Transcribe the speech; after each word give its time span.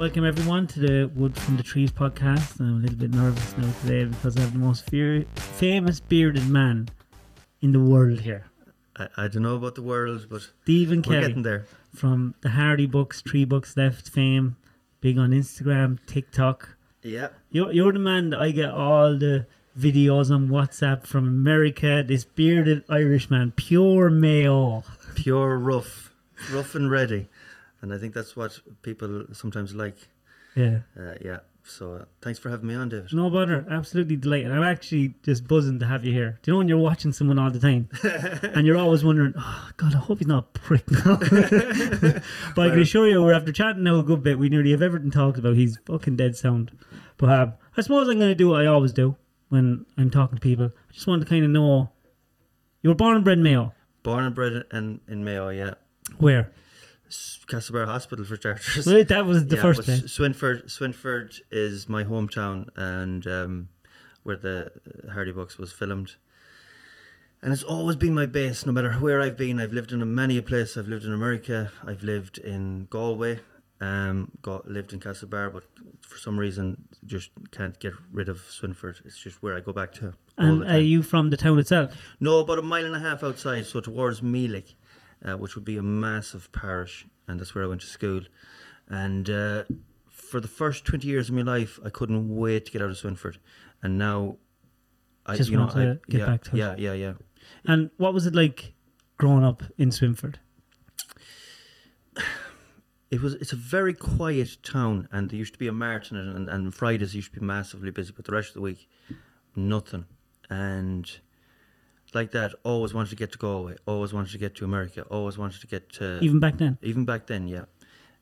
Welcome 0.00 0.24
everyone 0.24 0.66
to 0.68 0.80
the 0.80 1.10
Wood 1.14 1.36
from 1.36 1.58
the 1.58 1.62
Trees 1.62 1.92
podcast. 1.92 2.58
I'm 2.58 2.78
a 2.78 2.80
little 2.80 2.96
bit 2.96 3.12
nervous 3.12 3.54
now 3.58 3.70
today 3.82 4.06
because 4.06 4.34
I 4.34 4.40
have 4.40 4.54
the 4.54 4.58
most 4.58 4.88
fear- 4.88 5.26
famous 5.34 6.00
bearded 6.00 6.48
man 6.48 6.88
in 7.60 7.72
the 7.72 7.80
world 7.80 8.20
here. 8.20 8.46
I, 8.96 9.08
I 9.18 9.28
don't 9.28 9.42
know 9.42 9.56
about 9.56 9.74
the 9.74 9.82
world, 9.82 10.26
but 10.30 10.40
Stephen 10.62 11.00
we're 11.00 11.02
Kelly 11.02 11.26
getting 11.26 11.42
there. 11.42 11.66
from 11.94 12.34
the 12.40 12.48
Hardy 12.48 12.86
Bucks, 12.86 13.20
Three 13.20 13.44
Bucks 13.44 13.76
Left 13.76 14.08
fame, 14.08 14.56
big 15.02 15.18
on 15.18 15.32
Instagram, 15.32 15.98
TikTok. 16.06 16.76
Yeah. 17.02 17.28
You're, 17.50 17.70
you're 17.70 17.92
the 17.92 17.98
man 17.98 18.30
that 18.30 18.40
I 18.40 18.52
get 18.52 18.70
all 18.70 19.18
the 19.18 19.44
videos 19.78 20.34
on 20.34 20.48
WhatsApp 20.48 21.06
from 21.06 21.28
America. 21.28 22.02
This 22.08 22.24
bearded 22.24 22.84
Irish 22.88 23.28
man, 23.28 23.52
pure 23.54 24.08
Mayo. 24.08 24.82
Pure 25.14 25.58
rough, 25.58 26.14
rough 26.50 26.74
and 26.74 26.90
ready. 26.90 27.28
And 27.82 27.92
I 27.92 27.98
think 27.98 28.14
that's 28.14 28.36
what 28.36 28.58
people 28.82 29.24
sometimes 29.32 29.74
like. 29.74 29.96
Yeah. 30.54 30.80
Uh, 30.98 31.14
yeah. 31.20 31.38
So 31.62 31.94
uh, 31.94 32.04
thanks 32.22 32.38
for 32.38 32.50
having 32.50 32.66
me 32.66 32.74
on, 32.74 32.88
David. 32.88 33.12
No 33.12 33.30
bother, 33.30 33.66
absolutely 33.70 34.16
delighted. 34.16 34.50
I'm 34.50 34.62
actually 34.62 35.14
just 35.22 35.46
buzzing 35.46 35.78
to 35.80 35.86
have 35.86 36.04
you 36.04 36.12
here. 36.12 36.38
Do 36.42 36.50
you 36.50 36.54
know 36.54 36.58
when 36.58 36.68
you're 36.68 36.78
watching 36.78 37.12
someone 37.12 37.38
all 37.38 37.50
the 37.50 37.60
time 37.60 37.88
and 38.54 38.66
you're 38.66 38.76
always 38.76 39.04
wondering, 39.04 39.34
oh 39.36 39.70
God, 39.76 39.94
I 39.94 39.98
hope 39.98 40.18
he's 40.18 40.26
not 40.26 40.48
a 40.54 40.58
prick 40.58 40.90
now. 40.90 41.16
but 42.56 42.66
I 42.66 42.70
can 42.70 42.80
assure 42.80 43.08
you, 43.08 43.22
we're 43.22 43.34
after 43.34 43.52
chatting 43.52 43.84
now 43.84 43.98
a 43.98 44.02
good 44.02 44.22
bit. 44.22 44.38
We 44.38 44.48
nearly 44.48 44.70
have 44.72 44.82
everything 44.82 45.10
talked 45.10 45.38
about. 45.38 45.56
He's 45.56 45.78
fucking 45.86 46.16
dead 46.16 46.36
sound. 46.36 46.72
But 47.18 47.30
um, 47.30 47.52
I 47.76 47.82
suppose 47.82 48.08
I'm 48.08 48.18
going 48.18 48.30
to 48.30 48.34
do 48.34 48.48
what 48.48 48.62
I 48.62 48.66
always 48.66 48.92
do 48.92 49.16
when 49.50 49.84
I'm 49.96 50.10
talking 50.10 50.36
to 50.36 50.42
people. 50.42 50.66
I 50.66 50.92
just 50.92 51.06
want 51.06 51.22
to 51.22 51.28
kind 51.28 51.44
of 51.44 51.50
know 51.50 51.90
you 52.82 52.90
were 52.90 52.96
born 52.96 53.16
and 53.16 53.24
bred 53.24 53.38
in 53.38 53.44
Mayo. 53.44 53.74
Born 54.02 54.24
and 54.24 54.34
bred 54.34 54.64
in, 54.72 55.00
in 55.06 55.24
Mayo, 55.24 55.50
yeah. 55.50 55.74
Where? 56.18 56.50
Castlebar 57.10 57.86
Hospital 57.86 58.24
for 58.24 58.36
starters. 58.36 58.86
Well, 58.86 59.04
that 59.04 59.26
was 59.26 59.46
the 59.46 59.56
Yeah, 59.56 59.62
first 59.62 59.82
place. 59.82 60.02
Swinford, 60.02 60.66
Swinford 60.66 61.40
is 61.50 61.88
my 61.88 62.04
hometown 62.04 62.68
and 62.76 63.26
um, 63.26 63.68
where 64.22 64.36
the 64.36 64.70
Hardy 65.12 65.32
Bucks 65.32 65.58
was 65.58 65.72
filmed. 65.72 66.16
And 67.42 67.52
it's 67.52 67.62
always 67.62 67.96
been 67.96 68.14
my 68.14 68.26
base, 68.26 68.66
no 68.66 68.72
matter 68.72 68.92
where 68.94 69.20
I've 69.20 69.36
been. 69.36 69.60
I've 69.60 69.72
lived 69.72 69.92
in 69.92 70.14
many 70.14 70.36
a 70.36 70.42
place. 70.42 70.76
I've 70.76 70.88
lived 70.88 71.04
in 71.04 71.12
America. 71.12 71.72
I've 71.86 72.02
lived 72.02 72.36
in 72.38 72.86
Galway. 72.90 73.40
Um, 73.82 74.30
got 74.42 74.68
lived 74.68 74.92
in 74.92 75.00
Castlebar, 75.00 75.50
but 75.50 75.64
for 76.02 76.18
some 76.18 76.38
reason 76.38 76.86
just 77.06 77.30
can't 77.50 77.78
get 77.80 77.94
rid 78.12 78.28
of 78.28 78.36
Swinford. 78.36 78.96
It's 79.06 79.16
just 79.18 79.42
where 79.42 79.56
I 79.56 79.60
go 79.60 79.72
back 79.72 79.92
to. 79.94 80.12
And 80.36 80.64
are 80.64 80.78
you 80.78 81.02
from 81.02 81.30
the 81.30 81.38
town 81.38 81.58
itself? 81.58 81.94
No, 82.20 82.40
about 82.40 82.58
a 82.58 82.62
mile 82.62 82.84
and 82.84 82.94
a 82.94 83.00
half 83.00 83.24
outside, 83.24 83.64
so 83.64 83.80
towards 83.80 84.20
Meelick, 84.20 84.74
uh, 85.24 85.36
which 85.36 85.54
would 85.54 85.64
be 85.64 85.76
a 85.76 85.82
massive 85.82 86.50
parish, 86.52 87.06
and 87.28 87.38
that's 87.38 87.54
where 87.54 87.64
I 87.64 87.66
went 87.66 87.80
to 87.82 87.86
school. 87.86 88.22
And 88.88 89.28
uh, 89.30 89.64
for 90.08 90.40
the 90.40 90.48
first 90.48 90.84
twenty 90.84 91.08
years 91.08 91.28
of 91.28 91.34
my 91.34 91.42
life, 91.42 91.78
I 91.84 91.90
couldn't 91.90 92.34
wait 92.34 92.66
to 92.66 92.72
get 92.72 92.82
out 92.82 92.90
of 92.90 92.96
Swinford, 92.96 93.36
and 93.82 93.98
now, 93.98 94.36
I 95.26 95.36
Just 95.36 95.50
you 95.50 95.56
know 95.56 95.64
want 95.64 95.74
to 95.76 95.80
I, 95.80 96.10
get 96.10 96.20
yeah, 96.20 96.26
back 96.26 96.44
to 96.44 96.50
it. 96.50 96.58
yeah, 96.58 96.74
yeah, 96.76 96.92
yeah. 96.92 97.12
And 97.64 97.90
what 97.96 98.14
was 98.14 98.26
it 98.26 98.34
like 98.34 98.74
growing 99.18 99.44
up 99.44 99.62
in 99.78 99.90
Swinford? 99.90 100.36
It 103.10 103.20
was. 103.20 103.34
It's 103.34 103.52
a 103.52 103.56
very 103.56 103.92
quiet 103.92 104.58
town, 104.62 105.08
and 105.10 105.28
there 105.28 105.36
used 105.36 105.52
to 105.54 105.58
be 105.58 105.66
a 105.66 105.72
mart 105.72 106.12
in 106.12 106.16
it, 106.16 106.32
and, 106.32 106.48
and 106.48 106.72
Fridays 106.72 107.12
used 107.12 107.34
to 107.34 107.40
be 107.40 107.44
massively 107.44 107.90
busy, 107.90 108.12
but 108.14 108.24
the 108.24 108.30
rest 108.30 108.50
of 108.50 108.54
the 108.54 108.60
week, 108.60 108.88
nothing. 109.56 110.04
And 110.48 111.10
like 112.14 112.32
that, 112.32 112.54
always 112.64 112.92
wanted 112.94 113.10
to 113.10 113.16
get 113.16 113.32
to 113.32 113.38
Galway, 113.38 113.76
always 113.86 114.12
wanted 114.12 114.32
to 114.32 114.38
get 114.38 114.54
to 114.56 114.64
America, 114.64 115.02
always 115.10 115.38
wanted 115.38 115.60
to 115.60 115.66
get 115.66 115.90
to 115.94 116.18
Even 116.20 116.40
back 116.40 116.58
then? 116.58 116.78
Even 116.82 117.04
back 117.04 117.26
then, 117.26 117.48
yeah, 117.48 117.64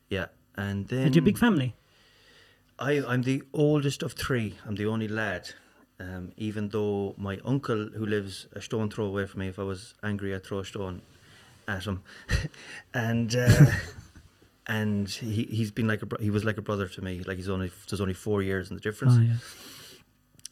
yeah. 0.09 0.27
And 0.55 0.87
then 0.87 1.03
Had 1.03 1.15
you 1.15 1.21
a 1.21 1.25
big 1.25 1.37
family? 1.37 1.75
I, 2.77 3.03
I'm 3.05 3.23
the 3.23 3.43
oldest 3.53 4.03
of 4.03 4.13
three. 4.13 4.55
I'm 4.65 4.75
the 4.75 4.85
only 4.85 5.07
lad. 5.07 5.51
Um, 5.99 6.31
even 6.37 6.69
though 6.69 7.13
my 7.17 7.39
uncle, 7.43 7.89
who 7.93 8.05
lives 8.05 8.47
a 8.53 8.61
stone 8.61 8.89
throw 8.89 9.05
away 9.05 9.25
from 9.25 9.41
me, 9.41 9.49
if 9.49 9.59
I 9.59 9.63
was 9.63 9.93
angry, 10.01 10.33
I'd 10.33 10.45
throw 10.45 10.59
a 10.59 10.65
stone 10.65 11.01
at 11.67 11.83
him, 11.83 12.03
and 12.93 13.35
uh, 13.35 13.65
and 14.67 15.09
he 15.09 15.43
he's 15.43 15.71
been 15.71 15.87
like 15.87 16.01
a 16.01 16.07
he 16.21 16.29
was 16.29 16.45
like 16.45 16.57
a 16.57 16.61
brother 16.61 16.87
to 16.87 17.01
me. 17.01 17.21
Like 17.25 17.35
he's 17.35 17.49
only 17.49 17.69
there's 17.89 17.99
only 17.99 18.13
four 18.13 18.41
years 18.41 18.69
in 18.69 18.75
the 18.75 18.81
difference. 18.81 19.15
Oh, 19.17 19.21
yeah. 19.21 19.33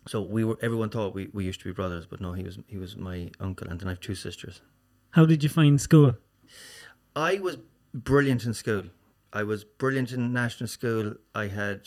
So 0.08 0.22
we 0.22 0.44
were 0.44 0.58
everyone 0.62 0.90
thought 0.90 1.14
we, 1.14 1.30
we 1.34 1.44
used 1.46 1.60
to 1.62 1.66
be 1.66 1.74
brothers, 1.74 2.06
but 2.06 2.22
no, 2.22 2.34
he 2.34 2.44
was 2.44 2.60
he 2.68 2.78
was 2.78 2.96
my 2.96 3.32
uncle, 3.40 3.68
and 3.68 3.80
then 3.80 3.88
I 3.88 3.92
have 3.92 4.00
two 4.00 4.16
sisters. 4.16 4.62
How 5.12 5.26
did 5.26 5.44
you 5.44 5.50
find 5.50 5.80
school? 5.80 6.16
I 7.16 7.40
was 7.40 7.58
brilliant 7.94 8.46
in 8.46 8.54
school. 8.54 8.84
I 9.34 9.44
was 9.44 9.64
brilliant 9.64 10.12
in 10.12 10.32
national 10.32 10.68
school. 10.68 11.16
I 11.36 11.48
had 11.48 11.82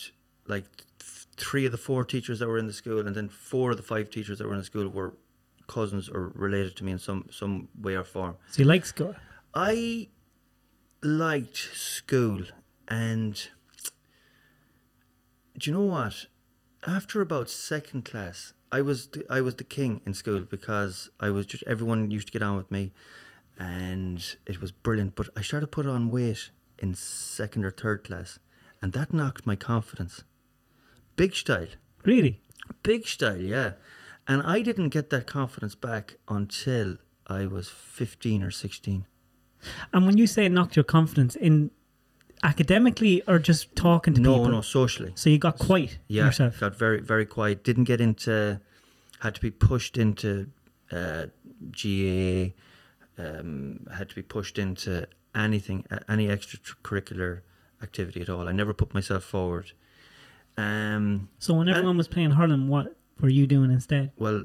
like 0.46 0.64
th- 0.98 1.26
three 1.36 1.64
of 1.64 1.72
the 1.72 1.78
four 1.78 2.04
teachers 2.04 2.38
that 2.40 2.48
were 2.48 2.58
in 2.58 2.66
the 2.66 2.72
school, 2.72 3.06
and 3.06 3.14
then 3.14 3.28
four 3.28 3.70
of 3.70 3.76
the 3.76 3.82
five 3.82 4.10
teachers 4.10 4.38
that 4.38 4.46
were 4.46 4.52
in 4.52 4.58
the 4.58 4.64
school 4.64 4.88
were 4.88 5.14
cousins 5.66 6.08
or 6.08 6.32
related 6.34 6.76
to 6.76 6.84
me 6.84 6.92
in 6.92 6.98
some 6.98 7.26
some 7.30 7.68
way 7.80 7.94
or 7.94 8.04
form. 8.04 8.36
So 8.50 8.62
you 8.62 8.68
like 8.68 8.84
school? 8.84 9.14
I 9.54 10.08
liked 11.02 11.56
school, 11.56 12.42
and 12.88 13.34
do 15.58 15.70
you 15.70 15.76
know 15.76 15.84
what? 15.84 16.26
After 16.86 17.20
about 17.20 17.50
second 17.50 18.06
class, 18.06 18.54
I 18.72 18.80
was 18.80 19.08
the, 19.08 19.26
I 19.28 19.42
was 19.42 19.56
the 19.56 19.64
king 19.64 20.00
in 20.06 20.14
school 20.14 20.40
because 20.40 21.10
I 21.20 21.28
was 21.28 21.44
just 21.44 21.62
everyone 21.66 22.10
used 22.10 22.28
to 22.28 22.32
get 22.32 22.42
on 22.42 22.56
with 22.56 22.70
me, 22.70 22.92
and 23.58 24.36
it 24.46 24.62
was 24.62 24.72
brilliant. 24.72 25.14
But 25.14 25.28
I 25.36 25.42
started 25.42 25.66
to 25.66 25.70
put 25.70 25.86
on 25.86 26.10
weight 26.10 26.50
in 26.78 26.94
second 26.94 27.66
or 27.66 27.70
third 27.70 28.04
class, 28.04 28.38
and 28.80 28.94
that 28.94 29.12
knocked 29.12 29.46
my 29.46 29.56
confidence. 29.56 30.24
Big 31.16 31.34
style. 31.34 31.66
Really? 32.04 32.40
Big 32.82 33.06
style, 33.06 33.36
yeah. 33.36 33.72
And 34.26 34.42
I 34.42 34.62
didn't 34.62 34.88
get 34.88 35.10
that 35.10 35.26
confidence 35.26 35.74
back 35.74 36.16
until 36.28 36.96
I 37.26 37.46
was 37.46 37.68
15 37.68 38.42
or 38.42 38.50
16. 38.50 39.06
And 39.92 40.06
when 40.06 40.16
you 40.16 40.26
say 40.26 40.46
it 40.46 40.52
knocked 40.52 40.76
your 40.76 40.84
confidence 40.84 41.36
in 41.36 41.72
academically 42.42 43.22
or 43.26 43.38
just 43.38 43.74
talking 43.76 44.14
to 44.14 44.20
no, 44.20 44.32
people? 44.34 44.44
no, 44.46 44.50
no, 44.56 44.60
socially. 44.62 45.12
So 45.14 45.30
you 45.30 45.38
got 45.38 45.58
quiet 45.58 45.98
Yeah, 46.08 46.26
yourself. 46.26 46.60
got 46.60 46.74
very, 46.76 47.00
very 47.00 47.26
quiet. 47.26 47.62
Didn't 47.64 47.84
get 47.84 48.00
into, 48.00 48.60
had 49.20 49.34
to 49.34 49.40
be 49.40 49.50
pushed 49.50 49.96
into 49.98 50.48
uh, 50.90 51.26
GAA, 51.70 52.52
um, 53.18 53.86
had 53.94 54.08
to 54.08 54.14
be 54.14 54.22
pushed 54.22 54.58
into 54.58 55.06
anything, 55.34 55.84
any 56.08 56.28
extracurricular 56.28 57.40
activity 57.82 58.20
at 58.20 58.28
all. 58.28 58.48
I 58.48 58.52
never 58.52 58.72
put 58.74 58.94
myself 58.94 59.24
forward. 59.24 59.72
Um, 60.56 61.28
So 61.38 61.54
when 61.54 61.68
And- 61.68 61.76
everyone 61.76 61.96
was 61.96 62.08
playing 62.08 62.32
hurling, 62.32 62.68
what 62.68 62.96
were 63.20 63.28
you 63.28 63.46
doing 63.46 63.70
instead? 63.70 64.12
well, 64.16 64.44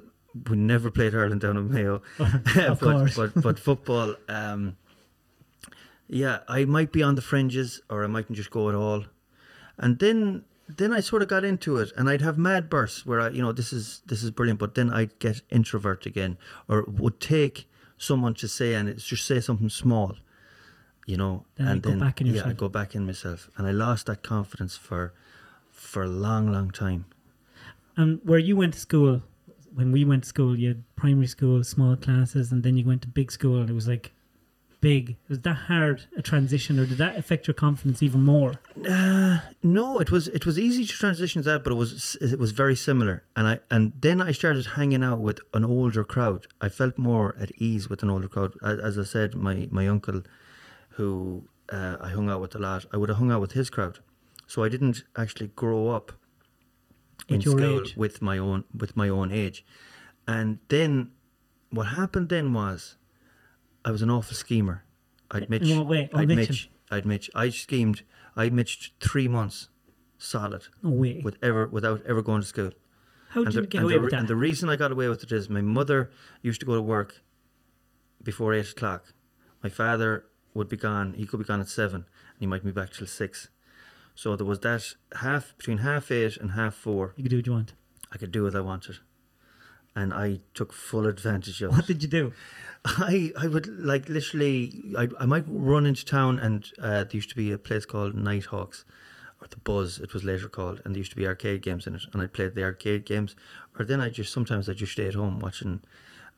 we 0.50 0.58
never 0.58 0.92
played 0.92 1.14
hurling 1.14 1.40
down 1.40 1.56
in 1.56 1.72
Mayo. 1.72 2.02
of 2.20 2.44
but, 2.56 2.80
course. 2.80 3.16
but 3.16 3.34
but 3.42 3.58
football, 3.58 4.16
um, 4.28 4.76
yeah, 6.08 6.40
I 6.48 6.66
might 6.66 6.92
be 6.92 7.04
on 7.04 7.16
the 7.16 7.22
fringes 7.22 7.82
or 7.90 8.04
I 8.04 8.08
mightn't 8.08 8.38
just 8.38 8.52
go 8.52 8.70
at 8.70 8.76
all. 8.76 9.06
And 9.78 10.00
then 10.00 10.44
then 10.68 10.92
I 10.92 11.00
sort 11.00 11.22
of 11.22 11.28
got 11.28 11.44
into 11.44 11.78
it, 11.78 11.92
and 11.96 12.10
I'd 12.10 12.22
have 12.22 12.38
mad 12.38 12.70
bursts 12.70 13.06
where 13.06 13.22
I, 13.22 13.30
you 13.30 13.42
know, 13.42 13.52
this 13.52 13.72
is 13.72 14.02
this 14.08 14.24
is 14.24 14.32
brilliant, 14.32 14.60
but 14.60 14.76
then 14.76 14.92
I'd 14.92 15.18
get 15.20 15.42
introvert 15.50 16.06
again, 16.06 16.38
or 16.68 16.84
would 16.88 17.20
take 17.20 17.70
someone 17.98 18.34
to 18.36 18.48
say 18.48 18.74
and 18.74 18.90
it's 18.90 19.06
just 19.06 19.26
say 19.26 19.40
something 19.40 19.70
small, 19.70 20.16
you 21.06 21.18
know, 21.18 21.46
Then 21.56 21.68
and 21.68 21.84
then 21.84 22.00
back 22.00 22.22
in 22.22 22.28
yeah, 22.28 22.48
I 22.48 22.54
go 22.54 22.70
back 22.70 22.96
in 22.96 23.06
myself, 23.06 23.50
and 23.58 23.68
I 23.68 23.72
lost 23.72 24.08
that 24.08 24.24
confidence 24.24 24.76
for 24.76 25.14
for 25.72 26.04
a 26.04 26.08
long, 26.08 26.52
long 26.52 26.72
time. 26.72 27.06
And 27.98 28.20
where 28.24 28.40
you 28.40 28.56
went 28.56 28.74
to 28.74 28.80
school, 28.80 29.22
when 29.74 29.92
we 29.92 30.04
went 30.04 30.24
to 30.24 30.30
school, 30.30 30.58
you 30.58 30.70
had 30.70 30.84
primary 30.96 31.28
school, 31.28 31.64
small 31.64 31.96
classes, 31.96 32.52
and 32.52 32.64
then 32.64 32.76
you 32.78 32.86
went 32.86 33.02
to 33.04 33.08
big 33.08 33.32
school. 33.32 33.62
And 33.62 33.70
it 33.70 33.74
was 33.74 33.88
like 33.88 34.14
big. 34.86 35.18
Was 35.30 35.40
that 35.40 35.60
hard 35.72 35.98
a 36.16 36.22
transition, 36.22 36.80
or 36.80 36.86
did 36.86 37.00
that 37.00 37.18
affect 37.22 37.48
your 37.48 37.58
confidence 37.66 38.00
even 38.08 38.22
more? 38.36 38.52
Uh, 38.98 39.40
no, 39.64 39.88
it 40.04 40.10
was 40.16 40.24
it 40.40 40.46
was 40.46 40.58
easy 40.68 40.84
to 40.86 40.96
transition 41.04 41.42
to 41.42 41.50
that, 41.52 41.64
but 41.64 41.72
it 41.76 41.80
was 41.84 42.16
it 42.22 42.40
was 42.46 42.52
very 42.64 42.76
similar. 42.76 43.16
And 43.36 43.46
I 43.52 43.56
and 43.76 43.84
then 44.06 44.18
I 44.30 44.32
started 44.42 44.66
hanging 44.80 45.04
out 45.10 45.22
with 45.28 45.40
an 45.58 45.66
older 45.66 46.04
crowd. 46.04 46.42
I 46.62 46.70
felt 46.70 46.96
more 47.12 47.28
at 47.44 47.50
ease 47.68 47.90
with 47.90 48.04
an 48.04 48.10
older 48.12 48.30
crowd. 48.34 48.52
As, 48.70 48.78
as 48.90 48.94
I 49.04 49.06
said, 49.16 49.30
my 49.48 49.56
my 49.80 49.86
uncle, 49.96 50.22
who 50.98 51.08
uh, 51.78 51.96
I 52.08 52.10
hung 52.18 52.30
out 52.30 52.42
with 52.42 52.54
a 52.60 52.60
lot, 52.60 52.86
I 52.94 52.98
would 52.98 53.10
have 53.10 53.18
hung 53.22 53.32
out 53.32 53.42
with 53.46 53.54
his 53.54 53.72
crowd. 53.76 53.96
So 54.46 54.58
I 54.66 54.70
didn't 54.70 54.98
actually 55.24 55.50
grow 55.64 55.82
up 55.98 56.08
in 57.28 57.42
school 57.42 57.80
age. 57.80 57.98
with 58.04 58.22
my 58.30 58.38
own 58.38 58.66
with 58.82 58.96
my 59.02 59.10
own 59.10 59.32
age. 59.32 59.66
And 60.28 60.50
then 60.74 60.92
what 61.78 61.88
happened 62.02 62.30
then 62.30 62.54
was 62.54 62.98
I 63.86 63.92
was 63.92 64.02
an 64.02 64.10
awful 64.10 64.36
schemer. 64.36 64.84
I'd 65.32 65.50
mitch. 65.50 65.70
What 65.70 65.88
way? 65.88 66.10
Oh, 66.12 66.20
I'd 66.20 66.28
mitching. 66.28 66.48
mitch. 66.48 66.70
I'd 66.92 67.06
mitch. 67.06 67.30
I 67.36 67.50
schemed. 67.50 68.02
I 68.36 68.50
mitched 68.50 68.94
three 69.00 69.28
months 69.28 69.70
solid 70.18 70.64
No 70.82 70.90
way. 70.90 71.22
with 71.24 71.38
ever 71.42 71.68
without 71.68 72.02
ever 72.06 72.22
going 72.22 72.42
to 72.42 72.48
school. 72.48 72.72
How 73.30 73.42
did 73.42 73.48
and 73.48 73.56
you 73.56 73.62
the, 73.62 73.68
get 73.68 73.84
away 73.84 73.94
the, 73.94 74.00
with 74.02 74.12
that? 74.12 74.20
And 74.22 74.28
the 74.28 74.36
reason 74.36 74.70
I 74.70 74.76
got 74.76 74.92
away 74.92 75.08
with 75.08 75.24
it 75.24 75.32
is 75.32 75.50
my 75.50 75.62
mother 75.62 76.10
used 76.42 76.60
to 76.62 76.66
go 76.66 76.76
to 76.76 76.82
work 76.82 77.22
before 78.24 78.54
eight 78.54 78.72
o'clock. 78.72 79.14
My 79.62 79.70
father 79.70 80.26
would 80.54 80.70
be 80.70 80.78
gone. 80.78 81.14
He 81.14 81.26
could 81.26 81.40
be 81.40 81.46
gone 81.46 81.62
at 81.62 81.70
seven, 81.70 81.96
and 81.96 82.40
he 82.40 82.48
might 82.48 82.64
be 82.64 82.72
back 82.72 82.92
till 82.92 83.08
six. 83.08 83.50
So 84.16 84.36
there 84.36 84.46
was 84.46 84.62
that 84.62 84.94
half 85.18 85.56
between 85.58 85.80
half 85.80 86.10
eight 86.12 86.38
and 86.38 86.52
half 86.52 86.74
four. 86.74 87.14
You 87.18 87.24
could 87.24 87.30
do 87.32 87.38
what 87.38 87.46
you 87.48 87.54
want. 87.54 87.74
I 88.12 88.18
could 88.18 88.32
do 88.32 88.44
what 88.44 88.56
I 88.56 88.62
wanted, 88.62 89.00
and 89.96 90.14
I 90.14 90.40
took 90.54 90.74
full 90.74 91.08
advantage 91.08 91.62
of 91.62 91.72
What 91.72 91.82
it. 91.82 91.88
did 91.88 92.04
you 92.04 92.10
do? 92.10 92.34
I 92.86 93.32
I 93.38 93.48
would 93.48 93.68
like 93.80 94.10
literally. 94.10 94.94
I 94.98 95.08
I 95.20 95.26
might 95.26 95.46
run 95.48 95.86
into 95.86 96.06
town, 96.06 96.40
and 96.40 96.70
uh, 96.80 97.04
there 97.06 97.10
used 97.14 97.30
to 97.30 97.36
be 97.36 97.52
a 97.52 97.58
place 97.58 97.86
called 97.86 98.14
Nighthawks, 98.16 98.86
or 99.42 99.48
the 99.48 99.58
Buzz. 99.58 100.00
It 100.00 100.14
was 100.14 100.24
later 100.24 100.48
called, 100.50 100.82
and 100.86 100.94
there 100.94 101.00
used 101.00 101.12
to 101.12 101.18
be 101.18 101.26
arcade 101.28 101.62
games 101.62 101.88
in 101.88 101.96
it, 101.96 102.04
and 102.14 102.22
I 102.22 102.28
played 102.28 102.54
the 102.56 102.64
arcade 102.64 103.06
games. 103.06 103.36
Or 103.80 103.86
then 103.86 104.02
I 104.02 104.10
just 104.10 104.32
sometimes 104.32 104.70
I 104.70 104.74
just 104.74 104.92
stay 104.94 105.08
at 105.08 105.16
home 105.16 105.40
watching, 105.40 105.82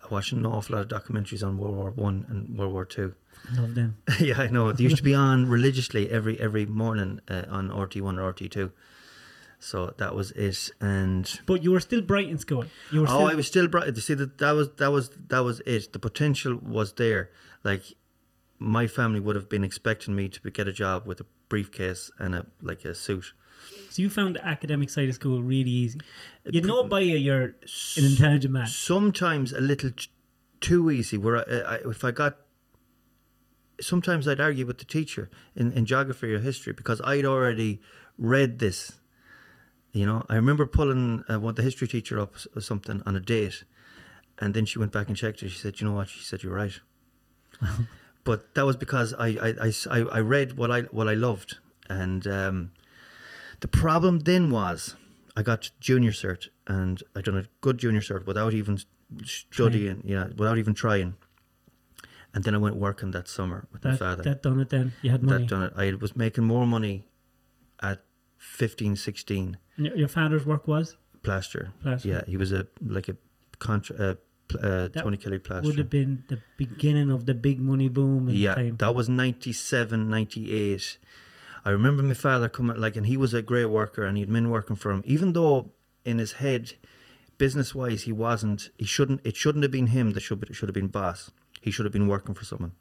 watching 0.09 0.39
an 0.39 0.45
awful 0.45 0.75
lot 0.77 0.91
of 0.91 1.01
documentaries 1.03 1.45
on 1.45 1.57
World 1.57 1.75
War 1.75 1.91
One 1.91 2.25
and 2.29 2.57
World 2.57 2.73
War 2.73 2.85
Two. 2.85 3.13
Love 3.55 3.75
them. 3.75 3.97
yeah, 4.19 4.39
I 4.41 4.47
know. 4.47 4.71
They 4.71 4.83
used 4.85 4.97
to 4.97 5.03
be 5.03 5.13
on 5.13 5.47
religiously 5.49 6.09
every 6.09 6.39
every 6.39 6.65
morning 6.65 7.19
uh, 7.29 7.43
on 7.49 7.69
RTÉ 7.69 8.01
one 8.01 8.17
or 8.19 8.31
RTÉ 8.33 8.49
two. 8.49 8.71
So 9.59 9.93
that 9.97 10.15
was 10.15 10.31
it, 10.31 10.69
and 10.79 11.39
But 11.45 11.63
you 11.63 11.71
were 11.71 11.79
still 11.79 12.01
bright 12.01 12.29
in 12.29 12.37
school. 12.37 12.65
You 12.91 13.01
were 13.01 13.07
oh, 13.07 13.09
still, 13.09 13.27
I 13.27 13.33
was 13.33 13.47
still 13.47 13.67
bright. 13.67 13.87
You 13.87 14.01
see 14.01 14.13
that 14.13 14.37
that 14.37 14.51
was 14.51 14.69
that 14.75 14.91
was 14.91 15.09
that 15.29 15.39
was 15.39 15.61
it. 15.65 15.93
The 15.93 15.99
potential 15.99 16.59
was 16.61 16.93
there. 16.93 17.31
Like 17.63 17.83
my 18.59 18.87
family 18.87 19.19
would 19.19 19.35
have 19.35 19.49
been 19.49 19.63
expecting 19.63 20.15
me 20.15 20.29
to 20.29 20.51
get 20.51 20.67
a 20.67 20.73
job 20.73 21.07
with 21.07 21.19
a 21.21 21.25
briefcase 21.49 22.11
and 22.19 22.35
a 22.35 22.45
like 22.61 22.85
a 22.85 22.93
suit. 22.93 23.33
so 23.89 24.01
you 24.01 24.09
found 24.09 24.35
the 24.35 24.45
academic 24.45 24.89
side 24.89 25.09
of 25.09 25.15
school 25.15 25.41
really 25.41 25.71
easy. 25.71 25.99
You 26.45 26.61
know 26.61 26.83
by 26.83 26.99
you 26.99 27.17
you're 27.17 27.55
an 27.97 28.05
intelligent 28.05 28.53
man. 28.53 28.67
Sometimes 28.67 29.53
a 29.53 29.61
little 29.61 29.91
too 30.61 30.91
easy. 30.91 31.17
Where 31.17 31.37
I, 31.37 31.75
I, 31.75 31.89
if 31.89 32.03
I 32.03 32.11
got, 32.11 32.37
sometimes 33.81 34.27
I'd 34.27 34.39
argue 34.39 34.65
with 34.65 34.77
the 34.79 34.85
teacher 34.85 35.29
in, 35.55 35.71
in 35.71 35.85
geography 35.85 36.33
or 36.33 36.39
history 36.39 36.73
because 36.73 37.01
I'd 37.03 37.25
already 37.25 37.81
read 38.17 38.59
this. 38.59 38.99
You 39.93 40.05
know, 40.05 40.23
I 40.29 40.35
remember 40.35 40.65
pulling 40.65 41.23
uh, 41.29 41.39
one 41.39 41.55
the 41.55 41.63
history 41.63 41.87
teacher 41.87 42.19
up 42.19 42.35
or 42.55 42.61
something 42.61 43.01
on 43.05 43.15
a 43.15 43.19
date, 43.19 43.63
and 44.39 44.53
then 44.53 44.65
she 44.65 44.79
went 44.79 44.91
back 44.91 45.07
and 45.07 45.17
checked 45.17 45.41
it. 45.41 45.49
She 45.49 45.59
said, 45.59 45.79
"You 45.79 45.87
know 45.87 45.93
what?" 45.93 46.09
She 46.09 46.23
said, 46.23 46.43
"You're 46.43 46.53
right." 46.53 46.79
but 48.23 48.53
that 48.55 48.65
was 48.65 48.75
because 48.75 49.13
I, 49.13 49.27
I, 49.27 49.71
I, 49.89 49.99
I, 50.11 50.19
read 50.19 50.57
what 50.57 50.69
I 50.69 50.81
what 50.81 51.07
I 51.07 51.13
loved, 51.13 51.57
and 51.89 52.27
um, 52.27 52.71
the 53.61 53.67
problem 53.67 54.19
then 54.19 54.51
was 54.51 54.95
I 55.35 55.41
got 55.41 55.71
junior 55.79 56.11
cert, 56.11 56.49
and 56.67 57.01
I 57.15 57.21
done 57.21 57.37
a 57.37 57.45
good 57.61 57.77
junior 57.77 58.01
cert 58.01 58.25
without 58.25 58.53
even 58.53 58.79
studying, 59.23 60.01
yeah, 60.05 60.27
without 60.35 60.57
even 60.57 60.73
trying. 60.73 61.15
And 62.33 62.43
then 62.43 62.53
I 62.53 62.57
went 62.57 62.75
working 62.75 63.11
that 63.11 63.27
summer 63.27 63.67
with 63.71 63.83
my 63.83 63.95
father. 63.95 64.21
that 64.23 64.43
done 64.43 64.59
it 64.59 64.69
then. 64.69 64.93
You 65.01 65.11
had 65.11 65.23
money. 65.23 65.39
That 65.39 65.49
done 65.49 65.63
it. 65.63 65.73
I 65.75 65.93
was 65.99 66.15
making 66.15 66.43
more 66.43 66.67
money 66.67 67.07
at 67.81 68.03
15, 68.37 68.95
16 68.95 69.57
your, 69.77 70.07
father's 70.07 70.45
work 70.45 70.67
was? 70.67 70.97
plaster. 71.23 71.73
Plaster. 71.81 72.07
Yeah, 72.07 72.21
he 72.25 72.37
was 72.37 72.51
a 72.51 72.67
like 72.85 73.09
a 73.09 73.17
contra, 73.59 73.95
uh, 73.97 74.15
pl- 74.47 74.59
uh, 74.63 74.87
Tony 74.89 75.17
Kelly 75.17 75.39
plaster. 75.39 75.67
Would 75.67 75.77
have 75.77 75.89
been 75.89 76.23
the 76.29 76.39
beginning 76.57 77.11
of 77.11 77.25
the 77.25 77.33
big 77.33 77.59
money 77.59 77.89
boom 77.89 78.29
yeah, 78.29 78.55
time. 78.55 78.77
that 78.77 78.95
was 78.95 79.09
97, 79.09 80.09
98. 80.09 80.97
I 81.65 81.69
remember 81.69 82.01
my 82.01 82.13
father 82.13 82.47
coming, 82.47 82.77
like, 82.77 82.95
and 82.95 83.05
he 83.05 83.17
was 83.17 83.33
a 83.33 83.41
great 83.41 83.65
worker 83.65 84.05
and 84.05 84.17
he'd 84.17 84.31
been 84.31 84.49
working 84.49 84.77
for 84.77 84.91
him, 84.91 85.03
even 85.05 85.33
though 85.33 85.71
in 86.05 86.17
his 86.17 86.33
head, 86.33 86.73
business 87.37 87.75
wise, 87.75 88.03
he 88.03 88.13
wasn't, 88.13 88.69
he 88.77 88.85
shouldn't, 88.85 89.19
it 89.25 89.35
shouldn't 89.35 89.63
have 89.63 89.71
been 89.71 89.87
him 89.87 90.11
that 90.11 90.21
should, 90.21 90.39
be, 90.39 90.53
should 90.53 90.69
have 90.69 90.73
been 90.73 90.87
boss. 90.87 91.29
He 91.59 91.71
should 91.71 91.85
have 91.85 91.91
been 91.91 92.07
working 92.07 92.33
for 92.33 92.45
someone. 92.45 92.71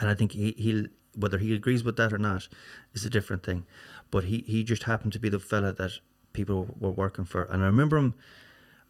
And 0.00 0.08
I 0.08 0.14
think 0.14 0.32
he, 0.32 0.54
he'll, 0.58 0.86
whether 1.14 1.38
he 1.38 1.54
agrees 1.54 1.84
with 1.84 1.96
that 1.96 2.12
or 2.12 2.18
not 2.18 2.48
is 2.94 3.04
a 3.04 3.10
different 3.10 3.44
thing. 3.44 3.64
But 4.10 4.24
he, 4.24 4.44
he 4.46 4.64
just 4.64 4.84
happened 4.84 5.12
to 5.12 5.20
be 5.20 5.28
the 5.28 5.38
fella 5.38 5.72
that 5.74 5.92
people 6.32 6.74
were 6.78 6.90
working 6.90 7.24
for. 7.24 7.44
And 7.44 7.62
I 7.62 7.66
remember 7.66 7.96
him, 7.96 8.14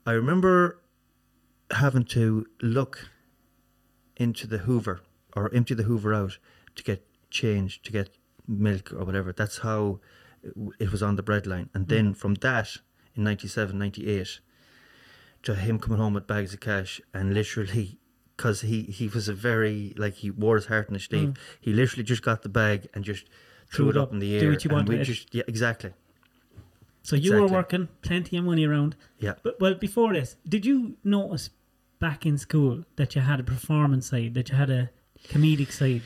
I 0.06 0.12
remember 0.12 0.80
having 1.70 2.04
to 2.04 2.46
look 2.62 3.10
into 4.16 4.46
the 4.46 4.58
Hoover 4.58 5.00
or 5.34 5.52
empty 5.54 5.74
the 5.74 5.84
Hoover 5.84 6.14
out 6.14 6.38
to 6.76 6.82
get 6.82 7.06
change, 7.30 7.82
to 7.82 7.92
get 7.92 8.10
milk 8.46 8.92
or 8.92 9.04
whatever. 9.04 9.32
That's 9.32 9.58
how 9.58 10.00
it 10.78 10.90
was 10.90 11.02
on 11.02 11.16
the 11.16 11.22
bread 11.22 11.46
line. 11.46 11.70
And 11.74 11.88
then 11.88 12.14
mm. 12.14 12.16
from 12.16 12.34
that 12.36 12.76
in 13.14 13.24
97, 13.24 13.78
98 13.78 14.40
to 15.42 15.54
him 15.54 15.78
coming 15.78 15.98
home 15.98 16.14
with 16.14 16.26
bags 16.26 16.52
of 16.52 16.60
cash 16.60 17.00
and 17.14 17.32
literally 17.32 17.98
because 18.36 18.62
he, 18.62 18.82
he 18.82 19.08
was 19.08 19.28
a 19.28 19.34
very 19.34 19.94
like 19.96 20.14
he 20.14 20.30
wore 20.30 20.56
his 20.56 20.66
heart 20.66 20.88
on 20.88 20.94
his 20.94 21.04
sleeve. 21.04 21.30
Mm. 21.30 21.36
He 21.60 21.72
literally 21.72 22.04
just 22.04 22.22
got 22.22 22.42
the 22.42 22.48
bag 22.48 22.88
and 22.94 23.04
just 23.04 23.26
threw, 23.70 23.90
it 23.90 23.96
up, 23.96 24.12
in 24.12 24.18
the 24.18 24.34
air. 24.34 24.40
Do 24.40 24.50
what 24.50 24.64
you 24.64 24.70
want 24.70 24.88
we 24.88 24.96
with 24.96 25.02
it. 25.08 25.12
just 25.12 25.34
yeah, 25.34 25.42
exactly. 25.46 25.92
so 27.02 27.16
you 27.16 27.34
were 27.34 27.46
working, 27.46 27.88
plenty 28.02 28.36
of 28.36 28.44
money 28.44 28.64
around. 28.64 28.96
Yeah. 29.18 29.34
But 29.42 29.60
well, 29.60 29.74
before 29.74 30.12
this, 30.12 30.36
did 30.48 30.66
you 30.66 30.96
notice 31.04 31.50
back 31.98 32.26
in 32.26 32.38
school 32.38 32.84
that 32.96 33.14
you 33.14 33.22
had 33.22 33.40
a 33.40 33.44
performance 33.44 34.10
side, 34.10 34.34
that 34.34 34.48
you 34.50 34.56
had 34.56 34.70
a 34.70 34.90
comedic 35.28 35.72
side? 35.72 36.02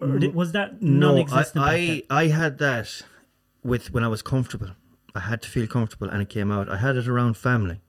Or 0.00 0.18
did, 0.18 0.34
was 0.34 0.52
that 0.52 0.82
No, 0.82 1.16
I, 1.30 1.44
I? 1.56 2.02
I 2.10 2.26
had 2.26 2.58
that 2.58 3.02
with 3.62 3.92
when 3.92 4.04
I 4.04 4.08
was 4.08 4.22
comfortable. 4.22 4.70
I 5.14 5.20
had 5.20 5.42
to 5.42 5.48
feel 5.48 5.66
comfortable, 5.66 6.08
and 6.08 6.22
it 6.22 6.28
came 6.28 6.50
out. 6.50 6.68
I 6.68 6.76
had 6.78 6.96
it 6.96 7.06
around 7.06 7.36
family, 7.36 7.80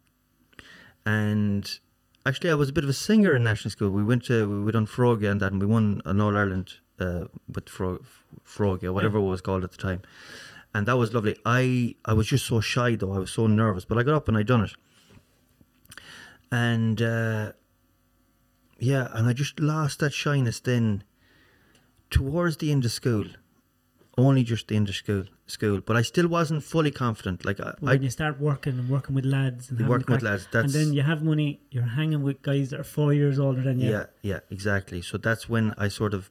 and 1.06 1.80
actually, 2.26 2.50
I 2.50 2.56
was 2.56 2.70
a 2.70 2.74
bit 2.74 2.84
of 2.84 2.90
a 2.90 2.94
singer 2.94 3.36
in 3.36 3.44
national 3.44 3.72
school. 3.72 3.90
We 3.90 4.04
went 4.04 4.26
to 4.26 4.64
we 4.64 4.72
done 4.72 4.88
Frogia 4.88 5.32
and 5.32 5.40
that, 5.42 5.52
and 5.52 5.62
we 5.62 5.68
won 5.68 6.02
an 6.06 6.20
All 6.20 6.36
Ireland 6.36 6.74
uh, 7.00 7.26
with 7.54 7.70
Fro- 7.70 8.04
Frogia, 8.46 8.94
whatever 8.94 9.18
it 9.18 9.22
was 9.22 9.42
called 9.42 9.64
at 9.64 9.72
the 9.72 9.78
time, 9.78 10.02
and 10.74 10.86
that 10.88 10.98
was 10.98 11.14
lovely. 11.14 11.36
I 11.46 11.96
I 12.06 12.14
was 12.14 12.28
just 12.28 12.46
so 12.46 12.60
shy 12.62 12.96
though. 12.96 13.14
I 13.14 13.20
was 13.20 13.32
so 13.32 13.48
nervous, 13.48 13.86
but 13.86 13.98
I 13.98 14.04
got 14.04 14.16
up 14.16 14.28
and 14.28 14.38
I 14.38 14.44
done 14.44 14.64
it, 14.64 14.74
and 16.52 17.02
uh, 17.02 17.52
yeah, 18.80 19.08
and 19.14 19.28
I 19.28 19.34
just 19.34 19.60
lost 19.60 20.00
that 20.00 20.14
shyness 20.14 20.60
then 20.60 21.04
towards 22.10 22.58
the 22.58 22.72
end 22.72 22.86
of 22.86 22.92
school, 22.92 23.26
only 24.18 24.44
just 24.44 24.68
the 24.68 24.76
end 24.76 24.90
of 24.90 24.96
school, 24.96 25.24
school. 25.48 25.82
But 25.82 25.96
I 25.98 26.02
still 26.04 26.28
wasn't 26.28 26.64
fully 26.64 26.92
confident. 26.92 27.46
Like 27.46 27.60
I, 27.60 27.74
when 27.80 27.92
I 27.98 28.02
you 28.02 28.10
start 28.10 28.40
working 28.40 28.78
and 28.80 28.90
working 28.90 29.16
with 29.16 29.26
lads 29.26 29.70
and 29.70 29.88
working 29.88 30.14
with 30.14 30.24
lads, 30.24 30.48
and 30.54 30.70
then 30.70 30.94
you 30.94 31.02
have 31.02 31.24
money, 31.24 31.62
you're 31.72 31.84
hanging 31.84 32.22
with 32.22 32.42
guys 32.42 32.70
that 32.70 32.80
are 32.80 32.84
four 32.84 33.14
years 33.14 33.40
older 33.40 33.62
than 33.64 33.80
you. 33.80 33.90
yeah, 33.92 34.06
yeah, 34.22 34.40
exactly. 34.52 35.02
So 35.02 35.18
that's 35.18 35.50
when 35.50 35.74
I 35.78 35.88
sort 35.88 36.14
of 36.14 36.30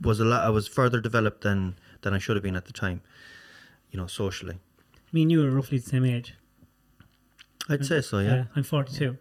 was 0.00 0.20
a 0.20 0.24
lot. 0.24 0.44
I 0.44 0.50
was 0.50 0.68
further 0.68 1.00
developed 1.00 1.42
than 1.42 1.76
than 2.02 2.14
I 2.14 2.18
should 2.18 2.36
have 2.36 2.42
been 2.42 2.56
at 2.56 2.66
the 2.66 2.72
time. 2.72 3.00
You 3.90 4.00
know, 4.00 4.06
socially, 4.06 4.58
Me 5.12 5.22
and 5.22 5.30
you 5.32 5.40
were 5.42 5.50
roughly 5.50 5.78
the 5.78 5.88
same 5.88 6.04
age. 6.04 6.34
I'd 7.68 7.84
say 7.84 8.00
so. 8.00 8.20
Yeah, 8.20 8.44
I'm 8.54 8.62
42, 8.62 9.16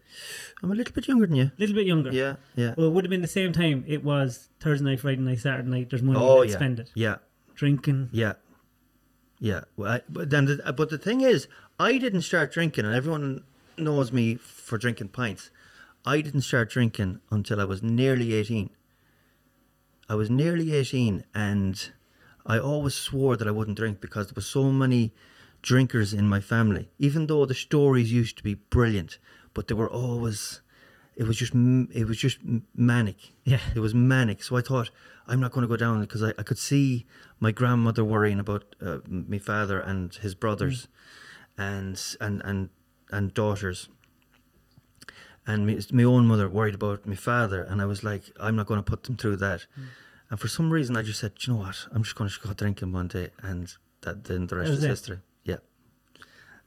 I'm 0.62 0.72
a 0.72 0.76
little 0.76 0.94
bit 0.94 1.08
younger 1.08 1.26
than 1.26 1.36
you. 1.36 1.44
a 1.46 1.52
little 1.58 1.76
bit 1.76 1.88
younger. 1.88 2.12
Yeah, 2.12 2.36
yeah. 2.56 2.76
Well, 2.78 2.88
it 2.88 2.92
would 2.92 3.04
have 3.06 3.10
been 3.10 3.22
the 3.24 3.28
same 3.28 3.52
time. 3.54 3.84
It 3.88 4.04
was 4.04 4.50
Thursday 4.60 4.86
night, 4.86 5.00
Friday 5.00 5.22
night, 5.22 5.40
Saturday 5.40 5.68
night. 5.70 5.90
There's 5.90 6.04
money. 6.04 6.20
Oh 6.22 6.44
yeah, 6.44 6.52
spend 6.54 6.80
it. 6.80 6.92
yeah, 6.94 7.16
Drinking. 7.56 8.10
yeah, 8.12 8.34
yeah. 9.40 9.62
Well, 9.78 9.94
I, 9.94 10.02
but 10.10 10.30
then, 10.30 10.46
the, 10.46 10.74
but 10.78 10.90
the 10.92 11.00
thing 11.00 11.22
is, 11.22 11.48
I 11.80 11.98
didn't 11.98 12.22
start 12.22 12.52
drinking, 12.52 12.86
and 12.86 12.94
everyone 12.94 13.44
knows 13.78 14.12
me 14.12 14.36
for 14.36 14.78
drinking 14.78 15.08
pints. 15.10 15.50
I 16.06 16.22
didn't 16.22 16.42
start 16.42 16.70
drinking 16.70 17.22
until 17.32 17.60
I 17.60 17.64
was 17.64 17.82
nearly 17.82 18.34
eighteen. 18.36 18.70
I 20.08 20.16
was 20.16 20.30
nearly 20.30 20.74
eighteen, 20.74 21.24
and 21.34 21.92
I 22.46 22.60
always 22.60 22.94
swore 22.94 23.38
that 23.38 23.48
I 23.48 23.52
wouldn't 23.52 23.78
drink 23.78 24.02
because 24.02 24.28
there 24.28 24.36
were 24.36 24.42
so 24.42 24.72
many 24.72 25.14
drinkers 25.62 26.14
in 26.14 26.28
my 26.28 26.40
family. 26.40 26.90
Even 27.00 27.28
though 27.28 27.46
the 27.46 27.56
stories 27.56 28.12
used 28.12 28.38
to 28.38 28.44
be 28.44 28.54
brilliant, 28.54 29.18
but 29.54 29.68
they 29.68 29.76
were 29.76 29.90
always. 29.90 30.62
It 31.16 31.26
was 31.28 31.38
just 31.38 31.54
it 31.56 32.08
was 32.08 32.18
just 32.18 32.40
manic. 32.76 33.32
Yeah. 33.46 33.62
It 33.74 33.80
was 33.80 33.94
manic. 33.96 34.44
So 34.44 34.58
I 34.58 34.62
thought 34.62 34.92
I'm 35.28 35.40
not 35.40 35.54
going 35.54 35.64
to 35.64 35.68
go 35.68 35.78
down 35.78 36.02
because 36.02 36.22
I, 36.22 36.34
I 36.38 36.44
could 36.44 36.58
see 36.58 37.06
my 37.40 37.52
grandmother 37.52 38.04
worrying 38.04 38.40
about 38.40 38.76
uh, 38.82 38.98
my 39.08 39.40
father 39.40 39.80
and 39.80 40.14
his 40.14 40.36
brothers, 40.36 40.88
and 41.58 42.00
and 42.20 42.42
and 42.44 42.70
and 43.12 43.34
daughters. 43.34 43.90
And 45.48 45.66
me, 45.68 45.80
my 45.92 46.04
own 46.04 46.26
mother 46.28 46.50
worried 46.50 46.76
about 46.76 47.06
my 47.06 47.16
father, 47.16 47.62
and 47.64 47.82
I 47.82 47.86
was 47.86 48.04
like, 48.04 48.24
I'm 48.40 48.56
not 48.56 48.66
going 48.66 48.80
to 48.80 48.84
put 48.92 49.04
them 49.04 49.16
through 49.16 49.36
that. 49.38 49.66
And 50.32 50.40
for 50.40 50.48
some 50.48 50.72
reason, 50.72 50.98
I 50.98 51.04
just 51.04 51.20
said, 51.20 51.34
you 51.42 51.54
know 51.54 51.60
what? 51.60 51.86
I'm 51.92 52.02
just 52.04 52.16
going 52.16 52.30
to 52.30 52.40
go 52.48 52.54
drinking 52.54 52.92
one 52.92 53.08
day, 53.08 53.30
and 53.44 53.72
that 54.02 54.24
then 54.24 54.48
the 54.48 54.56
rest 54.58 54.72
is 54.72 54.84
it. 54.84 54.88
history. 54.90 55.20
Yeah, 55.44 55.58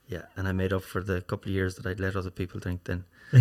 yeah. 0.07 0.23
And 0.37 0.47
I 0.49 0.53
made 0.53 0.73
up 0.73 0.83
for 0.83 1.03
the 1.03 1.21
couple 1.23 1.49
of 1.51 1.55
years 1.55 1.75
that 1.77 1.87
I'd 1.87 2.01
let 2.01 2.17
other 2.17 2.31
people 2.31 2.61
drink. 2.61 2.85
Then, 2.85 3.05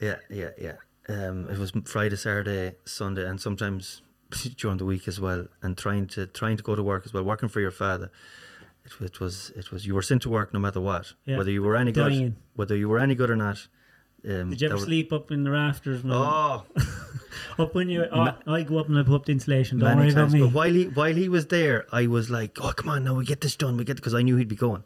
yeah, 0.00 0.16
yeah, 0.30 0.50
yeah. 0.58 0.76
Um, 1.08 1.48
it 1.50 1.58
was 1.58 1.72
Friday, 1.84 2.16
Saturday, 2.16 2.76
Sunday, 2.84 3.26
and 3.28 3.40
sometimes 3.40 4.02
during 4.56 4.78
the 4.78 4.84
week 4.86 5.06
as 5.06 5.20
well. 5.20 5.46
And 5.62 5.76
trying 5.76 6.06
to 6.08 6.26
trying 6.26 6.56
to 6.56 6.62
go 6.62 6.74
to 6.74 6.82
work 6.82 7.02
as 7.04 7.12
well, 7.12 7.24
working 7.24 7.48
for 7.48 7.60
your 7.60 7.70
father. 7.72 8.10
It, 8.84 8.92
it 9.04 9.20
was 9.20 9.52
it 9.54 9.70
was 9.70 9.86
you 9.86 9.94
were 9.94 10.02
sent 10.02 10.22
to 10.22 10.30
work 10.30 10.52
no 10.54 10.58
matter 10.60 10.80
what, 10.80 11.12
Yeah. 11.24 11.36
whether 11.36 11.50
you 11.50 11.62
were 11.62 11.76
any 11.76 11.92
good, 11.92 12.08
Dying. 12.08 12.36
whether 12.54 12.74
you 12.76 12.88
were 12.88 12.98
any 12.98 13.14
good 13.14 13.30
or 13.30 13.36
not. 13.36 13.68
Um, 14.28 14.50
Did 14.50 14.60
you 14.60 14.68
ever 14.68 14.78
sleep 14.78 15.12
up 15.12 15.30
in 15.30 15.42
the 15.42 15.50
rafters? 15.50 16.04
man? 16.04 16.16
Oh, 16.16 16.64
Up 17.58 17.74
when 17.74 17.88
you, 17.88 18.06
oh, 18.10 18.34
I 18.46 18.62
go 18.62 18.78
up 18.78 18.88
and 18.88 18.98
I 18.98 19.02
put 19.02 19.14
up 19.14 19.26
the 19.26 19.32
insulation. 19.32 19.78
Don't 19.78 19.96
worry 19.96 20.10
about 20.10 20.30
me. 20.30 20.40
But 20.40 20.52
while 20.52 20.72
he 20.72 20.84
while 20.84 21.14
he 21.14 21.28
was 21.28 21.46
there, 21.46 21.86
I 21.92 22.06
was 22.06 22.30
like, 22.30 22.58
"Oh, 22.60 22.72
come 22.72 22.88
on, 22.88 23.04
now 23.04 23.14
we 23.14 23.24
get 23.24 23.40
this 23.40 23.56
done. 23.56 23.76
We 23.76 23.84
get 23.84 23.96
because 23.96 24.14
I 24.14 24.22
knew 24.22 24.36
he'd 24.36 24.48
be 24.48 24.56
going. 24.56 24.84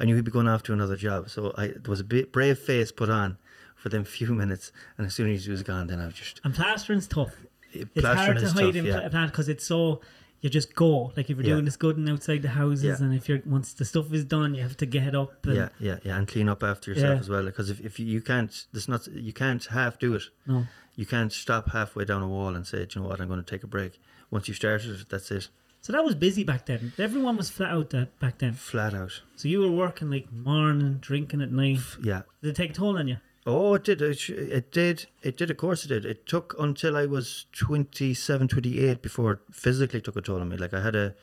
I 0.00 0.04
knew 0.04 0.14
he'd 0.16 0.24
be 0.24 0.30
going 0.30 0.48
off 0.48 0.62
to 0.64 0.72
another 0.72 0.96
job. 0.96 1.28
So 1.30 1.52
I 1.56 1.68
there 1.68 1.90
was 1.90 2.00
a 2.00 2.04
bit 2.04 2.32
brave 2.32 2.58
face 2.58 2.90
put 2.92 3.10
on 3.10 3.38
for 3.76 3.88
them 3.88 4.04
few 4.04 4.34
minutes, 4.34 4.72
and 4.96 5.06
as 5.06 5.14
soon 5.14 5.32
as 5.32 5.44
he 5.44 5.50
was 5.50 5.62
gone, 5.62 5.86
then 5.86 6.00
I 6.00 6.06
was 6.06 6.14
just 6.14 6.40
And 6.44 6.54
plastering's 6.54 7.06
tough. 7.06 7.34
It's 7.72 7.90
plastering 7.92 8.38
hard 8.38 8.38
to 8.38 8.52
hide 8.52 8.64
tough, 8.66 8.76
in 8.76 8.86
yeah. 8.86 9.26
because 9.26 9.48
it's 9.48 9.66
so 9.66 10.00
you 10.40 10.48
just 10.50 10.74
go 10.74 11.12
like 11.16 11.28
if 11.30 11.36
you're 11.36 11.40
Yeah. 11.46 11.54
doing 11.54 11.64
this 11.64 11.76
good 11.76 11.96
and 11.96 12.08
outside 12.08 12.42
the 12.42 12.50
houses 12.50 12.84
Yeah. 12.84 12.96
and 13.04 13.14
if 13.14 13.28
you're 13.28 13.40
once 13.44 13.72
the 13.72 13.84
stuff 13.84 14.12
is 14.12 14.24
done 14.24 14.54
you 14.54 14.62
have 14.62 14.76
to 14.76 14.86
get 14.86 15.14
up 15.14 15.44
and 15.46 15.56
yeah, 15.56 15.68
yeah, 15.80 15.98
yeah, 16.04 16.16
and 16.16 16.28
clean 16.28 16.48
up 16.48 16.62
after 16.62 16.90
yourself 16.92 17.14
Yeah. 17.16 17.20
as 17.20 17.28
well. 17.28 17.44
Because 17.44 17.70
if, 17.70 17.80
if 17.80 17.98
you, 17.98 18.06
you 18.06 18.20
can't, 18.20 18.66
this 18.72 18.86
not 18.88 19.06
you 19.08 19.32
can't 19.32 19.64
half 19.66 19.98
do 19.98 20.14
it. 20.14 20.22
no 20.46 20.66
You 20.96 21.06
can't 21.06 21.32
stop 21.32 21.70
halfway 21.70 22.04
down 22.04 22.22
a 22.22 22.28
wall 22.28 22.54
and 22.56 22.66
say, 22.66 22.84
"Do 22.84 22.88
you 22.98 23.02
know 23.02 23.08
what, 23.08 23.20
I'm 23.20 23.28
going 23.28 23.42
to 23.42 23.48
take 23.50 23.62
a 23.62 23.68
break. 23.68 24.00
Once 24.30 24.48
you 24.48 24.54
started 24.54 24.90
it, 25.00 25.08
that's 25.08 25.30
it, 25.30 25.48
so 25.80 25.92
that 25.92 26.04
was 26.04 26.14
busy 26.16 26.42
back 26.44 26.66
then 26.66 26.92
everyone 26.98 27.36
was 27.36 27.48
flat 27.50 27.70
out 27.70 27.90
that 27.90 28.08
back 28.18 28.38
then 28.38 28.52
flat 28.52 28.92
out. 28.94 29.22
so 29.36 29.46
you 29.48 29.60
were 29.60 29.70
working 29.70 30.10
like 30.10 30.30
morning 30.32 30.98
drinking 31.00 31.40
at 31.40 31.52
night 31.52 31.78
Yeah. 32.02 32.22
did 32.42 32.50
it 32.50 32.56
take 32.56 32.70
a 32.70 32.74
toll 32.74 32.98
on 32.98 33.06
you 33.08 33.18
Oh, 33.50 33.74
it 33.74 33.84
did. 33.84 34.02
It, 34.02 34.28
it 34.28 34.70
did. 34.70 35.06
It 35.22 35.38
did. 35.38 35.50
Of 35.50 35.56
course, 35.56 35.84
it 35.86 35.88
did. 35.88 36.04
It 36.04 36.26
took 36.26 36.54
until 36.58 36.96
I 36.98 37.06
was 37.06 37.46
27, 37.52 38.46
28 38.48 39.00
before 39.00 39.32
it 39.32 39.38
physically 39.50 40.02
took 40.02 40.16
a 40.16 40.20
toll 40.20 40.40
on 40.42 40.50
me. 40.50 40.58
Like 40.58 40.74
I 40.74 40.82
had 40.82 40.94
a, 40.94 41.14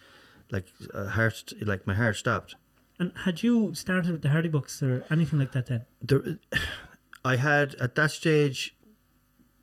like 0.49 0.65
a 0.91 1.09
heart, 1.09 1.53
like 1.61 1.85
my 1.85 1.93
heart 1.93 2.15
stopped. 2.15 2.55
and 2.99 3.11
had 3.25 3.43
you 3.43 3.75
started 3.75 4.11
with 4.11 4.21
the 4.23 4.29
Hardy 4.29 4.49
Bucks 4.49 4.81
or 4.81 5.05
anything 5.11 5.37
like 5.39 5.51
that 5.51 5.67
then 5.67 5.81
There, 6.01 6.39
I 7.25 7.35
had 7.35 7.75
at 7.75 7.93
that 7.95 8.11
stage 8.11 8.75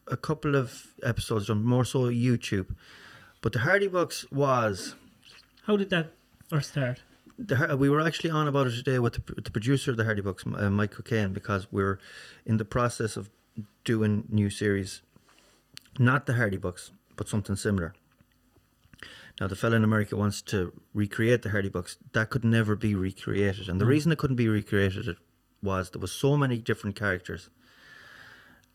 a 0.07 0.17
couple 0.17 0.55
of 0.55 0.95
episodes 1.03 1.51
on 1.51 1.65
more 1.65 1.85
so 1.85 2.01
YouTube, 2.11 2.69
but 3.41 3.53
the 3.53 3.61
Hardy 3.61 3.89
Bucks 3.89 4.25
was 4.31 4.95
how 5.67 5.77
did 5.77 5.91
that 5.91 6.13
first 6.49 6.71
start 6.73 7.03
the, 7.47 7.77
we 7.77 7.89
were 7.89 8.01
actually 8.01 8.31
on 8.31 8.49
about 8.49 8.67
it 8.67 8.73
today 8.73 8.99
with 8.99 9.15
the, 9.15 9.41
the 9.41 9.51
producer 9.51 9.91
of 9.91 9.97
the 9.97 10.05
Hardy 10.05 10.23
Bucks, 10.23 10.45
uh, 10.47 10.71
Mike 10.71 10.95
Cockayne, 10.95 11.33
because 11.33 11.71
we're 11.71 11.99
in 12.47 12.57
the 12.57 12.65
process 12.65 13.17
of 13.17 13.31
doing 13.85 14.25
new 14.29 14.51
series, 14.51 15.03
not 15.99 16.27
the 16.27 16.35
Hardy 16.35 16.57
Bucks, 16.57 16.91
but 17.17 17.29
something 17.29 17.57
similar. 17.57 17.95
Now, 19.41 19.49
the 19.49 19.57
fellow 19.57 19.77
in 19.77 19.85
America 19.85 20.17
wants 20.17 20.43
to 20.43 20.73
recreate 20.95 21.43
the 21.43 21.51
Hardy 21.51 21.69
Bucks. 21.69 21.97
That 22.13 22.31
could 22.31 22.45
never 22.45 22.77
be 22.77 22.95
recreated, 22.95 23.69
and 23.69 23.81
the 23.81 23.87
reason 23.87 24.13
it 24.13 24.19
couldn't 24.19 24.37
be 24.37 24.49
recreated 24.49 25.17
was 25.63 25.91
there 25.91 26.01
was 26.01 26.13
so 26.13 26.37
many 26.37 26.59
different 26.59 26.97
characters, 26.97 27.49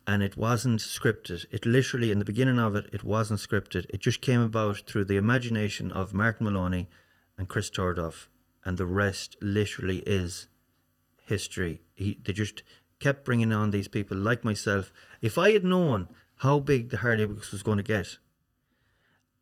and 0.06 0.24
it 0.24 0.38
wasn't 0.38 0.80
scripted. 0.80 1.46
It 1.52 1.66
literally, 1.66 2.12
in 2.12 2.20
the 2.20 2.26
beginning 2.26 2.60
of 2.60 2.76
it, 2.76 2.90
it 2.92 3.04
wasn't 3.04 3.40
scripted. 3.40 3.86
It 3.90 4.00
just 4.00 4.22
came 4.22 4.42
about 4.42 4.82
through 4.88 5.06
the 5.06 5.18
imagination 5.18 5.92
of 5.92 6.14
Martin 6.14 6.46
Maloney 6.46 6.88
and 7.38 7.48
Chris 7.48 7.70
Tordoff, 7.70 8.28
and 8.68 8.78
the 8.78 8.86
rest 8.86 9.38
literally 9.42 10.00
is 10.00 10.50
history. 11.24 11.80
He, 11.96 12.20
they 12.26 12.34
just 12.34 12.64
kept 13.00 13.24
bringing 13.24 13.54
on 13.54 13.72
these 13.72 13.88
people 13.88 14.18
like 14.18 14.44
myself. 14.44 14.92
If 15.22 15.38
I 15.38 15.52
had 15.52 15.64
known 15.64 16.10
how 16.40 16.60
big 16.60 16.90
the 16.90 16.98
Hardy 16.98 17.26
Bucks 17.26 17.54
was 17.54 17.64
going 17.64 17.78
to 17.78 17.84
get, 17.84 18.18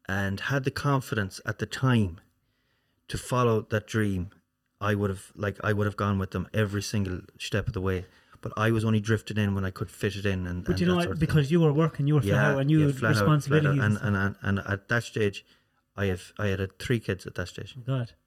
and 0.07 0.39
had 0.41 0.63
the 0.63 0.69
confidence 0.69 1.41
at 1.43 1.57
the 1.57 1.65
time 1.65 2.19
to 3.07 3.17
follow 3.17 3.61
that 3.71 3.87
dream, 3.87 4.29
I 4.79 4.93
would 4.93 5.09
have 5.09 5.31
like 5.35 5.57
I 5.63 5.73
would 5.73 5.87
have 5.87 5.97
gone 5.97 6.19
with 6.19 6.29
them 6.29 6.47
every 6.53 6.83
single 6.83 7.21
step 7.39 7.65
of 7.65 7.73
the 7.73 7.81
way. 7.81 8.05
But 8.41 8.53
I 8.55 8.69
was 8.69 8.85
only 8.85 8.99
drifted 8.99 9.39
in 9.39 9.55
when 9.55 9.65
I 9.65 9.71
could 9.71 9.89
fit 9.89 10.15
it 10.15 10.27
in, 10.27 10.45
and, 10.45 10.63
but 10.63 10.73
and 10.73 10.81
you 10.81 10.85
know 10.85 10.99
sort 10.99 11.13
of 11.13 11.19
thing. 11.19 11.27
because 11.27 11.49
you 11.49 11.61
were 11.61 11.73
working 11.73 12.05
you 12.05 12.13
were 12.13 12.21
flat 12.21 12.45
out 12.45 12.59
and 12.59 12.69
you 12.69 12.81
had 12.81 12.89
out, 12.89 12.95
flat 12.95 13.09
responsibilities 13.09 13.79
out. 13.79 13.85
and 13.85 13.97
And, 13.97 14.15
and, 14.15 14.35
and 14.43 14.59
at 14.59 14.87
that 14.89 15.03
stage, 15.03 15.43
I 15.97 16.05
have 16.05 16.31
I 16.37 16.47
had 16.49 16.77
three 16.77 16.99
kids 16.99 17.25
at 17.25 17.33
that 17.35 17.47
stage. 17.47 17.71
stuff. 17.71 17.85
God 17.87 18.11
Yeah, 18.11 18.24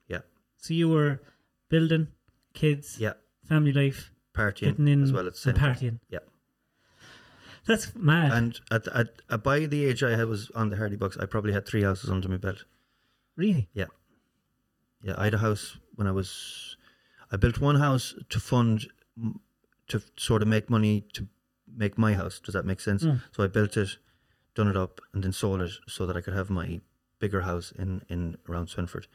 so 0.58 0.74
you 0.74 0.88
were 0.88 1.20
building 1.68 2.08
kids 2.52 2.98
yeah, 3.00 3.14
family 3.48 3.72
life 3.72 4.12
partying 4.34 4.70
getting 4.70 4.88
in 4.88 5.02
as 5.02 5.12
well 5.12 5.26
at 5.26 5.32
the 5.32 5.38
same 5.38 5.54
and 5.54 5.60
time. 5.60 5.74
partying 5.74 5.98
Yeah, 6.10 6.18
that's 7.66 7.94
mad 7.94 8.32
and 8.32 8.60
at, 8.70 8.86
at, 8.88 9.08
at 9.30 9.42
by 9.42 9.60
the 9.66 9.84
age 9.84 10.02
I 10.02 10.24
was 10.24 10.50
on 10.54 10.70
the 10.70 10.76
Hardy 10.76 10.96
Bucks, 10.96 11.16
I 11.18 11.26
probably 11.26 11.52
had 11.52 11.66
three 11.66 11.82
houses 11.82 12.10
under 12.10 12.28
my 12.28 12.36
belt. 12.36 12.64
really 13.36 13.68
Yeah, 13.72 13.86
yeah. 15.02 15.14
I 15.16 15.24
had 15.24 15.34
a 15.34 15.38
house 15.38 15.78
when 15.94 16.06
I 16.06 16.12
was. 16.12 16.76
I 17.30 17.36
built 17.36 17.60
one 17.60 17.76
house 17.76 18.14
to 18.30 18.40
fund, 18.40 18.86
to 19.88 20.02
sort 20.16 20.40
of 20.40 20.48
make 20.48 20.70
money 20.70 21.04
to 21.12 21.28
make 21.76 21.98
my 21.98 22.14
house. 22.14 22.40
Does 22.40 22.54
that 22.54 22.64
make 22.64 22.80
sense? 22.80 23.04
Mm. 23.04 23.20
So 23.32 23.44
I 23.44 23.48
built 23.48 23.76
it, 23.76 23.98
done 24.54 24.68
it 24.68 24.76
up, 24.76 25.00
and 25.12 25.22
then 25.22 25.32
sold 25.32 25.60
it 25.60 25.72
so 25.86 26.06
that 26.06 26.16
I 26.16 26.22
could 26.22 26.34
have 26.34 26.48
my 26.48 26.80
bigger 27.18 27.42
house 27.42 27.72
in 27.78 28.02
in 28.08 28.38
around 28.48 28.68
Swinford. 28.68 29.06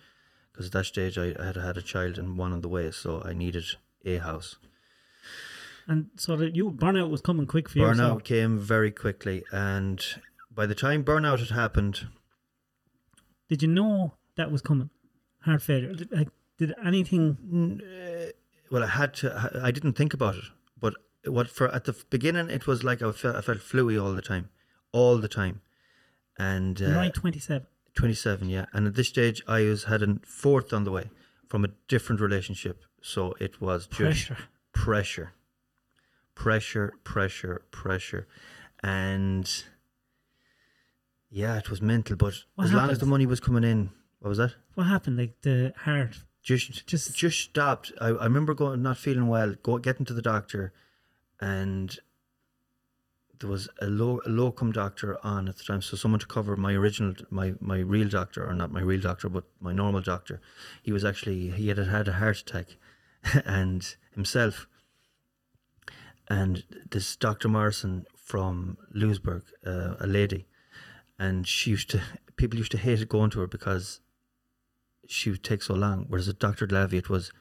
Because 0.53 0.67
at 0.67 0.72
that 0.74 0.86
stage 0.86 1.17
I, 1.17 1.36
I 1.38 1.45
had 1.48 1.55
had 1.57 1.77
a 1.77 1.81
child 1.81 2.17
and 2.17 2.38
one 2.38 2.53
on 2.53 2.62
the 2.62 2.69
way, 2.69 2.91
so 2.91 3.22
I 3.25 3.33
needed 3.33 3.65
a 4.05 4.17
house. 4.17 4.55
And 5.88 6.12
so 6.15 6.38
that 6.38 6.55
you 6.55 6.72
burnout 6.72 7.10
was 7.10 7.22
coming 7.22 7.45
quick 7.45 7.67
for 7.67 7.79
you. 7.79 7.86
Burnout 7.86 8.24
came 8.24 8.57
very 8.57 8.91
quickly, 8.91 9.43
and 9.51 10.01
by 10.50 10.65
the 10.65 10.75
time 10.75 11.03
burnout 11.03 11.39
had 11.39 11.50
happened, 11.50 12.07
did 13.50 13.62
you 13.62 13.67
know 13.67 14.13
that 14.36 14.51
was 14.51 14.62
coming? 14.62 14.89
Heart 15.41 15.62
failure. 15.62 15.93
Did, 15.93 16.12
like, 16.12 16.29
did 16.57 16.74
anything? 16.83 17.81
well, 18.72 18.83
I 18.83 18.88
had 18.88 19.13
to. 19.15 19.60
I 19.62 19.72
didn't 19.72 19.93
think 19.93 20.13
about 20.13 20.36
it, 20.36 20.45
but 20.79 20.93
what 21.25 21.50
for 21.50 21.67
at 21.74 21.83
the 21.83 21.95
beginning 22.10 22.50
it 22.50 22.65
was 22.65 22.83
like 22.83 23.01
I 23.01 23.12
felt 23.12 23.36
I 23.36 23.41
felt 23.41 23.60
fluey 23.60 24.01
all 24.01 24.13
the 24.13 24.22
time, 24.22 24.50
all 24.93 25.17
the 25.17 25.27
time, 25.27 25.62
and 26.38 26.81
uh, 26.81 26.86
You're 26.86 26.98
only 26.98 27.12
twenty 27.12 27.39
seven, 27.39 27.67
yeah. 28.50 28.65
And 28.73 28.88
at 28.88 28.95
this 28.95 29.07
stage, 29.09 29.41
I 29.47 29.62
was 29.63 29.85
had 29.85 30.01
a 30.03 30.17
fourth 30.25 30.73
on 30.73 30.83
the 30.83 30.91
way 30.91 31.09
from 31.47 31.63
a 31.65 31.69
different 31.88 32.19
relationship, 32.21 32.83
so 33.01 33.33
it 33.39 33.62
was 33.62 33.88
Pressure. 33.88 34.38
pressure, 34.73 35.33
pressure, 36.35 36.93
pressure, 37.03 37.62
pressure, 37.71 38.27
and 38.81 39.63
yeah, 41.29 41.57
it 41.57 41.69
was 41.69 41.81
mental. 41.81 42.15
But 42.15 42.33
What 42.55 42.65
as 42.65 42.73
long 42.73 42.89
as 42.89 43.00
the 43.00 43.05
money 43.05 43.25
was 43.25 43.39
coming 43.39 43.63
in, 43.63 43.91
what 44.19 44.29
was 44.29 44.38
that? 44.39 44.55
What 44.75 44.85
happened? 44.88 45.17
Like 45.17 45.41
the 45.41 45.73
heart. 45.77 46.23
just 46.41 46.88
Just- 46.88 47.15
just 47.15 47.39
stopped. 47.39 47.91
I, 48.01 48.07
I 48.07 48.23
remember 48.25 48.53
going 48.53 48.81
not 48.81 48.97
feeling 48.97 49.27
well, 49.27 49.55
go 49.63 49.77
getting 49.77 50.05
to 50.07 50.13
the 50.13 50.21
doctor, 50.21 50.73
and 51.39 51.97
there 53.43 53.51
was 53.51 53.67
a 53.81 53.88
low 53.88 54.21
a 54.25 54.29
locum 54.29 54.71
doctor 54.71 55.17
on 55.21 55.50
at 55.50 55.57
the 55.57 55.65
time, 55.65 55.81
so 55.81 55.97
someone 55.97 56.21
to 56.21 56.25
cover 56.25 56.55
my 56.55 56.73
original 56.73 57.13
my 57.29 57.53
my 57.59 57.79
real 57.79 58.07
doctor 58.07 58.47
or 58.47 58.53
not 58.53 58.71
my 58.71 58.79
real 58.79 59.01
doctor 59.01 59.27
but 59.27 59.43
my 59.59 59.73
normal 59.73 60.00
doctor. 60.00 60.39
He 60.81 60.93
was 60.93 61.03
actually 61.03 61.50
he 61.50 61.67
had 61.67 61.77
had 61.77 62.07
a 62.07 62.13
heart 62.13 62.39
attack, 62.39 62.77
and 63.45 63.95
himself. 64.13 64.67
And 66.29 66.63
this 66.89 67.17
Dr. 67.17 67.50
Morrison 67.50 68.05
from 68.15 68.77
Louisburgh, 68.93 69.43
uh, 69.65 69.95
a 70.00 70.07
lady, 70.07 70.47
and 71.19 71.45
she 71.45 71.71
used 71.71 71.89
to 71.89 72.01
people 72.38 72.57
used 72.57 72.71
to 72.71 72.77
hate 72.77 73.09
going 73.09 73.29
to 73.31 73.41
her 73.41 73.47
because 73.47 74.00
she 75.05 75.29
would 75.29 75.43
take 75.43 75.63
so 75.63 75.73
long. 75.73 76.05
Whereas 76.07 76.29
at 76.29 76.39
Dr. 76.39 76.65
Lavey, 76.65 76.97
it 76.97 77.09
was, 77.09 77.33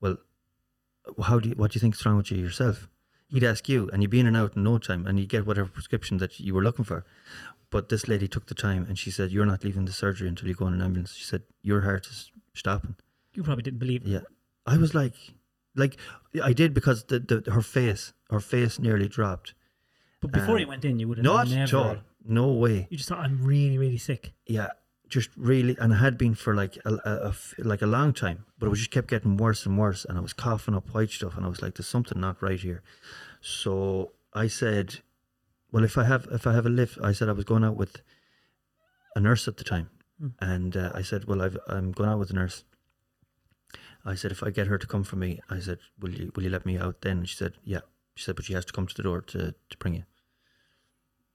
well, 0.00 0.18
how 1.24 1.40
do 1.40 1.48
you, 1.48 1.56
what 1.56 1.72
do 1.72 1.76
you 1.76 1.80
think's 1.80 2.06
wrong 2.06 2.16
with 2.16 2.30
you 2.30 2.38
yourself? 2.38 2.88
He'd 3.28 3.44
ask 3.44 3.68
you, 3.68 3.90
and 3.92 4.02
you'd 4.02 4.10
be 4.10 4.20
in 4.20 4.26
and 4.26 4.36
out 4.36 4.56
in 4.56 4.62
no 4.64 4.78
time, 4.78 5.06
and 5.06 5.18
you'd 5.18 5.28
get 5.28 5.46
whatever 5.46 5.68
prescription 5.68 6.16
that 6.18 6.40
you 6.40 6.54
were 6.54 6.62
looking 6.62 6.84
for. 6.84 7.04
But 7.70 7.90
this 7.90 8.08
lady 8.08 8.26
took 8.28 8.46
the 8.46 8.54
time, 8.54 8.86
and 8.88 8.98
she 8.98 9.10
said, 9.10 9.30
"You're 9.30 9.44
not 9.44 9.62
leaving 9.64 9.84
the 9.84 9.92
surgery 9.92 10.28
until 10.28 10.48
you 10.48 10.54
go 10.54 10.64
on 10.64 10.72
an 10.74 10.80
ambulance." 10.80 11.12
She 11.14 11.24
said, 11.24 11.42
"Your 11.62 11.82
heart 11.82 12.06
is 12.06 12.32
stopping." 12.54 12.96
You 13.34 13.42
probably 13.42 13.62
didn't 13.62 13.78
believe 13.80 14.02
it. 14.06 14.08
Yeah, 14.08 14.20
I 14.64 14.78
was 14.78 14.94
like, 14.94 15.12
like 15.76 15.96
I 16.42 16.54
did 16.54 16.72
because 16.72 17.04
the, 17.04 17.18
the 17.20 17.50
her 17.52 17.60
face, 17.62 18.14
her 18.30 18.40
face 18.40 18.78
nearly 18.78 19.08
dropped. 19.08 19.52
But 20.20 20.32
before 20.32 20.54
Um, 20.54 20.60
you 20.60 20.66
went 20.66 20.84
in, 20.86 20.98
you 20.98 21.06
would 21.08 21.18
have 21.18 21.24
Not 21.24 21.48
never. 21.48 21.62
at 21.62 21.74
all. 21.74 21.96
No 22.24 22.50
way. 22.52 22.88
You 22.90 22.96
just 22.96 23.08
thought, 23.10 23.20
I'm 23.20 23.44
really, 23.44 23.78
really 23.78 23.98
sick. 23.98 24.32
yeah, 24.46 24.68
just 25.08 25.30
really, 25.36 25.76
and 25.78 25.92
I 25.94 25.98
had 25.98 26.16
been 26.18 26.34
for 26.34 26.54
like 26.54 26.76
a, 26.84 26.94
a- 27.04 27.28
a 27.30 27.34
like 27.58 27.82
a 27.82 27.86
long 27.86 28.12
time, 28.12 28.44
but 28.58 28.66
it 28.66 28.70
was 28.70 28.80
just 28.80 28.90
kept 28.90 29.08
getting 29.08 29.36
worse 29.36 29.64
and 29.66 29.78
worse, 29.78 30.04
and 30.04 30.18
I 30.18 30.20
was 30.20 30.32
coughing 30.32 30.74
up 30.74 30.92
white 30.94 31.10
stuff, 31.10 31.36
and 31.36 31.44
I 31.46 31.48
was 31.48 31.62
like, 31.62 31.74
"There's 31.74 31.88
something 31.88 32.20
not 32.20 32.42
right 32.42 32.60
here." 32.60 32.82
So 33.40 34.12
I 34.34 34.48
said, 34.48 35.00
"Well, 35.72 35.84
if 35.84 35.96
I 35.98 36.04
have 36.04 36.26
if 36.30 36.46
I 36.46 36.52
have 36.52 36.66
a 36.66 36.70
lift," 36.70 36.98
I 37.02 37.12
said 37.12 37.28
I 37.28 37.32
was 37.32 37.44
going 37.44 37.64
out 37.64 37.76
with 37.76 38.02
a 39.16 39.20
nurse 39.20 39.48
at 39.48 39.56
the 39.56 39.64
time, 39.64 39.88
Hmm. 40.18 40.28
and 40.40 40.76
uh, 40.76 40.90
I 40.94 41.02
said, 41.02 41.24
"Well, 41.26 41.42
I've, 41.42 41.56
I'm 41.68 41.92
going 41.92 42.10
out 42.10 42.18
with 42.18 42.30
a 42.30 42.34
nurse." 42.34 42.64
I 44.04 44.14
said, 44.14 44.30
"If 44.32 44.42
I 44.42 44.50
get 44.50 44.66
her 44.68 44.78
to 44.78 44.86
come 44.86 45.04
for 45.04 45.16
me," 45.16 45.40
I 45.48 45.58
said, 45.60 45.78
"Will 45.98 46.10
you 46.14 46.32
will 46.34 46.42
you 46.44 46.50
let 46.50 46.66
me 46.66 46.76
out 46.78 47.00
then?" 47.02 47.18
And 47.18 47.28
she 47.28 47.36
said, 47.36 47.54
"Yeah." 47.64 47.80
She 48.14 48.24
said, 48.24 48.36
"But 48.36 48.44
she 48.46 48.54
has 48.54 48.64
to 48.66 48.72
come 48.72 48.86
to 48.86 48.94
the 48.94 49.02
door 49.02 49.20
to 49.22 49.54
to 49.70 49.76
bring 49.78 49.94
you." 49.94 50.04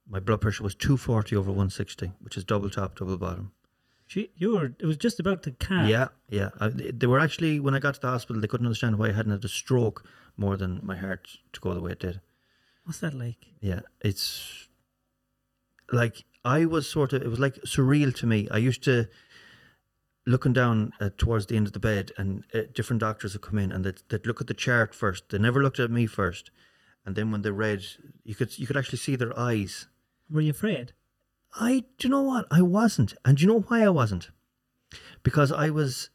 My 0.07 0.19
blood 0.19 0.41
pressure 0.41 0.63
was 0.63 0.75
240 0.75 1.35
over 1.37 1.49
160, 1.49 2.11
which 2.19 2.35
is 2.35 2.43
double 2.43 2.69
top, 2.69 2.97
double 2.99 3.17
bottom. 3.17 3.53
You 4.15 4.55
were. 4.55 4.73
It 4.79 4.85
was 4.85 4.97
just 4.97 5.19
about 5.19 5.43
to 5.43 5.51
calm. 5.51 5.87
Yeah, 5.87 6.09
yeah. 6.29 6.49
I, 6.59 6.69
they 6.69 7.07
were 7.07 7.19
actually 7.19 7.59
when 7.59 7.75
I 7.75 7.79
got 7.79 7.95
to 7.95 8.01
the 8.01 8.07
hospital, 8.07 8.41
they 8.41 8.47
couldn't 8.47 8.65
understand 8.65 8.97
why 8.97 9.09
I 9.09 9.13
hadn't 9.13 9.31
had 9.31 9.45
a 9.45 9.49
stroke 9.49 10.05
more 10.37 10.57
than 10.57 10.79
my 10.83 10.97
heart 10.97 11.27
to 11.53 11.59
go 11.59 11.73
the 11.73 11.81
way 11.81 11.91
it 11.91 11.99
did. 11.99 12.21
What's 12.85 12.99
that 12.99 13.13
like? 13.13 13.37
Yeah, 13.61 13.81
it's 14.01 14.67
like 15.91 16.25
I 16.43 16.65
was 16.65 16.89
sort 16.89 17.13
of. 17.13 17.21
It 17.21 17.29
was 17.29 17.39
like 17.39 17.55
surreal 17.65 18.13
to 18.15 18.27
me. 18.27 18.47
I 18.51 18.57
used 18.57 18.83
to 18.83 19.07
looking 20.25 20.53
down 20.53 20.93
uh, 20.99 21.09
towards 21.17 21.47
the 21.47 21.55
end 21.55 21.67
of 21.67 21.73
the 21.73 21.79
bed, 21.79 22.11
and 22.17 22.43
uh, 22.53 22.61
different 22.73 22.99
doctors 22.99 23.33
would 23.33 23.41
come 23.41 23.59
in, 23.59 23.71
and 23.71 23.83
they'd, 23.83 24.01
they'd 24.09 24.25
look 24.25 24.41
at 24.41 24.47
the 24.47 24.53
chart 24.53 24.93
first. 24.95 25.29
They 25.29 25.37
never 25.37 25.61
looked 25.61 25.79
at 25.79 25.91
me 25.91 26.05
first, 26.05 26.51
and 27.05 27.15
then 27.15 27.31
when 27.31 27.41
they 27.41 27.51
read, 27.51 27.83
you 28.23 28.35
could 28.35 28.57
you 28.57 28.67
could 28.67 28.77
actually 28.77 28.99
see 28.99 29.15
their 29.15 29.37
eyes. 29.37 29.87
Were 30.29 30.41
you 30.41 30.51
afraid? 30.51 30.93
I, 31.59 31.83
do 31.97 32.07
you 32.07 32.09
know 32.09 32.21
what? 32.21 32.45
I 32.49 32.61
wasn't, 32.61 33.13
and 33.23 33.37
do 33.37 33.43
you 33.43 33.47
know 33.47 33.61
why 33.61 33.83
I 33.83 33.89
wasn't? 33.89 34.29
Because 35.21 35.51
I 35.51 35.69
was, 35.69 36.09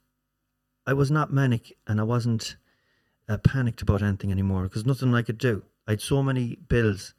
I 0.86 0.92
was 0.92 1.10
not 1.10 1.32
manic, 1.32 1.76
and 1.86 2.00
I 2.00 2.04
wasn't 2.04 2.56
uh, 3.28 3.38
panicked 3.38 3.82
about 3.82 4.02
anything 4.02 4.32
anymore. 4.32 4.64
Because 4.64 4.86
nothing 4.86 5.14
I 5.14 5.22
could 5.22 5.38
do. 5.38 5.62
I 5.86 5.92
had 5.92 6.00
so 6.00 6.22
many 6.22 6.56
bills. 6.68 7.14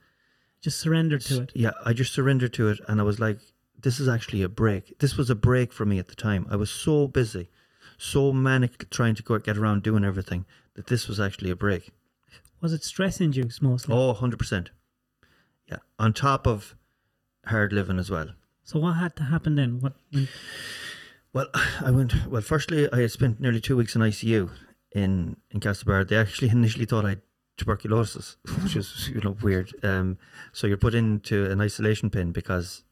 Just 0.61 0.79
surrendered 0.79 1.21
to 1.21 1.43
it. 1.43 1.51
Yeah, 1.55 1.71
I 1.85 1.93
just 1.93 2.13
surrendered 2.13 2.53
to 2.53 2.67
it, 2.67 2.79
and 2.87 2.99
I 2.99 3.03
was 3.03 3.19
like, 3.19 3.39
"This 3.79 3.99
is 3.99 4.09
actually 4.09 4.43
a 4.43 4.49
break. 4.49 4.99
This 4.99 5.15
was 5.15 5.29
a 5.29 5.35
break 5.35 5.71
for 5.71 5.85
me 5.85 5.99
at 5.99 6.09
the 6.09 6.15
time. 6.15 6.45
I 6.49 6.57
was 6.57 6.69
so 6.69 7.07
busy, 7.07 7.49
so 7.97 8.33
manic 8.33 8.89
trying 8.89 9.15
to 9.15 9.23
go 9.23 9.37
get 9.39 9.57
around 9.57 9.83
doing 9.83 10.03
everything 10.03 10.45
that 10.73 10.87
this 10.87 11.07
was 11.07 11.19
actually 11.19 11.49
a 11.49 11.55
break. 11.55 11.91
Was 12.59 12.73
it 12.73 12.83
stress 12.83 13.21
induced 13.21 13.61
mostly? 13.61 13.95
Oh, 13.95 14.07
100 14.07 14.37
percent. 14.37 14.71
Yeah, 15.67 15.77
on 15.97 16.11
top 16.11 16.45
of 16.45 16.75
hard 17.49 17.73
living 17.73 17.99
as 17.99 18.09
well. 18.09 18.29
So 18.63 18.79
what 18.79 18.93
had 18.93 19.15
to 19.17 19.23
happen 19.23 19.55
then? 19.55 19.79
What? 19.79 19.93
When, 20.11 20.27
Well, 21.33 21.47
I 21.81 21.91
went. 21.91 22.27
Well, 22.27 22.41
firstly, 22.41 22.91
I 22.91 23.01
had 23.01 23.11
spent 23.11 23.39
nearly 23.39 23.59
two 23.61 23.77
weeks 23.77 23.95
in 23.95 24.01
ICU 24.01 24.49
in 24.91 25.37
in 25.51 25.59
Castlebar. 25.59 26.07
They 26.07 26.17
actually 26.17 26.49
initially 26.59 26.85
thought 26.85 27.05
I 27.05 27.09
had 27.09 27.21
tuberculosis, 27.57 28.37
which 28.63 28.75
is 28.75 29.09
you 29.13 29.21
know 29.21 29.35
weird. 29.41 29.73
Um, 29.83 30.17
so 30.53 30.67
you're 30.67 30.77
put 30.77 30.95
into 30.95 31.49
an 31.51 31.61
isolation 31.61 32.09
pin 32.09 32.31
because, 32.31 32.83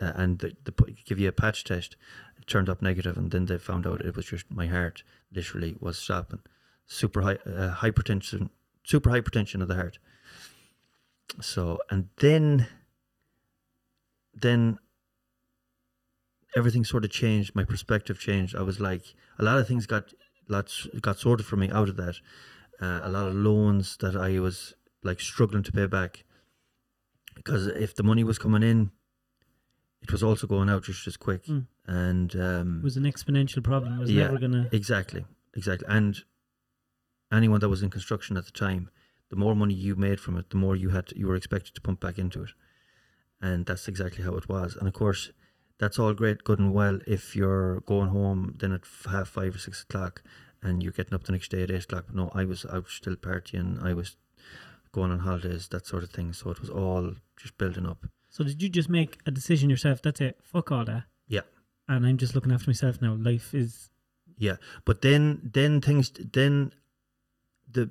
uh, 0.00 0.12
and 0.14 0.38
they, 0.40 0.54
they 0.64 0.72
put, 0.72 1.04
give 1.04 1.18
you 1.18 1.28
a 1.28 1.32
patch 1.32 1.64
test. 1.64 1.96
It 2.38 2.46
turned 2.46 2.68
up 2.68 2.82
negative, 2.82 3.16
and 3.16 3.30
then 3.30 3.46
they 3.46 3.58
found 3.58 3.86
out 3.86 4.00
it 4.00 4.16
was 4.16 4.26
just 4.26 4.50
my 4.50 4.66
heart 4.66 5.02
literally 5.32 5.76
was 5.80 5.96
stopping. 5.96 6.40
Super 6.86 7.22
high 7.22 7.38
uh, 7.46 7.76
hypertension, 7.76 8.50
super 8.84 9.10
hypertension 9.10 9.62
of 9.62 9.68
the 9.68 9.76
heart. 9.76 9.98
So 11.40 11.78
and 11.88 12.08
then, 12.18 12.66
then 14.34 14.78
everything 16.56 16.84
sort 16.84 17.04
of 17.04 17.10
changed. 17.10 17.54
My 17.54 17.64
perspective 17.64 18.18
changed. 18.18 18.56
I 18.56 18.62
was 18.62 18.80
like, 18.80 19.14
a 19.38 19.44
lot 19.44 19.58
of 19.58 19.66
things 19.68 19.86
got 19.86 20.12
lots 20.48 20.86
got 21.00 21.18
sorted 21.18 21.46
for 21.46 21.56
me 21.56 21.70
out 21.70 21.88
of 21.88 21.96
that. 21.96 22.16
Uh, 22.80 23.00
a 23.02 23.08
lot 23.10 23.28
of 23.28 23.34
loans 23.34 23.96
that 23.98 24.16
I 24.16 24.38
was 24.40 24.74
like 25.02 25.20
struggling 25.20 25.62
to 25.64 25.72
pay 25.72 25.86
back 25.86 26.24
because 27.34 27.66
if 27.66 27.94
the 27.94 28.02
money 28.02 28.24
was 28.24 28.38
coming 28.38 28.62
in, 28.62 28.90
it 30.02 30.10
was 30.12 30.22
also 30.22 30.46
going 30.46 30.68
out 30.68 30.84
just 30.84 31.06
as 31.06 31.16
quick. 31.16 31.44
Mm. 31.46 31.66
And 31.86 32.36
um, 32.36 32.78
it 32.80 32.84
was 32.84 32.96
an 32.96 33.04
exponential 33.04 33.62
problem. 33.62 33.94
It 33.94 34.00
was 34.00 34.10
Yeah. 34.10 34.24
never 34.24 34.38
gonna. 34.38 34.68
Exactly, 34.72 35.24
exactly. 35.54 35.86
And 35.88 36.18
anyone 37.32 37.60
that 37.60 37.68
was 37.68 37.82
in 37.82 37.90
construction 37.90 38.36
at 38.36 38.44
the 38.44 38.52
time, 38.52 38.90
the 39.30 39.36
more 39.36 39.54
money 39.54 39.74
you 39.74 39.96
made 39.96 40.20
from 40.20 40.36
it, 40.36 40.50
the 40.50 40.56
more 40.56 40.76
you 40.76 40.90
had 40.90 41.06
to, 41.08 41.18
you 41.18 41.26
were 41.26 41.36
expected 41.36 41.74
to 41.74 41.80
pump 41.80 42.00
back 42.00 42.18
into 42.18 42.42
it. 42.42 42.50
And 43.42 43.66
that's 43.66 43.88
exactly 43.88 44.24
how 44.24 44.34
it 44.36 44.48
was. 44.48 44.76
And 44.76 44.88
of 44.88 44.94
course, 44.94 45.32
that's 45.78 45.98
all 45.98 46.14
great, 46.14 46.44
good 46.44 46.60
and 46.60 46.72
well 46.72 47.00
if 47.06 47.34
you're 47.34 47.80
going 47.80 48.10
home 48.10 48.54
then 48.58 48.72
at 48.72 48.82
half 49.10 49.28
five 49.28 49.56
or 49.56 49.58
six 49.58 49.82
o'clock 49.82 50.22
and 50.62 50.82
you're 50.82 50.92
getting 50.92 51.14
up 51.14 51.24
the 51.24 51.32
next 51.32 51.50
day 51.50 51.64
at 51.64 51.70
eight 51.70 51.84
o'clock. 51.84 52.04
But 52.06 52.16
no, 52.16 52.30
I 52.34 52.44
was 52.44 52.64
out 52.72 52.88
still 52.88 53.16
partying. 53.16 53.84
I 53.84 53.92
was 53.92 54.16
going 54.92 55.10
on 55.10 55.18
holidays, 55.20 55.68
that 55.68 55.86
sort 55.86 56.04
of 56.04 56.10
thing. 56.10 56.32
So 56.32 56.50
it 56.50 56.60
was 56.60 56.70
all 56.70 57.14
just 57.36 57.58
building 57.58 57.86
up. 57.86 58.06
So 58.30 58.44
did 58.44 58.62
you 58.62 58.68
just 58.68 58.88
make 58.88 59.18
a 59.26 59.30
decision 59.30 59.68
yourself? 59.68 60.00
That's 60.02 60.20
it. 60.20 60.38
Fuck 60.42 60.70
all 60.70 60.84
that. 60.84 61.04
Yeah. 61.26 61.40
And 61.88 62.06
I'm 62.06 62.16
just 62.16 62.34
looking 62.34 62.52
after 62.52 62.70
myself 62.70 63.02
now. 63.02 63.14
Life 63.14 63.54
is. 63.54 63.90
Yeah, 64.38 64.56
but 64.84 65.02
then 65.02 65.50
then 65.52 65.80
things 65.80 66.10
then 66.10 66.72
the 67.70 67.90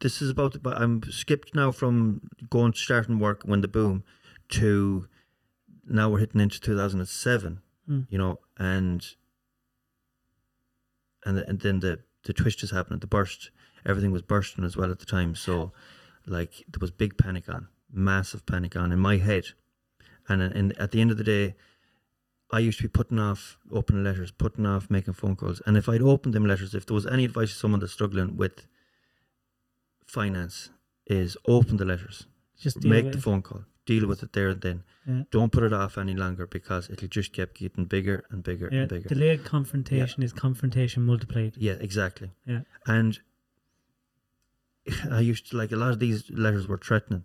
this 0.00 0.22
is 0.22 0.30
about 0.30 0.62
but 0.62 0.80
I'm 0.80 1.02
skipped 1.10 1.54
now 1.54 1.72
from 1.72 2.22
going 2.48 2.74
starting 2.74 3.18
work 3.18 3.42
when 3.44 3.60
the 3.60 3.68
boom 3.68 4.04
to 4.50 5.06
now 5.88 6.08
we're 6.08 6.18
hitting 6.18 6.40
into 6.40 6.60
2007. 6.60 7.60
Mm. 7.88 8.06
You 8.10 8.18
know, 8.18 8.40
and 8.58 9.04
and 11.24 11.38
and 11.38 11.60
then 11.60 11.80
the 11.80 12.00
the 12.24 12.32
twist 12.32 12.62
is 12.62 12.70
happening. 12.70 13.00
The 13.00 13.06
burst, 13.06 13.50
everything 13.84 14.12
was 14.12 14.22
bursting 14.22 14.64
as 14.64 14.76
well 14.76 14.90
at 14.90 14.98
the 14.98 15.06
time. 15.06 15.34
So 15.34 15.72
like 16.26 16.64
there 16.68 16.80
was 16.80 16.90
big 16.90 17.18
panic 17.18 17.48
on, 17.48 17.68
massive 17.92 18.46
panic 18.46 18.76
on 18.76 18.92
in 18.92 18.98
my 18.98 19.16
head, 19.16 19.46
and 20.28 20.42
and 20.42 20.78
at 20.78 20.92
the 20.92 21.00
end 21.00 21.10
of 21.10 21.16
the 21.16 21.24
day. 21.24 21.54
I 22.52 22.58
used 22.58 22.78
to 22.78 22.82
be 22.82 22.88
putting 22.88 23.20
off 23.20 23.58
opening 23.70 24.02
letters, 24.02 24.32
putting 24.32 24.66
off 24.66 24.90
making 24.90 25.14
phone 25.14 25.36
calls. 25.36 25.62
And 25.66 25.76
if 25.76 25.88
I'd 25.88 26.02
opened 26.02 26.34
them 26.34 26.44
letters, 26.44 26.74
if 26.74 26.84
there 26.84 26.96
was 26.96 27.06
any 27.06 27.24
advice 27.24 27.50
to 27.50 27.54
someone 27.54 27.78
that's 27.78 27.92
struggling 27.92 28.36
with 28.36 28.66
finance, 30.04 30.70
is 31.06 31.36
open 31.46 31.76
the 31.76 31.84
letters, 31.84 32.26
Just 32.58 32.84
make 32.84 33.12
the 33.12 33.20
phone 33.20 33.42
call, 33.42 33.64
deal 33.86 34.06
with 34.06 34.22
it 34.22 34.32
there 34.32 34.50
and 34.50 34.60
then. 34.60 34.82
Yeah. 35.06 35.22
Don't 35.30 35.50
put 35.50 35.62
it 35.64 35.72
off 35.72 35.98
any 35.98 36.14
longer 36.14 36.46
because 36.46 36.88
it'll 36.90 37.08
just 37.08 37.32
keep 37.32 37.54
getting 37.54 37.86
bigger 37.86 38.24
and 38.30 38.42
bigger 38.42 38.68
Yeah, 38.70 38.80
and 38.80 38.88
bigger. 38.88 39.08
delayed 39.08 39.44
confrontation 39.44 40.22
is 40.22 40.32
confrontation 40.32 41.04
multiplied. 41.04 41.54
Yeah, 41.56 41.76
exactly. 41.80 42.30
Yeah. 42.46 42.60
And 42.86 43.18
I 45.10 45.20
used 45.20 45.50
to 45.50 45.56
like 45.56 45.72
a 45.72 45.76
lot 45.76 45.90
of 45.90 45.98
these 45.98 46.30
letters 46.30 46.66
were 46.68 46.78
threatening. 46.78 47.24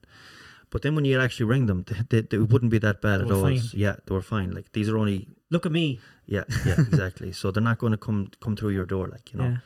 But 0.71 0.81
then 0.81 0.95
when 0.95 1.05
you 1.05 1.19
actually 1.21 1.45
ring 1.45 1.67
them, 1.67 1.85
they, 1.87 2.21
they, 2.21 2.27
they 2.27 2.37
wouldn't 2.37 2.71
be 2.71 2.79
that 2.79 3.01
bad 3.01 3.21
at 3.21 3.31
all. 3.31 3.41
fine. 3.43 3.61
Yeah, 3.73 3.95
they 4.05 4.13
were 4.13 4.21
fine. 4.21 4.51
Like 4.51 4.71
these 4.73 4.89
are 4.89 4.97
only 4.97 5.27
Look 5.51 5.65
at 5.65 5.71
me. 5.71 5.99
yeah, 6.25 6.43
yeah, 6.65 6.73
exactly. 6.79 7.31
so 7.31 7.51
they're 7.51 7.61
not 7.63 7.77
going 7.77 7.91
to 7.91 7.97
come 7.97 8.29
come 8.39 8.55
through 8.55 8.71
your 8.71 8.85
door, 8.85 9.07
like 9.07 9.31
you 9.31 9.39
know. 9.39 9.47
Yeah. 9.49 9.57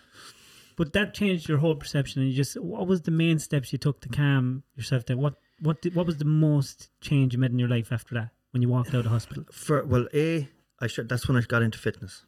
But 0.75 0.93
that 0.93 1.13
changed 1.13 1.47
your 1.49 1.57
whole 1.59 1.75
perception, 1.75 2.21
and 2.21 2.29
you 2.31 2.35
just 2.37 2.59
what 2.59 2.85
was 2.87 3.01
the 3.03 3.11
main 3.11 3.39
steps 3.39 3.71
you 3.71 3.79
took 3.79 4.01
to 4.01 4.09
calm 4.09 4.63
yourself 4.75 5.05
down? 5.05 5.17
What 5.19 5.35
what 5.61 5.81
did, 5.81 5.95
what 5.95 6.05
was 6.05 6.17
the 6.17 6.25
most 6.25 6.89
change 7.01 7.33
you 7.33 7.39
made 7.39 7.51
in 7.51 7.59
your 7.59 7.69
life 7.69 7.91
after 7.91 8.15
that 8.15 8.29
when 8.51 8.61
you 8.61 8.69
walked 8.69 8.93
out 8.93 9.05
of 9.05 9.11
hospital? 9.11 9.45
For 9.51 9.83
well, 9.85 10.07
a 10.13 10.49
I 10.79 10.87
should, 10.87 11.09
that's 11.09 11.27
when 11.27 11.37
I 11.37 11.41
got 11.41 11.61
into 11.61 11.77
fitness. 11.77 12.25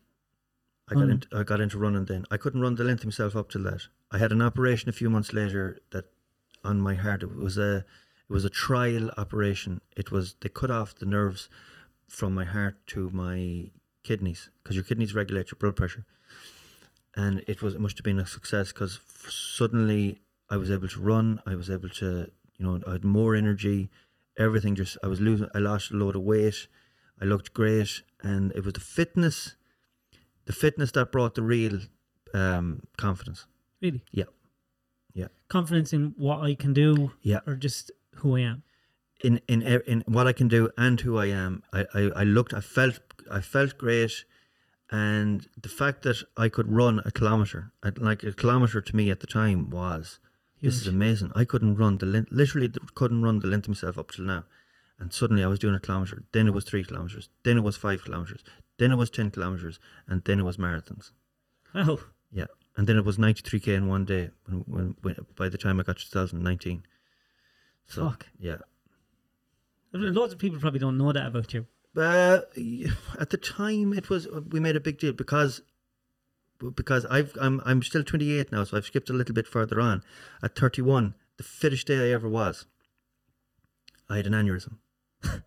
I 0.90 0.96
got 0.96 1.06
Mm. 1.08 1.12
into 1.12 1.28
I 1.38 1.44
got 1.44 1.62
into 1.62 1.78
running. 1.78 2.06
Then 2.06 2.26
I 2.30 2.38
couldn't 2.38 2.62
run 2.62 2.76
the 2.76 2.84
length 2.84 3.06
myself 3.06 3.36
up 3.36 3.50
till 3.50 3.64
that. 3.64 3.88
I 4.12 4.18
had 4.18 4.32
an 4.32 4.42
operation 4.42 4.90
a 4.90 4.94
few 4.94 5.10
months 5.10 5.32
later 5.32 5.80
that 5.92 6.06
on 6.64 6.82
my 6.82 6.96
heart. 6.96 7.24
It 7.24 7.34
was 7.36 7.58
a 7.58 7.78
it 8.30 8.34
was 8.34 8.44
a 8.46 8.50
trial 8.50 9.10
operation. 9.18 9.82
It 9.96 10.12
was 10.12 10.36
they 10.42 10.50
cut 10.50 10.70
off 10.72 10.96
the 10.96 11.06
nerves 11.06 11.48
from 12.08 12.34
my 12.34 12.44
heart 12.44 12.76
to 12.88 13.10
my 13.12 13.72
kidneys 14.04 14.50
because 14.62 14.76
your 14.76 14.84
kidneys 14.84 15.16
regulate 15.16 15.52
your 15.52 15.60
blood 15.60 15.76
pressure. 15.78 16.06
And 17.16 17.44
it 17.48 17.62
was 17.62 17.74
it 17.76 17.82
must 17.82 17.98
have 17.98 18.04
been 18.04 18.20
a 18.20 18.26
success 18.26 18.72
because 18.74 19.00
suddenly 19.30 20.22
I 20.50 20.58
was 20.58 20.70
able 20.72 20.90
to 20.90 21.00
run. 21.00 21.42
I 21.46 21.56
was 21.56 21.70
able 21.70 21.90
to 21.90 22.30
you 22.62 22.68
know 22.68 22.80
I 22.88 22.92
had 22.94 23.04
more 23.04 23.36
energy. 23.36 23.90
Everything 24.38 24.76
just 24.76 24.98
I 25.04 25.08
was 25.08 25.20
losing. 25.20 25.48
I 25.56 25.60
lost 25.60 25.92
a 25.92 25.96
load 25.96 26.16
of 26.16 26.22
weight. 26.22 26.68
I 27.22 27.26
looked 27.26 27.54
great, 27.54 28.02
and 28.22 28.52
it 28.56 28.64
was 28.64 28.74
the 28.74 28.80
fitness, 28.80 29.56
the 30.46 30.54
fitness 30.54 30.92
that 30.92 31.12
brought 31.12 31.36
the 31.36 31.42
real 31.44 31.80
um, 32.34 32.84
confidence. 32.98 33.46
Really? 33.82 34.04
Yeah. 34.12 34.26
Yeah. 35.14 35.28
Confidence 35.50 35.92
in 35.94 36.14
what 36.18 36.40
I 36.42 36.56
can 36.56 36.74
do, 36.74 37.12
Yeah. 37.22 37.40
or 37.48 37.56
just 37.56 37.92
who 38.16 38.38
I 38.38 38.42
am. 38.42 38.64
in 39.24 39.40
in 39.48 39.62
in 39.88 40.04
what 40.08 40.26
I 40.28 40.34
can 40.34 40.48
do 40.48 40.70
and 40.78 41.00
who 41.02 41.18
I 41.18 41.28
am. 41.28 41.64
I, 41.74 41.86
I, 41.94 42.02
I 42.22 42.24
looked, 42.24 42.54
I 42.54 42.62
felt, 42.62 43.00
I 43.30 43.42
felt 43.42 43.78
great, 43.78 44.26
and 44.90 45.48
the 45.62 45.70
fact 45.70 46.02
that 46.04 46.18
I 46.38 46.50
could 46.50 46.72
run 46.72 47.02
a 47.06 47.12
kilometer, 47.12 47.72
like 47.98 48.24
a 48.24 48.34
kilometer 48.34 48.82
to 48.82 48.96
me 48.96 49.12
at 49.12 49.20
the 49.20 49.28
time 49.28 49.70
was, 49.70 50.20
this 50.62 50.76
is 50.76 50.88
amazing. 50.88 51.32
I 51.36 51.46
couldn't 51.46 51.76
run 51.76 51.98
the 51.98 52.06
length, 52.06 52.32
literally 52.32 52.72
couldn't 52.96 53.24
run 53.24 53.40
the 53.40 53.48
length 53.48 53.66
of 53.66 53.70
myself 53.70 53.98
up 53.98 54.12
till 54.12 54.26
now, 54.26 54.46
and 55.00 55.12
suddenly 55.12 55.44
I 55.44 55.48
was 55.48 55.60
doing 55.60 55.76
a 55.76 55.80
kilometer. 55.80 56.24
Then 56.32 56.48
it 56.48 56.54
was 56.54 56.64
three 56.66 56.84
kilometers. 56.84 57.30
Then 57.44 57.58
it 57.58 57.62
was 57.64 57.78
five 57.78 58.04
kilometers. 58.04 58.44
Then 58.78 58.92
it 58.92 58.96
was 58.96 59.10
ten 59.10 59.32
kilometers, 59.32 59.80
and 60.08 60.24
then 60.24 60.40
it 60.40 60.44
was 60.44 60.58
marathons. 60.58 61.12
Oh, 61.74 62.04
Yeah, 62.32 62.46
and 62.78 62.88
then 62.88 62.98
it 62.98 63.06
was 63.06 63.18
ninety 63.20 63.42
three 63.42 63.60
k 63.60 63.76
in 63.76 63.88
one 63.88 64.06
day. 64.06 64.30
When, 64.46 64.60
when, 64.68 64.96
when 65.02 65.16
by 65.36 65.50
the 65.50 65.58
time 65.58 65.80
I 65.80 65.84
got 65.84 65.98
to 65.98 66.04
two 66.04 66.18
thousand 66.18 66.44
nineteen. 66.44 66.84
So 67.88 68.10
Fuck. 68.10 68.28
yeah. 68.40 68.58
Lots 69.94 70.32
of 70.34 70.40
people 70.40 70.60
probably 70.60 70.80
don't 70.80 70.98
know 70.98 71.12
that 71.12 71.28
about 71.28 71.54
you. 71.54 71.66
Uh, 71.98 72.40
at 73.20 73.30
the 73.30 73.38
time, 73.38 73.92
it 73.94 74.10
was 74.10 74.28
we 74.50 74.60
made 74.62 74.78
a 74.78 74.80
big 74.80 74.98
deal 74.98 75.12
because 75.12 75.62
because 76.70 77.06
I've 77.06 77.36
I'm 77.42 77.62
I'm 77.66 77.82
still 77.82 78.04
28 78.04 78.52
now, 78.52 78.64
so 78.64 78.78
I've 78.78 78.86
skipped 78.86 79.10
a 79.10 79.14
little 79.14 79.34
bit 79.34 79.48
further 79.48 79.82
on. 79.82 80.04
At 80.44 80.56
31, 80.56 81.16
the 81.38 81.44
fittest 81.44 81.88
day 81.88 82.10
I 82.10 82.14
ever 82.14 82.30
was, 82.30 82.66
I 84.10 84.18
had 84.18 84.28
an 84.28 84.34
aneurysm. 84.34 84.78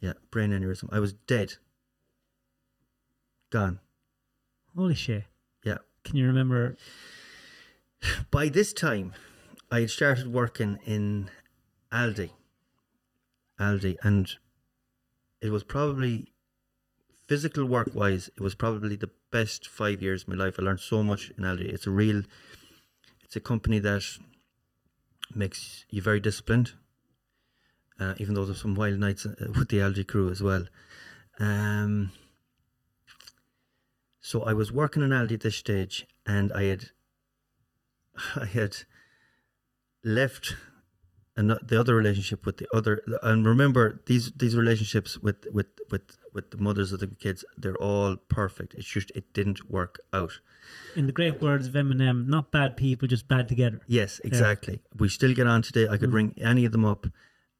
yeah, 0.00 0.14
brain 0.30 0.50
aneurysm. 0.50 0.88
I 0.90 1.00
was 1.00 1.12
dead. 1.12 1.54
Gone. 3.50 3.80
Holy 4.76 4.94
shit! 4.94 5.24
Yeah. 5.64 5.78
Can 6.04 6.16
you 6.16 6.26
remember? 6.26 6.76
By 8.30 8.48
this 8.48 8.72
time, 8.72 9.12
I 9.70 9.80
had 9.80 9.90
started 9.90 10.32
working 10.32 10.78
in 10.86 11.30
Aldi. 11.92 12.30
Aldi, 13.60 13.96
and 14.02 14.30
it 15.40 15.50
was 15.50 15.64
probably 15.64 16.32
physical 17.28 17.66
work 17.66 17.90
wise, 17.94 18.30
it 18.36 18.40
was 18.40 18.54
probably 18.54 18.96
the 18.96 19.10
best 19.30 19.68
five 19.68 20.02
years 20.02 20.22
of 20.22 20.28
my 20.28 20.34
life. 20.34 20.56
I 20.58 20.62
learned 20.62 20.80
so 20.80 21.02
much 21.02 21.30
in 21.36 21.44
Aldi. 21.44 21.72
It's 21.72 21.86
a 21.86 21.90
real, 21.90 22.22
it's 23.24 23.36
a 23.36 23.40
company 23.40 23.78
that 23.80 24.04
makes 25.34 25.84
you 25.90 26.02
very 26.02 26.20
disciplined. 26.20 26.72
Uh, 28.00 28.14
even 28.18 28.34
though 28.34 28.44
there's 28.44 28.62
some 28.62 28.76
wild 28.76 28.98
nights 28.98 29.26
uh, 29.26 29.34
with 29.58 29.68
the 29.68 29.78
Aldi 29.78 30.06
crew 30.06 30.30
as 30.30 30.42
well. 30.42 30.64
Um, 31.40 32.12
so 34.20 34.42
I 34.42 34.52
was 34.52 34.70
working 34.70 35.02
in 35.02 35.10
Aldi 35.10 35.34
at 35.34 35.40
this 35.40 35.56
stage, 35.56 36.06
and 36.26 36.52
I 36.52 36.64
had, 36.64 36.84
I 38.36 38.44
had 38.46 38.76
left 40.04 40.54
ano- 41.38 41.58
the 41.62 41.78
other 41.80 41.94
relationship 41.94 42.44
with 42.44 42.56
the 42.58 42.68
other. 42.74 43.02
And 43.22 43.46
remember, 43.46 44.02
these 44.06 44.32
these 44.32 44.56
relationships 44.56 45.18
with 45.18 45.46
with 45.52 45.66
with 45.90 46.18
with 46.34 46.50
the 46.50 46.58
mothers 46.58 46.92
of 46.92 47.00
the 47.00 47.06
kids, 47.06 47.44
they're 47.56 47.76
all 47.76 48.16
perfect. 48.16 48.74
It's 48.74 48.86
just 48.86 49.10
it 49.14 49.32
didn't 49.32 49.70
work 49.70 50.00
out. 50.12 50.40
In 50.96 51.06
the 51.06 51.12
great 51.12 51.40
words 51.40 51.66
of 51.66 51.74
Eminem, 51.74 52.26
not 52.26 52.50
bad 52.50 52.76
people, 52.76 53.08
just 53.08 53.28
bad 53.28 53.48
together. 53.48 53.80
Yes, 53.86 54.20
exactly. 54.24 54.80
We 54.96 55.08
still 55.08 55.32
get 55.32 55.46
on 55.46 55.62
today. 55.62 55.88
I 55.88 55.96
could 55.96 56.12
ring 56.12 56.34
any 56.38 56.64
of 56.66 56.72
them 56.72 56.84
up, 56.84 57.06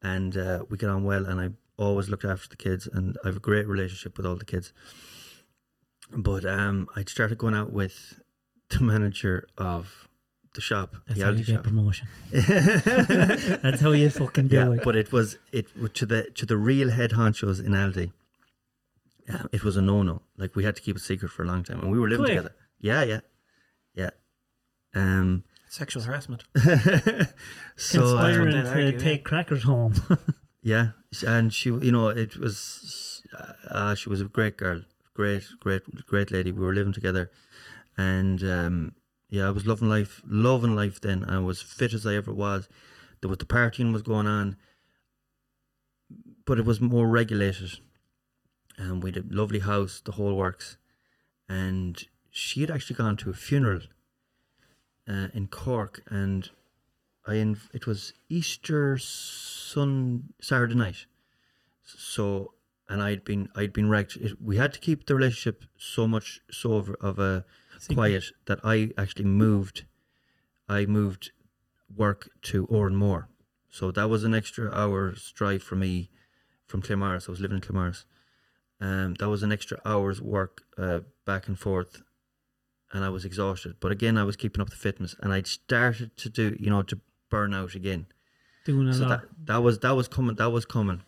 and 0.03 0.37
uh, 0.37 0.65
we 0.69 0.77
get 0.77 0.91
on 0.91 1.05
well. 1.05 1.25
And 1.25 1.41
I 1.41 1.51
always 1.79 2.09
looked 2.09 2.25
after 2.25 2.49
the 2.49 2.57
kids, 2.57 2.87
and 2.93 3.17
I 3.25 3.29
have 3.29 3.37
a 3.37 3.41
great 3.41 3.67
relationship 3.67 4.17
with 4.17 4.27
all 4.27 4.37
the 4.37 4.45
kids. 4.45 4.73
But 6.11 6.45
um, 6.45 6.89
I 6.97 7.05
started 7.05 7.39
going 7.39 7.55
out 7.55 7.73
with 7.73 8.21
the 8.71 8.83
manager 8.83 9.47
of 9.57 10.08
the 10.59 10.63
shop, 10.71 10.89
That's 11.07 11.19
the 11.19 11.25
how 11.25 11.33
Aldi 11.33 11.39
you 11.39 11.45
get 11.45 11.55
shop. 11.59 11.65
promotion. 11.71 12.07
That's 13.65 13.81
how 13.81 13.93
you 13.93 14.11
fucking 14.11 14.49
do 14.49 14.57
yeah, 14.57 14.73
it. 14.73 14.83
but 14.85 14.95
it 15.03 15.09
was 15.17 15.29
it 15.59 15.67
to 15.95 16.05
the 16.13 16.21
to 16.39 16.45
the 16.47 16.57
real 16.71 16.91
head 16.99 17.11
honchos 17.13 17.59
in 17.67 17.73
Aldi. 17.83 18.07
Yeah, 19.29 19.43
it 19.57 19.63
was 19.67 19.77
a 19.77 19.83
no 19.83 20.03
no. 20.03 20.23
Like 20.37 20.57
we 20.57 20.65
had 20.65 20.75
to 20.77 20.83
keep 20.83 20.97
it 20.97 21.03
secret 21.03 21.31
for 21.31 21.43
a 21.45 21.47
long 21.47 21.63
time, 21.65 21.81
and 21.81 21.91
we 21.93 21.99
were 21.99 22.09
living 22.09 22.25
Quick. 22.27 22.37
together. 22.37 22.55
Yeah, 22.81 23.03
yeah, 23.13 23.21
yeah. 23.95 24.11
Um. 24.95 25.45
Sexual 25.69 26.03
harassment. 26.03 26.45
so 26.57 26.63
uh, 26.65 27.27
Conspiring 27.77 28.51
They'd 28.55 28.63
to 28.63 28.69
argue, 28.71 28.93
yeah. 28.93 28.99
take 28.99 29.25
crackers 29.25 29.63
home. 29.65 29.95
Yeah, 30.61 30.89
and 31.27 31.55
she, 31.55 31.71
you 31.71 31.93
know, 31.93 32.09
it 32.09 32.37
was, 32.37 33.23
uh, 33.71 33.95
she 33.95 34.09
was 34.11 34.21
a 34.21 34.25
great 34.25 34.57
girl, 34.57 34.83
great, 35.15 35.45
great, 35.61 35.83
great 36.07 36.31
lady. 36.33 36.51
We 36.53 36.63
were 36.67 36.75
living 36.75 36.93
together, 36.93 37.31
and 37.97 38.43
um, 38.43 38.93
yeah, 39.29 39.47
I 39.47 39.51
was 39.51 39.67
loving 39.67 39.89
life, 39.89 40.23
loving 40.27 40.75
life. 40.75 41.01
Then 41.01 41.25
I 41.25 41.39
was 41.39 41.61
fit 41.61 41.93
as 41.93 42.07
I 42.07 42.15
ever 42.15 42.33
was. 42.33 42.69
There 43.21 43.29
was 43.29 43.39
the 43.39 43.45
partying 43.45 43.93
was 43.93 44.03
going 44.03 44.27
on, 44.27 44.57
but 46.47 46.59
it 46.59 46.65
was 46.65 46.81
more 46.81 47.09
regulated, 47.09 47.79
and 48.77 49.03
we 49.03 49.11
had 49.11 49.25
a 49.25 49.35
lovely 49.35 49.59
house, 49.59 50.01
the 50.05 50.13
whole 50.13 50.35
works, 50.35 50.77
and 51.49 52.03
she 52.31 52.61
had 52.61 52.71
actually 52.71 52.97
gone 52.97 53.17
to 53.19 53.31
a 53.31 53.35
funeral 53.35 53.83
uh, 55.09 55.29
in 55.35 55.49
Cork, 55.49 56.03
and 56.09 56.49
I 57.27 57.35
inv- 57.35 57.75
it 57.75 57.87
was 57.87 58.15
Easter 58.29 58.97
Sun 58.99 60.33
Saturday 60.41 60.75
night. 60.75 61.07
So 61.85 62.53
and 62.89 63.03
I'd 63.03 63.25
been 63.25 63.49
I'd 63.55 63.73
been 63.73 63.91
wrecked. 63.91 64.17
It, 64.17 64.41
we 64.41 64.57
had 64.57 64.73
to 64.73 64.81
keep 64.81 65.07
the 65.07 65.15
relationship 65.15 65.65
so 65.77 66.07
much 66.09 66.41
so 66.51 66.75
of, 66.75 66.91
of 67.01 67.19
a 67.19 67.45
quiet 67.87 68.25
that 68.47 68.61
I 68.65 68.91
actually 68.99 69.25
moved. 69.27 69.85
I 70.69 70.87
moved 70.87 71.31
work 71.95 72.31
to 72.43 72.67
Oranmore, 72.67 73.27
so 73.71 73.91
that 73.93 74.09
was 74.11 74.25
an 74.25 74.35
extra 74.35 74.71
hour's 74.73 75.33
drive 75.33 75.63
for 75.63 75.77
me 75.77 76.11
from 76.67 76.83
Claremorris. 76.83 77.29
I 77.29 77.33
was 77.33 77.41
living 77.41 77.57
in 77.57 77.63
Claremorris. 77.63 78.05
Um, 78.81 79.15
that 79.15 79.29
was 79.29 79.43
an 79.43 79.51
extra 79.53 79.81
hour's 79.85 80.21
work 80.21 80.63
uh, 80.77 81.01
back 81.25 81.49
and 81.49 81.59
forth, 81.59 82.03
and 82.93 83.05
I 83.05 83.09
was 83.09 83.25
exhausted. 83.25 83.77
But 83.81 83.93
again, 83.93 84.17
I 84.19 84.25
was 84.25 84.37
keeping 84.37 84.61
up 84.61 84.71
the 84.71 84.77
fitness, 84.77 85.17
and 85.21 85.33
I'd 85.33 85.47
started 85.47 86.17
to 86.19 86.29
do 86.29 86.57
you 86.61 86.71
know 86.71 86.83
to 86.83 87.01
burn 87.31 87.53
out 87.55 87.75
again 87.75 88.07
Doing 88.65 88.89
a 88.89 88.95
so 88.95 89.07
lot. 89.07 89.09
that 89.09 89.47
that 89.47 89.63
was 89.63 89.79
that 89.81 89.93
was 89.97 90.09
coming 90.09 90.37
that 90.37 90.51
was 90.51 90.65
coming 90.65 91.03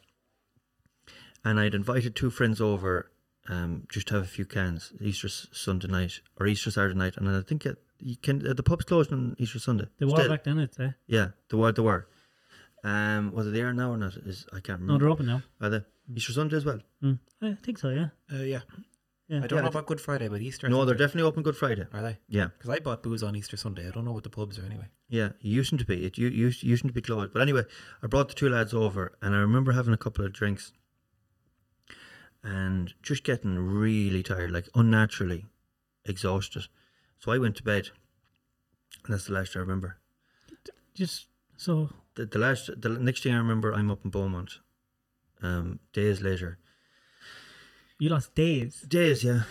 and 1.42 1.59
i'd 1.59 1.74
invited 1.74 2.14
two 2.14 2.28
friends 2.28 2.61
over 2.61 3.11
um 3.55 3.71
just 3.95 4.07
to 4.09 4.15
have 4.15 4.23
a 4.25 4.33
few 4.37 4.45
cans 4.57 4.93
easter 5.01 5.29
sunday 5.29 5.89
night 5.99 6.15
or 6.39 6.47
easter 6.47 6.71
saturday 6.71 6.99
night 7.05 7.17
and 7.17 7.29
i 7.29 7.43
think 7.43 7.67
it, 7.71 7.77
you 8.11 8.17
can 8.27 8.37
uh, 8.47 8.55
the 8.55 8.63
pub's 8.71 8.85
closed 8.91 9.13
on 9.13 9.35
easter 9.39 9.59
sunday 9.59 9.87
they 9.99 10.07
were 10.07 10.13
Still. 10.13 10.29
back 10.35 10.45
then, 10.45 10.59
I'd 10.59 10.75
say. 10.75 10.89
yeah 11.17 11.29
they 11.51 11.57
were 11.57 11.73
they 11.73 11.83
were 11.83 12.03
um 12.85 13.33
whether 13.33 13.51
they 13.51 13.61
are 13.63 13.73
now 13.75 13.91
or 13.93 13.97
not 13.99 14.15
is 14.17 14.47
i 14.53 14.61
can't 14.61 14.81
remember. 14.81 14.93
No, 14.93 14.99
they're 14.99 15.11
open 15.17 15.27
now. 15.27 15.43
are 15.61 15.71
they 15.71 15.81
easter 16.17 16.33
sunday 16.33 16.57
as 16.57 16.65
well 16.65 16.81
Mm. 17.03 17.19
I 17.43 17.57
think 17.65 17.79
so, 17.79 17.89
yeah. 17.89 18.09
Uh, 18.33 18.43
yeah. 18.55 18.61
Yeah. 19.29 19.39
I 19.45 19.47
don't 19.47 19.57
Yeah, 19.59 19.63
know 19.63 19.69
about 19.69 19.87
Good 19.87 20.01
Friday, 20.03 20.29
but 20.29 20.41
Easter. 20.43 20.69
No 20.69 20.77
think 20.79 20.89
they're 20.89 21.07
definitely 21.07 21.27
open 21.29 21.43
good 21.43 21.57
friday 21.57 21.87
Are 21.95 22.03
they? 22.03 22.19
yeah 22.29 22.49
Because 22.59 22.69
I 22.77 22.79
bought 22.81 23.03
booze 23.03 23.23
on 23.23 23.35
Easter 23.37 23.57
Sunday. 23.57 23.87
I 23.89 23.91
don't 23.93 24.05
know 24.05 24.13
what 24.13 24.25
the 24.25 24.29
pubs 24.39 24.59
are 24.59 24.67
anyway. 24.67 24.89
Yeah, 25.09 25.29
it 25.41 25.53
used 25.61 25.79
to 25.79 25.85
be. 25.85 25.97
It 26.09 26.19
used 26.19 26.63
used 26.63 26.85
to 26.87 26.93
be 26.93 27.01
closed. 27.01 27.33
But 27.33 27.41
anyway, 27.43 27.63
I 28.03 28.07
brought 28.09 28.29
the 28.29 28.35
two 28.35 28.49
lads 28.51 28.75
over, 28.75 29.03
and 29.23 29.35
I 29.35 29.39
remember 29.39 29.73
having 29.73 29.95
a 29.95 29.97
couple 30.05 30.25
of 30.27 30.33
drinks, 30.41 30.73
and 32.42 32.94
just 33.03 33.24
getting 33.24 33.59
really 33.59 34.22
tired, 34.22 34.50
like 34.50 34.68
unnaturally 34.74 35.46
exhausted. 36.05 36.66
So 37.18 37.33
I 37.33 37.38
went 37.38 37.57
to 37.57 37.62
bed, 37.62 37.90
and 39.05 39.12
that's 39.12 39.26
the 39.26 39.33
last 39.33 39.57
I 39.57 39.61
remember. 39.61 39.98
Just 40.94 41.26
so 41.57 41.90
The, 42.14 42.26
the 42.26 42.38
last, 42.38 42.70
the 42.81 42.88
next 42.88 43.22
thing 43.22 43.35
I 43.35 43.38
remember, 43.38 43.72
I'm 43.72 43.90
up 43.90 44.05
in 44.05 44.11
Beaumont. 44.11 44.59
Um, 45.42 45.79
days 45.92 46.20
later, 46.20 46.59
you 47.98 48.09
lost 48.09 48.35
days. 48.35 48.83
days, 48.83 49.24
yeah. 49.24 49.42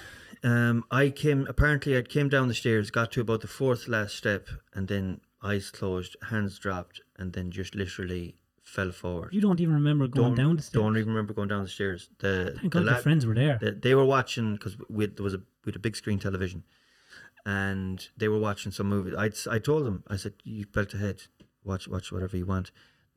Um, 0.43 0.84
I 0.91 1.10
came. 1.10 1.47
Apparently, 1.47 1.97
I 1.97 2.02
came 2.02 2.30
down 2.30 2.47
the 2.47 2.54
stairs, 2.54 2.91
got 2.91 3.12
to 3.12 3.21
about 3.21 3.41
the 3.41 3.47
fourth 3.47 3.88
last 3.88 4.15
step, 4.15 4.47
and 4.73 4.88
then 4.88 5.21
eyes 5.41 5.71
closed, 5.71 6.15
hands 6.30 6.60
dropped, 6.60 7.02
and 7.17 7.34
then 7.34 7.52
just 7.52 7.75
literally 7.75 8.36
fell 8.69 8.91
forward. 8.91 9.34
You 9.34 9.41
don't 9.41 9.60
even 9.60 9.73
remember 9.73 10.08
going 10.08 10.36
don't, 10.36 10.45
down 10.45 10.55
the 10.55 10.62
stairs. 10.62 10.82
Don't 10.84 10.97
even 10.97 11.10
remember 11.10 11.34
going 11.34 11.47
down 11.49 11.63
the 11.63 11.69
stairs. 11.69 12.10
The, 12.19 12.53
Thank 12.60 12.73
the 12.73 12.82
God 12.82 12.86
your 12.86 12.95
friends 13.08 13.25
were 13.25 13.36
there. 13.36 13.58
the- 13.62 13.71
they 13.86 13.95
were 13.95 14.05
watching 14.05 14.53
because 14.53 14.77
we 14.89 15.03
had- 15.05 15.15
there 15.17 15.23
was 15.23 15.34
a 15.34 15.41
we 15.65 15.71
had 15.71 15.75
a 15.75 15.79
big 15.88 15.95
screen 15.95 16.19
television, 16.19 16.63
and 17.45 17.97
they 18.15 18.27
were 18.27 18.39
watching 18.39 18.71
some 18.71 18.88
movie. 18.88 19.15
I 19.15 19.29
I 19.55 19.60
told 19.60 19.86
them 19.86 20.03
I 20.08 20.15
said 20.15 20.34
you 20.43 20.65
belt 20.67 20.93
ahead, 20.93 21.17
watch 21.63 21.88
watch 21.88 22.12
whatever 22.12 22.38
you 22.38 22.45
want. 22.45 22.71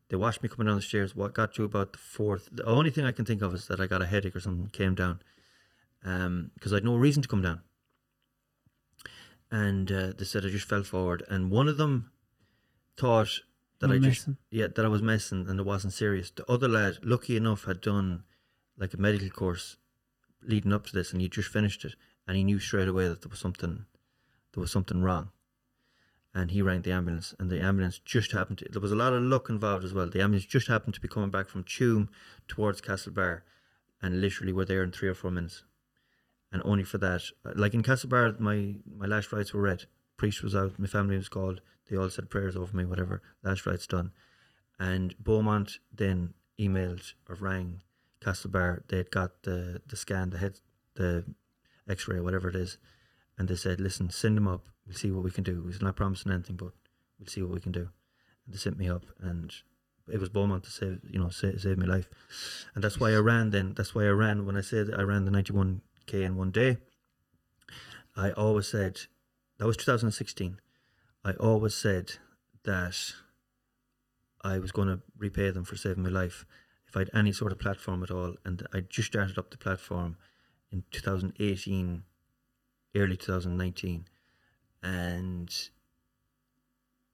They 0.08 0.16
watched 0.16 0.42
me 0.42 0.48
coming 0.48 0.66
down 0.66 0.76
the 0.76 0.82
stairs. 0.82 1.14
What 1.16 1.32
got 1.34 1.54
to 1.54 1.64
about 1.64 1.92
the 1.92 1.98
fourth? 2.16 2.48
The 2.52 2.64
only 2.64 2.90
thing 2.90 3.04
I 3.04 3.12
can 3.12 3.24
think 3.24 3.40
of 3.42 3.54
is 3.54 3.66
that 3.68 3.80
I 3.80 3.86
got 3.86 4.02
a 4.02 4.06
headache 4.06 4.36
or 4.36 4.40
something. 4.40 4.68
Came 4.70 4.94
down, 4.94 5.22
um, 6.04 6.50
because 6.54 6.72
I 6.72 6.76
had 6.76 6.84
no 6.84 6.96
reason 6.96 7.22
to 7.22 7.28
come 7.28 7.42
down. 7.42 7.60
And 9.50 9.90
uh, 9.92 10.12
they 10.16 10.24
said 10.24 10.44
I 10.44 10.48
just 10.48 10.68
fell 10.68 10.82
forward, 10.82 11.22
and 11.28 11.50
one 11.50 11.68
of 11.68 11.76
them 11.76 12.10
thought 12.96 13.40
that 13.82 13.90
You 13.90 13.96
I 13.96 13.98
just 13.98 14.28
messing. 14.28 14.36
yeah 14.50 14.68
that 14.68 14.84
I 14.84 14.88
was 14.88 15.02
messing 15.02 15.46
and 15.48 15.60
it 15.60 15.66
wasn't 15.66 15.92
serious. 15.92 16.30
The 16.30 16.50
other 16.50 16.68
lad, 16.68 16.98
lucky 17.02 17.36
enough, 17.36 17.64
had 17.64 17.80
done 17.80 18.24
like 18.78 18.94
a 18.94 18.96
medical 18.96 19.28
course 19.30 19.76
leading 20.42 20.72
up 20.72 20.86
to 20.86 20.92
this, 20.92 21.12
and 21.12 21.20
he 21.20 21.28
just 21.28 21.48
finished 21.50 21.84
it, 21.84 21.94
and 22.26 22.36
he 22.36 22.44
knew 22.44 22.58
straight 22.58 22.88
away 22.88 23.06
that 23.08 23.22
there 23.22 23.30
was 23.30 23.38
something 23.40 23.84
there 24.52 24.60
was 24.60 24.72
something 24.72 25.02
wrong. 25.02 25.30
And 26.34 26.50
he 26.50 26.62
rang 26.62 26.80
the 26.82 26.92
ambulance, 26.92 27.34
and 27.38 27.50
the 27.50 27.60
ambulance 27.60 27.98
just 27.98 28.32
happened 28.32 28.58
to. 28.58 28.68
There 28.70 28.80
was 28.80 28.92
a 28.92 28.96
lot 28.96 29.12
of 29.12 29.22
luck 29.22 29.50
involved 29.50 29.84
as 29.84 29.92
well. 29.92 30.08
The 30.08 30.22
ambulance 30.22 30.46
just 30.46 30.66
happened 30.68 30.94
to 30.94 31.00
be 31.00 31.08
coming 31.08 31.30
back 31.30 31.48
from 31.50 31.64
Tuam 31.64 32.08
towards 32.48 32.80
Castlebar, 32.80 33.42
and 34.00 34.20
literally 34.20 34.52
were 34.54 34.64
there 34.64 34.82
in 34.82 34.92
three 34.92 35.10
or 35.10 35.14
four 35.14 35.30
minutes. 35.30 35.64
And 36.50 36.62
only 36.64 36.84
for 36.84 36.98
that, 36.98 37.22
like 37.54 37.74
in 37.74 37.82
Castlebar, 37.82 38.38
my 38.40 38.76
my 39.02 39.06
last 39.06 39.32
rites 39.32 39.52
were 39.52 39.60
read. 39.62 39.84
Priest 40.16 40.42
was 40.42 40.54
out, 40.54 40.78
my 40.78 40.86
family 40.86 41.16
was 41.16 41.28
called. 41.28 41.60
They 41.88 41.96
all 41.96 42.10
said 42.10 42.30
prayers 42.30 42.56
over 42.56 42.76
me, 42.76 42.84
whatever. 42.84 43.22
Last 43.42 43.66
rites 43.66 43.86
done, 43.86 44.12
and 44.78 45.14
Beaumont 45.18 45.78
then 45.92 46.34
emailed 46.58 47.12
or 47.28 47.36
rang 47.36 47.82
Castlebar. 48.20 48.82
They'd 48.88 49.10
got 49.10 49.42
the 49.42 49.82
the 49.86 49.96
scan, 49.96 50.30
the 50.30 50.38
head, 50.38 50.60
the 50.94 51.24
X-ray, 51.88 52.20
whatever 52.20 52.48
it 52.48 52.56
is, 52.56 52.78
and 53.36 53.48
they 53.48 53.56
said, 53.56 53.80
"Listen, 53.80 54.10
send 54.10 54.38
him 54.38 54.48
up. 54.48 54.66
We'll 54.86 54.96
see 54.96 55.10
what 55.10 55.24
we 55.24 55.30
can 55.30 55.44
do. 55.44 55.62
We're 55.64 55.84
not 55.84 55.96
promising 55.96 56.32
anything, 56.32 56.56
but 56.56 56.72
we'll 57.18 57.28
see 57.28 57.42
what 57.42 57.52
we 57.52 57.60
can 57.60 57.72
do." 57.72 57.90
And 58.46 58.54
they 58.54 58.58
sent 58.58 58.78
me 58.78 58.88
up, 58.88 59.04
and 59.20 59.52
it 60.08 60.18
was 60.18 60.28
Beaumont 60.28 60.64
to 60.64 60.70
save, 60.70 61.00
you 61.08 61.18
know, 61.18 61.28
save, 61.28 61.60
save 61.60 61.78
my 61.78 61.86
life, 61.86 62.08
and 62.74 62.82
that's 62.82 62.98
why 62.98 63.12
I 63.12 63.18
ran. 63.18 63.50
Then 63.50 63.74
that's 63.74 63.94
why 63.94 64.04
I 64.04 64.10
ran. 64.10 64.46
When 64.46 64.56
I 64.56 64.60
said 64.60 64.90
I 64.96 65.02
ran 65.02 65.24
the 65.24 65.30
ninety-one 65.30 65.82
k 66.06 66.22
in 66.22 66.36
one 66.36 66.50
day, 66.50 66.78
I 68.16 68.30
always 68.32 68.68
said 68.68 69.02
that 69.58 69.66
was 69.66 69.76
2016. 69.76 70.60
I 71.24 71.32
always 71.34 71.74
said 71.74 72.12
that 72.64 73.14
I 74.42 74.58
was 74.58 74.72
going 74.72 74.88
to 74.88 75.00
repay 75.16 75.50
them 75.50 75.64
for 75.64 75.76
saving 75.76 76.02
my 76.02 76.08
life 76.08 76.44
if 76.88 76.96
I 76.96 77.00
had 77.00 77.10
any 77.14 77.32
sort 77.32 77.52
of 77.52 77.58
platform 77.58 78.02
at 78.02 78.10
all. 78.10 78.34
And 78.44 78.66
I 78.74 78.80
just 78.80 79.08
started 79.08 79.38
up 79.38 79.50
the 79.50 79.56
platform 79.56 80.16
in 80.70 80.82
2018, 80.90 82.02
early 82.96 83.16
2019. 83.16 84.06
And 84.82 85.54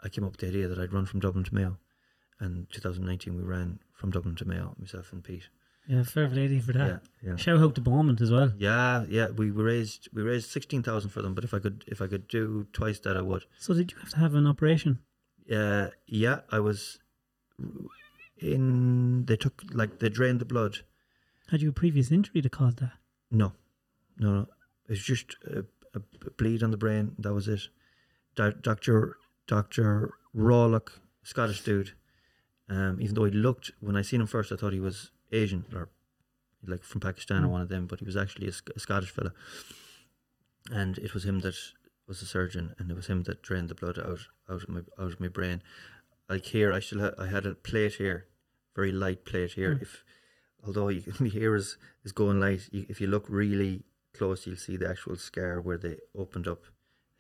I 0.03 0.09
came 0.09 0.25
up 0.25 0.33
with 0.33 0.41
the 0.41 0.49
idea 0.49 0.69
that 0.69 0.79
I'd 0.79 0.93
run 0.93 1.07
from 1.07 1.21
Dublin 1.21 1.45
to 1.45 1.55
Mayo. 1.55 1.79
And 2.41 2.71
2019, 2.71 3.37
we 3.37 3.43
ran 3.43 3.81
from 3.93 4.11
Dublin 4.11 4.37
to 4.37 4.47
Mayo, 4.47 4.75
myself 4.79 5.13
and 5.13 5.23
Pete. 5.23 5.49
Yeah, 5.89 6.03
fair 6.03 6.29
lady 6.29 6.61
for 6.61 6.73
that. 6.75 7.01
Yeah, 7.23 7.31
yeah. 7.31 7.37
Shout 7.37 7.61
out 7.61 7.75
to 7.77 7.81
Beaumont 7.81 8.21
as 8.21 8.31
well. 8.31 8.53
Yeah, 8.59 9.07
yeah, 9.09 9.29
we 9.31 9.51
we 9.51 9.63
raised 9.63 10.11
we 10.13 10.21
raised 10.23 10.51
sixteen 10.51 10.83
thousand 10.83 11.11
for 11.11 11.23
them. 11.23 11.35
But 11.35 11.45
if 11.45 11.55
I 11.55 11.61
could 11.61 11.83
if 11.87 12.03
I 12.03 12.07
could 12.07 12.29
do 12.29 12.67
twice 12.75 12.99
that, 13.01 13.17
I 13.17 13.23
would. 13.23 13.47
So 13.59 13.73
did 13.73 13.93
you 13.93 13.99
have 13.99 14.11
to 14.11 14.19
have 14.19 14.35
an 14.35 14.47
operation? 14.47 14.99
Uh, 15.51 15.89
yeah, 16.07 16.41
I 16.53 16.61
was 16.61 16.99
in. 18.37 19.25
They 19.25 19.37
took 19.37 19.63
like 19.73 19.99
they 19.99 20.11
drained 20.11 20.41
the 20.41 20.45
blood. 20.45 20.81
Had 21.51 21.63
you 21.63 21.71
a 21.71 21.73
previous 21.73 22.13
injury 22.13 22.43
to 22.43 22.51
cause 22.51 22.75
that? 22.77 22.93
No, 23.31 23.55
no, 24.19 24.33
no. 24.33 24.47
It's 24.91 25.03
just 25.03 25.37
a, 25.47 25.65
a 25.95 26.01
bleed 26.37 26.63
on 26.63 26.71
the 26.71 26.77
brain. 26.77 27.13
That 27.19 27.33
was 27.33 27.49
it. 27.49 27.63
Doctor 28.37 29.17
Doctor 29.47 30.13
Rawlock, 30.37 31.01
Scottish 31.23 31.63
dude. 31.65 31.93
Um, 32.69 32.99
even 33.01 33.15
though 33.15 33.25
he 33.25 33.31
looked 33.31 33.71
when 33.81 33.97
I 33.97 34.03
seen 34.03 34.21
him 34.21 34.27
first, 34.27 34.53
I 34.53 34.57
thought 34.57 34.75
he 34.75 34.81
was 34.81 35.13
Asian 35.33 35.65
or 35.75 35.89
like 36.67 36.83
from 36.83 37.01
Pakistan 37.01 37.45
or 37.45 37.49
Mm. 37.49 37.51
one 37.51 37.61
of 37.63 37.69
them, 37.69 37.87
but 37.87 38.01
he 38.01 38.05
was 38.07 38.17
actually 38.17 38.49
a, 38.49 38.53
a 38.77 38.81
Scottish 38.81 39.11
fella. 39.11 39.33
And 40.71 40.99
it 40.99 41.15
was 41.15 41.25
him 41.25 41.41
that 41.41 41.55
was 42.07 42.21
the 42.21 42.27
surgeon, 42.27 42.75
and 42.79 42.91
it 42.91 42.95
was 42.95 43.07
him 43.07 43.23
that 43.25 43.43
drained 43.43 43.69
the 43.69 43.75
blood 43.75 43.99
out 43.99 44.21
out 44.51 44.63
of 44.63 44.69
my 44.69 44.81
out 44.99 45.13
of 45.13 45.21
my 45.21 45.29
brain. 45.29 45.63
Like 46.29 46.45
here, 46.47 46.73
I 46.73 46.81
still 46.81 47.01
ha- 47.01 47.15
I 47.19 47.27
had 47.27 47.47
a 47.47 47.55
plate 47.55 47.95
here, 47.95 48.27
very 48.77 48.93
light 48.93 49.25
plate 49.25 49.53
here. 49.53 49.75
Mm. 49.77 49.83
If 49.83 50.05
although 50.65 50.89
you 50.89 51.01
can 51.01 51.27
here 51.39 51.55
is 51.55 51.79
is 52.05 52.13
going 52.13 52.39
light, 52.41 52.69
you, 52.71 52.85
if 52.89 53.01
you 53.01 53.07
look 53.07 53.27
really 53.29 53.85
close, 54.15 54.47
you'll 54.47 54.57
see 54.57 54.77
the 54.77 54.89
actual 54.89 55.17
scar 55.17 55.61
where 55.61 55.79
they 55.79 55.97
opened 56.15 56.47
up 56.49 56.65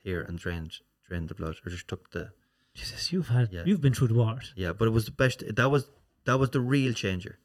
here 0.02 0.20
and 0.20 0.38
drained 0.38 0.72
drained 1.06 1.28
the 1.28 1.34
blood, 1.34 1.56
or 1.64 1.70
just 1.70 1.88
took 1.88 2.10
the 2.10 2.32
Jesus, 2.74 3.12
you've 3.12 3.28
had 3.28 3.50
Yeah. 3.52 3.62
you've 3.64 3.80
been 3.80 3.94
through 3.94 4.08
the 4.08 4.14
waters. 4.14 4.52
yeah. 4.56 4.72
But 4.72 4.88
it 4.88 4.92
was 4.92 5.06
the 5.06 5.10
best. 5.12 5.42
That 5.56 5.70
was 5.70 5.88
that 6.24 6.38
was 6.38 6.50
the 6.50 6.60
real 6.60 6.92
changer. 6.92 7.38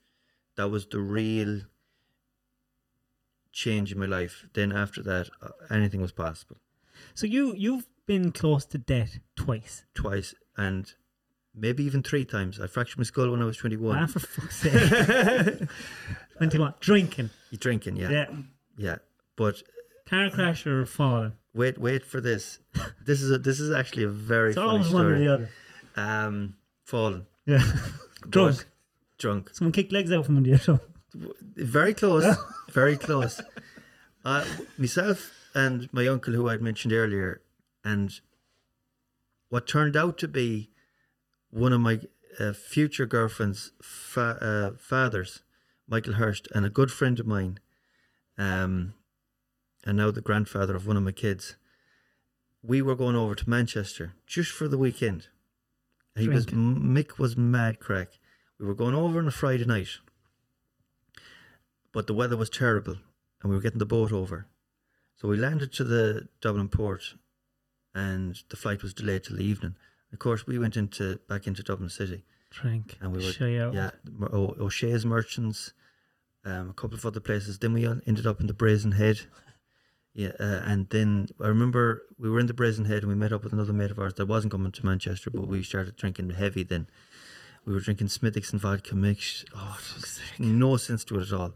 That 0.56 0.70
was 0.70 0.86
the 0.86 1.00
real 1.00 1.62
change 3.52 3.92
in 3.92 4.00
my 4.00 4.06
life. 4.06 4.46
Then 4.54 4.72
after 4.72 5.02
that, 5.04 5.30
uh, 5.42 5.50
anything 5.70 6.02
was 6.02 6.12
possible. 6.12 6.58
So 7.13 7.26
you 7.28 7.54
you've 7.56 7.88
been 8.06 8.32
close 8.32 8.66
to 8.68 8.78
death 8.78 9.20
twice. 9.36 9.86
Twice 9.94 10.34
and 10.58 10.94
maybe 11.56 11.84
even 11.84 12.04
three 12.04 12.26
times. 12.26 12.60
I 12.60 12.68
fractured 12.68 12.98
my 13.00 13.04
skull 13.04 13.32
when 13.32 13.42
I 13.42 13.46
was 13.46 13.58
twenty 13.58 13.78
Ah, 13.84 14.06
for 14.08 14.20
fuck's 14.20 14.58
sake. 14.58 15.70
Twenty 16.38 16.58
one. 16.60 16.74
Drinking. 16.80 17.30
You 17.52 17.58
drinking, 17.60 17.96
yeah, 17.98 18.10
Yeah. 18.10 18.26
yeah. 18.78 18.96
But 19.36 19.62
Car 20.08 20.30
crash 20.32 20.66
or 20.68 20.86
falling. 20.86 21.34
wait, 21.54 21.78
wait 21.78 22.04
for 22.06 22.20
this. 22.20 22.60
This 23.06 23.22
is 23.22 23.32
a, 23.32 23.38
this 23.38 23.60
is 23.60 23.72
actually 23.72 24.04
a 24.04 24.10
very 24.10 24.50
It's 24.50 24.56
funny 24.58 24.70
always 24.70 24.89
one 24.92 25.06
or 25.06 25.18
the 25.20 25.34
other. 25.34 25.50
Um, 25.96 26.56
fallen, 26.84 27.28
Yeah. 27.46 27.63
Drunk. 28.30 28.66
Drunk. 29.17 29.52
Someone 29.54 29.71
kicked 29.71 29.91
legs 29.91 30.12
out 30.12 30.26
from 30.26 30.38
under 30.38 30.49
your 30.49 30.60
tongue. 30.60 30.80
Very 31.56 31.93
close, 31.93 32.36
very 32.71 32.97
close. 32.97 33.39
Uh, 34.26 34.45
myself 34.78 35.32
and 35.54 35.88
my 35.93 36.08
uncle, 36.08 36.34
who 36.34 36.49
I'd 36.49 36.62
mentioned 36.62 36.93
earlier, 36.93 37.41
and 37.84 38.19
what 39.49 39.67
turned 39.67 39.95
out 39.95 40.17
to 40.19 40.28
be 40.28 40.71
one 41.52 41.73
of 41.73 41.82
my 41.82 41.99
uh, 42.39 42.54
future 42.54 43.06
girlfriend's 43.06 43.71
fa- 43.82 44.38
uh, 44.41 44.78
fathers, 44.80 45.43
Michael 45.88 46.13
Hurst, 46.13 46.47
and 46.56 46.65
a 46.65 46.69
good 46.69 46.91
friend 46.91 47.19
of 47.19 47.28
mine, 47.28 47.60
um, 48.38 48.95
and 49.86 49.97
now 49.97 50.10
the 50.10 50.21
grandfather 50.21 50.76
of 50.76 50.88
one 50.88 50.97
of 50.97 51.04
my 51.04 51.12
kids. 51.12 51.56
We 52.63 52.82
were 52.82 52.95
going 52.95 53.15
over 53.17 53.36
to 53.36 53.49
Manchester 53.49 54.13
just 54.26 54.52
for 54.52 54.67
the 54.67 54.78
weekend. 54.78 55.28
He 56.15 56.30
was 56.30 56.45
Mick 56.47 57.19
was 57.19 57.36
mad 57.36 57.80
crack. 57.80 58.19
We 58.63 58.69
were 58.69 58.76
going 58.76 58.95
over 58.95 59.19
on 59.19 59.28
a 59.28 59.32
Friday 59.32 59.65
night 59.65 59.89
but 61.91 62.08
the 62.08 62.13
weather 62.13 62.38
was 62.38 62.49
terrible 62.49 62.95
and 63.41 63.49
we 63.49 63.56
were 63.58 63.62
getting 63.62 63.78
the 63.78 63.86
boat 63.86 64.13
over. 64.13 64.47
So 65.17 65.28
we 65.28 65.36
landed 65.36 65.73
to 65.73 65.84
the 65.84 66.30
Dublin 66.39 66.69
port 66.69 67.15
and 67.93 68.41
the 68.47 68.56
flight 68.56 68.82
was 68.82 68.93
delayed 68.93 69.26
till 69.26 69.36
the 69.36 69.43
evening. 69.43 69.76
Of 70.13 70.19
course, 70.19 70.47
we 70.47 70.58
went 70.58 70.78
into 70.78 71.19
back 71.28 71.45
into 71.45 71.62
Dublin 71.62 71.89
City 71.89 72.23
Drink. 72.52 72.97
and 73.02 73.12
we 73.12 73.17
were 73.26 73.34
Shy 73.34 73.58
out. 73.58 73.73
yeah 73.73 73.91
o- 74.32 74.56
O'Shea's 74.58 75.06
Merchants, 75.06 75.73
um, 76.45 76.69
a 76.69 76.73
couple 76.73 76.95
of 76.97 77.06
other 77.06 77.19
places. 77.19 77.60
Then 77.60 77.73
we 77.73 77.86
ended 77.86 78.26
up 78.26 78.39
in 78.39 78.47
the 78.47 78.54
Brazen 78.54 78.93
Head. 78.93 79.19
Yeah, 80.13 80.32
uh, 80.39 80.62
and 80.63 80.89
then 80.89 81.28
I 81.41 81.47
remember 81.47 82.04
we 82.17 82.30
were 82.30 82.39
in 82.39 82.45
the 82.47 82.54
Brazen 82.54 82.86
Head 82.86 83.04
and 83.04 83.10
we 83.10 83.15
met 83.15 83.34
up 83.34 83.43
with 83.43 83.52
another 83.52 83.73
mate 83.73 83.91
of 83.91 83.99
ours 83.99 84.13
that 84.13 84.28
wasn't 84.28 84.52
coming 84.52 84.71
to 84.71 84.86
Manchester, 84.86 85.30
but 85.30 85.47
we 85.47 85.63
started 85.63 85.97
drinking 85.97 86.30
heavy 86.30 86.63
then. 86.63 86.88
We 87.65 87.73
were 87.73 87.80
drinking 87.80 88.10
Smithwick's 88.10 88.52
and 88.52 88.62
vodka 88.62 88.95
mix. 88.95 89.45
Oh, 89.56 89.80
no 90.38 90.78
sense 90.78 91.06
to 91.06 91.19
it 91.19 91.28
at 91.28 91.34
all. 91.34 91.54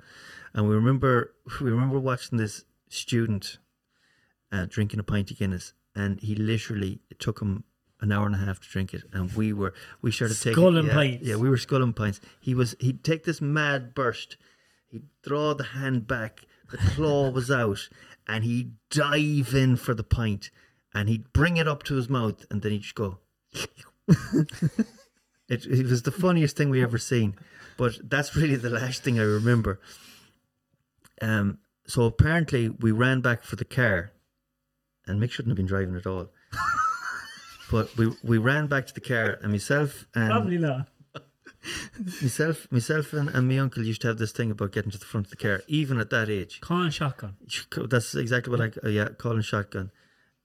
And 0.53 0.67
we 0.67 0.75
remember 0.75 1.33
we 1.61 1.69
remember 1.69 1.99
watching 1.99 2.37
this 2.37 2.65
student 2.89 3.57
uh, 4.51 4.65
drinking 4.69 4.99
a 4.99 5.03
pint 5.03 5.31
of 5.31 5.37
Guinness, 5.37 5.73
and 5.95 6.19
he 6.21 6.35
literally 6.35 6.99
it 7.09 7.19
took 7.19 7.41
him 7.41 7.63
an 7.99 8.11
hour 8.11 8.25
and 8.25 8.35
a 8.35 8.39
half 8.39 8.59
to 8.59 8.69
drink 8.69 8.93
it, 8.93 9.03
and 9.11 9.31
we 9.33 9.51
were 9.53 9.73
we 10.01 10.11
started 10.11 10.39
taking 10.39 10.85
yeah, 10.85 10.93
pints. 10.93 11.27
Yeah, 11.27 11.35
we 11.35 11.49
were 11.49 11.57
sculling 11.57 11.93
pints. 11.93 12.21
He 12.39 12.53
was 12.53 12.75
he'd 12.79 13.03
take 13.03 13.25
this 13.25 13.41
mad 13.41 13.93
burst, 13.93 14.37
he'd 14.87 15.07
draw 15.23 15.53
the 15.53 15.63
hand 15.63 16.07
back, 16.07 16.45
the 16.71 16.77
claw 16.77 17.29
was 17.31 17.51
out, 17.51 17.89
and 18.27 18.43
he'd 18.43 18.73
dive 18.89 19.53
in 19.53 19.75
for 19.75 19.93
the 19.93 20.03
pint, 20.03 20.51
and 20.93 21.09
he'd 21.09 21.33
bring 21.33 21.57
it 21.57 21.67
up 21.67 21.83
to 21.83 21.95
his 21.95 22.09
mouth, 22.09 22.45
and 22.49 22.61
then 22.61 22.71
he'd 22.71 22.81
just 22.81 22.95
go. 22.95 23.19
it, 25.49 25.65
it 25.65 25.85
was 25.85 26.03
the 26.03 26.11
funniest 26.11 26.57
thing 26.57 26.69
we 26.69 26.83
ever 26.83 26.97
seen, 26.97 27.35
but 27.77 27.97
that's 28.03 28.35
really 28.35 28.55
the 28.55 28.69
last 28.69 29.03
thing 29.03 29.19
I 29.19 29.23
remember. 29.23 29.79
Um, 31.21 31.59
so 31.87 32.03
apparently 32.03 32.69
we 32.69 32.91
ran 32.91 33.21
back 33.21 33.43
for 33.43 33.55
the 33.55 33.65
car, 33.65 34.11
and 35.05 35.21
Mick 35.21 35.31
shouldn't 35.31 35.51
have 35.51 35.57
been 35.57 35.65
driving 35.65 35.95
at 35.95 36.05
all. 36.05 36.29
but 37.71 37.95
we 37.97 38.11
we 38.23 38.37
ran 38.37 38.67
back 38.67 38.87
to 38.87 38.93
the 38.93 39.01
car, 39.01 39.37
and 39.41 39.51
myself 39.51 40.05
and 40.13 40.29
Probably 40.29 40.57
not. 40.57 40.87
myself 42.21 42.67
myself 42.71 43.13
and, 43.13 43.29
and 43.29 43.47
my 43.47 43.57
uncle 43.57 43.83
used 43.83 44.01
to 44.01 44.07
have 44.07 44.17
this 44.17 44.31
thing 44.31 44.51
about 44.51 44.71
getting 44.71 44.91
to 44.91 44.97
the 44.97 45.05
front 45.05 45.27
of 45.27 45.31
the 45.31 45.37
car, 45.37 45.61
even 45.67 45.99
at 45.99 46.09
that 46.09 46.29
age. 46.29 46.59
Calling 46.61 46.91
shotgun. 46.91 47.35
That's 47.89 48.15
exactly 48.15 48.51
what 48.51 48.61
I 48.61 48.87
uh, 48.87 48.89
yeah 48.89 49.09
calling 49.09 49.41
shotgun. 49.41 49.91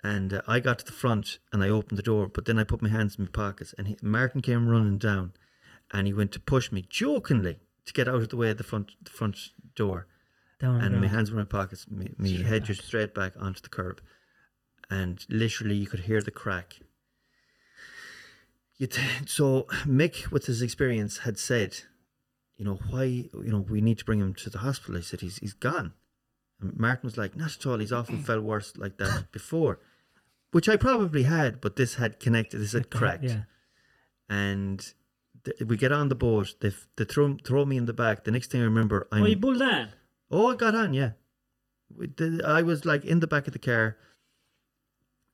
And 0.02 0.32
uh, 0.32 0.42
I 0.48 0.58
got 0.60 0.80
to 0.80 0.84
the 0.84 0.92
front 0.92 1.38
and 1.52 1.62
I 1.62 1.68
opened 1.68 1.96
the 1.98 2.02
door, 2.02 2.26
but 2.26 2.44
then 2.44 2.58
I 2.58 2.64
put 2.64 2.82
my 2.82 2.88
hands 2.88 3.16
in 3.16 3.24
my 3.24 3.30
pockets, 3.30 3.74
and 3.78 3.86
he, 3.88 3.96
Martin 4.02 4.40
came 4.42 4.68
running 4.68 4.98
down, 4.98 5.32
and 5.92 6.06
he 6.06 6.12
went 6.12 6.32
to 6.32 6.40
push 6.40 6.72
me 6.72 6.84
jokingly 6.88 7.60
to 7.86 7.92
get 7.92 8.08
out 8.08 8.16
of 8.16 8.28
the 8.28 8.36
way 8.36 8.50
of 8.50 8.58
the 8.58 8.64
front 8.64 8.92
the 9.02 9.10
front 9.10 9.36
door, 9.76 10.06
Down 10.58 10.80
and 10.80 11.00
my 11.00 11.06
hands 11.08 11.30
were 11.30 11.38
in 11.38 11.44
my 11.46 11.48
pockets, 11.48 11.86
my, 11.90 12.06
my 12.18 12.28
Straight 12.28 12.46
head 12.46 12.62
back. 12.62 12.66
just 12.68 12.82
straight 12.84 13.14
back 13.14 13.32
onto 13.38 13.60
the 13.60 13.68
curb, 13.68 14.00
and 14.90 15.24
literally 15.28 15.76
you 15.76 15.86
could 15.86 16.00
hear 16.00 16.20
the 16.20 16.30
crack. 16.30 16.78
You 18.76 18.88
t- 18.88 19.00
so 19.26 19.66
Mick, 19.86 20.32
with 20.32 20.46
his 20.46 20.62
experience, 20.62 21.18
had 21.18 21.38
said, 21.38 21.76
you 22.56 22.64
know, 22.64 22.80
why, 22.90 23.04
you 23.04 23.30
know, 23.52 23.60
we 23.60 23.80
need 23.80 23.98
to 23.98 24.04
bring 24.04 24.18
him 24.20 24.34
to 24.34 24.50
the 24.50 24.58
hospital. 24.58 24.96
I 24.96 25.00
said, 25.02 25.20
he's 25.20 25.38
he's 25.38 25.52
gone. 25.54 25.92
And 26.60 26.76
Martin 26.78 27.06
was 27.06 27.16
like, 27.16 27.36
not 27.36 27.56
at 27.56 27.66
all. 27.66 27.78
He's 27.78 27.92
often 27.92 28.22
felt 28.22 28.42
worse 28.42 28.72
like 28.76 28.98
that 28.98 29.26
before, 29.32 29.78
which 30.52 30.68
I 30.68 30.76
probably 30.76 31.24
had, 31.24 31.60
but 31.60 31.76
this 31.76 31.94
had 31.96 32.20
connected. 32.20 32.58
This 32.58 32.72
had 32.72 32.88
cracked 32.90 33.24
Yeah. 33.24 33.42
and 34.28 34.92
th- 35.44 35.60
we 35.66 35.76
get 35.76 35.92
on 35.92 36.08
the 36.08 36.14
boat. 36.14 36.54
They 36.60 36.68
f- 36.68 36.86
they 36.96 37.04
throw 37.04 37.36
throw 37.44 37.64
me 37.64 37.76
in 37.76 37.86
the 37.86 37.92
back. 37.92 38.24
The 38.24 38.30
next 38.30 38.50
thing 38.50 38.60
I 38.60 38.64
remember, 38.64 39.08
I'm 39.10 39.22
Oh, 39.24 39.26
you 39.26 39.36
pulled 39.36 39.58
that. 39.58 39.90
oh, 40.30 40.52
I 40.52 40.56
got 40.56 40.74
on, 40.74 40.94
yeah. 40.94 41.12
The- 41.90 42.42
I 42.46 42.62
was 42.62 42.84
like 42.84 43.04
in 43.04 43.20
the 43.20 43.26
back 43.26 43.46
of 43.46 43.52
the 43.52 43.58
car. 43.58 43.96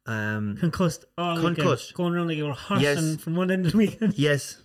Um, 0.07 0.57
Concussed. 0.57 1.05
All 1.19 1.39
Concussed. 1.39 1.93
Going 1.95 2.15
around 2.15 2.29
like 2.29 2.37
you 2.39 2.47
were 2.47 2.53
horsing 2.55 2.83
Yes. 2.85 3.17
from 3.17 3.37
one 3.37 3.51
end 3.51 3.67
of 3.67 3.73
the 3.73 3.79
weekend. 3.79 4.15
yes, 4.19 4.63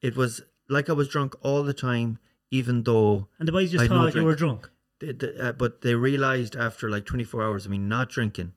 it 0.00 0.16
was 0.16 0.42
like 0.68 0.90
I 0.90 0.92
was 0.92 1.08
drunk 1.08 1.34
all 1.42 1.62
the 1.62 1.74
time, 1.74 2.18
even 2.50 2.82
though. 2.82 3.28
And 3.38 3.46
the 3.46 3.52
boys 3.52 3.70
just 3.70 3.84
I'd 3.84 3.90
no 3.90 3.96
thought 4.04 4.14
you 4.14 4.24
were 4.24 4.34
drunk. 4.34 4.70
The, 4.98 5.12
the, 5.12 5.48
uh, 5.48 5.52
but 5.52 5.82
they 5.82 5.94
realized 5.94 6.56
after 6.56 6.88
like 6.90 7.04
24 7.04 7.42
hours 7.44 7.64
of 7.66 7.70
me 7.70 7.78
not 7.78 8.08
drinking, 8.08 8.52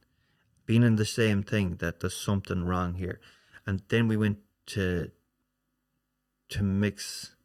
being 0.66 0.84
in 0.84 0.96
the 0.96 1.06
same 1.06 1.44
thing, 1.44 1.78
that 1.78 2.00
there's 2.00 2.16
something 2.16 2.66
wrong 2.66 2.96
here. 2.96 3.20
And 3.66 3.82
then 3.90 4.08
we 4.08 4.18
went 4.18 4.40
to 4.68 5.12
to 6.50 6.64
Mick's 6.64 7.36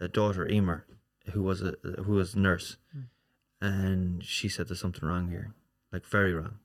a 0.00 0.08
daughter, 0.08 0.48
Emer, 0.48 0.86
who 1.32 1.42
was 1.42 1.62
a 1.62 1.74
who 2.04 2.14
was 2.14 2.34
a 2.34 2.38
nurse, 2.38 2.76
hmm. 2.92 3.64
and 3.64 4.24
she 4.24 4.48
said 4.48 4.68
there's 4.68 4.80
something 4.80 5.08
wrong 5.08 5.28
here, 5.28 5.54
like 5.92 6.06
very 6.06 6.32
wrong. 6.32 6.58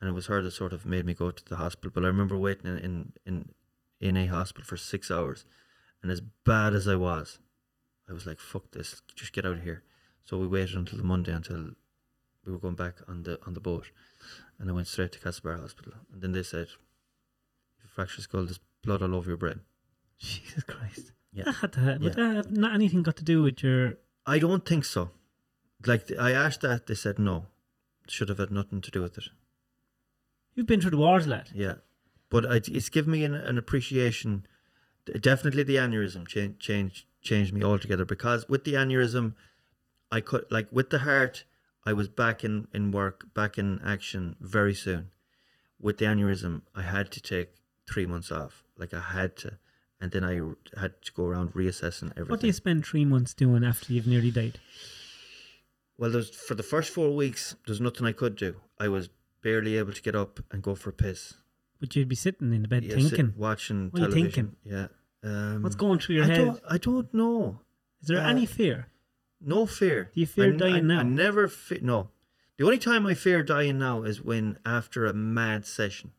And 0.00 0.10
it 0.10 0.12
was 0.12 0.26
her 0.26 0.42
that 0.42 0.50
sort 0.50 0.72
of 0.72 0.84
made 0.84 1.06
me 1.06 1.14
go 1.14 1.30
to 1.30 1.44
the 1.44 1.56
hospital. 1.56 1.90
But 1.94 2.04
I 2.04 2.08
remember 2.08 2.36
waiting 2.36 2.66
in 2.66 2.78
in 2.78 3.12
in, 3.24 3.48
in 4.00 4.16
a 4.16 4.26
hospital 4.26 4.66
for 4.66 4.76
six 4.76 5.10
hours, 5.10 5.44
and 6.02 6.10
as 6.10 6.20
bad 6.20 6.74
as 6.74 6.86
I 6.86 6.96
was, 6.96 7.38
I 8.08 8.12
was 8.12 8.26
like, 8.26 8.38
"Fuck 8.38 8.72
this! 8.72 9.02
Just 9.14 9.32
get 9.32 9.46
out 9.46 9.54
of 9.54 9.62
here." 9.62 9.82
So 10.24 10.38
we 10.38 10.46
waited 10.46 10.76
until 10.76 10.98
the 10.98 11.04
Monday 11.04 11.32
until 11.32 11.70
we 12.44 12.52
were 12.52 12.58
going 12.58 12.74
back 12.74 12.96
on 13.08 13.22
the 13.22 13.38
on 13.46 13.54
the 13.54 13.60
boat, 13.60 13.90
and 14.58 14.68
I 14.70 14.72
went 14.72 14.86
straight 14.86 15.12
to 15.12 15.18
Castlebar 15.18 15.60
Hospital. 15.60 15.92
And 16.12 16.22
then 16.22 16.32
they 16.32 16.42
said, 16.42 16.68
"If 17.84 17.90
fractured 17.90 18.24
skull. 18.24 18.44
There's 18.44 18.60
blood 18.82 19.02
all 19.02 19.14
over 19.14 19.28
your 19.30 19.36
brain. 19.36 19.60
Jesus 20.18 20.62
Christ. 20.64 21.12
Yeah. 21.32 21.44
That 21.44 21.54
had 21.56 21.72
to 21.74 21.80
have, 21.80 22.02
Yeah. 22.02 22.04
would 22.08 22.14
that 22.14 22.36
have 22.36 22.50
not 22.50 22.74
anything 22.74 23.02
got 23.02 23.16
to 23.16 23.24
do 23.24 23.42
with 23.42 23.62
your. 23.62 23.94
I 24.26 24.38
don't 24.38 24.64
think 24.66 24.84
so. 24.84 25.10
Like 25.86 26.10
I 26.18 26.32
asked 26.32 26.62
that, 26.62 26.86
they 26.86 26.94
said 26.94 27.18
no. 27.18 27.46
Should 28.08 28.28
have 28.28 28.38
had 28.38 28.50
nothing 28.50 28.80
to 28.82 28.90
do 28.90 29.00
with 29.02 29.16
it. 29.18 29.24
You've 30.54 30.66
been 30.66 30.80
through 30.80 30.92
the 30.92 30.98
wars, 30.98 31.26
lad. 31.26 31.48
Yeah, 31.54 31.74
but 32.30 32.44
I, 32.46 32.56
it's 32.56 32.88
given 32.88 33.12
me 33.12 33.24
an, 33.24 33.34
an 33.34 33.58
appreciation. 33.58 34.46
Definitely, 35.20 35.62
the 35.64 35.76
aneurysm 35.76 36.26
changed 36.28 36.60
changed 36.60 37.06
changed 37.22 37.52
me 37.52 37.62
altogether 37.64 38.04
because 38.04 38.48
with 38.48 38.64
the 38.64 38.74
aneurysm, 38.74 39.34
I 40.12 40.20
could 40.20 40.44
like 40.50 40.68
with 40.70 40.90
the 40.90 41.00
heart, 41.00 41.44
I 41.86 41.92
was 41.92 42.08
back 42.08 42.44
in 42.44 42.68
in 42.72 42.90
work, 42.90 43.34
back 43.34 43.58
in 43.58 43.80
action 43.84 44.36
very 44.40 44.74
soon. 44.74 45.10
With 45.80 45.98
the 45.98 46.06
aneurysm, 46.06 46.62
I 46.74 46.82
had 46.82 47.10
to 47.12 47.20
take 47.20 47.50
three 47.86 48.06
months 48.06 48.32
off. 48.32 48.64
Like 48.78 48.94
I 48.94 49.00
had 49.00 49.36
to, 49.38 49.58
and 50.00 50.10
then 50.10 50.24
I 50.24 50.40
had 50.80 51.02
to 51.02 51.12
go 51.12 51.26
around 51.26 51.52
reassessing 51.52 52.10
everything. 52.12 52.30
What 52.30 52.40
do 52.40 52.46
you 52.46 52.52
spend 52.52 52.86
three 52.86 53.04
months 53.04 53.34
doing 53.34 53.64
after 53.64 53.92
you've 53.92 54.06
nearly 54.06 54.30
died? 54.30 54.58
Well, 55.98 56.10
there's 56.10 56.30
for 56.30 56.54
the 56.54 56.62
first 56.62 56.90
four 56.90 57.14
weeks, 57.14 57.54
there's 57.66 57.80
nothing 57.80 58.06
I 58.06 58.12
could 58.12 58.36
do. 58.36 58.56
I 58.78 58.88
was 58.88 59.08
barely 59.42 59.76
able 59.76 59.92
to 59.92 60.02
get 60.02 60.16
up 60.16 60.40
and 60.50 60.62
go 60.62 60.74
for 60.74 60.90
a 60.90 60.92
piss. 60.92 61.34
But 61.80 61.94
you'd 61.94 62.08
be 62.08 62.16
sitting 62.16 62.52
in 62.52 62.62
the 62.62 62.68
bed 62.68 62.84
Yeah, 62.84 62.96
sit- 62.96 63.10
thinking, 63.10 63.34
watching 63.36 63.90
What 63.90 64.02
are 64.02 64.06
you 64.06 64.10
television. 64.14 64.56
Yeah. 64.64 64.86
Um, 65.22 65.62
what's 65.62 65.76
going 65.76 65.98
through 65.98 66.16
your 66.16 66.24
I 66.24 66.28
head? 66.28 66.44
Don't, 66.44 66.60
I 66.68 66.78
don't 66.78 67.14
know. 67.14 67.60
Is 68.02 68.08
there 68.08 68.18
uh, 68.18 68.28
any 68.28 68.46
fear? 68.46 68.88
No 69.46 69.66
fear. 69.66 70.10
Do 70.14 70.20
you 70.20 70.26
fear 70.26 70.54
I, 70.54 70.56
dying 70.56 70.74
I, 70.74 70.80
now? 70.80 71.00
I 71.00 71.02
never 71.02 71.48
fe- 71.48 71.80
No. 71.82 72.08
The 72.56 72.64
only 72.64 72.78
time 72.78 73.04
I 73.06 73.14
fear 73.14 73.42
dying 73.42 73.78
now 73.78 74.02
is 74.04 74.22
when 74.22 74.58
after 74.64 75.06
a 75.06 75.12
mad 75.12 75.66
session. 75.66 76.12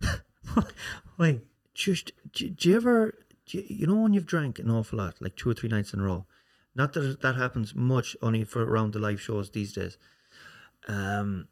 Wait, 1.18 1.40
Just 1.74 2.12
do, 2.32 2.48
do 2.48 2.68
you 2.68 2.76
ever 2.76 3.14
do 3.46 3.58
you, 3.58 3.64
you 3.68 3.86
know 3.86 3.96
when 3.96 4.12
you've 4.14 4.26
drank 4.26 4.58
an 4.58 4.70
awful 4.70 4.98
lot, 4.98 5.20
like 5.20 5.36
two 5.36 5.50
or 5.50 5.54
three 5.54 5.68
nights 5.68 5.92
in 5.92 6.00
a 6.00 6.04
row? 6.04 6.26
Not 6.74 6.92
that 6.94 7.20
that 7.20 7.36
happens 7.36 7.74
much, 7.74 8.16
only 8.22 8.44
for 8.44 8.64
around 8.64 8.92
the 8.92 8.98
live 8.98 9.20
shows 9.20 9.50
these 9.50 9.72
days. 9.72 9.98
Um, 10.88 11.48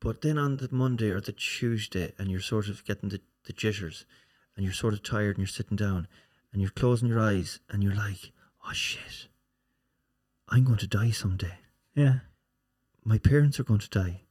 but 0.00 0.22
then 0.22 0.38
on 0.38 0.58
the 0.58 0.68
Monday 0.70 1.10
or 1.10 1.20
the 1.20 1.32
Tuesday, 1.32 2.12
and 2.18 2.30
you're 2.30 2.40
sort 2.40 2.68
of 2.68 2.84
getting 2.84 3.08
the, 3.08 3.20
the 3.44 3.52
jitters, 3.52 4.04
and 4.54 4.64
you're 4.64 4.72
sort 4.72 4.94
of 4.94 5.02
tired, 5.02 5.36
and 5.36 5.38
you're 5.38 5.46
sitting 5.48 5.76
down, 5.76 6.06
and 6.52 6.62
you're 6.62 6.70
closing 6.70 7.08
your 7.08 7.20
eyes, 7.20 7.58
and 7.68 7.82
you're 7.82 7.94
like, 7.94 8.32
"Oh 8.66 8.72
shit, 8.72 9.26
I'm 10.48 10.64
going 10.64 10.78
to 10.78 10.86
die 10.86 11.10
someday. 11.10 11.58
yeah. 11.94 12.20
My 13.04 13.16
parents 13.18 13.58
are 13.58 13.64
going 13.64 13.80
to 13.80 13.88
die. 13.88 14.22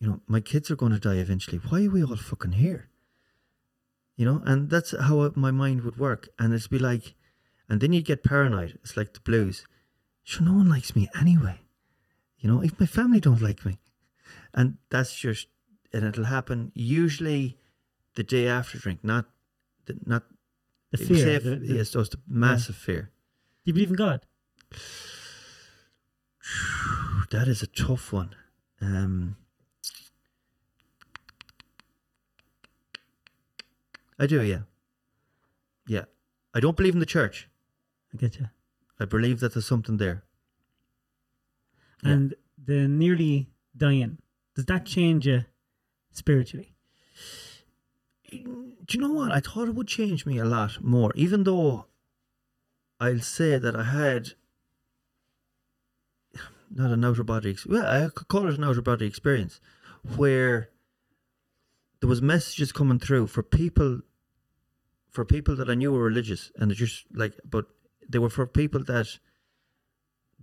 You 0.00 0.08
know, 0.08 0.20
my 0.26 0.40
kids 0.40 0.68
are 0.70 0.76
going 0.76 0.90
to 0.92 0.98
die 0.98 1.16
eventually. 1.16 1.58
Why 1.58 1.84
are 1.84 1.90
we 1.90 2.02
all 2.02 2.16
fucking 2.16 2.52
here?" 2.52 2.88
You 4.16 4.24
know, 4.24 4.42
and 4.44 4.68
that's 4.70 4.92
how 4.98 5.32
my 5.36 5.50
mind 5.52 5.82
would 5.82 5.96
work, 5.96 6.28
and 6.38 6.52
it'd 6.52 6.70
be 6.70 6.78
like, 6.78 7.14
and 7.68 7.80
then 7.80 7.92
you'd 7.92 8.04
get 8.04 8.24
paranoid. 8.24 8.78
It's 8.82 8.96
like 8.96 9.12
the 9.14 9.20
blues. 9.20 9.64
Sure, 10.24 10.44
no 10.46 10.54
one 10.54 10.68
likes 10.68 10.96
me 10.96 11.08
anyway. 11.20 11.60
You 12.38 12.48
know, 12.50 12.62
if 12.62 12.78
my 12.80 12.86
family 12.86 13.20
don't 13.20 13.40
like 13.42 13.64
me, 13.64 13.78
and 14.52 14.78
that's 14.90 15.14
just, 15.14 15.46
and 15.92 16.04
it'll 16.04 16.24
happen 16.24 16.72
usually 16.74 17.56
the 18.16 18.24
day 18.24 18.48
after 18.48 18.78
drink, 18.78 19.00
not, 19.04 19.26
the, 19.86 19.96
not 20.04 20.24
The 20.90 20.98
fear. 20.98 21.28
if- 21.28 21.44
the- 21.44 21.56
the- 21.56 21.74
yes, 21.74 21.90
those 21.92 22.08
the 22.08 22.18
massive 22.26 22.76
fear. 22.76 23.10
Do 23.64 23.70
you 23.70 23.72
believe 23.74 23.90
in 23.90 23.96
God? 23.96 24.26
That 27.30 27.48
is 27.48 27.62
a 27.62 27.66
tough 27.66 28.12
one. 28.12 28.34
Um, 28.80 29.36
I 34.18 34.26
do, 34.26 34.42
yeah, 34.42 34.60
yeah. 35.86 36.04
I 36.54 36.60
don't 36.60 36.76
believe 36.76 36.94
in 36.94 37.00
the 37.00 37.06
church. 37.06 37.48
I 38.12 38.16
get 38.18 38.38
you. 38.38 38.48
I 39.00 39.04
believe 39.06 39.40
that 39.40 39.54
there's 39.54 39.66
something 39.66 39.96
there. 39.96 40.22
Yeah. 42.02 42.12
And 42.12 42.34
the 42.62 42.86
nearly 42.86 43.48
dying, 43.76 44.18
does 44.54 44.66
that 44.66 44.86
change 44.86 45.26
you 45.26 45.44
spiritually? 46.12 46.74
Do 48.30 48.98
you 48.98 49.00
know 49.00 49.12
what? 49.12 49.32
I 49.32 49.40
thought 49.40 49.68
it 49.68 49.74
would 49.74 49.88
change 49.88 50.26
me 50.26 50.38
a 50.38 50.44
lot 50.44 50.82
more, 50.82 51.10
even 51.14 51.44
though 51.44 51.86
I'll 53.00 53.20
say 53.20 53.58
that 53.58 53.74
I 53.74 53.84
had 53.84 54.34
not 56.70 56.90
an 56.90 57.04
outer 57.04 57.24
body. 57.24 57.56
Well, 57.66 57.86
I 57.86 58.08
could 58.08 58.28
call 58.28 58.48
it 58.48 58.58
an 58.58 58.64
outer 58.64 58.82
body 58.82 59.06
experience, 59.06 59.60
where 60.16 60.70
there 62.00 62.08
was 62.08 62.22
messages 62.22 62.72
coming 62.72 62.98
through 62.98 63.28
for 63.28 63.42
people, 63.42 64.02
for 65.10 65.24
people 65.24 65.56
that 65.56 65.70
I 65.70 65.74
knew 65.74 65.92
were 65.92 66.02
religious, 66.02 66.52
and 66.56 66.70
they 66.70 66.74
just 66.74 67.04
like, 67.12 67.34
but 67.48 67.66
they 68.08 68.18
were 68.18 68.30
for 68.30 68.46
people 68.46 68.82
that 68.84 69.18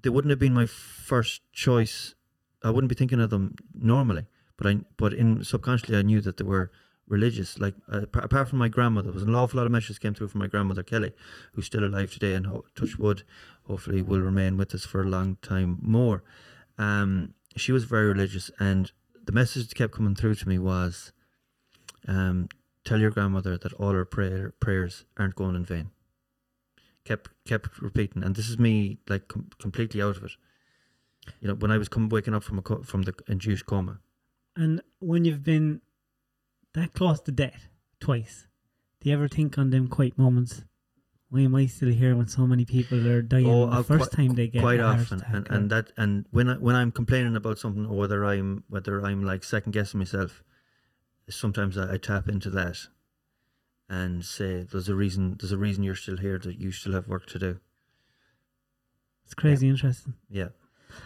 they 0.01 0.09
wouldn't 0.09 0.29
have 0.29 0.39
been 0.39 0.53
my 0.53 0.65
first 0.65 1.41
choice. 1.53 2.15
I 2.63 2.69
wouldn't 2.69 2.89
be 2.89 2.95
thinking 2.95 3.19
of 3.19 3.29
them 3.29 3.55
normally, 3.73 4.25
but 4.57 4.67
I, 4.67 4.79
but 4.97 5.13
in 5.13 5.43
subconsciously, 5.43 5.97
I 5.97 6.01
knew 6.01 6.21
that 6.21 6.37
they 6.37 6.43
were 6.43 6.71
religious. 7.11 7.59
Like 7.59 7.75
uh, 7.91 8.05
apart 8.13 8.49
from 8.49 8.59
my 8.59 8.69
grandmother, 8.69 9.07
there 9.07 9.13
was 9.13 9.23
an 9.23 9.35
awful 9.35 9.57
lot 9.57 9.65
of 9.65 9.71
messages 9.71 9.99
came 9.99 10.13
through 10.13 10.29
from 10.29 10.39
my 10.39 10.47
grandmother 10.47 10.83
Kelly, 10.83 11.11
who's 11.53 11.65
still 11.65 11.83
alive 11.83 12.11
today, 12.11 12.33
and 12.33 12.47
ho- 12.47 12.65
touch 12.75 12.97
wood, 12.97 13.23
hopefully 13.63 14.01
will 14.01 14.21
remain 14.21 14.57
with 14.57 14.73
us 14.73 14.85
for 14.85 15.01
a 15.01 15.07
long 15.07 15.37
time 15.41 15.77
more. 15.81 16.23
Um, 16.77 17.33
she 17.55 17.71
was 17.71 17.83
very 17.83 18.07
religious, 18.07 18.49
and 18.59 18.91
the 19.23 19.31
message 19.31 19.67
that 19.67 19.75
kept 19.75 19.93
coming 19.93 20.15
through 20.15 20.35
to 20.35 20.49
me 20.49 20.57
was, 20.57 21.11
um, 22.07 22.47
"Tell 22.83 22.99
your 22.99 23.11
grandmother 23.11 23.57
that 23.57 23.73
all 23.73 23.91
her 23.91 24.05
prayer 24.05 24.53
prayers 24.59 25.05
aren't 25.17 25.35
going 25.35 25.55
in 25.55 25.65
vain." 25.65 25.91
Kept 27.03 27.29
kept 27.45 27.81
repeating, 27.81 28.23
and 28.23 28.35
this 28.35 28.49
is 28.49 28.57
me 28.57 28.99
like 29.09 29.27
com- 29.27 29.49
completely 29.59 30.01
out 30.01 30.17
of 30.17 30.23
it. 30.23 30.31
You 31.39 31.47
know, 31.49 31.55
when 31.55 31.71
I 31.71 31.77
was 31.77 31.89
come 31.89 32.09
waking 32.09 32.33
up 32.33 32.43
from 32.43 32.57
a 32.57 32.61
co- 32.61 32.83
from 32.83 33.03
the 33.03 33.13
induced 33.27 33.65
coma, 33.65 33.99
And 34.55 34.81
when 34.99 35.23
you've 35.25 35.43
been 35.43 35.81
that 36.73 36.93
close 36.93 37.19
to 37.21 37.31
death 37.31 37.67
twice, 37.99 38.47
do 38.99 39.09
you 39.09 39.15
ever 39.15 39.27
think 39.27 39.57
on 39.57 39.69
them 39.69 39.87
quiet 39.87 40.17
moments? 40.17 40.63
Why 41.29 41.41
am 41.41 41.55
I 41.55 41.65
still 41.65 41.91
here 41.91 42.15
when 42.15 42.27
so 42.27 42.45
many 42.45 42.65
people 42.65 43.07
are 43.07 43.21
dying 43.21 43.45
the 43.45 43.67
uh, 43.67 43.83
first 43.83 44.11
time 44.11 44.35
they 44.35 44.47
get 44.47 44.61
quite 44.61 44.81
often, 44.81 45.23
and, 45.27 45.47
and 45.49 45.69
that 45.69 45.93
and 45.95 46.25
when 46.31 46.49
I, 46.49 46.55
when 46.55 46.75
I'm 46.75 46.91
complaining 46.91 47.37
about 47.37 47.57
something 47.57 47.85
or 47.85 47.97
whether 47.97 48.25
I'm 48.25 48.65
whether 48.67 49.01
I'm 49.05 49.23
like 49.23 49.45
second 49.45 49.71
guessing 49.71 49.99
myself, 49.99 50.43
sometimes 51.29 51.77
I, 51.77 51.93
I 51.93 51.97
tap 51.97 52.27
into 52.27 52.49
that, 52.49 52.79
and 53.89 54.25
say 54.25 54.63
there's 54.69 54.89
a 54.89 54.95
reason 54.95 55.37
there's 55.39 55.53
a 55.53 55.57
reason 55.57 55.83
you're 55.85 55.95
still 55.95 56.17
here 56.17 56.37
that 56.39 56.59
you 56.59 56.73
still 56.73 56.91
have 56.93 57.07
work 57.07 57.27
to 57.27 57.39
do. 57.39 57.59
it's 59.23 59.33
crazy 59.33 59.69
interesting. 59.69 60.15
Yeah. 60.29 60.49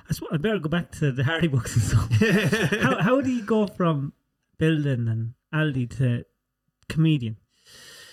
I, 0.09 0.13
sw- 0.13 0.23
I 0.31 0.37
better 0.37 0.57
go 0.57 0.69
back 0.69 0.91
to 0.93 1.11
the 1.11 1.23
Hardy 1.23 1.47
Bucks 1.47 1.75
and 1.75 1.83
stuff. 1.83 2.81
how 2.81 2.99
how 2.99 3.21
do 3.21 3.29
you 3.29 3.43
go 3.43 3.67
from 3.67 4.13
building 4.57 5.07
and 5.07 5.33
Aldi 5.59 5.85
to 5.97 6.07
comedian? 6.89 7.37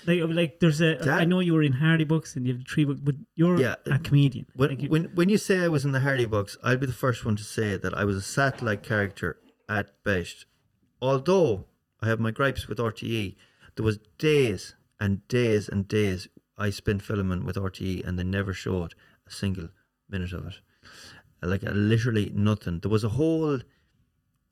Like 0.07 0.21
like 0.41 0.53
there's 0.61 0.81
a 0.81 0.93
I 1.01 1.05
That- 1.05 1.29
know 1.29 1.41
you 1.41 1.55
were 1.57 1.63
in 1.71 1.75
Hardy 1.85 2.05
Bucks 2.13 2.35
and 2.37 2.47
you 2.47 2.55
have 2.55 2.63
Three 2.73 2.85
Bucks, 2.89 3.01
but 3.09 3.17
you're 3.41 3.59
Yeah. 3.61 3.77
a 3.87 3.99
comedian. 4.09 4.47
When, 4.55 4.69
Like 4.71 4.83
you- 4.83 4.89
when 4.95 5.05
when 5.19 5.29
you 5.29 5.39
say 5.39 5.57
I 5.61 5.69
was 5.77 5.85
in 5.85 5.93
the 5.93 6.01
Hardy 6.07 6.27
Bucks, 6.37 6.57
I'll 6.63 6.77
be 6.85 6.87
the 6.95 7.01
first 7.07 7.25
one 7.25 7.37
to 7.37 7.45
say 7.45 7.77
that 7.77 7.95
I 8.03 8.05
was 8.05 8.17
a 8.17 8.23
satellite 8.39 8.83
character 8.83 9.31
at 9.69 9.87
best. 10.05 10.47
Although 11.01 11.67
I 12.01 12.07
have 12.09 12.21
my 12.27 12.33
gripes 12.39 12.67
with 12.69 12.79
RTE, 12.91 13.37
there 13.77 13.85
was 13.85 13.99
days 14.19 14.75
and 15.01 15.27
days 15.29 15.69
and 15.69 15.87
days 15.89 16.29
I 16.67 16.71
spent 16.71 17.03
filming 17.03 17.45
with 17.47 17.57
RTE 17.57 18.03
and 18.07 18.19
they 18.19 18.25
never 18.39 18.53
showed 18.53 18.95
a 19.27 19.31
single 19.31 19.69
minute 20.09 20.33
of 20.33 20.47
it. 20.51 20.57
Like 21.53 21.65
uh, 21.65 21.71
literally 21.73 22.27
nothing. 22.35 22.81
There 22.81 22.91
was 22.99 23.05
a 23.05 23.15
whole 23.21 23.61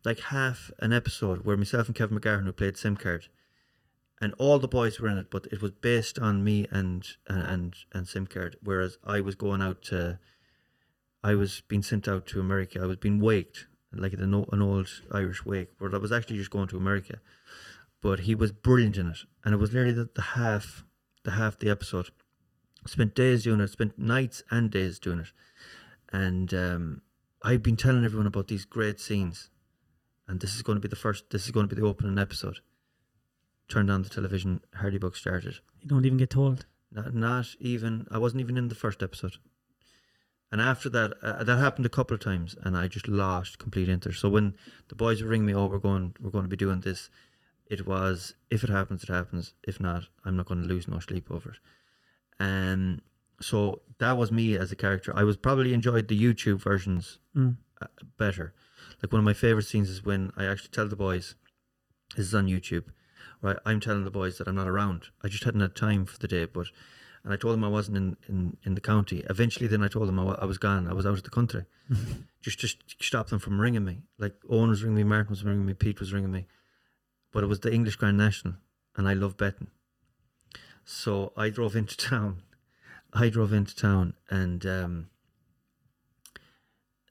like 0.04 0.20
half 0.20 0.70
an 0.78 0.92
episode 0.92 1.44
where 1.44 1.56
myself 1.56 1.86
and 1.86 1.96
Kevin 1.96 2.18
McGarren 2.18 2.44
who 2.44 2.52
played 2.52 2.74
Simcard 2.74 3.28
and 4.20 4.34
all 4.38 4.58
the 4.58 4.68
boys 4.68 5.00
were 5.00 5.08
in 5.08 5.18
it, 5.18 5.30
but 5.30 5.46
it 5.50 5.62
was 5.62 5.72
based 5.72 6.18
on 6.18 6.44
me 6.44 6.66
and 6.70 7.06
and 7.28 7.74
and, 7.92 8.08
and. 8.14 8.56
Whereas 8.62 8.98
I 9.04 9.20
was 9.20 9.34
going 9.34 9.62
out 9.62 9.82
to, 9.84 10.18
I 11.24 11.34
was 11.34 11.62
being 11.68 11.82
sent 11.82 12.06
out 12.06 12.26
to 12.28 12.40
America. 12.40 12.80
I 12.82 12.86
was 12.86 12.98
being 12.98 13.20
waked 13.20 13.66
like 13.92 14.12
an, 14.12 14.34
o- 14.34 14.48
an 14.52 14.62
old 14.62 14.88
Irish 15.10 15.44
wake, 15.44 15.70
where 15.78 15.94
I 15.94 15.98
was 15.98 16.12
actually 16.12 16.36
just 16.36 16.50
going 16.50 16.68
to 16.68 16.76
America. 16.76 17.20
But 18.00 18.20
he 18.20 18.34
was 18.34 18.52
brilliant 18.52 18.96
in 18.96 19.08
it, 19.08 19.18
and 19.44 19.54
it 19.54 19.58
was 19.58 19.72
literally 19.72 19.92
the, 19.92 20.08
the 20.14 20.22
half, 20.22 20.84
the 21.24 21.32
half 21.32 21.58
the 21.58 21.70
episode. 21.70 22.10
Spent 22.86 23.14
days 23.14 23.44
doing 23.44 23.60
it. 23.60 23.68
Spent 23.68 23.98
nights 23.98 24.42
and 24.50 24.70
days 24.70 24.98
doing 24.98 25.20
it, 25.20 25.32
and 26.12 26.54
um, 26.54 27.02
I've 27.42 27.62
been 27.62 27.76
telling 27.76 28.04
everyone 28.04 28.26
about 28.26 28.48
these 28.48 28.64
great 28.64 29.00
scenes, 29.00 29.50
and 30.30 30.40
this 30.40 30.54
is 30.54 30.62
going 30.62 30.76
to 30.76 30.80
be 30.80 30.88
the 30.88 30.96
first. 31.04 31.30
This 31.30 31.44
is 31.44 31.50
going 31.50 31.68
to 31.68 31.74
be 31.74 31.80
the 31.80 31.86
opening 31.86 32.18
episode 32.18 32.58
turned 33.68 33.90
on 33.90 34.02
the 34.02 34.08
television, 34.08 34.60
Hardy 34.74 34.98
Buck 34.98 35.14
started. 35.16 35.54
you 35.80 35.88
don't 35.88 36.04
even 36.04 36.18
get 36.18 36.30
told. 36.30 36.66
Not, 36.92 37.14
not 37.14 37.46
even, 37.60 38.06
I 38.10 38.18
wasn't 38.18 38.40
even 38.40 38.56
in 38.58 38.66
the 38.68 38.74
first 38.74 39.00
episode. 39.00 39.36
And 40.50 40.60
after 40.60 40.88
that, 40.90 41.12
uh, 41.22 41.44
that 41.44 41.58
happened 41.58 41.86
a 41.86 41.96
couple 41.98 42.16
of 42.16 42.20
times, 42.20 42.56
and 42.62 42.76
I 42.76 42.88
just 42.88 43.06
lost 43.06 43.60
complete 43.60 43.88
interest. 43.88 44.20
So 44.20 44.28
when 44.28 44.54
the 44.88 44.96
boys 44.96 45.22
would 45.22 45.30
ring 45.30 45.46
me, 45.46 45.54
oh, 45.54 45.66
we're 45.66 45.78
going, 45.78 46.16
we're 46.20 46.30
going 46.30 46.44
to 46.44 46.48
be 46.48 46.56
doing 46.56 46.80
this, 46.80 47.08
it 47.66 47.86
was 47.86 48.34
if 48.50 48.64
it 48.64 48.70
happens, 48.70 49.04
it 49.04 49.08
happens. 49.08 49.54
If 49.62 49.78
not, 49.78 50.08
I'm 50.24 50.36
not 50.36 50.46
going 50.46 50.62
to 50.62 50.68
lose 50.68 50.88
no 50.88 50.98
sleep 50.98 51.30
over 51.30 51.50
it. 51.50 51.58
And 52.40 53.02
so 53.40 53.82
that 53.98 54.16
was 54.18 54.32
me 54.32 54.58
as 54.58 54.72
a 54.72 54.76
character. 54.76 55.12
I 55.14 55.22
was 55.22 55.36
probably 55.36 55.72
enjoyed 55.72 56.08
the 56.08 56.20
YouTube 56.20 56.60
versions 56.60 57.20
Mm. 57.36 57.56
uh, 57.80 57.86
better. 58.18 58.52
Like 59.02 59.12
one 59.12 59.20
of 59.20 59.24
my 59.24 59.32
favorite 59.32 59.66
scenes 59.66 59.88
is 59.88 60.04
when 60.04 60.32
I 60.36 60.44
actually 60.44 60.70
tell 60.70 60.88
the 60.88 60.96
boys, 60.96 61.34
this 62.16 62.26
is 62.26 62.34
on 62.34 62.46
YouTube, 62.46 62.84
right? 63.40 63.56
I'm 63.64 63.80
telling 63.80 64.04
the 64.04 64.10
boys 64.10 64.38
that 64.38 64.48
I'm 64.48 64.56
not 64.56 64.68
around. 64.68 65.08
I 65.22 65.28
just 65.28 65.44
hadn't 65.44 65.60
had 65.60 65.74
time 65.74 66.04
for 66.04 66.18
the 66.18 66.28
day, 66.28 66.44
but 66.44 66.66
and 67.22 67.32
I 67.32 67.36
told 67.36 67.54
them 67.54 67.64
I 67.64 67.68
wasn't 67.68 67.98
in, 67.98 68.16
in, 68.28 68.56
in 68.64 68.74
the 68.74 68.80
county. 68.80 69.22
Eventually, 69.28 69.66
then 69.66 69.82
I 69.82 69.88
told 69.88 70.08
them 70.08 70.18
I, 70.18 70.32
I 70.40 70.46
was 70.46 70.56
gone. 70.56 70.88
I 70.88 70.94
was 70.94 71.04
out 71.04 71.14
of 71.14 71.22
the 71.22 71.30
country, 71.30 71.64
just 72.42 72.60
to 72.60 72.68
stop 73.04 73.28
them 73.28 73.38
from 73.38 73.60
ringing 73.60 73.84
me. 73.84 74.02
Like 74.18 74.34
Owen 74.48 74.70
was 74.70 74.82
ringing 74.82 74.96
me, 74.96 75.04
Martin 75.04 75.30
was 75.30 75.44
ringing 75.44 75.66
me, 75.66 75.74
Pete 75.74 76.00
was 76.00 76.12
ringing 76.12 76.32
me, 76.32 76.46
but 77.32 77.44
it 77.44 77.48
was 77.48 77.60
the 77.60 77.72
English 77.72 77.96
Grand 77.96 78.16
National, 78.16 78.54
and 78.96 79.06
I 79.06 79.12
love 79.12 79.36
betting. 79.36 79.68
So 80.84 81.32
I 81.36 81.50
drove 81.50 81.76
into 81.76 81.96
town. 81.96 82.42
I 83.12 83.28
drove 83.28 83.52
into 83.52 83.74
town 83.74 84.14
and 84.30 84.64
um, 84.64 85.09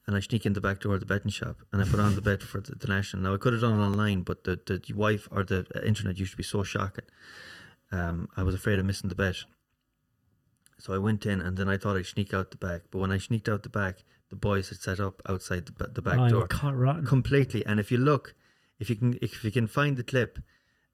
and 0.09 0.17
I 0.17 0.21
sneak 0.21 0.47
in 0.47 0.53
the 0.53 0.59
back 0.59 0.79
door 0.79 0.95
of 0.95 1.01
the 1.01 1.05
betting 1.05 1.29
shop 1.29 1.57
and 1.71 1.79
I 1.79 1.85
put 1.85 1.99
on 1.99 2.15
the 2.15 2.21
bet 2.21 2.41
for 2.41 2.59
the, 2.59 2.73
the 2.73 2.87
national. 2.87 3.21
Now 3.21 3.35
I 3.35 3.37
could 3.37 3.53
have 3.53 3.61
done 3.61 3.79
it 3.79 3.83
online, 3.83 4.23
but 4.23 4.43
the 4.43 4.59
the 4.65 4.81
wife 4.95 5.27
or 5.29 5.43
the 5.43 5.67
internet 5.85 6.17
used 6.17 6.31
to 6.31 6.37
be 6.37 6.41
so 6.41 6.63
shocking. 6.63 7.05
Um, 7.91 8.27
I 8.35 8.41
was 8.41 8.55
afraid 8.55 8.79
of 8.79 8.85
missing 8.85 9.09
the 9.09 9.15
bet. 9.15 9.35
So 10.79 10.95
I 10.95 10.97
went 10.97 11.27
in 11.27 11.41
and 11.41 11.57
then 11.57 11.69
I 11.69 11.77
thought 11.77 11.95
I'd 11.95 12.07
sneak 12.07 12.33
out 12.33 12.49
the 12.49 12.57
back. 12.57 12.85
But 12.89 12.97
when 12.97 13.11
I 13.11 13.19
sneaked 13.19 13.47
out 13.47 13.61
the 13.61 13.69
back, 13.69 14.03
the 14.29 14.35
boys 14.35 14.69
had 14.69 14.79
set 14.79 14.99
up 14.99 15.21
outside 15.29 15.67
the, 15.67 15.87
the 15.87 16.01
back 16.01 16.17
oh, 16.17 16.27
door 16.27 16.47
caught 16.47 16.75
rotten. 16.75 17.05
completely. 17.05 17.63
And 17.67 17.79
if 17.79 17.91
you 17.91 17.99
look, 17.99 18.33
if 18.79 18.89
you 18.89 18.95
can, 18.95 19.19
if 19.21 19.43
you 19.43 19.51
can 19.51 19.67
find 19.67 19.95
the 19.95 20.03
clip, 20.03 20.39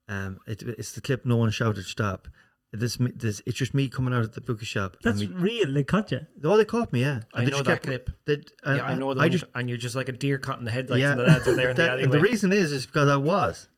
um, 0.08 0.40
it, 0.46 0.60
it's 0.60 0.92
the 0.92 1.00
clip. 1.00 1.24
No 1.24 1.38
one 1.38 1.50
shouted 1.50 1.86
stop. 1.86 2.28
This, 2.72 3.00
me- 3.00 3.12
this, 3.14 3.40
it's 3.46 3.56
just 3.56 3.72
me 3.74 3.88
coming 3.88 4.12
out 4.12 4.20
of 4.22 4.34
the 4.34 4.40
bookie 4.40 4.66
shop. 4.66 4.96
That's 5.02 5.20
me, 5.20 5.28
real. 5.28 5.72
They 5.72 5.84
caught 5.84 6.10
you. 6.12 6.20
oh, 6.44 6.56
they 6.58 6.64
caught 6.64 6.92
me. 6.92 7.00
Yeah, 7.00 7.20
I 7.32 7.38
And 7.38 7.46
they 7.46 7.50
know 7.52 7.58
that 7.62 7.82
kept- 7.82 7.86
clip. 7.86 8.10
they- 8.26 8.34
and 8.64 8.76
yeah, 8.78 8.82
I 8.84 8.94
know 8.94 9.14
the 9.14 9.20
I 9.20 9.28
just 9.28 9.44
and 9.54 9.68
you're 9.68 9.78
just 9.78 9.94
like 9.96 10.08
a 10.08 10.12
deer 10.12 10.36
caught 10.38 10.58
in 10.58 10.64
the 10.64 10.70
headlights, 10.70 11.00
yeah. 11.00 11.12
and 11.12 11.20
the 11.20 11.52
there 11.52 11.70
in 11.70 11.76
the 11.76 11.82
That- 11.82 11.90
alleyway. 11.90 12.04
and 12.04 12.12
the 12.12 12.20
reason 12.20 12.52
is 12.52 12.72
is 12.72 12.84
because 12.84 13.08
I 13.08 13.16
was, 13.16 13.68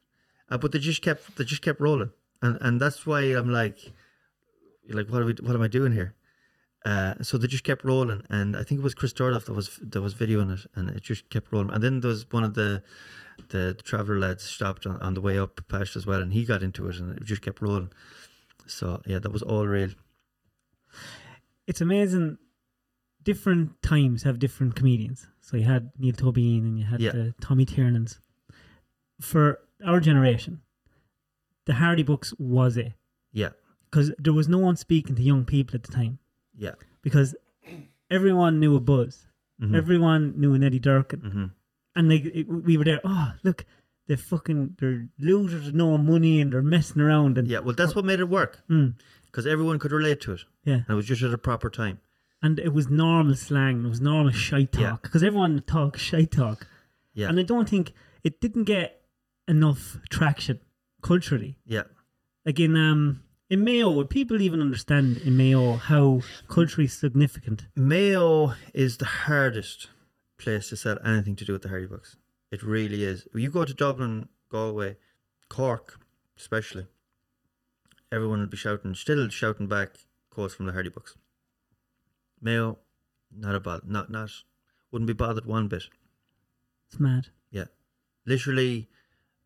uh, 0.50 0.58
but 0.58 0.72
they 0.72 0.78
just 0.80 1.02
kept 1.02 1.36
they 1.36 1.44
just 1.44 1.62
kept 1.62 1.80
rolling, 1.80 2.10
and 2.42 2.58
and 2.60 2.80
that's 2.80 3.06
why 3.06 3.20
I'm 3.20 3.50
like, 3.52 3.78
you're 4.86 4.96
like 4.96 5.08
what 5.10 5.22
are 5.22 5.26
we, 5.26 5.34
what 5.34 5.54
am 5.54 5.62
I 5.62 5.68
doing 5.68 5.92
here? 5.92 6.14
Uh, 6.84 7.14
so 7.22 7.36
they 7.38 7.46
just 7.46 7.64
kept 7.64 7.84
rolling, 7.84 8.22
and 8.30 8.56
I 8.56 8.62
think 8.64 8.80
it 8.80 8.84
was 8.84 8.94
Chris 8.94 9.12
Tordoff 9.12 9.44
that 9.44 9.52
was 9.54 9.78
that 9.82 10.00
was 10.00 10.14
videoing 10.14 10.52
it, 10.58 10.66
and 10.74 10.88
it 10.90 11.02
just 11.02 11.28
kept 11.28 11.52
rolling. 11.52 11.70
And 11.70 11.82
then 11.84 12.00
there 12.00 12.08
was 12.08 12.26
one 12.32 12.42
of 12.42 12.54
the 12.54 12.82
the, 13.50 13.74
the 13.76 13.82
traveller 13.84 14.18
lads 14.18 14.42
stopped 14.44 14.86
on, 14.86 14.96
on 15.02 15.14
the 15.14 15.20
way 15.20 15.38
up 15.38 15.60
past 15.68 15.94
as 15.94 16.06
well, 16.06 16.20
and 16.22 16.32
he 16.32 16.44
got 16.44 16.62
into 16.62 16.88
it, 16.88 16.96
and 16.96 17.16
it 17.16 17.24
just 17.24 17.42
kept 17.42 17.60
rolling. 17.60 17.90
So 18.68 19.02
yeah, 19.06 19.18
that 19.18 19.32
was 19.32 19.42
all 19.42 19.66
real. 19.66 19.90
It's 21.66 21.80
amazing. 21.80 22.38
Different 23.22 23.80
times 23.82 24.22
have 24.22 24.38
different 24.38 24.74
comedians. 24.74 25.26
So 25.40 25.56
you 25.56 25.64
had 25.64 25.90
Neil 25.98 26.12
Tobin 26.14 26.64
and 26.66 26.78
you 26.78 26.84
had 26.84 27.00
Yeah. 27.00 27.12
the 27.12 27.34
Tommy 27.40 27.66
Tiernans. 27.66 28.20
For 29.20 29.58
our 29.84 30.00
generation, 30.00 30.62
the 31.66 31.74
Hardy 31.74 32.02
Bucks 32.02 32.32
was 32.38 32.76
it 32.76 32.92
Yeah, 33.32 33.50
because 33.90 34.12
there 34.18 34.32
was 34.32 34.48
no 34.48 34.58
one 34.58 34.76
speaking 34.76 35.16
to 35.16 35.22
young 35.22 35.44
people 35.44 35.74
at 35.76 35.82
the 35.82 35.92
time 35.92 36.18
yeah, 36.56 36.74
because 37.02 37.34
everyone 38.10 38.58
knew 38.60 38.74
a 38.76 38.80
Buzz, 38.80 39.26
Mhm. 39.60 39.74
everyone 39.74 40.38
knew 40.40 40.54
an 40.54 40.62
Eddie 40.62 40.78
Durkin, 40.78 41.20
Mhm. 41.20 41.50
and 41.96 42.08
like 42.08 42.24
it, 42.26 42.48
we 42.48 42.76
were 42.76 42.84
there. 42.84 43.00
Oh, 43.04 43.34
look, 43.42 43.66
they 44.08 44.16
fucking 44.16 44.76
they're 44.80 45.06
losers 45.20 45.66
with 45.66 45.74
no 45.74 45.96
money 45.98 46.40
and 46.40 46.52
they're 46.52 46.62
messing 46.62 47.00
around 47.00 47.38
and 47.38 47.46
yeah. 47.46 47.60
Well, 47.60 47.74
that's 47.76 47.94
what 47.94 48.04
made 48.04 48.20
it 48.20 48.28
work 48.28 48.60
Mm, 48.68 48.94
because 49.26 49.46
everyone 49.46 49.78
could 49.78 49.92
relate 49.92 50.20
to 50.22 50.32
it, 50.32 50.40
yeah. 50.64 50.74
and 50.74 50.90
it 50.90 50.94
was 50.94 51.06
just 51.06 51.22
at 51.22 51.32
a 51.32 51.38
proper 51.38 51.70
time. 51.70 52.00
and 52.42 52.58
it 52.58 52.72
was 52.72 52.88
normal 52.88 53.34
slang. 53.36 53.84
It 53.84 53.88
was 53.88 54.00
normal 54.00 54.32
shite 54.32 54.74
Yeah. 54.74 54.90
talk 54.90 55.02
because 55.02 55.22
everyone 55.22 55.62
talks 55.66 56.00
shite 56.00 56.30
talk. 56.32 56.66
Yeah. 57.14 57.28
And 57.28 57.38
I 57.38 57.42
don't 57.42 57.68
think 57.68 57.92
it 58.24 58.40
didn't 58.40 58.64
get 58.64 58.88
enough 59.48 59.98
traction 60.10 60.60
culturally. 61.02 61.58
Yeah. 61.66 61.84
Like 62.46 62.60
in 62.60 62.76
um 62.76 63.22
in 63.50 63.64
Mayo, 63.64 63.90
would 63.90 64.10
people 64.10 64.40
even 64.42 64.60
understand 64.60 65.16
in 65.18 65.36
Mayo 65.36 65.76
how 65.76 66.20
culturally 66.48 66.86
significant? 66.86 67.66
Mayo 67.74 68.54
is 68.74 68.98
the 68.98 69.06
hardest 69.26 69.88
place 70.38 70.68
to 70.68 70.76
sell 70.76 70.98
anything 71.04 71.34
to 71.36 71.44
do 71.44 71.52
with 71.54 71.62
the 71.62 71.68
Hardy 71.70 71.86
Bucks. 71.86 72.16
It 72.50 72.62
really 72.62 73.04
is. 73.04 73.26
You 73.34 73.50
go 73.50 73.64
to 73.64 73.74
Dublin, 73.74 74.28
Galway, 74.50 74.96
Cork, 75.48 76.00
especially, 76.36 76.86
everyone 78.10 78.40
will 78.40 78.46
be 78.46 78.56
shouting, 78.56 78.94
still 78.94 79.28
shouting 79.28 79.66
back 79.66 79.90
quotes 80.30 80.54
from 80.54 80.66
the 80.66 80.72
Hardy 80.72 80.88
Bucks. 80.88 81.14
Mayo, 82.40 82.78
not 83.36 83.54
a 83.54 83.60
bother, 83.60 83.82
not 83.86 84.10
not, 84.10 84.30
wouldn't 84.90 85.06
be 85.06 85.12
bothered 85.12 85.46
one 85.46 85.68
bit. 85.68 85.84
It's 86.88 87.00
mad. 87.00 87.28
Yeah, 87.50 87.66
literally 88.24 88.88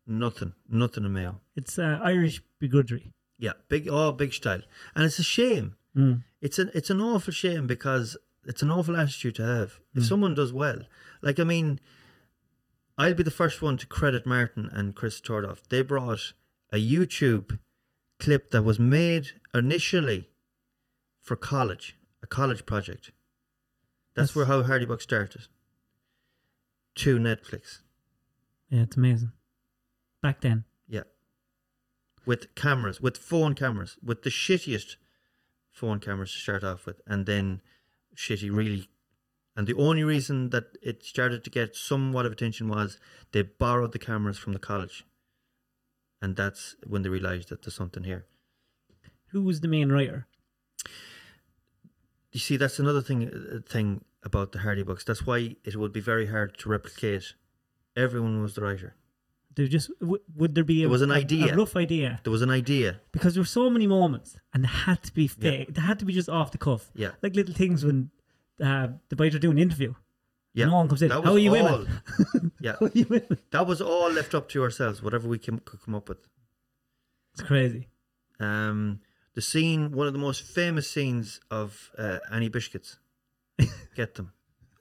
nothing, 0.07 0.53
nothing 0.69 1.03
in 1.03 1.13
Mayo. 1.13 1.41
It's 1.55 1.77
uh, 1.77 1.99
Irish 2.01 2.41
begrudgery. 2.61 3.11
Yeah, 3.37 3.53
big, 3.67 3.87
oh, 3.89 4.11
big 4.11 4.33
style, 4.33 4.61
and 4.95 5.03
it's 5.03 5.19
a 5.19 5.23
shame. 5.23 5.75
Mm. 5.95 6.23
it's 6.41 6.57
an 6.57 6.71
it's 6.73 6.89
an 6.89 6.99
awful 6.99 7.31
shame 7.31 7.67
because 7.67 8.17
it's 8.45 8.63
an 8.63 8.71
awful 8.71 8.97
attitude 8.97 9.35
to 9.35 9.45
have. 9.45 9.79
If 9.93 10.05
someone 10.05 10.33
does 10.33 10.51
well, 10.51 10.79
like 11.21 11.39
I 11.39 11.43
mean, 11.43 11.79
I'll 12.97 13.13
be 13.13 13.23
the 13.23 13.31
first 13.31 13.61
one 13.61 13.77
to 13.77 13.87
credit 13.87 14.25
Martin 14.25 14.69
and 14.71 14.95
Chris 14.95 15.19
Tordoff. 15.19 15.67
They 15.69 15.81
brought 15.81 16.33
a 16.71 16.77
YouTube 16.77 17.59
clip 18.19 18.51
that 18.51 18.63
was 18.63 18.79
made 18.79 19.27
initially 19.53 20.29
for 21.19 21.35
college, 21.35 21.95
a 22.21 22.27
college 22.27 22.65
project. 22.65 23.11
That's, 24.15 24.31
That's- 24.31 24.35
where 24.35 24.45
how 24.45 24.63
Hardy 24.63 24.85
Buck 24.85 25.01
started. 25.01 25.47
To 26.97 27.17
Netflix, 27.17 27.79
Yeah, 28.69 28.83
it's 28.83 28.95
amazing. 28.95 29.31
Back 30.21 30.41
then, 30.41 30.65
yeah, 30.87 31.01
with 32.23 32.53
cameras, 32.53 33.01
with 33.01 33.17
phone 33.17 33.55
cameras, 33.55 33.97
with 34.03 34.21
the 34.21 34.29
shittiest 34.29 34.97
phone 35.71 35.99
cameras 35.99 36.31
to 36.33 36.37
start 36.37 36.63
off 36.63 36.85
with, 36.85 37.01
and 37.07 37.25
then 37.25 37.61
shitty 38.15 38.55
really. 38.55 38.89
And 39.55 39.67
the 39.67 39.75
only 39.75 40.03
reason 40.03 40.49
that 40.49 40.65
it 40.81 41.03
started 41.03 41.43
to 41.43 41.49
get 41.49 41.75
somewhat 41.75 42.25
of 42.25 42.31
attention 42.31 42.67
was 42.69 42.97
they 43.31 43.43
borrowed 43.43 43.91
the 43.91 43.99
cameras 43.99 44.37
from 44.39 44.53
the 44.53 44.59
college, 44.59 45.05
and 46.21 46.35
that's 46.35 46.75
when 46.87 47.03
they 47.03 47.09
realized 47.09 47.49
that 47.49 47.61
there's 47.61 47.75
something 47.75 48.03
here. 48.03 48.25
who 49.31 49.41
was 49.43 49.61
the 49.61 49.67
main 49.67 49.89
writer? 49.91 50.27
You 52.31 52.39
see, 52.39 52.57
that's 52.57 52.79
another 52.79 53.01
thing 53.01 53.27
uh, 53.29 53.59
thing 53.67 54.03
about 54.23 54.51
the 54.53 54.59
Hardy 54.59 54.83
Bucks. 54.83 55.03
That's 55.03 55.25
why 55.25 55.55
it 55.63 55.75
would 55.75 55.93
be 55.93 55.99
very 56.01 56.27
hard 56.27 56.57
to 56.59 56.69
replicate. 56.69 57.33
Everyone 57.95 58.41
was 58.41 58.55
the 58.55 58.61
writer. 58.61 58.95
There 59.55 59.67
just 59.67 59.91
w- 59.99 60.23
would 60.35 60.55
there 60.55 60.63
be 60.63 60.79
a, 60.81 60.87
There 60.87 60.89
was 60.89 61.03
an 61.03 61.11
a- 61.11 61.15
idea. 61.25 61.53
a 61.53 61.55
rough 61.55 61.75
idea 61.75 62.19
There 62.23 62.31
was 62.31 62.41
an 62.41 62.49
idea. 62.49 63.01
because 63.11 63.35
there 63.35 63.41
were 63.41 63.45
so 63.61 63.69
many 63.69 63.85
moments 63.85 64.35
and 64.51 64.63
they 64.63 64.67
had 64.67 65.03
to 65.03 65.13
be 65.13 65.23
Yeah. 65.25 65.51
fake. 65.51 65.73
They 65.75 65.81
had 65.81 65.99
to 65.99 66.05
be 66.05 66.13
just 66.13 66.27
off 66.29 66.51
the 66.51 66.57
cuff, 66.57 66.89
Yeah, 66.95 67.11
like 67.21 67.35
little 67.35 67.53
things 67.53 67.85
when 67.85 68.09
uh, 68.61 68.87
the 69.09 69.15
boys 69.15 69.33
are 69.35 69.39
doing 69.39 69.57
an 69.57 69.63
interview. 69.63 69.93
yeah. 70.53 70.65
No 70.65 70.75
one 70.75 70.87
comes 70.87 71.01
in. 71.01 71.09
How 71.11 71.21
are 71.33 71.37
you 71.39 71.55
all- 71.55 71.79
women? 71.79 72.51
Yeah, 72.59 72.75
you 72.93 73.05
women? 73.09 73.37
that 73.51 73.65
was 73.67 73.81
all 73.81 74.11
left 74.11 74.33
up 74.35 74.49
to 74.49 74.63
ourselves. 74.63 75.01
Whatever 75.01 75.27
we 75.27 75.37
can, 75.39 75.59
could 75.59 75.81
come 75.81 75.95
up 75.95 76.09
with. 76.09 76.19
It's 77.33 77.41
crazy. 77.41 77.89
Um, 78.39 78.99
the 79.33 79.41
scene, 79.41 79.91
one 79.91 80.05
of 80.07 80.13
the 80.13 80.19
most 80.19 80.43
famous 80.43 80.89
scenes 80.89 81.39
of 81.49 81.91
uh, 81.97 82.19
Annie 82.31 82.49
Biscuits. 82.49 82.99
Get 83.95 84.15
them. 84.15 84.33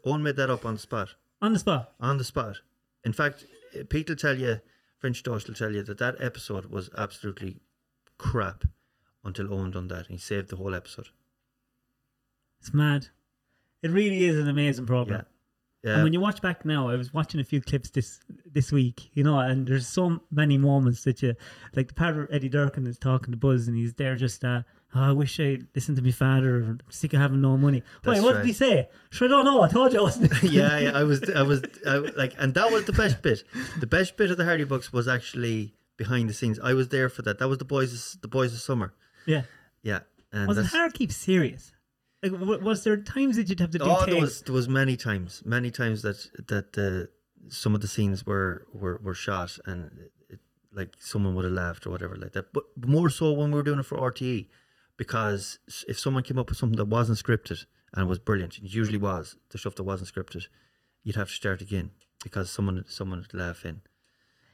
Owen 0.04 0.22
made 0.22 0.36
that 0.36 0.50
up 0.50 0.64
on 0.66 0.74
the 0.74 0.80
spot. 0.80 1.14
On 1.40 1.52
the 1.52 1.58
spot. 1.58 1.92
On 2.00 2.18
the 2.18 2.24
spot. 2.24 2.56
In 3.04 3.12
fact, 3.12 3.44
Pete 3.88 4.08
will 4.08 4.16
tell 4.16 4.36
you, 4.38 4.60
French 4.98 5.22
Toast 5.22 5.48
will 5.48 5.54
tell 5.54 5.72
you 5.72 5.82
that 5.82 5.98
that 5.98 6.16
episode 6.20 6.66
was 6.66 6.90
absolutely 6.96 7.60
crap 8.18 8.64
until 9.24 9.52
Owen 9.52 9.70
done 9.70 9.88
that. 9.88 10.06
and 10.06 10.10
He 10.10 10.18
saved 10.18 10.48
the 10.50 10.56
whole 10.56 10.74
episode. 10.74 11.08
It's 12.60 12.72
mad. 12.74 13.08
It 13.82 13.90
really 13.90 14.24
is 14.24 14.38
an 14.38 14.48
amazing 14.48 14.86
program. 14.86 15.20
Yeah. 15.20 15.32
Yeah. 15.84 15.94
And 15.94 16.04
when 16.04 16.12
you 16.12 16.20
watch 16.20 16.40
back 16.40 16.64
now, 16.64 16.88
I 16.88 16.94
was 16.94 17.12
watching 17.12 17.40
a 17.40 17.44
few 17.44 17.60
clips 17.60 17.90
this 17.90 18.20
this 18.46 18.70
week, 18.70 19.10
you 19.14 19.24
know, 19.24 19.40
and 19.40 19.66
there's 19.66 19.88
so 19.88 20.20
many 20.30 20.56
moments 20.56 21.02
that 21.04 21.22
you 21.22 21.34
like. 21.74 21.88
The 21.88 21.94
part 21.94 22.14
where 22.14 22.32
Eddie 22.32 22.48
Durkin 22.48 22.86
is 22.86 22.98
talking 22.98 23.32
to 23.32 23.36
Buzz, 23.36 23.66
and 23.66 23.76
he's 23.76 23.94
there 23.94 24.14
just, 24.14 24.44
uh, 24.44 24.62
oh, 24.94 25.00
I 25.00 25.10
wish 25.10 25.40
I 25.40 25.58
listened 25.74 25.96
to 25.96 26.02
my 26.02 26.12
father. 26.12 26.62
I'm 26.62 26.80
sick 26.88 27.14
of 27.14 27.20
having 27.20 27.40
no 27.40 27.56
money. 27.56 27.82
Wait, 28.04 28.22
what 28.22 28.36
right. 28.36 28.42
did 28.42 28.46
he 28.46 28.52
say? 28.52 28.88
Sure, 29.10 29.26
I 29.26 29.30
don't 29.30 29.44
know. 29.44 29.62
I 29.62 29.68
told 29.68 29.92
you 29.92 29.98
I 29.98 30.02
wasn't. 30.02 30.40
yeah, 30.44 30.78
yeah, 30.78 30.92
I 30.94 31.02
was, 31.02 31.28
I 31.34 31.42
was, 31.42 31.64
I, 31.84 31.96
like, 31.96 32.34
and 32.38 32.54
that 32.54 32.70
was 32.70 32.84
the 32.84 32.92
best 32.92 33.20
bit. 33.20 33.42
The 33.80 33.88
best 33.88 34.16
bit 34.16 34.30
of 34.30 34.36
the 34.36 34.44
Hardy 34.44 34.62
Bucks 34.62 34.92
was 34.92 35.08
actually 35.08 35.74
behind 35.96 36.30
the 36.30 36.34
scenes. 36.34 36.60
I 36.60 36.74
was 36.74 36.90
there 36.90 37.08
for 37.08 37.22
that. 37.22 37.40
That 37.40 37.48
was 37.48 37.58
the 37.58 37.64
boys, 37.64 38.16
the 38.22 38.28
boys 38.28 38.54
of 38.54 38.60
summer. 38.60 38.94
yeah. 39.26 39.42
Yeah, 39.82 40.00
and 40.32 40.46
Was 40.46 40.58
it 40.58 40.66
hard 40.66 40.94
keep 40.94 41.10
serious? 41.10 41.72
Like, 42.22 42.62
was 42.62 42.84
there 42.84 42.96
times 42.96 43.36
that 43.36 43.48
you'd 43.48 43.58
have 43.58 43.70
to 43.70 43.78
do 43.78 43.84
Oh, 43.84 44.06
there 44.06 44.20
was 44.20 44.42
there 44.42 44.54
was 44.54 44.68
many 44.68 44.96
times, 44.96 45.42
many 45.44 45.70
times 45.70 46.02
that 46.02 46.28
that 46.46 46.78
uh, 46.78 47.10
some 47.48 47.74
of 47.74 47.80
the 47.80 47.88
scenes 47.88 48.24
were 48.24 48.66
were, 48.72 49.00
were 49.02 49.14
shot, 49.14 49.58
and 49.66 49.90
it, 50.28 50.38
like 50.72 50.94
someone 50.98 51.34
would 51.34 51.44
have 51.44 51.54
laughed 51.54 51.86
or 51.86 51.90
whatever 51.90 52.14
like 52.16 52.32
that. 52.32 52.52
But 52.52 52.64
more 52.76 53.10
so 53.10 53.32
when 53.32 53.50
we 53.50 53.56
were 53.56 53.64
doing 53.64 53.80
it 53.80 53.86
for 53.86 53.98
RTE, 53.98 54.46
because 54.96 55.58
if 55.88 55.98
someone 55.98 56.22
came 56.22 56.38
up 56.38 56.48
with 56.48 56.58
something 56.58 56.76
that 56.76 56.84
wasn't 56.84 57.18
scripted 57.18 57.64
and 57.92 58.08
was 58.08 58.20
brilliant, 58.20 58.58
it 58.58 58.72
usually 58.72 58.98
was 58.98 59.36
the 59.50 59.58
stuff 59.58 59.74
that 59.74 59.82
wasn't 59.82 60.12
scripted, 60.12 60.46
you'd 61.02 61.16
have 61.16 61.28
to 61.28 61.34
start 61.34 61.60
again 61.60 61.90
because 62.22 62.50
someone 62.50 62.84
someone 62.86 63.18
would 63.18 63.34
laugh 63.34 63.64
in. 63.64 63.80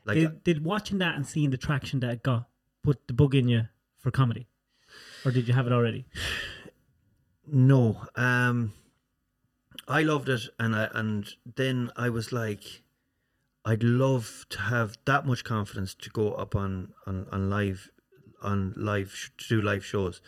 Like 0.06 0.16
Did, 0.16 0.44
did 0.44 0.64
watching 0.64 0.98
that 0.98 1.16
and 1.16 1.26
seeing 1.26 1.50
the 1.50 1.58
traction 1.58 2.00
that 2.00 2.10
it 2.10 2.22
got 2.22 2.48
put 2.82 3.06
the 3.08 3.12
bug 3.12 3.34
in 3.34 3.46
you 3.48 3.64
for 3.98 4.10
comedy, 4.10 4.48
or 5.22 5.30
did 5.30 5.46
you 5.46 5.52
have 5.52 5.66
it 5.66 5.72
already? 5.72 6.06
No, 7.50 8.04
um, 8.14 8.74
I 9.86 10.02
loved 10.02 10.28
it, 10.28 10.42
and 10.58 10.76
I 10.76 10.88
and 10.92 11.34
then 11.56 11.90
I 11.96 12.10
was 12.10 12.30
like, 12.30 12.82
I'd 13.64 13.82
love 13.82 14.44
to 14.50 14.60
have 14.60 14.98
that 15.06 15.26
much 15.26 15.44
confidence 15.44 15.94
to 15.94 16.10
go 16.10 16.32
up 16.32 16.54
on 16.54 16.92
on, 17.06 17.26
on 17.32 17.48
live 17.48 17.90
on 18.42 18.74
live 18.76 19.30
to 19.38 19.48
do 19.48 19.62
live 19.62 19.84
shows. 19.84 20.20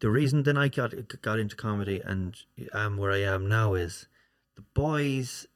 The 0.00 0.10
reason 0.10 0.42
then 0.42 0.56
I 0.56 0.66
got 0.66 0.94
got 1.22 1.38
into 1.38 1.54
comedy 1.54 2.00
and 2.04 2.36
am 2.74 2.96
where 2.96 3.12
I 3.12 3.22
am 3.22 3.48
now 3.48 3.74
is 3.74 4.08
the 4.56 4.64
boys 4.74 5.46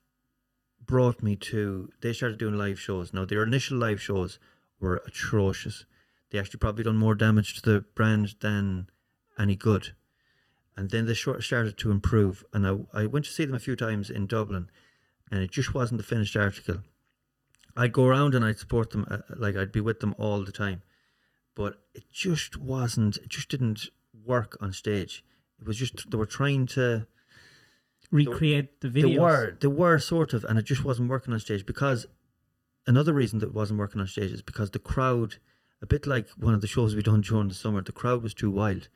brought 0.80 1.20
me 1.20 1.34
to. 1.36 1.90
They 2.00 2.12
started 2.12 2.38
doing 2.38 2.56
live 2.56 2.78
shows. 2.78 3.12
Now 3.12 3.24
their 3.24 3.42
initial 3.42 3.76
live 3.76 4.00
shows 4.00 4.38
were 4.78 5.02
atrocious. 5.04 5.84
They 6.30 6.38
actually 6.38 6.58
probably 6.58 6.84
done 6.84 6.96
more 6.96 7.16
damage 7.16 7.60
to 7.60 7.70
the 7.70 7.80
brand 7.80 8.36
than 8.40 8.88
any 9.36 9.56
good 9.56 9.94
and 10.76 10.90
then 10.90 11.06
they 11.06 11.14
started 11.14 11.76
to 11.78 11.90
improve. 11.90 12.44
And 12.52 12.66
I, 12.66 13.02
I 13.02 13.06
went 13.06 13.24
to 13.26 13.30
see 13.30 13.44
them 13.44 13.54
a 13.54 13.60
few 13.60 13.76
times 13.76 14.10
in 14.10 14.26
Dublin, 14.26 14.70
and 15.30 15.42
it 15.42 15.50
just 15.50 15.74
wasn't 15.74 15.98
the 15.98 16.06
finished 16.06 16.36
article. 16.36 16.78
I'd 17.76 17.92
go 17.92 18.06
around 18.06 18.34
and 18.34 18.44
I'd 18.44 18.58
support 18.58 18.90
them, 18.90 19.06
uh, 19.10 19.18
like 19.36 19.56
I'd 19.56 19.72
be 19.72 19.80
with 19.80 20.00
them 20.00 20.14
all 20.18 20.44
the 20.44 20.52
time, 20.52 20.82
but 21.54 21.80
it 21.94 22.04
just 22.12 22.56
wasn't. 22.56 23.16
It 23.18 23.28
just 23.28 23.48
didn't 23.48 23.88
work 24.24 24.56
on 24.60 24.72
stage. 24.72 25.24
It 25.60 25.66
was 25.66 25.76
just 25.76 26.10
they 26.10 26.16
were 26.16 26.26
trying 26.26 26.66
to. 26.68 27.06
Recreate 28.10 28.80
the 28.80 28.88
videos. 28.88 29.02
They 29.02 29.18
were, 29.18 29.56
they 29.60 29.68
were 29.68 29.98
sort 30.00 30.32
of, 30.32 30.44
and 30.44 30.58
it 30.58 30.64
just 30.64 30.84
wasn't 30.84 31.10
working 31.10 31.32
on 31.32 31.38
stage 31.38 31.64
because 31.64 32.06
another 32.84 33.12
reason 33.12 33.38
that 33.38 33.50
it 33.50 33.54
wasn't 33.54 33.78
working 33.78 34.00
on 34.00 34.08
stage 34.08 34.32
is 34.32 34.42
because 34.42 34.72
the 34.72 34.80
crowd, 34.80 35.36
a 35.80 35.86
bit 35.86 36.08
like 36.08 36.28
one 36.30 36.52
of 36.52 36.60
the 36.60 36.66
shows 36.66 36.96
we 36.96 37.02
done 37.02 37.20
during 37.20 37.46
the 37.46 37.54
summer, 37.54 37.82
the 37.82 37.92
crowd 37.92 38.22
was 38.22 38.34
too 38.34 38.50
wild. 38.50 38.88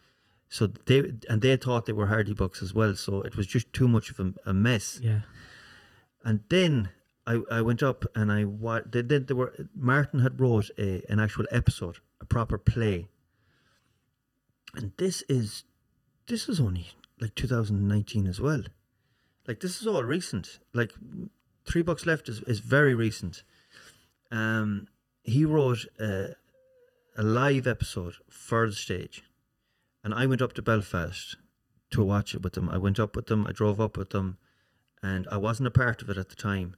So 0.49 0.69
they 0.87 1.13
and 1.29 1.43
they 1.43 1.57
thought 1.57 1.87
they 1.87 1.93
were 1.93 2.07
Hardy 2.07 2.35
Bucks 2.35 2.63
as 2.63 2.73
well. 2.73 2.95
So 2.95 3.23
it 3.23 3.37
was 3.37 3.47
just 3.47 3.73
too 3.73 3.89
much 3.89 4.11
of 4.11 4.21
a, 4.21 4.51
a 4.51 4.55
mess. 4.55 5.01
Yeah. 5.03 5.21
And 6.25 6.41
then 6.49 6.91
I, 7.27 7.41
I 7.51 7.61
went 7.63 7.83
up 7.83 8.05
and 8.15 8.31
I 8.31 8.45
wa- 8.45 8.83
they, 8.87 9.03
they, 9.03 9.19
they 9.19 9.35
were 9.35 9.55
Martin 9.75 10.21
had 10.21 10.41
wrote 10.41 10.71
a 10.79 11.03
an 11.09 11.21
actual 11.21 11.47
episode, 11.51 11.99
a 12.21 12.25
proper 12.25 12.59
play. 12.59 13.09
And 14.75 14.93
this 14.97 15.23
is 15.29 15.65
this 16.27 16.49
is 16.49 16.61
only 16.61 16.89
like 17.21 17.35
2019 17.35 18.27
as 18.27 18.41
well. 18.41 18.63
Like 19.47 19.61
this 19.61 19.81
is 19.81 19.87
all 19.87 20.03
recent. 20.05 20.59
Like 20.73 20.93
Three 21.67 21.83
Bucks 21.83 22.07
Left 22.07 22.29
is, 22.29 22.41
is 22.43 22.61
very 22.61 22.95
recent. 22.95 23.43
Um, 24.31 24.89
he 25.23 25.45
wrote 25.45 25.87
a, 25.99 26.35
a 27.17 27.23
live 27.23 27.67
episode 27.67 28.15
for 28.29 28.67
the 28.67 28.75
stage, 28.75 29.23
and 30.05 30.15
I 30.15 30.27
went 30.27 30.43
up 30.43 30.53
to 30.55 30.63
Belfast 30.63 31.37
to 31.91 32.05
watch 32.05 32.35
it 32.35 32.43
with 32.43 32.53
them. 32.53 32.69
I 32.69 32.77
went 32.79 33.01
up 33.01 33.17
with 33.17 33.27
them. 33.27 33.47
I 33.47 33.53
drove 33.53 33.81
up 33.81 33.97
with 33.97 34.11
them, 34.11 34.39
and 35.03 35.27
I 35.33 35.39
wasn't 35.39 35.67
a 35.67 35.71
part 35.73 36.03
of 36.03 36.11
it 36.11 36.17
at 36.19 36.29
the 36.29 36.37
time. 36.37 36.77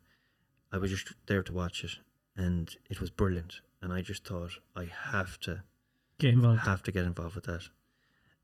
I 0.73 0.79
was 0.79 0.91
just 0.91 1.13
there 1.27 1.43
to 1.43 1.53
watch 1.53 1.85
it, 1.85 1.99
and 2.37 2.75
it 2.89 3.01
was 3.01 3.11
brilliant. 3.11 3.61
And 3.83 3.93
I 3.93 4.01
just 4.01 4.25
thought 4.27 4.53
I 4.75 4.87
have 5.13 5.39
to 5.41 5.63
Get 6.19 6.33
involved. 6.35 6.61
have 6.61 6.83
to 6.85 6.93
get 6.93 7.05
involved 7.05 7.35
with 7.35 7.45
that. 7.45 7.69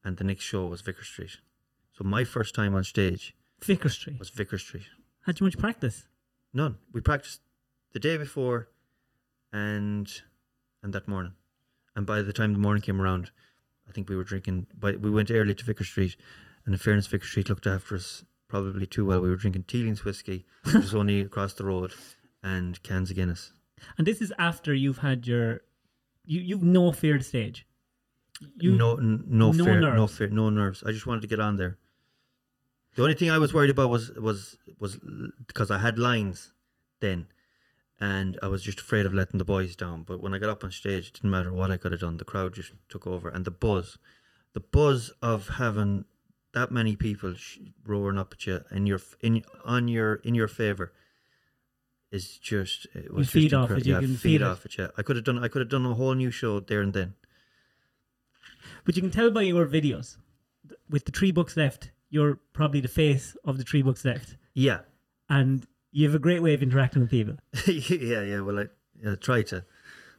And 0.04 0.16
the 0.16 0.24
next 0.24 0.44
show 0.44 0.66
was 0.66 0.80
Vicar 0.82 1.04
Street. 1.04 1.38
So 1.92 2.04
my 2.04 2.24
first 2.24 2.54
time 2.54 2.74
on 2.74 2.84
stage 2.84 3.34
Vicar 3.62 3.88
Street. 3.88 4.18
was 4.18 4.30
Vicar 4.30 4.58
Street. 4.58 4.84
Had 5.26 5.40
you 5.40 5.44
much 5.46 5.58
practice? 5.58 6.06
None. 6.52 6.76
We 6.92 7.00
practiced 7.00 7.40
the 7.92 8.00
day 8.00 8.16
before 8.16 8.68
and 9.52 10.10
and 10.82 10.92
that 10.92 11.06
morning. 11.08 11.34
And 11.94 12.06
by 12.06 12.22
the 12.22 12.32
time 12.32 12.52
the 12.52 12.58
morning 12.58 12.82
came 12.82 13.00
around, 13.00 13.30
I 13.88 13.92
think 13.92 14.08
we 14.08 14.16
were 14.16 14.24
drinking 14.24 14.66
but 14.78 15.00
we 15.00 15.10
went 15.10 15.30
early 15.30 15.54
to 15.54 15.64
Vicar 15.64 15.84
Street 15.84 16.16
and 16.64 16.74
in 16.74 16.78
fairness 16.78 17.06
Vicar 17.06 17.26
Street 17.26 17.48
looked 17.48 17.66
after 17.66 17.96
us 17.96 18.24
probably 18.48 18.86
too 18.86 19.06
well. 19.06 19.20
We 19.20 19.30
were 19.30 19.36
drinking 19.36 19.64
Teeling's 19.64 20.04
whiskey, 20.04 20.44
which 20.64 20.74
was 20.74 20.94
only 21.00 21.20
across 21.20 21.54
the 21.54 21.64
road, 21.64 21.92
and 22.42 22.80
cans 22.82 23.10
of 23.10 23.16
Guinness. 23.16 23.52
And 23.96 24.06
this 24.06 24.20
is 24.20 24.32
after 24.38 24.74
you've 24.74 24.98
had 24.98 25.26
your, 25.26 25.62
you 26.24 26.40
you've 26.40 26.62
no 26.62 26.92
fear 26.92 27.18
stage. 27.20 27.66
You 28.56 28.76
no, 28.76 28.96
n- 28.96 29.24
no, 29.26 29.52
no 29.52 29.64
fear, 29.64 29.80
no 29.80 30.06
fear, 30.06 30.28
no 30.28 30.50
nerves. 30.50 30.82
I 30.86 30.92
just 30.92 31.06
wanted 31.06 31.22
to 31.22 31.28
get 31.28 31.40
on 31.40 31.56
there. 31.56 31.78
The 32.94 33.02
only 33.02 33.14
thing 33.14 33.30
I 33.30 33.38
was 33.38 33.54
worried 33.54 33.70
about 33.70 33.88
was 33.88 34.10
was 34.12 34.58
was 34.78 34.98
because 35.46 35.70
I 35.70 35.78
had 35.78 35.98
lines 35.98 36.52
then, 37.00 37.26
and 38.02 38.36
I 38.42 38.48
was 38.48 38.64
just 38.64 38.80
afraid 38.80 39.06
of 39.06 39.14
letting 39.14 39.38
the 39.38 39.44
boys 39.44 39.76
down. 39.76 40.02
But 40.02 40.20
when 40.20 40.34
I 40.34 40.38
got 40.38 40.50
up 40.50 40.64
on 40.64 40.72
stage, 40.72 41.06
it 41.06 41.14
didn't 41.14 41.30
matter 41.30 41.52
what 41.52 41.70
I 41.70 41.76
could 41.76 41.92
have 41.92 42.00
done. 42.00 42.16
The 42.16 42.24
crowd 42.24 42.52
just 42.54 42.72
took 42.88 43.06
over, 43.06 43.28
and 43.28 43.44
the 43.44 43.52
buzz, 43.52 43.96
the 44.54 44.60
buzz 44.60 45.12
of 45.22 45.48
having 45.50 46.04
that 46.52 46.72
many 46.72 46.96
people 46.96 47.34
sh- 47.34 47.58
roaring 47.86 48.18
up 48.18 48.32
at 48.32 48.44
you 48.44 48.60
in 48.72 48.86
your 48.86 49.00
in 49.20 49.44
on 49.64 49.86
your 49.86 50.16
in 50.16 50.34
your 50.34 50.48
favor 50.48 50.92
is 52.10 52.38
just 52.38 52.88
it 52.92 53.14
was 53.14 53.30
feed 53.30 53.50
just 53.50 53.54
off 53.54 53.70
it, 53.70 53.86
you 53.86 53.94
yeah, 53.94 54.00
can 54.00 54.16
feed 54.16 54.38
feel 54.40 54.42
it. 54.42 54.50
off 54.50 54.66
it. 54.66 54.76
Yeah, 54.76 54.88
I 54.98 55.02
could 55.02 55.14
have 55.14 55.24
done 55.24 55.38
I 55.38 55.46
could 55.46 55.60
have 55.60 55.70
done 55.70 55.86
a 55.86 55.94
whole 55.94 56.14
new 56.14 56.32
show 56.32 56.58
there 56.58 56.82
and 56.82 56.92
then. 56.92 57.14
But 58.84 58.96
you 58.96 59.02
can 59.02 59.12
tell 59.12 59.30
by 59.30 59.42
your 59.42 59.64
videos, 59.66 60.16
with 60.90 61.04
the 61.04 61.12
Three 61.12 61.30
Bucks 61.30 61.56
Left, 61.56 61.92
you're 62.10 62.40
probably 62.52 62.80
the 62.80 62.88
face 62.88 63.36
of 63.44 63.58
the 63.58 63.64
Three 63.64 63.82
Bucks 63.82 64.04
Left, 64.04 64.36
Yeah, 64.54 64.80
and 65.28 65.66
you 65.92 66.06
have 66.06 66.14
a 66.14 66.18
great 66.18 66.42
way 66.42 66.54
of 66.54 66.62
interacting 66.62 67.02
with 67.02 67.10
people 67.10 67.36
yeah, 67.66 68.22
yeah. 68.22 68.40
Well, 68.40 68.58
I 68.60 68.66
yeah, 69.02 69.14
try 69.16 69.42
to. 69.42 69.64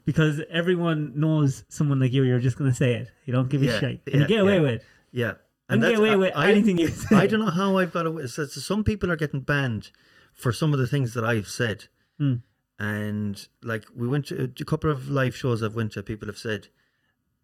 because 0.05 0.41
everyone 0.49 1.13
knows 1.19 1.63
someone 1.69 1.99
like 1.99 2.11
you. 2.13 2.23
You're 2.23 2.39
just 2.39 2.57
going 2.57 2.69
to 2.71 2.75
say 2.75 2.93
it. 2.95 3.11
You 3.25 3.33
don't 3.33 3.49
give 3.49 3.61
a 3.61 3.65
Yeah, 3.65 3.79
shit, 3.79 4.01
and 4.05 4.15
yeah, 4.15 4.19
you 4.21 4.27
get 4.27 4.39
away 4.41 4.55
yeah. 4.55 4.61
with 4.61 4.71
it. 4.71 4.85
Yeah, 5.11 5.33
And 5.69 5.81
get 5.81 5.87
that's- 5.87 5.99
away 5.99 6.09
I- 6.11 6.15
with 6.15 6.33
I, 6.35 6.51
anything 6.51 6.77
you 6.77 6.87
say. 6.89 7.15
I 7.15 7.27
don't 7.27 7.39
know 7.39 7.51
how 7.51 7.77
I've 7.77 7.93
got 7.93 8.05
away. 8.05 8.27
So, 8.27 8.45
so 8.45 8.59
some 8.61 8.83
people 8.83 9.11
are 9.11 9.15
getting 9.15 9.41
banned 9.41 9.91
for 10.33 10.51
some 10.51 10.73
of 10.73 10.79
the 10.79 10.87
things 10.87 11.13
that 11.13 11.23
I've 11.23 11.47
said, 11.47 11.85
Hmm. 12.17 12.35
and 12.79 13.47
like 13.61 13.85
we 13.95 14.07
went 14.07 14.25
to 14.27 14.51
a 14.59 14.65
couple 14.65 14.89
of 14.91 15.09
live 15.09 15.35
shows 15.35 15.61
I've 15.63 15.75
went 15.75 15.91
to. 15.93 16.03
People 16.03 16.27
have 16.27 16.37
said 16.37 16.67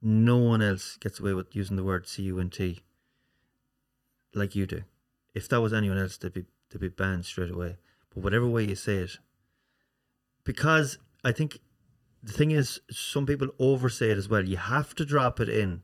no 0.01 0.38
one 0.38 0.61
else 0.61 0.97
gets 0.97 1.19
away 1.19 1.34
with 1.34 1.55
using 1.55 1.75
the 1.77 1.84
word 1.84 2.05
"cunt" 2.05 2.80
like 4.34 4.55
you 4.55 4.65
do. 4.65 4.84
If 5.34 5.47
that 5.49 5.61
was 5.61 5.73
anyone 5.73 5.97
else, 5.97 6.17
they'd 6.17 6.34
be 6.34 6.45
they'd 6.69 6.80
be 6.82 6.89
banned 6.89 7.25
straight 7.25 7.51
away. 7.51 7.77
Whatever 8.20 8.47
way 8.47 8.65
you 8.65 8.76
say 8.76 8.97
it, 8.97 9.17
because 10.43 10.97
I 11.24 11.32
think 11.32 11.59
the 12.22 12.34
thing 12.34 12.51
is, 12.51 12.80
some 12.91 13.26
people 13.26 13.49
oversay 13.59 14.11
it 14.11 14.17
as 14.17 14.28
well. 14.30 14.43
You 14.45 14.57
have 14.57 14.93
to 14.95 15.05
drop 15.05 15.39
it 15.39 15.49
in, 15.49 15.84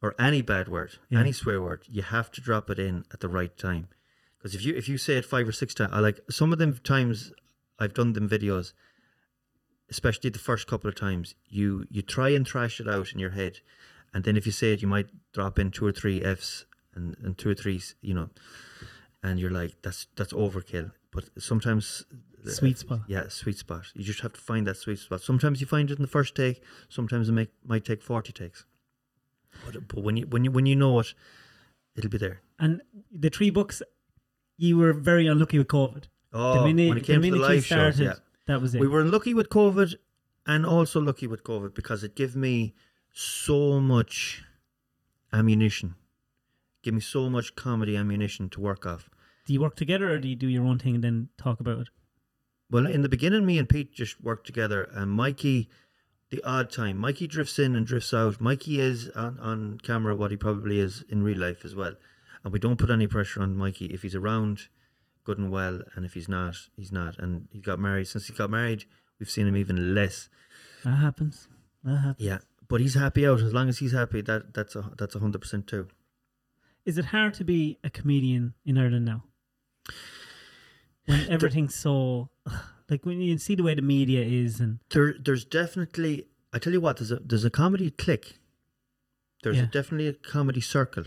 or 0.00 0.14
any 0.18 0.42
bad 0.42 0.68
word, 0.68 0.98
Yeah. 1.08 1.20
any 1.20 1.32
swear 1.32 1.60
word, 1.60 1.82
you 1.88 2.02
have 2.02 2.30
to 2.32 2.40
drop 2.40 2.70
it 2.70 2.78
in 2.78 3.04
at 3.12 3.20
the 3.20 3.28
right 3.28 3.56
time. 3.56 3.88
Because 4.36 4.54
if 4.54 4.64
you 4.64 4.74
if 4.76 4.88
you 4.88 4.98
say 4.98 5.16
it 5.16 5.24
five 5.24 5.48
or 5.48 5.52
six 5.52 5.74
times, 5.74 5.92
I 5.92 5.98
like 5.98 6.20
some 6.30 6.52
of 6.52 6.58
them 6.58 6.78
times 6.78 7.32
I've 7.78 7.94
done 7.94 8.12
them 8.12 8.28
videos, 8.28 8.72
especially 9.90 10.30
the 10.30 10.38
first 10.38 10.66
couple 10.68 10.88
of 10.88 10.94
times, 10.94 11.34
you 11.48 11.86
you 11.90 12.02
try 12.02 12.28
and 12.30 12.46
thrash 12.46 12.80
it 12.80 12.88
out 12.88 13.12
in 13.12 13.18
your 13.18 13.30
head, 13.30 13.58
and 14.14 14.22
then 14.22 14.36
if 14.36 14.46
you 14.46 14.52
say 14.52 14.72
it, 14.72 14.82
you 14.82 14.86
might 14.88 15.08
drop 15.32 15.58
in 15.58 15.70
two 15.72 15.86
or 15.86 15.92
three 15.92 16.22
f's 16.22 16.66
and, 16.94 17.16
and 17.22 17.36
two 17.36 17.50
or 17.50 17.54
three, 17.54 17.80
you 18.00 18.14
know, 18.14 18.30
and 19.22 19.38
you're 19.40 19.50
like 19.50 19.74
that's 19.82 20.06
that's 20.16 20.32
overkill. 20.32 20.92
But 21.10 21.30
sometimes 21.38 22.04
uh, 22.46 22.50
Sweet 22.50 22.78
spot. 22.78 23.00
yeah, 23.08 23.28
sweet 23.28 23.58
spot. 23.58 23.86
You 23.94 24.04
just 24.04 24.20
have 24.20 24.32
to 24.34 24.40
find 24.40 24.66
that 24.66 24.76
sweet 24.76 24.98
spot. 25.00 25.20
Sometimes 25.22 25.60
you 25.60 25.66
find 25.66 25.90
it 25.90 25.98
in 25.98 26.02
the 26.02 26.08
first 26.08 26.34
take. 26.34 26.62
Sometimes 26.88 27.28
it 27.28 27.32
make, 27.32 27.50
might 27.66 27.84
take 27.84 28.02
forty 28.02 28.32
takes. 28.32 28.64
But, 29.64 29.88
but 29.88 30.02
when 30.04 30.16
you 30.16 30.26
when 30.26 30.44
you 30.44 30.50
when 30.52 30.66
you 30.66 30.76
know 30.76 31.00
it, 31.00 31.14
it'll 31.96 32.10
be 32.10 32.18
there. 32.18 32.42
And 32.58 32.82
the 33.10 33.30
Three 33.30 33.50
Bucks, 33.50 33.82
you 34.56 34.76
were 34.76 34.92
very 34.92 35.26
unlucky 35.26 35.58
with 35.58 35.68
COVID. 35.68 36.04
Oh, 36.32 36.60
the 36.60 36.66
minute, 36.72 36.88
when 36.90 36.98
it 36.98 37.04
came 37.04 37.22
the 37.22 37.30
to 37.30 37.36
the 37.36 37.42
live 37.42 37.64
shows, 37.64 37.98
yeah, 37.98 38.14
that 38.46 38.60
was 38.60 38.74
it. 38.74 38.80
we 38.80 38.86
were 38.88 39.00
unlucky 39.00 39.34
with 39.34 39.48
COVID, 39.48 39.94
and 40.46 40.64
also 40.66 41.00
lucky 41.00 41.26
with 41.26 41.42
COVID 41.42 41.74
because 41.74 42.04
it 42.04 42.14
gave 42.14 42.36
me 42.36 42.74
so 43.12 43.80
much 43.80 44.44
ammunition, 45.32 45.94
give 46.88 46.94
me 46.94 47.00
so 47.02 47.28
much 47.28 47.54
comedy 47.54 47.94
ammunition 47.98 48.48
to 48.48 48.62
work 48.62 48.86
off. 48.86 49.10
do 49.44 49.52
you 49.52 49.60
work 49.60 49.76
together 49.76 50.10
or 50.10 50.18
do 50.18 50.26
you 50.26 50.36
do 50.36 50.48
your 50.48 50.64
own 50.64 50.78
thing 50.78 50.94
and 50.94 51.04
then 51.04 51.28
talk 51.36 51.60
about 51.60 51.80
it? 51.80 51.88
Well, 52.70 52.86
in 52.86 53.02
the 53.02 53.10
beginning, 53.10 53.44
me 53.44 53.58
and 53.58 53.68
Pete 53.68 53.92
just 53.92 54.22
worked 54.22 54.46
together, 54.46 54.88
and 54.92 55.10
Mikey, 55.10 55.68
the 56.30 56.42
odd 56.44 56.70
time, 56.70 56.96
Mikey 56.96 57.26
drifts 57.26 57.58
in 57.58 57.76
and 57.76 57.86
drifts 57.86 58.14
out. 58.14 58.40
Mikey 58.40 58.80
is 58.80 59.10
on, 59.10 59.38
on 59.38 59.78
camera 59.82 60.16
what 60.16 60.30
he 60.30 60.38
probably 60.38 60.80
is 60.80 61.04
in 61.10 61.22
real 61.22 61.38
life 61.38 61.62
as 61.62 61.74
well, 61.74 61.94
and 62.42 62.52
we 62.54 62.58
don't 62.58 62.78
put 62.78 62.90
any 62.90 63.06
pressure 63.06 63.42
on 63.42 63.54
Mikey. 63.54 63.86
If 63.86 64.00
he's 64.00 64.14
around, 64.14 64.68
good 65.24 65.38
and 65.38 65.50
well, 65.50 65.80
and 65.94 66.06
if 66.06 66.14
he's 66.14 66.28
not, 66.28 66.56
he's 66.74 66.92
not. 66.92 67.18
And 67.18 67.48
he 67.52 67.60
got 67.60 67.78
married. 67.78 68.08
Since 68.08 68.28
he 68.28 68.32
got 68.32 68.50
married, 68.50 68.84
we've 69.18 69.30
seen 69.30 69.46
him 69.46 69.56
even 69.58 69.94
less. 69.94 70.30
That 70.84 70.96
happens. 70.96 71.48
That 71.84 71.96
happens. 71.96 72.26
Yeah, 72.26 72.38
but 72.66 72.80
he's 72.80 72.94
happy 72.94 73.26
out. 73.26 73.40
As 73.40 73.52
long 73.52 73.68
as 73.68 73.78
he's 73.78 73.92
happy, 73.92 74.22
that 74.22 74.54
that's 74.54 74.74
a 74.74 74.90
that's 74.96 75.14
a 75.14 75.18
hundred 75.18 75.40
percent 75.40 75.66
too. 75.66 75.88
Is 76.88 76.96
it 76.96 77.06
hard 77.16 77.34
to 77.34 77.44
be 77.44 77.78
a 77.84 77.90
comedian 77.90 78.54
in 78.64 78.78
Ireland 78.78 79.04
now? 79.04 79.20
When 81.04 81.28
everything's 81.28 81.74
so 81.74 82.30
like 82.88 83.04
when 83.04 83.20
you 83.20 83.36
see 83.38 83.54
the 83.54 83.62
way 83.62 83.74
the 83.74 83.82
media 83.82 84.22
is 84.24 84.58
and 84.60 84.78
There, 84.90 85.14
there's 85.26 85.44
definitely. 85.44 86.26
I 86.54 86.58
tell 86.58 86.72
you 86.72 86.80
what, 86.80 86.96
there's 86.96 87.10
a 87.10 87.16
there's 87.16 87.44
a 87.44 87.50
comedy 87.50 87.90
click. 87.90 88.38
There's 89.42 89.58
Yeah. 89.58 89.64
a, 89.64 89.66
definitely 89.66 90.08
a 90.08 90.14
comedy 90.14 90.62
circle, 90.62 91.04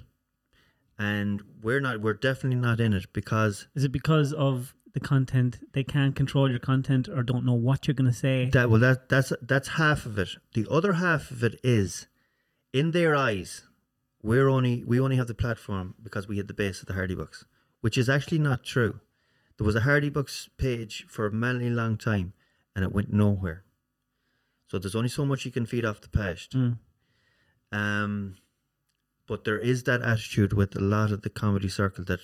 and 1.00 1.42
we're 1.64 1.80
not. 1.80 2.00
We're 2.02 2.14
definitely 2.30 2.60
not 2.70 2.80
in 2.80 2.94
it 2.94 3.12
because 3.12 3.68
is 3.76 3.84
it 3.84 3.92
because 3.92 4.34
of 4.34 4.76
the 4.94 5.00
content 5.00 5.60
they 5.74 5.84
can't 5.84 6.16
control 6.16 6.48
your 6.50 6.60
content 6.60 7.08
or 7.10 7.24
don't 7.24 7.46
know 7.46 7.60
what 7.70 7.88
you're 7.88 7.96
gonna 7.96 8.14
say? 8.14 8.50
that. 8.54 8.70
Well, 8.70 8.80
that 8.82 9.10
that's 9.10 9.34
that's 9.42 9.70
half 9.70 10.06
of 10.06 10.20
it. 10.20 10.30
The 10.54 10.68
other 10.70 10.94
half 10.94 11.32
of 11.32 11.44
it 11.44 11.60
is, 11.64 12.08
in 12.72 12.92
their 12.92 13.16
eyes, 13.16 13.68
we're 14.24 14.49
only 14.49 14.84
we 14.86 14.99
only 14.99 15.15
have 15.15 15.28
the 15.28 15.34
platform 15.34 15.95
because 16.01 16.28
we 16.28 16.38
had 16.38 16.47
the 16.47 16.53
base 16.53 16.82
of 16.82 16.88
the 16.88 16.93
Hardy 16.93 17.15
Bucks, 17.15 17.45
which 17.82 17.97
is 17.97 18.09
actually 18.09 18.39
not 18.39 18.63
true. 18.63 18.99
There 19.57 19.65
was 19.65 19.76
a 19.76 19.82
Hardy 19.82 20.09
Bucks 20.09 20.49
page 20.57 21.05
for 21.07 21.26
a 21.26 21.32
many 21.32 21.69
long 21.69 21.97
time, 21.97 22.34
and 22.76 22.84
it 22.84 22.91
went 22.91 23.13
nowhere. 23.13 23.63
So 24.67 24.80
there's 24.80 24.95
only 24.95 25.09
so 25.09 25.26
much 25.26 25.45
you 25.45 25.51
can 25.51 25.65
feed 25.65 25.86
off 25.86 26.01
the 26.01 26.09
past. 26.09 26.53
Mm. 26.53 26.78
Um, 27.72 28.38
but 29.28 29.43
there 29.43 29.59
is 29.59 29.84
that 29.84 30.01
attitude 30.01 30.53
with 30.53 30.76
a 30.76 30.80
lot 30.80 31.11
of 31.11 31.22
the 31.22 31.30
comedy 31.30 31.69
circle 31.69 32.03
that, 32.05 32.22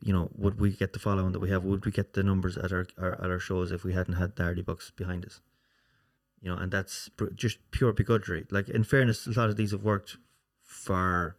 you 0.00 0.12
know, 0.12 0.30
would 0.34 0.60
we 0.60 0.70
get 0.70 0.92
the 0.92 0.98
following 0.98 1.32
that 1.32 1.40
we 1.40 1.50
have? 1.50 1.64
Would 1.64 1.84
we 1.84 1.92
get 1.92 2.14
the 2.14 2.22
numbers 2.22 2.56
at 2.56 2.72
our, 2.72 2.86
our 2.98 3.12
at 3.22 3.30
our 3.30 3.38
shows 3.38 3.70
if 3.70 3.84
we 3.84 3.92
hadn't 3.92 4.14
had 4.14 4.36
the 4.36 4.44
Hardy 4.44 4.62
Bucks 4.62 4.90
behind 4.90 5.24
us? 5.24 5.40
You 6.40 6.50
know, 6.50 6.56
and 6.56 6.70
that's 6.70 7.08
pr- 7.10 7.34
just 7.34 7.58
pure 7.70 7.92
begrudgery. 7.92 8.50
Like 8.50 8.68
in 8.68 8.84
fairness, 8.84 9.26
a 9.26 9.30
lot 9.30 9.48
of 9.48 9.56
these 9.56 9.72
have 9.72 9.82
worked 9.82 10.16
for 10.82 11.36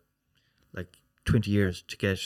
like 0.73 0.91
twenty 1.25 1.51
years 1.51 1.83
to 1.89 1.97
get. 1.97 2.19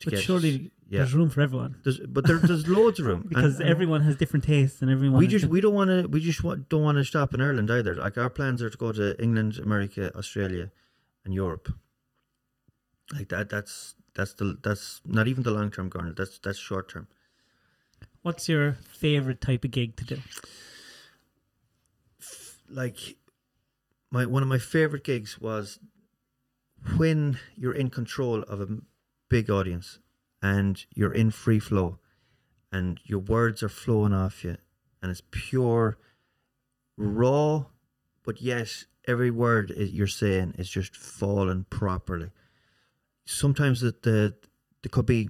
To 0.00 0.04
But 0.06 0.10
get, 0.14 0.22
surely 0.22 0.70
yeah. 0.88 0.98
there's 0.98 1.12
room 1.12 1.28
for 1.28 1.40
everyone 1.40 1.72
There's, 1.82 1.98
but 1.98 2.24
there, 2.24 2.38
there's 2.38 2.68
loads 2.78 3.00
of 3.00 3.06
room 3.06 3.26
because 3.28 3.58
And- 3.58 3.68
everyone 3.68 4.02
has 4.02 4.14
different 4.14 4.44
tastes 4.44 4.80
and 4.80 4.88
everyone. 4.92 5.18
we 5.18 5.26
just 5.26 5.46
we 5.46 5.60
don't 5.60 5.74
want 5.74 5.90
to 5.90 6.06
we 6.08 6.20
just 6.20 6.44
want, 6.44 6.68
don't 6.68 6.84
want 6.84 6.98
to 6.98 7.04
stop 7.04 7.34
in 7.34 7.40
Ireland 7.40 7.68
either. 7.68 7.96
Like 7.96 8.16
our 8.16 8.30
plans 8.30 8.62
are 8.62 8.70
to 8.70 8.78
go 8.78 8.92
to 8.92 9.20
England, 9.20 9.58
America, 9.58 10.14
Australia, 10.16 10.70
and 11.24 11.34
Europe. 11.34 11.66
Like 13.12 13.28
that. 13.30 13.50
That's 13.50 13.96
that's 14.14 14.34
the 14.34 14.56
that's 14.62 15.00
not 15.04 15.26
even 15.26 15.42
the 15.42 15.50
long 15.50 15.70
term, 15.72 15.88
Garnet. 15.88 16.14
That's 16.16 16.38
that's 16.38 16.58
short 16.58 16.88
term. 16.92 17.08
What's 18.22 18.48
your 18.48 18.74
favorite 19.02 19.40
type 19.40 19.64
of 19.64 19.72
gig 19.72 19.96
to 19.96 20.04
do? 20.04 20.18
Like 22.70 23.16
my 24.10 24.24
one 24.26 24.42
of 24.42 24.48
my 24.48 24.58
favorite 24.58 25.04
gigs 25.04 25.40
was 25.40 25.78
when 26.96 27.38
you're 27.56 27.74
in 27.74 27.90
control 27.90 28.42
of 28.42 28.60
a 28.60 28.68
big 29.28 29.50
audience 29.50 29.98
and 30.42 30.84
you're 30.94 31.12
in 31.12 31.30
free 31.30 31.58
flow 31.58 31.98
and 32.72 33.00
your 33.04 33.18
words 33.18 33.62
are 33.62 33.68
flowing 33.68 34.12
off 34.12 34.44
you 34.44 34.56
and 35.02 35.10
it's 35.10 35.22
pure 35.30 35.98
raw 36.96 37.64
but 38.24 38.40
yet 38.40 38.84
every 39.06 39.30
word 39.30 39.72
you're 39.76 40.06
saying 40.06 40.54
is 40.58 40.68
just 40.70 40.96
falling 40.96 41.64
properly 41.70 42.30
sometimes 43.26 43.80
the, 43.80 43.94
the 44.02 44.34
there 44.82 44.90
could 44.90 45.06
be 45.06 45.28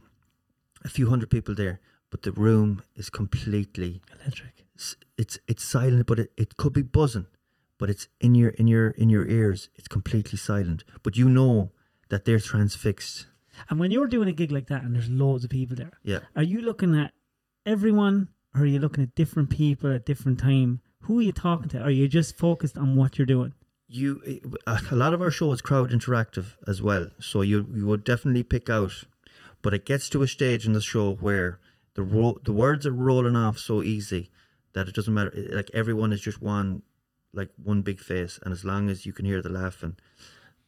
a 0.84 0.88
few 0.88 1.08
hundred 1.08 1.30
people 1.30 1.54
there 1.54 1.80
but 2.10 2.22
the 2.22 2.32
room 2.32 2.82
is 2.96 3.10
completely 3.10 4.00
Electric. 4.20 4.64
s- 4.78 4.96
it's 5.16 5.38
it's 5.48 5.64
silent 5.64 6.06
but 6.06 6.18
it, 6.18 6.30
it 6.36 6.56
could 6.56 6.72
be 6.72 6.82
buzzing 6.82 7.26
but 7.78 7.88
it's 7.90 8.08
in 8.20 8.34
your 8.34 8.50
in 8.50 8.66
your 8.66 8.90
in 8.90 9.08
your 9.08 9.26
ears 9.26 9.68
it's 9.76 9.88
completely 9.88 10.38
silent 10.38 10.84
but 11.02 11.16
you 11.16 11.28
know 11.28 11.70
that 12.10 12.24
they're 12.24 12.40
transfixed 12.40 13.26
And 13.70 13.78
when 13.80 13.90
you're 13.90 14.06
doing 14.06 14.28
a 14.28 14.32
gig 14.32 14.52
like 14.52 14.68
that 14.68 14.82
and 14.82 14.94
there's 14.94 15.10
loads 15.10 15.44
of 15.44 15.50
people 15.50 15.76
there, 15.76 15.94
yeah 16.02 16.20
are 16.36 16.42
you 16.52 16.60
looking 16.60 16.94
at 16.98 17.12
everyone 17.66 18.28
or 18.54 18.62
are 18.62 18.66
you 18.66 18.78
looking 18.78 19.02
at 19.04 19.14
different 19.14 19.50
people 19.50 19.92
at 19.92 20.06
different 20.06 20.38
time? 20.38 20.80
Who 21.02 21.18
are 21.18 21.22
you 21.22 21.32
talking 21.32 21.68
to? 21.70 21.80
Are 21.80 21.90
you 21.90 22.08
just 22.08 22.36
focused 22.36 22.76
on 22.78 22.96
what 22.96 23.18
you're 23.18 23.26
doing? 23.26 23.52
you 23.90 24.20
a 24.66 24.94
lot 24.94 25.14
of 25.14 25.22
our 25.22 25.30
show 25.30 25.50
is 25.50 25.62
crowd 25.62 25.90
interactive 25.90 26.48
as 26.66 26.82
well 26.82 27.08
so 27.18 27.40
you 27.40 27.66
you 27.74 27.86
would 27.86 28.04
definitely 28.04 28.42
pick 28.42 28.68
out 28.68 28.92
but 29.62 29.72
it 29.72 29.86
gets 29.86 30.10
to 30.10 30.22
a 30.22 30.28
stage 30.28 30.66
in 30.66 30.74
the 30.74 30.80
show 30.92 31.14
where 31.14 31.58
the 31.94 32.02
ro- 32.02 32.38
the 32.44 32.52
words 32.52 32.86
are 32.86 32.92
rolling 32.92 33.34
off 33.34 33.56
so 33.58 33.82
easy 33.82 34.30
that 34.74 34.88
it 34.88 34.94
doesn't 34.94 35.14
matter 35.14 35.32
like 35.52 35.70
everyone 35.72 36.12
is 36.12 36.20
just 36.20 36.42
one 36.42 36.82
like 37.32 37.50
one 37.62 37.82
big 37.82 38.00
face 38.00 38.38
and 38.42 38.52
as 38.52 38.64
long 38.64 38.88
as 38.90 39.04
you 39.06 39.12
can 39.12 39.24
hear 39.26 39.42
the 39.42 39.48
laughing 39.48 39.96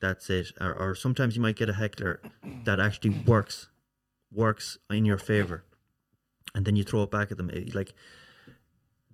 that's 0.00 0.30
it. 0.30 0.52
Or, 0.58 0.72
or 0.72 0.94
sometimes 0.94 1.36
you 1.36 1.42
might 1.42 1.56
get 1.56 1.68
a 1.68 1.74
heckler 1.74 2.22
that 2.64 2.80
actually 2.80 3.10
works 3.26 3.68
works 4.32 4.78
in 4.88 5.04
your 5.04 5.18
favor 5.18 5.64
and 6.54 6.64
then 6.64 6.74
you 6.76 6.84
throw 6.84 7.02
it 7.02 7.10
back 7.10 7.30
at 7.30 7.36
them. 7.36 7.50
It- 7.50 7.74
like 7.74 7.92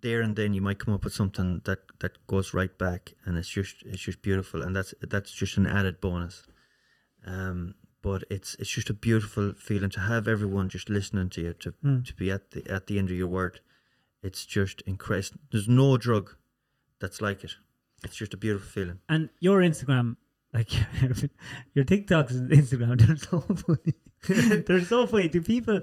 there 0.03 0.21
and 0.21 0.37
then 0.37 0.53
you 0.55 0.61
might 0.61 0.79
come 0.79 0.95
up 0.95 1.05
with 1.05 1.13
something 1.15 1.61
that 1.65 1.81
that 2.01 2.25
goes 2.29 2.53
right 2.55 2.77
back 2.79 3.15
and 3.25 3.37
it's 3.39 3.49
just 3.49 3.77
it's 3.85 4.03
just 4.03 4.23
beautiful 4.23 4.63
and 4.63 4.77
that's 4.77 4.95
that's 5.01 5.33
just 5.33 5.57
an 5.57 5.67
added 5.67 6.01
bonus. 6.01 6.45
Um 7.27 7.75
but 8.03 8.23
it's 8.31 8.55
it's 8.61 8.71
just 8.71 8.91
a 8.91 8.95
beautiful 8.95 9.55
feeling 9.59 9.91
to 9.91 10.01
have 10.01 10.29
everyone 10.29 10.69
just 10.69 10.89
listening 10.89 11.31
to 11.31 11.41
you 11.41 11.53
to 11.55 11.73
Mm. 11.85 12.07
to 12.07 12.15
be 12.15 12.31
at 12.31 12.51
the 12.53 12.69
at 12.71 12.87
the 12.87 12.99
end 12.99 13.11
of 13.11 13.17
your 13.17 13.27
word. 13.29 13.61
It's 14.23 14.45
just 14.47 14.83
incredible. 14.83 15.41
There's 15.51 15.69
no 15.69 15.97
drug 15.97 16.37
that's 17.01 17.21
like 17.21 17.45
it 17.45 17.57
it's 18.05 18.17
just 18.17 18.35
a 18.35 18.37
beautiful 18.37 18.69
feeling 18.69 19.01
And 19.09 19.31
your 19.41 19.61
Instagram, 19.61 20.17
like 20.53 20.73
your 21.75 21.85
TikToks 21.85 22.31
and 22.31 22.51
Instagram, 22.51 23.01
they're 23.07 23.17
so 23.17 23.41
funny. 23.41 24.63
they're 24.67 24.85
so 24.85 25.07
funny. 25.07 25.29
Do 25.29 25.43
people 25.43 25.81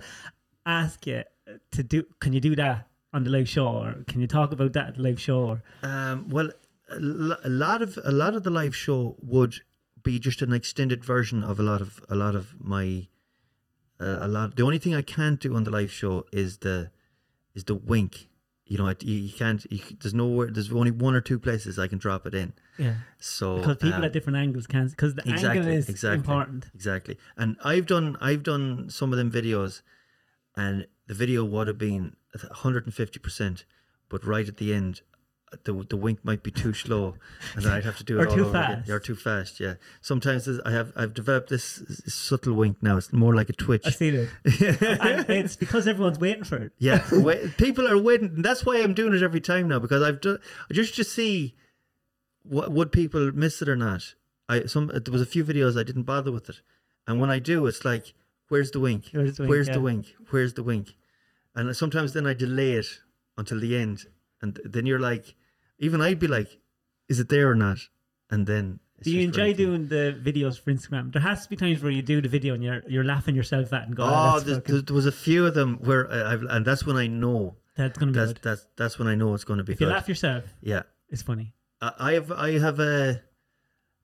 ask 0.66 1.05
you 1.07 1.24
to 1.72 1.84
do? 1.84 2.03
Can 2.20 2.34
you 2.34 2.39
do 2.39 2.55
that 2.55 2.88
on 3.14 3.24
the 3.24 3.30
live 3.30 3.49
show, 3.49 3.68
or 3.68 4.03
can 4.07 4.22
you 4.22 4.28
talk 4.28 4.51
about 4.51 4.74
that 4.74 4.88
at 4.89 4.95
the 4.95 5.01
live 5.01 5.20
show? 5.20 5.59
Um, 5.82 6.30
well, 6.30 6.49
a 6.89 6.99
a 7.43 7.49
lot 7.49 7.82
of 7.82 7.99
a 8.03 8.11
lot 8.11 8.36
of 8.36 8.43
the 8.43 8.49
live 8.49 8.76
show 8.76 9.16
would 9.22 9.55
be 10.03 10.20
just 10.20 10.41
an 10.41 10.53
extended 10.53 11.03
version 11.03 11.43
of 11.43 11.59
a 11.59 11.64
lot 11.64 11.82
of 11.82 12.03
a 12.09 12.16
lot 12.16 12.36
of 12.36 12.55
my 12.59 13.07
uh, 13.99 14.18
a 14.22 14.28
lot. 14.28 14.55
The 14.55 14.64
only 14.64 14.80
thing 14.80 14.95
I 14.95 15.01
can't 15.01 15.39
do 15.39 15.55
on 15.55 15.64
the 15.64 15.72
live 15.72 15.91
show 15.91 16.26
is 16.32 16.59
the 16.59 16.91
is 17.55 17.64
the 17.66 17.76
wink. 17.76 18.28
You 18.66 18.78
know, 18.78 18.88
it, 18.88 19.03
you, 19.03 19.16
you 19.16 19.34
can't. 19.34 19.66
You, 19.70 19.80
there's 20.01 20.14
nowhere. 20.14 20.49
There's 20.49 20.72
only 20.72 20.91
one 20.91 21.16
or 21.16 21.22
two 21.22 21.38
places 21.38 21.78
I 21.78 21.88
can 21.88 21.97
drop 21.97 22.26
it 22.26 22.34
in. 22.34 22.53
yeah, 22.78 22.95
So 23.20 23.57
because 23.57 23.78
people 23.78 23.99
um, 23.99 24.03
at 24.05 24.14
different 24.14 24.38
angles 24.38 24.68
can't. 24.68 24.89
Because 24.89 25.16
the 25.16 25.22
exactly, 25.30 25.59
angle 25.59 25.74
is 25.74 25.89
exactly. 25.89 26.20
important. 26.20 26.66
Exactly. 26.74 27.18
And 27.36 27.57
I've 27.64 27.86
done 27.86 28.18
I've 28.22 28.43
done 28.43 28.89
some 28.89 29.11
of 29.11 29.18
them 29.18 29.32
videos 29.32 29.82
and 30.55 30.88
the 31.07 31.14
video 31.14 31.43
would 31.43 31.68
have 31.68 31.78
been 31.78 32.16
150%, 32.38 33.64
but 34.09 34.26
right 34.26 34.47
at 34.47 34.57
the 34.57 34.74
end 34.74 35.01
the 35.64 35.74
the 35.89 35.97
wink 35.97 36.20
might 36.24 36.43
be 36.43 36.51
too 36.51 36.74
slow 36.74 37.16
and 37.56 37.66
I'd 37.68 37.84
have 37.86 37.97
to 37.97 38.04
do 38.04 38.20
it 38.20 38.24
Or 38.24 38.30
all 38.30 38.36
too 38.36 38.45
over 38.45 38.58
again. 38.58 38.78
fast. 38.80 38.89
Or 38.89 38.99
too 38.99 39.16
fast, 39.16 39.60
yeah. 39.60 39.76
Sometimes 40.01 40.47
I 40.66 40.72
have 40.72 40.91
I've 40.95 41.14
developed 41.14 41.49
this 41.49 41.84
subtle 42.08 42.54
wink 42.54 42.78
now. 42.82 42.97
It's 42.97 43.12
more 43.14 43.36
like 43.36 43.49
a 43.49 43.54
twitch. 43.54 43.84
I 43.86 43.91
see 43.91 44.10
it. 44.10 44.30
and 45.01 45.30
it's 45.30 45.56
because 45.56 45.88
everyone's 45.88 46.20
waiting 46.20 46.43
for 46.43 46.58
it. 46.58 46.72
Yeah, 46.80 47.04
wait, 47.12 47.58
people 47.58 47.88
are 47.88 47.97
waiting. 47.97 48.28
and 48.36 48.45
That's 48.45 48.66
why 48.66 48.82
I'm 48.82 48.93
doing 48.93 49.14
it 49.14 49.24
every 49.24 49.41
time 49.41 49.68
now 49.68 49.80
because 49.80 50.01
I've 50.01 50.22
done 50.22 50.39
just 50.72 50.95
to 50.95 51.04
see 51.04 51.56
what 52.43 52.72
would 52.72 52.91
people 52.91 53.32
miss 53.34 53.62
it 53.62 53.70
or 53.70 53.76
not. 53.76 54.16
I 54.49 54.66
some 54.66 54.88
there 54.88 55.12
was 55.12 55.22
a 55.22 55.26
few 55.26 55.45
videos 55.45 55.80
I 55.80 55.84
didn't 55.84 56.04
bother 56.04 56.32
with 56.32 56.49
it, 56.49 56.62
and 57.08 57.20
when 57.22 57.30
I 57.30 57.39
do, 57.39 57.66
it's 57.66 57.86
like, 57.86 58.14
where's 58.49 58.72
the 58.72 58.80
wink? 58.82 59.06
Where's 59.14 59.38
the 59.38 59.43
wink, 59.43 59.49
Where's 59.49 59.68
yeah. 59.70 59.74
the 59.76 59.82
wink? 59.82 60.16
Where's 60.32 60.54
the 60.54 60.64
wink? 60.64 60.95
And 61.56 61.76
sometimes 61.76 62.12
then 62.14 62.28
I 62.28 62.34
delay 62.34 62.74
it 62.74 62.88
until 63.38 63.60
the 63.60 63.78
end, 63.78 64.06
and 64.41 64.60
then 64.66 64.86
you're 64.86 64.99
like, 64.99 65.36
even 65.80 66.02
I'd 66.02 66.20
be 66.20 66.28
like, 66.28 66.60
is 67.10 67.20
it 67.20 67.30
there 67.30 67.50
or 67.50 67.56
not? 67.56 67.78
And 68.30 68.48
then 68.48 68.80
Do 69.02 69.12
you 69.12 69.22
enjoy 69.22 69.54
doing 69.54 69.88
the 69.88 70.18
videos 70.24 70.60
for 70.60 70.72
Instagram? 70.72 71.12
There 71.14 71.22
has 71.22 71.44
to 71.44 71.50
be 71.50 71.56
times 71.56 71.84
where 71.84 71.92
you 71.92 72.02
do 72.02 72.22
the 72.22 72.30
video 72.30 72.54
and 72.54 72.64
you're 72.64 72.82
you're 72.88 73.04
laughing 73.04 73.36
yourself 73.36 73.74
at 73.74 73.88
and 73.88 73.96
go, 73.96 74.04
Oh, 74.04 74.08
oh, 74.36 74.40
there, 74.40 74.56
fucking- 74.56 74.74
there, 74.76 74.82
there 74.82 74.96
was 74.96 75.06
a 75.06 75.12
few 75.12 75.46
of 75.46 75.54
them 75.54 75.78
where 75.84 76.10
I, 76.12 76.34
I've, 76.34 76.44
and 76.44 76.66
that's 76.66 76.86
when 76.86 76.96
I 76.96 77.08
know 77.08 77.58
that's 77.76 77.98
gonna 77.98 78.12
be 78.12 78.18
that's 78.20 78.34
good. 78.34 78.42
that's 78.44 78.68
that's 78.78 79.00
when 79.00 79.08
I 79.08 79.16
know 79.16 79.34
it's 79.34 79.44
going 79.44 79.58
to 79.58 79.64
be 79.64 79.74
If 79.74 79.82
you 79.82 79.88
laugh 79.88 80.08
yourself, 80.08 80.44
Yeah, 80.62 80.84
it's 81.10 81.22
funny. 81.22 81.54
I 81.82 81.92
I 82.00 82.14
have 82.14 82.32
I 82.32 82.52
have 82.60 82.80
a 82.80 83.22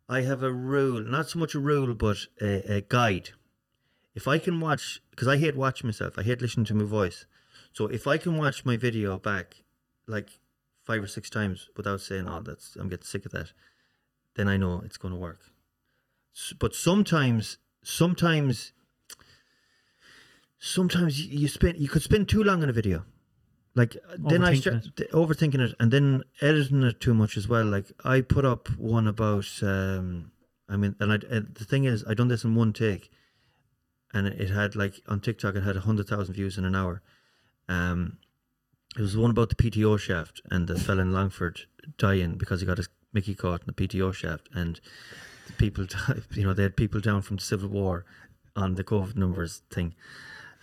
I 0.10 0.22
have 0.22 0.42
a 0.44 0.52
rule, 0.52 1.02
not 1.02 1.30
so 1.30 1.38
much 1.40 1.54
a 1.56 1.60
rule, 1.60 1.94
but 1.94 2.18
a, 2.42 2.78
a 2.78 2.82
guide. 2.82 3.30
If 4.16 4.28
I 4.28 4.40
can 4.40 4.60
watch, 4.60 5.02
because 5.12 5.28
I 5.28 5.38
hate 5.38 5.56
watching 5.56 5.88
myself, 5.88 6.18
I 6.18 6.24
hate 6.24 6.42
listening 6.42 6.66
to 6.66 6.74
my 6.74 6.84
voice. 6.84 7.26
So 7.74 7.86
if 7.86 8.08
I 8.08 8.18
can 8.18 8.36
watch 8.38 8.66
my 8.66 8.76
video 8.76 9.20
back, 9.20 9.64
like 10.08 10.39
five 10.90 11.04
or 11.06 11.12
six 11.18 11.30
times 11.30 11.58
without 11.78 12.02
saying, 12.08 12.26
"Oh, 12.28 12.42
that's 12.48 12.68
I'm 12.80 12.90
getting 12.90 13.12
sick 13.14 13.26
of 13.28 13.32
that," 13.38 13.50
then 14.36 14.48
I 14.54 14.58
know 14.62 14.74
it's 14.86 14.98
going 15.04 15.14
to 15.14 15.20
work. 15.30 15.42
But 16.64 16.74
sometimes, 16.88 17.44
sometimes, 17.84 18.56
sometimes 20.58 21.14
you 21.42 21.48
spend 21.48 21.78
you 21.84 21.90
could 21.94 22.06
spend 22.10 22.24
too 22.28 22.44
long 22.50 22.60
on 22.64 22.70
a 22.70 22.78
video. 22.82 23.00
like 23.76 23.94
then 24.30 24.44
I 24.44 24.56
start 24.56 24.84
th- 24.98 25.12
overthinking 25.12 25.62
it 25.66 25.76
and 25.80 25.90
then 25.96 26.24
editing 26.42 26.84
it 26.84 27.00
too 27.06 27.14
much 27.22 27.34
as 27.38 27.46
well. 27.52 27.66
Like 27.76 27.88
I 28.04 28.22
put 28.36 28.46
up 28.54 28.64
one 28.78 29.08
about, 29.16 29.48
um, 29.62 30.32
I 30.68 30.76
mean, 30.82 30.94
and 31.00 31.10
I, 31.16 31.18
uh, 31.36 31.42
the 31.60 31.68
thing 31.72 31.84
is, 31.92 32.04
I 32.10 32.14
done 32.20 32.30
this 32.34 32.44
in 32.44 32.56
one 32.56 32.74
take, 32.74 33.06
and 34.14 34.28
it, 34.28 34.36
it 34.44 34.50
had 34.60 34.76
like 34.76 34.96
on 35.08 35.20
TikTok, 35.20 35.56
it 35.56 35.64
had 35.70 35.76
hundred 35.78 36.08
thousand 36.08 36.34
views 36.40 36.58
in 36.58 36.66
an 36.66 36.76
hour. 36.82 36.96
Um, 37.78 38.18
it 38.98 39.02
was 39.02 39.14
the 39.14 39.20
one 39.20 39.32
about 39.32 39.50
the 39.50 39.56
PTO 39.56 40.00
shaft 40.00 40.42
and 40.50 40.68
the 40.68 40.80
fella 40.80 41.02
in 41.02 41.14
Longford 41.14 41.62
dying 41.98 42.36
because 42.36 42.62
he 42.62 42.68
got 42.68 42.78
his 42.78 42.90
Mickey 43.14 43.34
caught 43.36 43.62
in 43.62 43.68
the 43.68 43.88
PTO 43.88 44.14
shaft, 44.14 44.50
and 44.54 44.80
people, 45.58 45.88
you 46.32 46.44
know, 46.44 46.54
they 46.54 46.64
had 46.64 46.76
people 46.76 47.02
down 47.02 47.22
from 47.22 47.38
the 47.38 47.44
Civil 47.44 47.70
War 47.70 48.06
on 48.56 48.76
the 48.76 48.84
COVID 48.84 49.16
numbers 49.16 49.62
thing, 49.70 49.96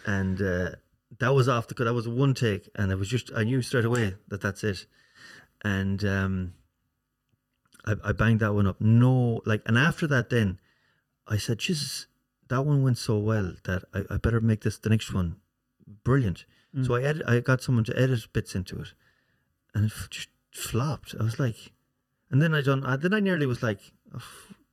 and. 0.05 0.41
Uh, 0.41 0.71
that 1.19 1.35
was 1.35 1.49
off 1.49 1.69
the 1.69 1.85
that 1.85 1.95
was 1.95 2.09
one 2.09 2.35
take 2.35 2.69
and 2.75 2.91
it 2.91 2.97
was 2.97 3.09
just 3.09 3.31
I 3.35 3.45
knew 3.45 3.63
straight 3.63 3.85
away 3.85 4.15
that 4.29 4.41
that's 4.41 4.65
it. 4.65 4.87
And 5.65 6.05
um 6.05 6.55
I, 7.85 7.95
I 8.05 8.13
banged 8.13 8.41
that 8.41 8.55
one 8.55 8.67
up. 8.67 8.81
No 8.81 9.41
like 9.45 9.63
and 9.67 9.79
after 9.79 10.07
that 10.09 10.31
then 10.31 10.59
I 11.27 11.37
said 11.37 11.59
Jesus 11.59 12.07
that 12.49 12.63
one 12.63 12.83
went 12.83 12.99
so 12.99 13.19
well 13.19 13.55
that 13.65 13.85
I, 13.95 14.03
I 14.11 14.17
better 14.19 14.41
make 14.41 14.63
this 14.63 14.79
the 14.79 14.91
next 14.91 15.13
one 15.13 15.37
brilliant 16.05 16.45
Mm. 16.75 16.87
so 16.87 16.95
I 16.95 17.03
edit, 17.03 17.23
I 17.27 17.41
got 17.41 17.63
someone 17.63 17.85
to 17.85 17.99
edit 17.99 18.27
bits 18.33 18.55
into 18.55 18.79
it 18.81 18.93
and 19.75 19.85
it 19.87 19.93
f- 19.95 20.09
just 20.11 20.29
flopped 20.53 21.15
I 21.19 21.23
was 21.23 21.39
like 21.39 21.73
and 22.31 22.41
then 22.43 22.55
I 22.55 22.61
done 22.63 22.85
I, 22.85 22.97
then 22.97 23.15
I 23.15 23.21
nearly 23.21 23.47
was 23.47 23.63
like 23.63 23.81
oh, 24.15 24.23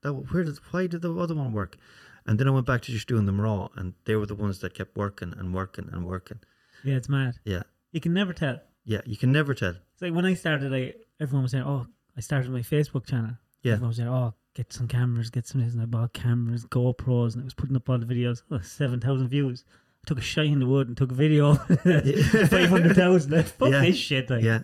that 0.02 0.14
where 0.14 0.44
did 0.44 0.58
why 0.72 0.88
did 0.88 1.02
the 1.02 1.14
other 1.16 1.36
one 1.36 1.54
work 1.54 1.78
and 2.26 2.40
then 2.40 2.48
I 2.48 2.52
went 2.52 2.66
back 2.66 2.82
to 2.84 2.92
just 2.92 3.08
doing 3.08 3.26
them 3.26 3.40
raw 3.40 3.68
and 3.76 3.94
they 4.06 4.16
were 4.16 4.26
the 4.26 4.36
ones 4.36 4.60
that 4.60 4.74
kept 4.74 4.98
working 4.98 5.34
and 5.38 5.54
working 5.54 5.90
and 5.92 6.06
working 6.06 6.40
Yeah, 6.84 6.96
it's 6.96 7.10
mad. 7.10 7.36
yeah 7.46 7.64
You 7.92 8.02
can 8.02 8.14
never 8.14 8.34
tell. 8.34 8.60
yeah, 8.86 9.02
you 9.06 9.18
can 9.18 9.32
never 9.32 9.54
tell. 9.54 9.76
It's 9.94 10.02
like 10.02 10.14
when 10.14 10.26
I 10.26 10.34
started, 10.34 10.74
I 10.74 10.94
everyone 11.22 11.44
was 11.44 11.52
saying, 11.52 11.64
"Oh, 11.64 11.86
I 12.18 12.22
started 12.22 12.50
my 12.52 12.62
Facebook 12.62 13.06
channel." 13.06 13.38
Yeah. 13.62 13.74
everyone 13.74 13.90
was 13.90 13.98
saying, 13.98 14.10
"Oh, 14.10 14.34
get 14.56 14.74
some 14.74 14.88
cameras, 14.88 15.30
get 15.30 15.46
some 15.48 15.62
this," 15.64 15.74
and 15.74 15.82
I 15.82 15.86
bought 15.86 16.12
cameras, 16.14 16.66
GoPros, 16.66 17.34
and 17.36 17.44
I 17.44 17.46
was 17.46 17.54
putting 17.54 17.76
up 17.78 17.88
all 17.90 18.00
the 18.00 18.06
videos. 18.14 18.42
Oh, 18.52 18.60
Seven 18.80 19.00
thousand 19.00 19.28
views. 19.30 19.64
Took 20.06 20.18
a 20.18 20.22
shot 20.22 20.46
in 20.46 20.60
the 20.60 20.66
wood 20.68 20.88
and 20.90 20.98
took 20.98 21.12
a 21.12 21.16
video. 21.16 21.56
Five 22.50 22.70
hundred 22.70 22.96
thousand. 22.96 23.44
Fuck 23.60 23.72
Yeah. 23.72 23.82
this 23.82 23.98
shit. 23.98 24.30
Like, 24.30 24.44
Yeah, 24.44 24.60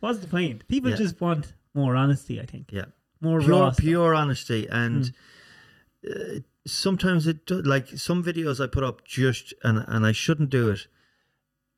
what's 0.00 0.20
the 0.20 0.28
point? 0.28 0.66
People 0.68 0.90
Yeah. 0.90 0.96
just 0.96 1.20
want 1.20 1.52
more 1.74 1.96
honesty. 1.96 2.40
I 2.40 2.46
think 2.46 2.70
yeah. 2.72 2.84
more 3.20 3.40
Pure, 3.40 3.72
pure 3.78 4.14
honesty, 4.14 4.66
and 4.70 5.12
uh, 6.08 6.40
sometimes 6.66 7.26
it 7.26 7.46
do, 7.46 7.60
like 7.62 7.88
some 7.88 8.22
videos 8.22 8.62
I 8.62 8.68
put 8.68 8.84
up 8.84 9.04
just 9.04 9.52
and 9.64 9.84
and 9.88 10.06
I 10.06 10.12
shouldn't 10.12 10.50
do 10.50 10.70
it. 10.70 10.86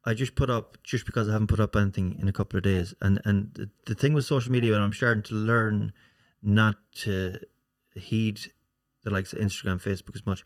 I 0.05 0.15
just 0.15 0.35
put 0.35 0.49
up 0.51 0.77
just 0.83 1.05
because 1.07 1.29
I 1.29 1.33
haven't 1.33 1.49
put 1.49 1.61
up 1.61 1.77
anything 1.77 2.17
in 2.21 2.29
a 2.29 2.33
couple 2.33 2.57
of 2.59 2.63
days, 2.63 2.95
and 3.01 3.21
and 3.25 3.53
the, 3.55 3.71
the 3.87 3.95
thing 3.95 4.13
with 4.13 4.27
social 4.27 4.53
media, 4.53 4.75
and 4.75 4.83
I'm 4.85 4.93
starting 4.93 5.23
to 5.25 5.35
learn 5.35 5.93
not 6.43 6.77
to 7.03 7.39
heed 7.95 8.41
the 9.03 9.11
likes 9.11 9.33
of 9.33 9.39
Instagram, 9.39 9.83
Facebook 9.83 10.15
as 10.15 10.25
much. 10.27 10.45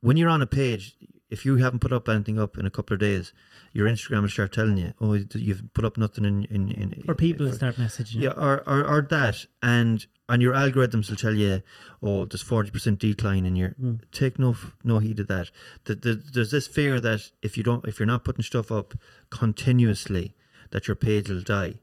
When 0.00 0.16
you're 0.16 0.28
on 0.30 0.42
a 0.42 0.46
page, 0.46 0.96
if 1.28 1.44
you 1.44 1.56
haven't 1.56 1.80
put 1.80 1.92
up 1.92 2.08
anything 2.08 2.38
up 2.38 2.56
in 2.56 2.66
a 2.66 2.70
couple 2.70 2.94
of 2.94 3.00
days, 3.00 3.32
your 3.72 3.88
Instagram 3.88 4.22
will 4.22 4.28
start 4.28 4.52
telling 4.52 4.76
you, 4.76 4.94
"Oh, 5.00 5.14
you've 5.14 5.62
put 5.74 5.84
up 5.84 5.96
nothing 5.96 6.24
in 6.24 6.44
in." 6.44 6.70
in 6.70 7.04
Or 7.08 7.14
people 7.14 7.48
for- 7.48 7.54
start 7.54 7.76
messaging. 7.76 8.14
You. 8.16 8.22
Yeah, 8.22 8.30
or, 8.36 8.62
or 8.68 8.84
or 8.86 9.02
that, 9.10 9.46
and 9.62 10.06
and 10.28 10.42
your 10.42 10.54
algorithms 10.54 11.08
will 11.08 11.16
tell 11.16 11.34
you, 11.34 11.62
oh, 12.02 12.24
there's 12.26 12.42
forty 12.42 12.70
percent 12.70 12.98
decline 13.00 13.44
in 13.46 13.56
your. 13.56 13.70
Mm. 13.70 14.00
Take 14.12 14.38
no 14.38 14.56
no 14.84 14.98
heed 15.00 15.20
of 15.20 15.26
that. 15.28 15.50
The, 15.84 15.94
the, 15.96 16.14
there's 16.14 16.50
this 16.52 16.66
fear 16.66 17.00
that 17.00 17.30
if 17.42 17.56
you 17.56 17.62
don't, 17.62 17.84
if 17.86 17.98
you're 17.98 18.06
not 18.06 18.24
putting 18.24 18.42
stuff 18.42 18.70
up 18.70 18.94
continuously, 19.30 20.34
that 20.70 20.86
your 20.88 20.96
page 20.96 21.28
will 21.28 21.42
die. 21.42 21.74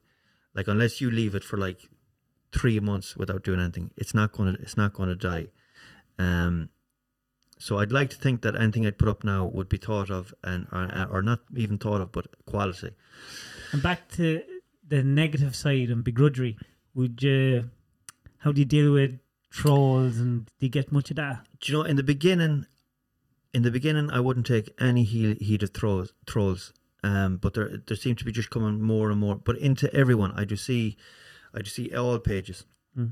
Like 0.56 0.68
unless 0.68 1.02
you 1.02 1.10
leave 1.12 1.36
it 1.36 1.44
for 1.44 1.58
like 1.58 1.80
three 2.52 2.80
months 2.80 3.18
without 3.18 3.44
doing 3.44 3.60
anything, 3.60 3.92
it's 3.98 4.14
not 4.14 4.32
gonna 4.32 4.56
it's 4.62 4.78
not 4.78 4.94
gonna 4.94 5.16
die. 5.16 5.48
Um, 6.20 6.70
so 7.64 7.72
I'd 7.80 7.92
like 8.00 8.10
to 8.14 8.18
think 8.24 8.42
that 8.42 8.56
anything 8.64 8.86
I'd 8.86 8.98
put 9.02 9.08
up 9.14 9.22
now 9.24 9.42
would 9.56 9.70
be 9.76 9.78
thought 9.88 10.10
of 10.20 10.34
and 10.44 10.62
or, 10.78 10.84
or 11.14 11.22
not 11.22 11.40
even 11.64 11.78
thought 11.78 12.02
of, 12.04 12.10
but 12.18 12.26
quality. 12.52 12.92
And 13.72 13.82
back 13.90 14.02
to 14.18 14.26
the 14.94 15.02
negative 15.22 15.54
side 15.64 15.90
and 15.94 16.04
begrudgery. 16.10 16.54
Would 16.96 17.24
you? 17.24 17.70
How 18.44 18.52
do 18.54 18.60
you 18.64 18.70
deal 18.78 18.92
with 19.00 19.12
trolls 19.50 20.18
and 20.24 20.46
do 20.46 20.62
you 20.68 20.70
get 20.80 20.92
much 20.92 21.10
of 21.12 21.18
that? 21.18 21.38
do 21.60 21.64
you 21.72 21.78
know 21.78 21.84
in 21.92 21.96
the 21.96 22.04
beginning 22.16 22.66
in 23.54 23.62
the 23.62 23.70
beginning 23.78 24.08
i 24.18 24.20
wouldn't 24.26 24.48
take 24.48 24.68
any 24.90 25.04
heat, 25.12 25.40
heat 25.48 25.62
of 25.64 25.72
trolls 25.80 26.10
trolls 26.32 26.74
um 27.04 27.38
but 27.44 27.54
there 27.54 27.70
there 27.88 27.96
seem 28.04 28.16
to 28.16 28.26
be 28.26 28.32
just 28.40 28.50
coming 28.50 28.82
more 28.82 29.08
and 29.12 29.20
more 29.20 29.36
but 29.36 29.56
into 29.60 29.86
everyone 30.02 30.32
i 30.42 30.44
do 30.52 30.56
see 30.68 30.98
i 31.54 31.60
do 31.60 31.70
see 31.78 31.88
all 31.96 32.18
pages 32.20 32.66
Mm. 32.98 33.12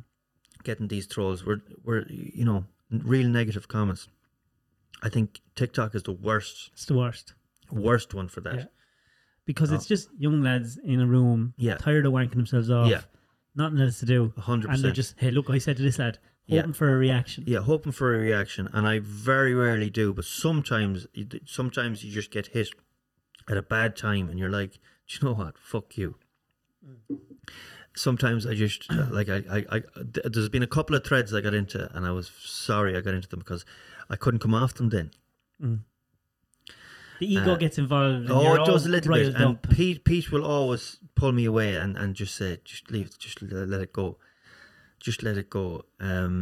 getting 0.67 0.87
these 0.89 1.07
trolls 1.13 1.45
we're 1.45 1.61
we're 1.85 2.05
you 2.09 2.45
know 2.45 2.65
real 3.13 3.29
negative 3.39 3.67
comments 3.67 4.07
i 5.01 5.09
think 5.09 5.41
tiktok 5.55 5.95
is 5.95 6.03
the 6.03 6.11
worst 6.11 6.69
It's 6.73 6.85
the 6.85 6.95
worst. 6.95 7.33
worst 7.71 8.13
one 8.13 8.27
for 8.27 8.41
that 8.41 8.55
Yeah. 8.55 8.65
because 9.45 9.71
Oh. 9.71 9.75
it's 9.75 9.85
uh, 9.85 9.95
just 9.95 10.09
young 10.17 10.41
lads 10.41 10.77
in 10.77 10.99
a 11.01 11.07
room, 11.07 11.53
Yeah. 11.57 11.77
tired 11.77 12.05
of 12.05 12.13
wanking 12.13 12.35
themselves 12.35 12.69
off, 12.69 12.89
Yeah. 12.89 13.01
nothing 13.55 13.79
else 13.79 13.99
to 13.99 14.05
do, 14.05 14.33
100%. 14.37 14.73
and 14.75 14.83
they're 14.83 14.91
just, 14.91 15.15
hey, 15.19 15.31
look, 15.31 15.49
I 15.49 15.57
said 15.57 15.77
to 15.77 15.83
this 15.83 15.97
lad, 15.99 16.19
Yeah. 16.45 16.61
hoping 16.61 16.73
for 16.73 16.89
a 16.93 16.97
reaction. 16.97 17.43
yeah 17.47 17.61
hoping 17.61 17.91
for 17.93 18.13
a 18.15 18.19
reaction 18.19 18.67
and 18.73 18.85
i 18.87 18.99
very 18.99 19.53
rarely 19.53 19.89
do 19.89 20.11
but 20.13 20.25
sometimes 20.25 21.07
sometimes 21.45 22.03
you 22.03 22.11
just 22.11 22.31
get 22.31 22.47
hit 22.47 22.69
at 23.47 23.57
a 23.57 23.61
bad 23.61 23.95
time 23.95 24.27
and 24.29 24.37
you're 24.39 24.49
like 24.59 24.73
do 25.07 25.11
you 25.13 25.19
know 25.27 25.33
what 25.33 25.57
fuck 25.57 25.97
you 25.97 26.15
sometimes 27.95 28.45
i 28.45 28.53
just 28.53 28.89
like 29.11 29.29
I, 29.29 29.43
I 29.49 29.65
i 29.77 29.81
there's 29.95 30.49
been 30.49 30.63
a 30.63 30.67
couple 30.77 30.95
of 30.95 31.03
threads 31.05 31.33
i 31.33 31.41
got 31.41 31.53
into 31.53 31.89
and 31.95 32.05
i 32.05 32.11
was 32.11 32.31
sorry 32.39 32.95
i 32.97 33.01
got 33.01 33.13
into 33.13 33.27
them 33.29 33.39
because 33.39 33.65
i 34.13 34.15
couldn't 34.21 34.39
come 34.45 34.53
after 34.63 34.79
them 34.83 34.89
then 34.97 35.09
The 37.19 37.27
ego 37.37 37.53
Uh, 37.53 37.57
gets 37.63 37.77
involved. 37.77 38.23
And 38.29 38.31
oh 38.31 38.55
it 38.55 38.65
does 38.71 38.85
a 38.85 38.89
little 38.95 39.13
bit 39.13 39.35
and 39.35 39.55
up. 39.57 39.69
pete 39.75 40.03
pete 40.09 40.27
will 40.31 40.45
always 40.55 40.83
pull 41.19 41.31
me 41.39 41.45
away 41.53 41.69
and 41.81 41.91
and 42.01 42.09
just 42.21 42.33
say 42.39 42.49
just 42.71 42.83
leave 42.93 43.07
just 43.25 43.37
let 43.41 43.67
let 43.73 43.81
it 43.87 43.93
go 44.01 44.07
just 45.07 45.19
let 45.27 45.35
it 45.43 45.49
go 45.59 45.65
um 46.09 46.35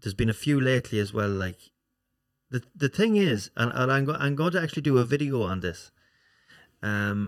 there's 0.00 0.18
been 0.22 0.30
a 0.36 0.38
few 0.46 0.56
lately 0.70 0.98
as 1.04 1.10
well 1.16 1.32
like 1.46 1.60
the 2.52 2.60
the 2.84 2.88
thing 2.98 3.12
is 3.16 3.50
and, 3.60 3.70
and 3.80 3.88
I'm, 3.94 4.04
go, 4.08 4.14
I'm 4.24 4.34
going 4.40 4.52
to 4.56 4.60
actually 4.64 4.82
do 4.90 4.96
a 4.98 5.04
video 5.14 5.36
on 5.52 5.60
this 5.60 5.80
um 6.90 7.20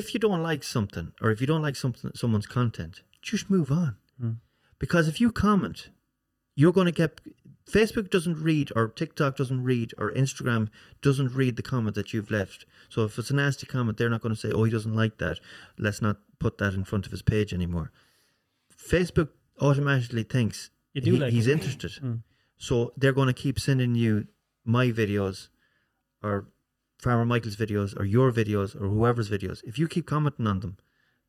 if 0.00 0.12
you 0.12 0.20
don't 0.26 0.42
like 0.50 0.62
something 0.76 1.08
or 1.22 1.28
if 1.34 1.38
you 1.40 1.46
don't 1.52 1.62
like 1.68 1.76
something 1.84 2.10
someone's 2.14 2.46
content 2.60 2.94
just 3.30 3.48
move 3.50 3.70
on 3.70 3.92
Hmm. 4.20 4.34
because 4.78 5.08
if 5.12 5.16
you 5.22 5.28
comment 5.32 5.78
you're 6.56 6.72
going 6.78 6.90
to 6.94 6.98
get 7.02 7.20
Facebook 7.70 8.10
doesn't 8.10 8.42
read 8.42 8.70
or 8.76 8.88
TikTok 8.88 9.36
doesn't 9.36 9.64
read 9.64 9.92
or 9.96 10.12
Instagram 10.12 10.68
doesn't 11.02 11.32
read 11.34 11.56
the 11.56 11.62
comment 11.62 11.94
that 11.96 12.12
you've 12.12 12.30
left. 12.30 12.66
So 12.90 13.04
if 13.04 13.18
it's 13.18 13.30
a 13.30 13.34
nasty 13.34 13.66
comment, 13.66 13.96
they're 13.96 14.10
not 14.10 14.20
going 14.20 14.34
to 14.34 14.40
say, 14.40 14.50
"Oh, 14.52 14.64
he 14.64 14.70
doesn't 14.70 14.94
like 14.94 15.16
that. 15.18 15.40
Let's 15.78 16.02
not 16.02 16.18
put 16.38 16.58
that 16.58 16.74
in 16.74 16.84
front 16.84 17.06
of 17.06 17.12
his 17.12 17.22
page 17.22 17.54
anymore." 17.54 17.90
Facebook 18.76 19.28
automatically 19.60 20.24
thinks 20.24 20.70
You 20.92 21.00
do 21.00 21.12
he- 21.12 21.18
like 21.18 21.32
he's 21.32 21.46
it. 21.46 21.52
interested. 21.52 21.92
Mm. 22.02 22.22
So 22.56 22.92
they're 22.96 23.12
going 23.12 23.28
to 23.28 23.32
keep 23.42 23.58
sending 23.58 23.94
you 23.94 24.26
my 24.64 24.88
videos 24.88 25.48
or 26.22 26.48
Farmer 26.98 27.24
Michael's 27.24 27.56
videos 27.56 27.98
or 27.98 28.04
your 28.04 28.30
videos 28.32 28.74
or 28.74 28.88
whoever's 28.88 29.28
videos. 29.30 29.62
If 29.64 29.78
you 29.78 29.88
keep 29.88 30.06
commenting 30.06 30.46
on 30.46 30.60
them, 30.60 30.76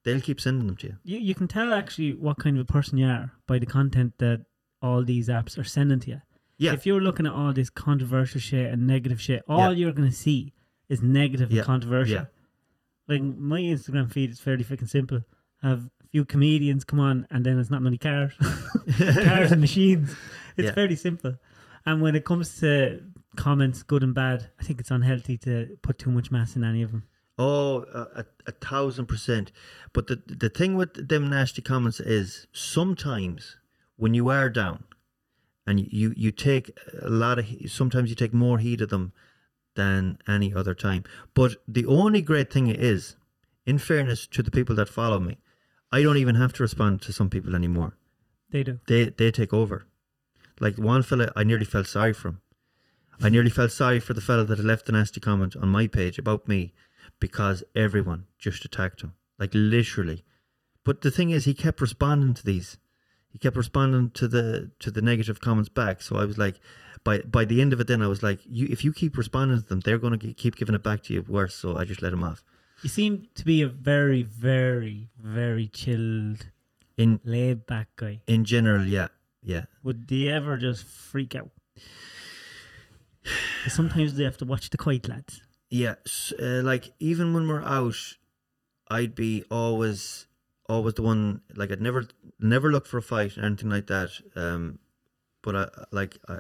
they'll 0.03 0.21
keep 0.21 0.39
sending 0.39 0.67
them 0.67 0.75
to 0.77 0.87
you. 0.87 0.97
You, 1.03 1.17
you 1.19 1.35
can 1.35 1.47
tell 1.47 1.73
actually 1.73 2.13
what 2.13 2.37
kind 2.37 2.57
of 2.57 2.61
a 2.61 2.71
person 2.71 2.97
you 2.97 3.07
are 3.07 3.31
by 3.47 3.59
the 3.59 3.65
content 3.65 4.13
that 4.19 4.45
all 4.85 5.03
these 5.03 5.27
apps 5.37 5.57
are 5.57 5.63
sending 5.77 5.99
to 6.01 6.09
you. 6.13 6.21
Yeah. 6.57 6.73
If 6.73 6.85
you're 6.85 7.01
looking 7.07 7.25
at 7.29 7.33
all 7.33 7.51
this 7.53 7.69
controversial 7.69 8.39
shit 8.39 8.67
and 8.71 8.87
negative 8.95 9.19
shit, 9.27 9.41
all 9.47 9.59
Yeah. 9.71 9.79
you're 9.79 9.91
going 9.99 10.09
to 10.09 10.15
see 10.27 10.53
is 10.93 11.01
negative 11.01 11.49
Yeah. 11.51 11.59
and 11.59 11.65
controversial. 11.65 12.15
Yeah. 12.21 12.25
Like 13.07 13.21
my 13.23 13.59
Instagram 13.61 14.11
feed 14.11 14.29
is 14.31 14.39
fairly 14.39 14.63
freaking 14.63 14.89
simple. 14.89 15.21
Have 15.61 15.79
a 16.03 16.07
few 16.11 16.23
comedians 16.25 16.83
come 16.83 16.99
on, 17.09 17.27
and 17.31 17.45
then 17.45 17.59
it's 17.59 17.69
not 17.75 17.81
many 17.81 17.97
cars, 17.97 18.33
cars 18.97 19.51
and 19.51 19.61
machines. 19.61 20.15
It's 20.57 20.71
fairly 20.71 20.95
simple. 20.95 21.33
And 21.85 22.01
when 22.01 22.15
it 22.15 22.23
comes 22.25 22.47
to 22.61 23.01
comments, 23.35 23.83
good 23.83 24.03
and 24.03 24.13
bad, 24.15 24.49
I 24.59 24.63
think 24.63 24.79
it's 24.79 24.91
unhealthy 24.91 25.37
to 25.39 25.77
put 25.81 25.99
too 25.99 26.09
much 26.11 26.31
mass 26.31 26.55
in 26.55 26.63
any 26.63 26.81
of 26.83 26.91
them. 26.91 27.03
Oh, 27.37 27.83
a, 27.93 28.21
a, 28.21 28.25
a 28.47 28.51
thousand 28.53 29.07
percent. 29.07 29.51
But 29.93 30.07
the 30.07 30.17
the 30.43 30.49
thing 30.49 30.75
with 30.75 30.91
them 31.09 31.23
nasty 31.29 31.61
comments 31.61 31.99
is 31.99 32.47
sometimes 32.53 33.57
when 33.97 34.13
you 34.13 34.29
are 34.29 34.49
down, 34.49 34.83
and 35.65 35.79
you 35.91 36.13
you 36.15 36.31
take 36.31 36.71
a 37.01 37.09
lot 37.09 37.39
of 37.39 37.45
sometimes 37.67 38.09
you 38.09 38.15
take 38.15 38.33
more 38.33 38.59
heed 38.59 38.81
of 38.81 38.89
them 38.89 39.13
than 39.75 40.17
any 40.27 40.53
other 40.53 40.73
time. 40.73 41.03
But 41.33 41.57
the 41.67 41.85
only 41.85 42.21
great 42.21 42.51
thing 42.51 42.67
is, 42.67 43.15
in 43.65 43.77
fairness 43.77 44.27
to 44.27 44.43
the 44.43 44.51
people 44.51 44.75
that 44.75 44.89
follow 44.89 45.19
me, 45.19 45.37
I 45.91 46.01
don't 46.01 46.17
even 46.17 46.35
have 46.35 46.53
to 46.53 46.63
respond 46.63 47.01
to 47.01 47.13
some 47.13 47.29
people 47.29 47.55
anymore. 47.55 47.97
They 48.51 48.63
do. 48.63 48.79
They 48.87 49.05
they 49.09 49.31
take 49.31 49.53
over. 49.53 49.85
Like 50.59 50.77
one 50.77 51.03
fella, 51.03 51.31
I 51.35 51.43
nearly 51.43 51.65
felt 51.65 51.87
sorry 51.87 52.13
for 52.13 52.29
him. 52.29 52.41
I 53.21 53.29
nearly 53.29 53.49
felt 53.49 53.71
sorry 53.71 53.99
for 53.99 54.13
the 54.13 54.21
fella 54.21 54.45
that 54.45 54.57
had 54.57 54.65
left 54.65 54.85
the 54.85 54.91
nasty 54.91 55.19
comment 55.19 55.55
on 55.55 55.69
my 55.69 55.87
page 55.87 56.17
about 56.17 56.47
me 56.47 56.73
because 57.19 57.63
everyone 57.75 58.27
just 58.37 58.65
attacked 58.65 59.01
him, 59.01 59.13
like 59.39 59.51
literally. 59.53 60.23
But 60.83 61.01
the 61.01 61.11
thing 61.11 61.29
is, 61.29 61.45
he 61.45 61.53
kept 61.53 61.81
responding 61.81 62.33
to 62.35 62.45
these. 62.45 62.77
He 63.35 63.39
kept 63.39 63.57
responding 63.57 64.11
to 64.11 64.29
the 64.29 64.71
to 64.79 64.89
the 64.89 65.01
negative 65.01 65.41
comments 65.41 65.67
back. 65.67 66.01
So 66.01 66.15
I 66.15 66.23
was 66.23 66.37
like, 66.37 66.61
by 67.03 67.19
by 67.19 67.43
the 67.43 67.59
end 67.59 67.73
of 67.73 67.81
it, 67.81 67.87
then 67.87 68.01
I 68.01 68.07
was 68.07 68.23
like, 68.23 68.39
you 68.45 68.65
if 68.69 68.85
you 68.85 68.93
keep 68.93 69.17
responding 69.17 69.61
to 69.61 69.67
them, 69.67 69.81
they're 69.81 69.97
going 69.97 70.17
to 70.17 70.33
keep 70.33 70.55
giving 70.55 70.73
it 70.73 70.83
back 70.83 71.03
to 71.03 71.13
you 71.13 71.21
worse. 71.27 71.53
So 71.53 71.75
I 71.75 71.83
just 71.83 72.01
let 72.01 72.13
him 72.13 72.23
off. 72.23 72.45
You 72.81 72.87
seem 72.87 73.27
to 73.35 73.43
be 73.43 73.61
a 73.61 73.67
very, 73.67 74.23
very, 74.23 75.09
very 75.21 75.67
chilled, 75.67 76.47
In 76.95 77.19
laid 77.25 77.65
back 77.65 77.87
guy. 77.97 78.21
in 78.25 78.45
general, 78.45 78.85
yeah, 78.85 79.09
yeah. 79.43 79.65
Would 79.83 80.05
you 80.09 80.31
ever 80.31 80.55
just 80.55 80.85
freak 80.85 81.35
out? 81.35 81.49
Sometimes 83.67 84.13
they 84.15 84.23
have 84.23 84.37
to 84.37 84.45
watch 84.45 84.69
the 84.69 84.77
quiet 84.77 85.09
lads. 85.09 85.41
Yeah, 85.69 85.95
uh, 86.39 86.61
like 86.63 86.93
even 87.01 87.33
when 87.33 87.49
we're 87.49 87.63
out, 87.63 87.97
I'd 88.87 89.13
be 89.15 89.43
always, 89.51 90.27
always 90.67 90.95
the 90.95 91.01
one. 91.01 91.41
Like 91.55 91.71
I'd 91.71 91.81
never, 91.81 92.07
never 92.39 92.71
look 92.71 92.85
for 92.85 92.97
a 92.97 93.01
fight 93.01 93.37
or 93.37 93.45
anything 93.45 93.69
like 93.69 93.87
that. 93.87 94.09
Um, 94.35 94.79
but 95.41 95.55
I 95.55 95.67
like 95.91 96.17
I, 96.27 96.39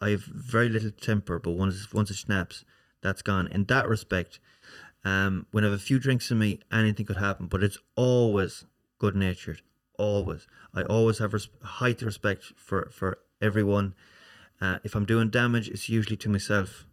I 0.00 0.10
have 0.10 0.24
very 0.24 0.68
little 0.68 0.90
temper. 0.90 1.38
But 1.38 1.52
once 1.52 1.92
once 1.92 2.10
it 2.10 2.16
snaps, 2.16 2.64
that's 3.02 3.22
gone. 3.22 3.48
In 3.48 3.64
that 3.64 3.88
respect, 3.88 4.38
um, 5.04 5.46
when 5.50 5.64
I 5.64 5.68
have 5.68 5.76
a 5.76 5.82
few 5.82 5.98
drinks 5.98 6.30
in 6.30 6.38
me, 6.38 6.60
anything 6.72 7.06
could 7.06 7.16
happen. 7.16 7.46
But 7.46 7.62
it's 7.62 7.78
always 7.96 8.64
good 8.98 9.16
natured. 9.16 9.62
Always, 9.98 10.48
I 10.74 10.82
always 10.82 11.18
have 11.18 11.32
res- 11.32 11.48
height 11.62 12.02
respect 12.02 12.44
for 12.56 12.90
for 12.92 13.18
everyone. 13.40 13.94
Uh, 14.60 14.78
if 14.84 14.94
I'm 14.94 15.04
doing 15.04 15.30
damage, 15.30 15.68
it's 15.68 15.88
usually 15.88 16.16
to 16.18 16.28
myself. 16.28 16.86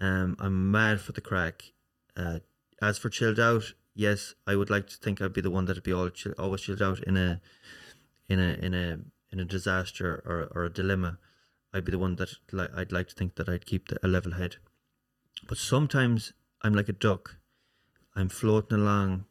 Um, 0.00 0.36
I'm 0.38 0.70
mad 0.70 1.00
for 1.00 1.12
the 1.12 1.20
crack. 1.20 1.72
Uh, 2.16 2.40
as 2.80 2.98
for 2.98 3.08
chilled 3.08 3.38
out, 3.38 3.72
yes, 3.94 4.34
I 4.46 4.56
would 4.56 4.70
like 4.70 4.86
to 4.88 4.96
think 4.96 5.20
I'd 5.20 5.32
be 5.32 5.40
the 5.40 5.50
one 5.50 5.64
that'd 5.66 5.82
be 5.82 5.92
all 5.92 6.10
chill, 6.10 6.34
always 6.38 6.62
chilled 6.62 6.82
out 6.82 7.00
in 7.00 7.16
a, 7.16 7.40
in 8.28 8.40
a 8.40 8.52
in 8.54 8.74
a 8.74 8.98
in 9.30 9.40
a 9.40 9.44
disaster 9.44 10.22
or 10.24 10.48
or 10.54 10.64
a 10.64 10.72
dilemma. 10.72 11.18
I'd 11.74 11.84
be 11.84 11.92
the 11.92 11.98
one 11.98 12.16
that 12.16 12.34
like 12.52 12.70
I'd 12.76 12.92
like 12.92 13.08
to 13.08 13.14
think 13.14 13.36
that 13.36 13.48
I'd 13.48 13.66
keep 13.66 13.88
the, 13.88 13.98
a 14.04 14.08
level 14.08 14.32
head. 14.32 14.56
But 15.48 15.58
sometimes 15.58 16.32
I'm 16.62 16.74
like 16.74 16.88
a 16.88 16.92
duck. 16.92 17.36
I'm 18.14 18.28
floating 18.28 18.78
along 18.78 19.24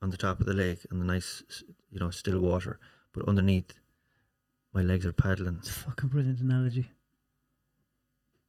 on 0.00 0.10
the 0.10 0.16
top 0.16 0.40
of 0.40 0.46
the 0.46 0.54
lake 0.54 0.86
in 0.90 0.98
the 0.98 1.04
nice, 1.04 1.42
you 1.90 1.98
know, 1.98 2.10
still 2.10 2.40
water. 2.40 2.78
But 3.12 3.28
underneath, 3.28 3.74
my 4.72 4.82
legs 4.82 5.04
are 5.04 5.12
paddling. 5.12 5.56
It's 5.58 5.70
a 5.70 5.72
fucking 5.72 6.08
brilliant 6.08 6.40
analogy. 6.40 6.90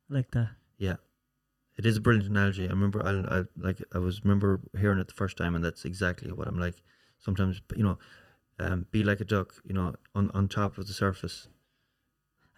I 0.09 0.14
like 0.14 0.32
that. 0.32 0.51
Yeah, 0.78 0.97
it 1.78 1.86
is 1.86 1.97
a 1.97 2.01
brilliant 2.01 2.30
analogy. 2.30 2.65
I 2.67 2.69
remember, 2.71 3.03
I, 3.05 3.39
I 3.39 3.43
like, 3.57 3.82
I 3.93 3.97
was 3.97 4.24
remember 4.24 4.59
hearing 4.80 4.99
it 4.99 5.07
the 5.07 5.13
first 5.13 5.38
time, 5.38 5.55
and 5.55 5.63
that's 5.63 5.86
exactly 5.86 6.32
what 6.32 6.47
I'm 6.47 6.59
like. 6.59 6.82
Sometimes, 7.19 7.61
you 7.76 7.84
know, 7.84 7.97
um, 8.59 8.86
be 8.91 9.03
like 9.03 9.19
a 9.21 9.26
duck, 9.26 9.55
you 9.65 9.74
know, 9.74 9.95
on 10.13 10.30
on 10.34 10.47
top 10.47 10.78
of 10.78 10.88
the 10.88 10.93
surface. 10.93 11.47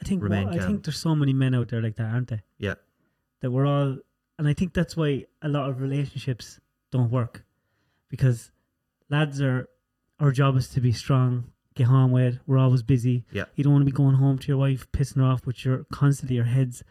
I 0.02 0.06
think 0.06 0.22
what- 0.22 0.32
I 0.32 0.58
think 0.68 0.84
there's 0.84 0.98
so 0.98 1.16
many 1.16 1.34
men 1.34 1.56
out 1.56 1.70
there 1.70 1.82
like 1.82 1.96
that, 1.96 2.12
aren't 2.14 2.28
they? 2.28 2.42
Yeah, 2.58 2.76
That 3.40 3.52
we're 3.52 3.66
all, 3.66 3.98
and 4.38 4.48
I 4.48 4.54
think 4.54 4.74
that's 4.74 4.98
why 4.98 5.26
a 5.42 5.48
lot 5.48 5.70
of 5.70 5.80
relationships 5.82 6.60
don't 6.92 7.10
work, 7.12 7.46
because 8.10 8.52
lads 9.10 9.40
are, 9.42 9.70
our 10.20 10.32
job 10.32 10.58
is 10.58 10.68
to 10.70 10.82
be 10.82 10.92
strong, 10.92 11.52
get 11.76 11.88
home 11.88 12.12
with. 12.12 12.40
We're 12.46 12.58
always 12.58 12.84
busy. 12.84 13.26
Yeah. 13.32 13.46
You 13.56 13.64
don't 13.64 13.72
want 13.74 13.84
to 13.86 13.92
be 13.92 13.96
going 13.96 14.16
home 14.16 14.38
to 14.40 14.48
your 14.50 14.58
wife 14.58 14.92
pissing 14.92 15.18
her 15.18 15.24
off, 15.24 15.44
but 15.46 15.64
you're 15.64 15.86
constantly 15.92 16.36
your 16.36 16.46
head's 16.46 16.84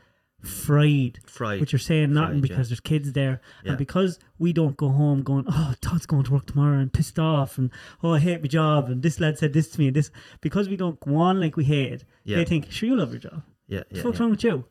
fried. 0.46 1.18
fried. 1.26 1.58
But 1.60 1.72
you're 1.72 1.78
saying 1.78 2.12
nothing 2.12 2.40
Fried, 2.40 2.42
because 2.42 2.66
yeah. 2.68 2.70
there's 2.70 2.80
kids 2.80 3.12
there, 3.12 3.40
Yeah. 3.62 3.70
and 3.70 3.78
because 3.78 4.18
we 4.38 4.52
don't 4.52 4.76
go 4.76 4.88
home 4.90 5.22
going, 5.22 5.44
oh, 5.48 5.74
Todd's 5.80 6.06
going 6.06 6.24
to 6.24 6.32
work 6.32 6.46
tomorrow 6.46 6.78
and 6.78 6.92
pissed 6.92 7.18
off, 7.18 7.58
and 7.58 7.70
oh, 8.02 8.12
I 8.14 8.18
hate 8.20 8.40
my 8.42 8.48
job, 8.48 8.88
and 8.88 9.02
this 9.02 9.20
lad 9.20 9.38
said 9.38 9.52
this 9.52 9.68
to 9.70 9.80
me, 9.80 9.88
and 9.88 9.96
this 9.96 10.10
because 10.40 10.68
we 10.68 10.76
don't 10.76 10.98
go 11.00 11.16
on 11.16 11.40
like 11.40 11.56
we 11.56 11.64
hate. 11.64 12.04
Yeah. 12.24 12.36
They 12.38 12.44
think, 12.44 12.70
sure, 12.70 12.88
you 12.88 12.96
love 12.96 13.10
your 13.12 13.20
job. 13.20 13.42
yeah, 13.66 13.78
What's 13.78 13.96
yeah, 13.98 14.02
what's 14.04 14.20
wrong 14.20 14.30
with 14.30 14.44
you? 14.44 14.64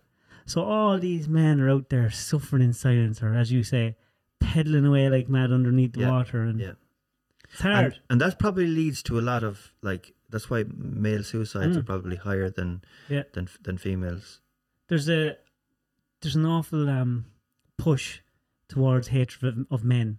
So 0.46 0.64
all 0.64 1.00
these 1.00 1.28
men 1.30 1.60
are 1.62 1.70
out 1.70 1.90
there 1.90 2.10
suffering 2.12 2.64
in 2.64 2.74
silence, 2.74 3.22
or 3.24 3.34
as 3.34 3.52
you 3.52 3.64
say, 3.64 3.96
peddling 4.40 4.86
away 4.86 5.08
like 5.10 5.30
mad 5.30 5.52
underneath 5.52 5.94
the 5.94 6.06
water, 6.08 6.42
and 6.42 6.60
yeah. 6.60 6.72
it's 7.52 7.62
hard. 7.62 7.86
And, 7.86 8.00
and 8.10 8.22
that 8.22 8.40
probably 8.40 8.68
leads 8.68 9.02
to 9.04 9.18
a 9.20 9.22
lot 9.22 9.44
of 9.44 9.74
like. 9.82 10.14
That's 10.30 10.50
why 10.50 10.66
male 10.76 11.24
suicides 11.24 11.78
Mm. 11.78 11.80
are 11.82 11.84
probably 11.84 12.16
higher 12.16 12.50
than 12.50 12.82
Yeah. 13.08 13.24
than 13.34 13.48
than 13.62 13.78
females. 13.78 14.42
there's 14.90 15.08
a 15.08 15.38
there's 16.24 16.36
an 16.36 16.46
awful 16.46 16.90
um, 16.90 17.26
push 17.78 18.20
towards 18.68 19.10
hatred 19.10 19.44
of, 19.60 19.68
of 19.70 19.84
men. 19.84 20.18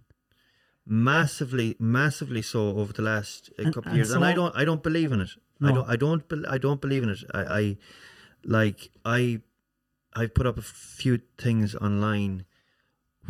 massively 0.85 1.75
massively 1.79 2.41
so 2.41 2.77
over 2.77 2.93
the 2.93 3.01
last 3.01 3.49
uh, 3.59 3.63
And- 3.63 3.73
couple 3.73 3.91
of 3.91 3.95
years 3.97 4.11
and 4.11 4.23
i 4.23 4.33
don't 4.33 4.55
i 4.55 4.63
don't 4.65 4.83
believe 4.83 5.11
in 5.11 5.21
it. 5.21 5.29
I 5.61 5.71
don't 5.71 5.89
i 5.89 5.95
don't 5.95 6.27
bel- 6.27 6.47
i 6.55 6.57
don't 6.57 6.81
believe 6.81 7.03
in 7.03 7.09
it. 7.09 7.19
I 7.33 7.41
i 7.61 7.77
like 8.43 8.89
i 9.03 9.41
i've 10.13 10.33
put 10.35 10.45
up 10.45 10.57
a 10.57 10.61
few 10.61 11.21
things 11.37 11.75
online 11.75 12.45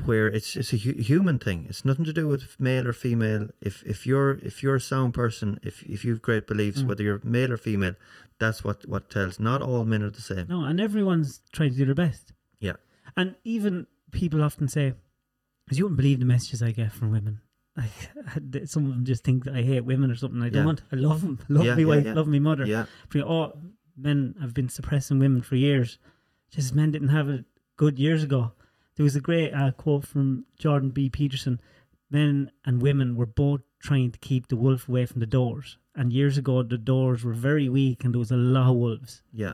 where 0.03 0.28
it's 0.28 0.55
it's 0.57 0.73
a 0.73 0.78
hu- 0.78 1.01
human 1.11 1.38
thing. 1.39 1.59
It's 1.69 1.86
nothing 1.86 2.03
to 2.05 2.11
do 2.21 2.28
with 2.28 2.59
male 2.59 2.86
or 2.89 2.91
female. 2.93 3.47
If 3.61 3.76
if 3.93 4.05
you're 4.05 4.32
if 4.49 4.61
you're 4.61 4.76
a 4.76 4.82
sound 4.82 5.13
person 5.13 5.57
if 5.63 5.76
if 5.84 6.03
you've 6.03 6.21
great 6.21 6.45
beliefs 6.47 6.82
Mm. 6.82 6.88
whether 6.88 7.03
you're 7.03 7.21
male 7.23 7.51
or 7.53 7.57
female 7.57 7.95
that's 8.41 8.59
what 8.65 8.86
what 8.93 9.09
tells. 9.09 9.39
Not 9.39 9.61
all 9.61 9.86
men 9.86 10.03
are 10.03 10.09
the 10.09 10.21
same. 10.32 10.45
No, 10.49 10.65
and 10.65 10.82
everyone's 10.82 11.39
trying 11.55 11.71
to 11.71 11.78
do 11.78 11.86
their 11.86 11.95
best. 12.07 12.34
Yeah. 12.60 12.74
And 13.18 13.36
even 13.43 13.88
people 14.12 14.43
often 14.43 14.68
say, 14.68 14.93
because 15.66 15.78
you 15.78 15.86
wouldn't 15.86 15.97
believe 15.97 16.20
the 16.20 16.26
messages 16.26 16.62
I 16.62 16.72
get 16.72 16.91
from 16.91 17.12
women. 17.12 17.41
Like, 17.78 18.70
some 18.70 18.86
of 18.86 18.91
them 18.91 19.03
just 19.03 19.26
think 19.26 19.43
that 19.43 19.53
I 19.53 19.62
hate 19.62 19.82
women 19.84 20.10
or 20.10 20.16
something. 20.16 20.41
I 20.41 20.47
don't. 20.47 20.66
want 20.66 20.82
I 20.93 20.95
love 20.95 21.20
them. 21.22 21.39
Love 21.49 21.66
Yeah, 21.66 21.76
me 21.76 21.82
yeah, 21.84 21.88
wife. 21.89 22.06
yeah. 22.06 22.14
Love 22.14 22.28
me 22.28 22.39
mother. 22.39 22.66
yeah 22.66 22.86
oh, 23.18 23.51
men 23.97 24.36
have 24.39 24.53
been 24.53 24.70
suppressing 24.70 25.20
women 25.20 25.41
for 25.41 25.58
years. 25.58 25.97
Just 26.49 26.74
men 26.74 26.91
didn't 26.91 27.10
have 27.10 27.28
it 27.28 27.43
good 27.76 27.99
years 27.99 28.24
ago. 28.24 28.53
There 28.95 29.03
was 29.03 29.18
a 29.18 29.20
great 29.20 29.51
uh, 29.51 29.72
quote 29.72 30.08
from 30.08 30.45
Jordan 30.58 30.91
B. 30.91 31.10
Peterson. 31.10 31.60
Men 32.10 32.49
and 32.64 32.82
women 32.82 33.18
were 33.18 33.26
both 33.26 33.60
trying 33.82 34.12
to 34.12 34.20
keep 34.20 34.47
the 34.47 34.56
wolf 34.56 34.88
away 34.88 35.06
from 35.06 35.20
the 35.20 35.26
doors. 35.26 35.78
And 35.95 36.14
years 36.14 36.38
ago, 36.38 36.64
the 36.64 36.78
doors 36.78 37.26
were 37.26 37.34
very 37.34 37.68
weak, 37.68 38.06
and 38.06 38.14
there 38.14 38.20
was 38.20 38.32
a 38.32 38.38
lot 38.38 38.70
of 38.70 38.78
wolves. 38.78 39.22
yeah 39.34 39.53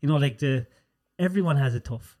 You 0.00 0.08
know, 0.08 0.16
like 0.16 0.38
the 0.38 0.66
everyone 1.16 1.58
has 1.58 1.76
it 1.76 1.84
tough. 1.84 2.18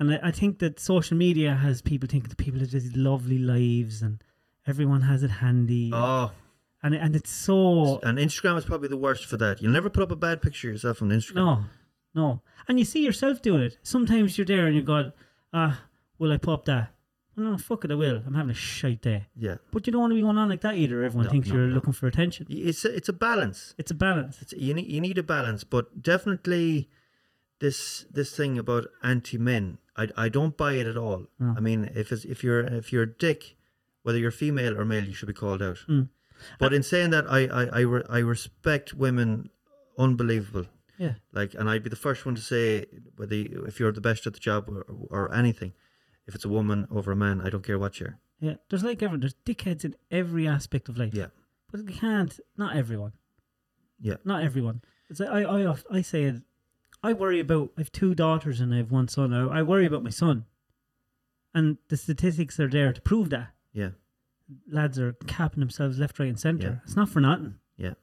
And 0.00 0.14
I, 0.14 0.18
I 0.24 0.30
think 0.32 0.58
that 0.60 0.80
social 0.80 1.16
media 1.16 1.54
has 1.54 1.82
people 1.82 2.08
thinking 2.08 2.28
that 2.30 2.38
people 2.38 2.58
have 2.60 2.70
these 2.70 2.96
lovely 2.96 3.38
lives 3.38 4.02
and 4.02 4.22
everyone 4.66 5.02
has 5.02 5.22
it 5.22 5.30
handy. 5.30 5.90
oh 5.94 6.32
And 6.82 6.94
and 6.94 7.14
it's 7.14 7.30
so 7.30 8.00
and 8.02 8.18
instagram 8.18 8.56
is 8.58 8.64
probably 8.64 8.88
the 8.88 8.96
worst 9.06 9.26
for 9.26 9.36
that 9.36 9.60
you'll 9.60 9.72
never 9.78 9.90
put 9.90 10.02
up 10.02 10.10
a 10.10 10.16
bad 10.16 10.40
picture 10.40 10.68
of 10.68 10.74
yourself 10.74 11.02
on 11.02 11.10
instagram 11.10 11.34
no, 11.34 11.64
no. 12.14 12.40
And 12.66 12.78
you 12.80 12.84
see 12.84 13.02
yourself 13.04 13.40
doing 13.42 13.62
it. 13.68 13.76
Sometimes 13.82 14.36
you're 14.36 14.44
there 14.54 14.66
and 14.66 14.74
you 14.74 14.82
go, 14.82 15.12
ah, 15.52 15.74
will 16.18 16.32
I 16.32 16.38
pop 16.38 16.64
that? 16.64 16.84
No, 17.36 17.56
fuck 17.56 17.84
it, 17.84 17.90
I 17.90 17.94
will. 17.94 18.18
I'm 18.26 18.34
having 18.34 18.50
a 18.50 18.54
shite 18.54 19.02
day. 19.02 19.26
yeah 19.36 19.56
But 19.72 19.86
you 19.86 19.92
don't 19.92 20.00
want 20.02 20.10
to 20.12 20.16
be 20.16 20.20
going 20.22 20.36
on 20.38 20.48
like 20.48 20.60
that 20.62 20.74
either. 20.82 21.02
Everyone 21.04 21.26
No, 21.26 21.30
thinks 21.32 21.48
no, 21.48 21.54
you're 21.54 21.66
no. 21.68 21.74
looking 21.76 21.92
for 21.92 22.06
attention. 22.06 22.46
it's 22.50 22.84
a, 22.84 22.90
it's 22.98 23.08
a 23.08 23.12
balance 23.28 23.74
It's 23.78 23.90
a 23.90 23.94
balance. 24.08 24.34
it's, 24.42 24.52
you 24.54 24.72
need 24.74 24.88
you 24.94 25.00
need 25.00 25.18
a 25.18 25.22
balance 25.36 25.62
but 25.64 26.02
definitely 26.02 26.88
this 27.60 28.06
this 28.10 28.34
thing 28.36 28.58
about 28.58 28.84
anti 29.02 29.38
men 29.38 29.78
I, 30.00 30.04
I 30.24 30.28
don't 30.36 30.56
buy 30.64 30.72
it 30.80 30.86
at 30.92 30.96
all 31.04 31.20
No. 31.38 31.54
i 31.58 31.60
mean 31.68 31.80
if 32.02 32.06
it's, 32.14 32.24
if 32.34 32.38
you're 32.44 32.60
if 32.82 32.86
you're 32.92 33.08
a 33.10 33.14
dick 33.26 33.40
whether 34.04 34.18
you're 34.22 34.30
female 34.44 34.74
or 34.78 34.84
male 34.92 35.04
you 35.10 35.14
should 35.18 35.32
be 35.34 35.40
called 35.44 35.62
out 35.68 35.78
Mm. 35.88 36.08
but 36.62 36.70
in 36.76 36.82
saying 36.92 37.10
that 37.14 37.24
i 37.38 37.40
I, 37.60 37.62
I, 37.80 37.82
re, 37.92 38.00
I 38.18 38.20
respect 38.34 38.86
women 39.06 39.28
unbelievable 39.98 40.66
Yeah. 40.98 41.14
like 41.38 41.52
and 41.58 41.68
i'd 41.70 41.82
be 41.82 41.90
the 41.96 42.04
first 42.06 42.20
one 42.26 42.34
to 42.40 42.44
say 42.52 42.86
whether 43.18 43.34
you, 43.42 43.64
if 43.70 43.74
you're 43.78 43.92
the 43.92 44.00
best 44.10 44.26
at 44.26 44.32
the 44.34 44.40
job 44.48 44.68
or, 44.68 44.82
or 45.16 45.34
anything 45.42 45.72
if 46.26 46.34
it's 46.34 46.44
a 46.44 46.48
woman 46.58 46.86
over 46.90 47.10
a 47.12 47.16
man 47.16 47.36
i 47.46 47.48
don't 47.52 47.64
care 47.70 47.78
what 47.84 47.94
you're 48.00 48.16
Yeah. 48.48 48.56
There's 48.68 48.84
like 48.88 48.98
everyone. 49.04 49.20
There's 49.22 49.38
dickheads 49.48 49.84
in 49.84 49.92
every 50.20 50.44
aspect 50.56 50.88
of 50.90 50.94
life. 51.02 51.14
Yeah. 51.22 51.30
But 51.70 51.78
you 51.88 51.92
can't. 52.04 52.32
Not 52.62 52.70
everyone. 52.82 53.12
Yeah. 54.08 54.16
Not 54.24 54.40
everyone. 54.48 54.78
It's 55.10 55.20
like, 55.20 55.28
I 55.38 55.40
I 55.56 55.74
I 55.98 56.02
say 56.12 56.20
it. 56.30 56.36
I 57.02 57.12
worry 57.14 57.40
about. 57.40 57.70
I 57.76 57.80
have 57.80 57.92
two 57.92 58.14
daughters 58.14 58.60
and 58.60 58.74
I 58.74 58.78
have 58.78 58.90
one 58.90 59.08
son. 59.08 59.32
I, 59.32 59.60
I 59.60 59.62
worry 59.62 59.86
about 59.86 60.02
my 60.04 60.10
son. 60.10 60.44
And 61.54 61.78
the 61.88 61.96
statistics 61.96 62.60
are 62.60 62.68
there 62.68 62.92
to 62.92 63.00
prove 63.00 63.30
that 63.30 63.48
yeah 63.72 63.90
lads 64.70 64.98
are 64.98 65.12
capping 65.26 65.60
themselves 65.60 65.98
left, 65.98 66.18
right, 66.18 66.28
and 66.28 66.38
centre. 66.38 66.66
Yeah. 66.68 66.76
It's 66.84 66.96
not 66.96 67.08
for 67.08 67.20
nothing. 67.20 67.54
Yeah. 67.76 67.94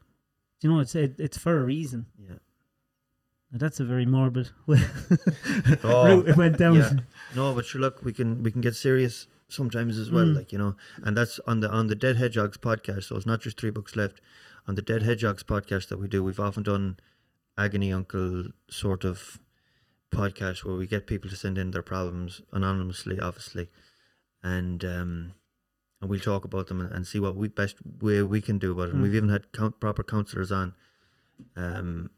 You 0.62 0.72
know, 0.72 0.80
it's 0.80 0.96
it, 0.96 1.16
it's 1.20 1.38
for 1.38 1.58
a 1.60 1.64
reason. 1.64 2.08
yeah 2.18 2.36
Now, 3.52 3.60
that's 3.60 3.80
a 3.80 3.86
very 3.86 4.06
morbid 4.06 4.50
Oh, 5.84 6.06
route 6.08 6.28
it 6.30 6.38
went 6.38 6.58
down. 6.58 6.76
yeah. 6.76 6.92
No, 7.36 7.54
but 7.54 7.66
sure, 7.66 7.82
look, 7.82 8.04
we 8.04 8.14
can 8.14 8.44
we 8.44 8.52
can 8.52 8.62
get 8.62 8.76
serious 8.76 9.28
sometimes 9.50 9.98
as 9.98 10.12
well, 10.12 10.26
Mm. 10.26 10.36
like 10.36 10.52
you 10.52 10.58
know, 10.58 10.76
and 11.04 11.16
that's 11.16 11.40
on 11.48 11.60
the 11.62 11.70
on 11.70 11.88
the 11.88 11.96
Dead 11.96 12.18
Hedgehogs 12.18 12.58
podcast. 12.58 13.04
So 13.06 13.16
it's 13.16 13.26
not 13.26 13.42
just 13.42 13.60
Three 13.60 13.70
Bucks 13.72 13.96
Left. 13.96 14.20
On 14.68 14.76
the 14.76 14.82
Dead 14.82 15.04
Hedgehogs 15.04 15.44
podcast 15.44 15.88
that 15.88 15.98
we 16.00 16.10
do, 16.10 16.22
we've 16.22 16.42
often 16.42 16.64
done 16.64 16.98
agony 17.58 17.92
uncle 17.92 18.46
sort 18.70 19.04
of 19.04 19.40
podcast 20.12 20.64
where 20.64 20.76
we 20.76 20.88
get 20.88 21.08
people 21.08 21.30
to 21.30 21.36
send 21.36 21.58
in 21.58 21.72
their 21.72 21.82
problems 21.82 22.42
anonymously, 22.52 23.20
obviously, 23.20 23.70
and 24.44 24.84
um, 24.86 25.34
and 26.00 26.10
we'll 26.10 26.20
talk 26.20 26.46
about 26.46 26.68
them 26.68 26.80
and, 26.80 26.92
and 26.92 27.08
see 27.08 27.20
what 27.20 27.36
we 27.36 27.48
best 27.48 27.76
way 28.02 28.22
we 28.24 28.40
can 28.42 28.58
do 28.60 28.72
about 28.72 28.90
it. 28.90 28.92
And 28.94 29.00
Mm. 29.00 29.04
we've 29.04 29.16
even 29.16 29.30
had 29.30 29.52
count, 29.52 29.80
proper 29.80 30.04
counsellors 30.04 30.52
on, 30.52 30.76
um, 31.56 32.12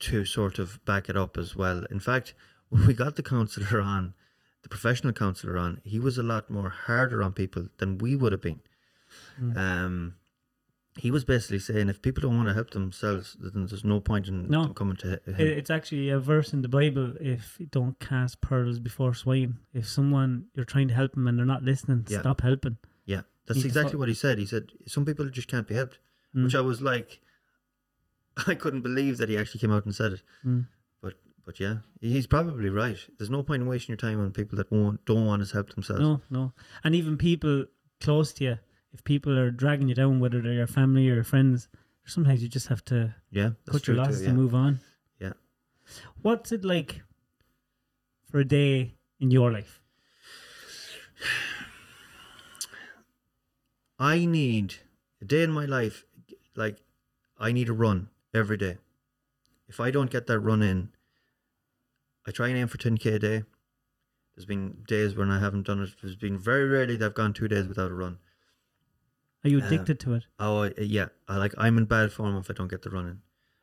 to 0.00 0.24
sort 0.24 0.58
of 0.58 0.84
back 0.84 1.08
it 1.08 1.16
up 1.16 1.36
as 1.36 1.56
well. 1.56 1.84
In 1.90 1.98
fact, 2.00 2.34
when 2.68 2.86
we 2.86 2.94
got 2.94 3.16
the 3.16 3.22
counsellor 3.22 3.80
on, 3.80 4.14
the 4.62 4.68
professional 4.68 5.12
counsellor 5.12 5.58
on, 5.58 5.80
he 5.84 5.98
was 5.98 6.16
a 6.18 6.22
lot 6.22 6.48
more 6.50 6.70
harder 6.70 7.22
on 7.22 7.32
people 7.32 7.68
than 7.78 7.98
we 7.98 8.14
would 8.16 8.32
have 8.32 8.42
been. 8.42 8.60
Mm. 9.40 9.56
Um, 9.56 10.14
he 10.98 11.10
was 11.10 11.24
basically 11.24 11.58
saying 11.60 11.88
if 11.88 12.02
people 12.02 12.20
don't 12.22 12.36
want 12.36 12.48
to 12.48 12.54
help 12.54 12.70
themselves, 12.70 13.36
then 13.40 13.66
there's 13.66 13.84
no 13.84 14.00
point 14.00 14.26
in 14.28 14.48
No. 14.48 14.68
coming 14.68 14.96
to 14.96 15.06
him. 15.12 15.20
It, 15.26 15.40
it's 15.58 15.70
actually 15.70 16.08
a 16.10 16.18
verse 16.18 16.52
in 16.52 16.62
the 16.62 16.68
Bible. 16.68 17.14
If 17.20 17.56
you 17.60 17.66
don't 17.66 17.98
cast 18.00 18.40
pearls 18.40 18.78
before 18.80 19.14
swine, 19.14 19.58
if 19.72 19.86
someone 19.88 20.46
you're 20.54 20.64
trying 20.64 20.88
to 20.88 20.94
help 20.94 21.12
them 21.14 21.28
and 21.28 21.38
they're 21.38 21.46
not 21.46 21.62
listening, 21.62 22.04
Yeah. 22.08 22.20
stop 22.20 22.40
helping. 22.40 22.78
Yeah, 23.06 23.22
that's 23.46 23.60
to 23.60 23.66
exactly 23.66 23.96
what 23.98 24.08
he 24.08 24.14
said. 24.14 24.38
He 24.38 24.46
said 24.46 24.72
some 24.86 25.04
people 25.04 25.28
just 25.30 25.48
can't 25.48 25.66
be 25.68 25.74
helped, 25.74 25.98
Mm. 26.34 26.44
which 26.44 26.54
I 26.54 26.60
was 26.60 26.82
like, 26.82 27.20
I 28.46 28.54
couldn't 28.54 28.82
believe 28.82 29.18
that 29.18 29.28
he 29.28 29.36
actually 29.38 29.60
came 29.60 29.72
out 29.72 29.84
and 29.84 29.94
said 29.94 30.12
it. 30.14 30.22
Mm. 30.44 30.66
But 31.00 31.14
but 31.44 31.58
yeah, 31.60 31.76
he's 32.00 32.26
probably 32.26 32.68
right. 32.70 32.98
There's 33.18 33.30
no 33.30 33.42
point 33.42 33.62
in 33.62 33.68
wasting 33.68 33.92
your 33.92 33.96
time 33.98 34.20
on 34.20 34.30
people 34.32 34.56
that 34.58 34.70
won't 34.70 35.04
don't 35.04 35.26
want 35.26 35.46
to 35.46 35.52
help 35.52 35.74
themselves. 35.74 36.02
No, 36.02 36.20
no. 36.30 36.52
And 36.84 36.94
even 36.94 37.16
people 37.16 37.66
close 38.00 38.32
to 38.34 38.44
you, 38.44 38.58
if 38.92 39.04
people 39.04 39.38
are 39.38 39.50
dragging 39.50 39.88
you 39.88 39.94
down, 39.94 40.20
whether 40.20 40.40
they're 40.40 40.52
your 40.52 40.66
family 40.66 41.08
or 41.10 41.14
your 41.14 41.24
friends, 41.24 41.68
sometimes 42.06 42.42
you 42.42 42.48
just 42.48 42.68
have 42.68 42.84
to 42.86 43.14
Yeah, 43.30 43.50
cut 43.70 43.86
your 43.86 43.96
losses. 43.96 44.22
Yeah. 44.22 44.28
and 44.30 44.38
move 44.38 44.54
on. 44.54 44.80
Yeah. 45.20 45.32
What's 46.22 46.52
it 46.52 46.64
like 46.64 47.02
for 48.30 48.38
a 48.40 48.44
day 48.44 48.94
in 49.20 49.30
your 49.30 49.50
life? 49.52 49.80
I 53.98 54.24
need 54.24 54.76
a 55.20 55.24
day 55.24 55.42
in 55.42 55.50
my 55.50 55.64
life, 55.64 56.04
like 56.54 56.78
I 57.38 57.52
need 57.52 57.68
a 57.68 57.72
run 57.72 58.08
every 58.32 58.56
day. 58.56 58.78
If 59.68 59.80
I 59.80 59.90
don't 59.90 60.10
get 60.10 60.26
that 60.28 60.38
run 60.40 60.62
in, 60.62 60.90
I 62.26 62.30
try 62.30 62.48
and 62.48 62.56
aim 62.56 62.68
for 62.68 62.78
10k 62.78 63.14
a 63.14 63.18
day. 63.18 63.42
There's 64.34 64.46
been 64.46 64.84
days 64.86 65.16
when 65.16 65.30
I 65.30 65.40
haven't 65.40 65.66
done 65.66 65.82
it. 65.82 65.90
There's 66.00 66.14
been 66.16 66.38
very 66.38 66.68
rarely 66.68 66.96
that 66.96 67.04
I've 67.06 67.14
gone 67.14 67.32
two 67.32 67.48
days 67.48 67.66
without 67.66 67.90
a 67.90 67.94
run. 67.94 68.18
Are 69.44 69.48
you 69.50 69.58
Um, 69.58 69.64
addicted 69.66 70.00
to 70.00 70.14
it? 70.14 70.24
Oh 70.38 70.64
I- 70.64 70.74
yeah, 70.78 71.08
I 71.28 71.36
like 71.36 71.54
I'm 71.56 71.78
in 71.78 71.84
bad 71.84 72.12
form 72.12 72.36
if 72.36 72.50
I 72.50 72.54
don't 72.54 72.68
get 72.68 72.82
the 72.82 72.90
run 72.90 73.06
in. 73.06 73.22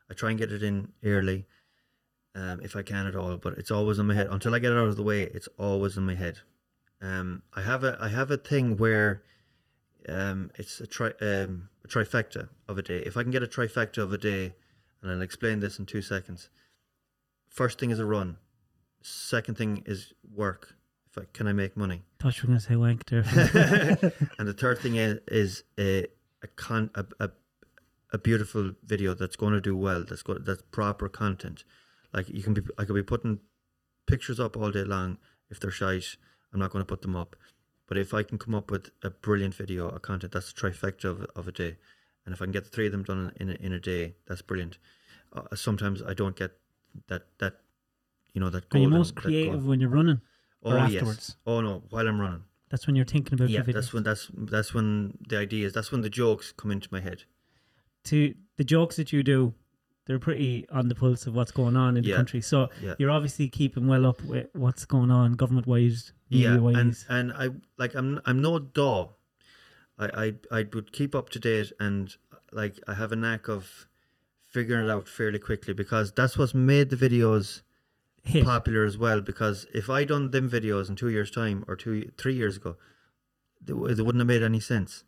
I 0.09 0.13
try 0.13 0.29
and 0.29 0.39
get 0.39 0.51
it 0.51 0.63
in 0.63 0.93
early, 1.03 1.47
um, 2.33 2.61
if 2.61 2.75
I 2.75 2.81
can 2.83 3.07
at 3.07 3.15
all. 3.15 3.37
But 3.37 3.57
it's 3.57 3.71
always 3.71 3.99
in 3.99 4.05
my 4.07 4.13
head 4.15 4.27
until 4.29 4.53
I 4.55 4.59
get 4.59 4.71
it 4.71 4.77
out 4.77 4.87
of 4.87 4.95
the 4.95 5.03
way. 5.03 5.23
It's 5.23 5.47
always 5.57 5.97
in 5.97 6.05
my 6.05 6.15
head. 6.15 6.39
Um, 7.01 7.43
I 7.53 7.61
have 7.61 7.83
a 7.83 7.97
I 7.99 8.07
have 8.09 8.31
a 8.31 8.37
thing 8.37 8.77
where, 8.77 9.23
um, 10.07 10.51
it's 10.55 10.79
a 10.79 10.87
tri 10.87 11.11
um 11.21 11.69
a 11.83 11.87
trifecta 11.87 12.49
of 12.67 12.77
a 12.77 12.81
day. 12.81 12.99
If 12.99 13.17
I 13.17 13.23
can 13.23 13.31
get 13.31 13.43
a 13.43 13.47
trifecta 13.47 13.97
of 13.99 14.13
a 14.13 14.17
day, 14.17 14.55
and 15.01 15.11
I'll 15.11 15.21
explain 15.21 15.59
this 15.59 15.77
in 15.77 15.85
two 15.85 16.01
seconds. 16.01 16.49
First 17.49 17.79
thing 17.79 17.91
is 17.91 17.99
a 17.99 18.05
run. 18.05 18.37
Second 19.01 19.55
thing 19.57 19.83
is 19.85 20.13
work. 20.29 20.75
Can 21.33 21.47
I 21.47 21.53
make 21.53 21.77
money. 21.77 22.03
thought 22.19 22.37
you 22.37 22.43
were 22.43 22.47
going 22.47 22.59
to 22.59 22.65
say 22.65 22.75
wank 22.75 23.05
there. 23.05 23.23
and 24.39 24.47
the 24.47 24.53
third 24.53 24.79
thing 24.79 24.95
is, 24.95 25.19
is 25.27 25.63
a 25.79 26.07
a 26.43 26.47
con 26.47 26.91
a, 26.95 27.05
a, 27.19 27.29
a 28.13 28.17
beautiful 28.17 28.73
video 28.83 29.13
that's 29.13 29.35
going 29.35 29.53
to 29.53 29.61
do 29.61 29.75
well. 29.75 30.03
That's 30.07 30.23
go, 30.23 30.35
that's 30.35 30.61
proper 30.71 31.09
content. 31.09 31.63
Like 32.13 32.29
you 32.29 32.43
can 32.43 32.53
be, 32.53 32.61
I 32.77 32.85
could 32.85 32.95
be 32.95 33.03
putting 33.03 33.39
pictures 34.07 34.39
up 34.39 34.57
all 34.57 34.71
day 34.71 34.83
long. 34.83 35.17
If 35.49 35.59
they're 35.59 35.71
shite, 35.71 36.17
I'm 36.53 36.59
not 36.59 36.71
going 36.71 36.83
to 36.83 36.87
put 36.87 37.01
them 37.01 37.15
up. 37.15 37.35
But 37.87 37.97
if 37.97 38.13
I 38.13 38.23
can 38.23 38.37
come 38.37 38.55
up 38.55 38.71
with 38.71 38.89
a 39.03 39.09
brilliant 39.09 39.53
video, 39.53 39.89
a 39.89 39.99
content, 39.99 40.33
that's 40.33 40.51
trifecta 40.51 41.05
of, 41.05 41.27
of 41.35 41.47
a 41.47 41.51
day. 41.51 41.77
And 42.25 42.33
if 42.33 42.41
I 42.41 42.45
can 42.45 42.51
get 42.51 42.63
the 42.63 42.71
three 42.71 42.87
of 42.87 42.91
them 42.91 43.03
done 43.03 43.31
in 43.39 43.51
a, 43.51 43.53
in 43.53 43.71
a 43.73 43.79
day, 43.79 44.15
that's 44.27 44.41
brilliant. 44.41 44.79
Uh, 45.31 45.55
sometimes 45.55 46.01
I 46.01 46.13
don't 46.13 46.35
get 46.35 46.51
that 47.07 47.27
that 47.39 47.61
you 48.33 48.41
know 48.41 48.49
that. 48.49 48.63
Are 48.73 48.77
you 48.77 48.85
golden- 48.85 48.97
most 48.97 49.15
creative 49.15 49.65
when 49.65 49.79
you're 49.79 49.89
running 49.89 50.21
Oh 50.65 50.71
or 50.71 50.87
yes. 50.87 51.35
Oh 51.45 51.61
no, 51.61 51.83
while 51.91 52.07
I'm 52.07 52.19
running 52.19 52.43
That's 52.69 52.87
when 52.87 52.95
you're 52.95 53.05
thinking 53.05 53.35
about 53.35 53.49
yeah, 53.49 53.57
your 53.59 53.65
videos. 53.65 53.73
that's 53.73 53.93
when 53.93 54.03
that's 54.03 54.31
that's 54.35 54.73
when 54.73 55.17
the 55.29 55.37
ideas, 55.37 55.71
that's 55.73 55.91
when 55.91 56.01
the 56.01 56.09
jokes 56.09 56.51
come 56.57 56.71
into 56.71 56.89
my 56.91 56.99
head. 56.99 57.23
to 58.05 58.33
the 58.57 58.63
jokes 58.63 58.95
that 58.95 59.11
you 59.13 59.21
do, 59.23 59.53
they're 60.05 60.19
pretty 60.19 60.65
on 60.69 60.87
the 60.87 60.95
pulse 60.95 61.27
of 61.27 61.35
what's 61.35 61.51
going 61.51 61.75
on 61.75 61.97
in 61.97 62.03
the 62.03 62.13
country. 62.13 62.41
So 62.41 62.69
Yeah, 62.81 62.95
you're 62.97 63.11
obviously 63.11 63.47
keeping 63.49 63.87
well 63.87 64.05
up 64.05 64.21
with 64.23 64.47
what's 64.53 64.85
going 64.85 65.11
on 65.11 65.33
government 65.33 65.67
wise, 65.67 66.13
yeah, 66.29 66.55
media 66.55 66.79
and 66.79 66.87
wise. 66.89 67.05
and 67.09 67.31
I 67.33 67.49
like 67.77 67.93
I'm 67.95 68.19
I'm 68.25 68.41
no 68.41 68.59
daw. 68.59 69.11
I 69.99 70.05
I 70.25 70.59
I 70.59 70.65
would 70.73 70.91
keep 70.91 71.13
up 71.15 71.29
to 71.29 71.39
date 71.39 71.71
and 71.79 72.13
like 72.51 72.79
I 72.87 72.93
have 72.95 73.11
a 73.11 73.15
knack 73.15 73.47
of 73.47 73.87
figuring 74.47 74.85
it 74.85 74.91
out 74.91 75.07
fairly 75.07 75.39
quickly 75.39 75.73
because 75.73 76.11
that's 76.13 76.37
what's 76.37 76.53
made 76.53 76.89
the 76.89 76.95
videos. 76.95 77.61
Popular 78.43 78.83
as 78.85 78.97
well. 78.97 79.21
Because 79.21 79.65
if 79.73 79.89
I 79.89 80.03
done 80.03 80.31
them 80.31 80.49
videos 80.49 80.89
in 80.89 80.95
two 80.95 81.09
years' 81.09 81.31
time 81.31 81.63
or 81.67 81.75
two 81.75 82.11
three 82.17 82.35
years 82.35 82.57
ago, 82.57 82.75
they, 83.61 83.73
they 83.73 84.01
wouldn't 84.03 84.19
have 84.21 84.27
made 84.27 84.43
any 84.43 84.59
sense. 84.59 85.03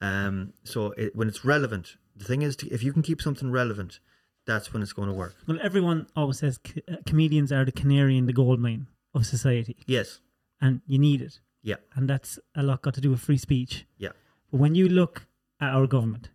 Um, 0.00 0.52
so 0.64 0.92
it, 0.92 1.14
when 1.16 1.28
it's 1.28 1.44
relevant, 1.44 1.96
the 2.16 2.24
thing 2.24 2.42
is, 2.42 2.56
to, 2.56 2.68
if 2.68 2.82
you 2.82 2.92
can 2.92 3.02
keep 3.02 3.22
something 3.22 3.50
relevant, 3.50 4.00
that's 4.46 4.72
when 4.72 4.82
it's 4.82 4.92
going 4.92 5.08
to 5.08 5.14
work. 5.14 5.34
Well, 5.46 5.58
everyone 5.62 6.06
always 6.14 6.38
says 6.38 6.60
c- 6.66 6.82
uh, 6.90 6.96
comedians 7.06 7.50
are 7.52 7.64
the 7.64 7.72
canary 7.72 8.18
in 8.18 8.26
the 8.26 8.32
gold 8.32 8.60
mine 8.60 8.88
of 9.14 9.24
society, 9.24 9.76
Yes. 9.86 10.20
and 10.60 10.82
you 10.86 10.98
need 10.98 11.22
it. 11.22 11.38
Yeah. 11.62 11.76
And 11.94 12.10
that's 12.10 12.38
a 12.54 12.62
lot 12.62 12.82
got 12.82 12.92
to 12.94 13.00
do 13.00 13.10
with 13.10 13.20
free 13.20 13.38
speech. 13.38 13.86
Yeah. 13.96 14.10
But 14.50 14.58
when 14.60 14.74
you 14.74 14.88
look 14.88 15.26
at 15.60 15.70
our 15.72 15.86
government 15.86 16.28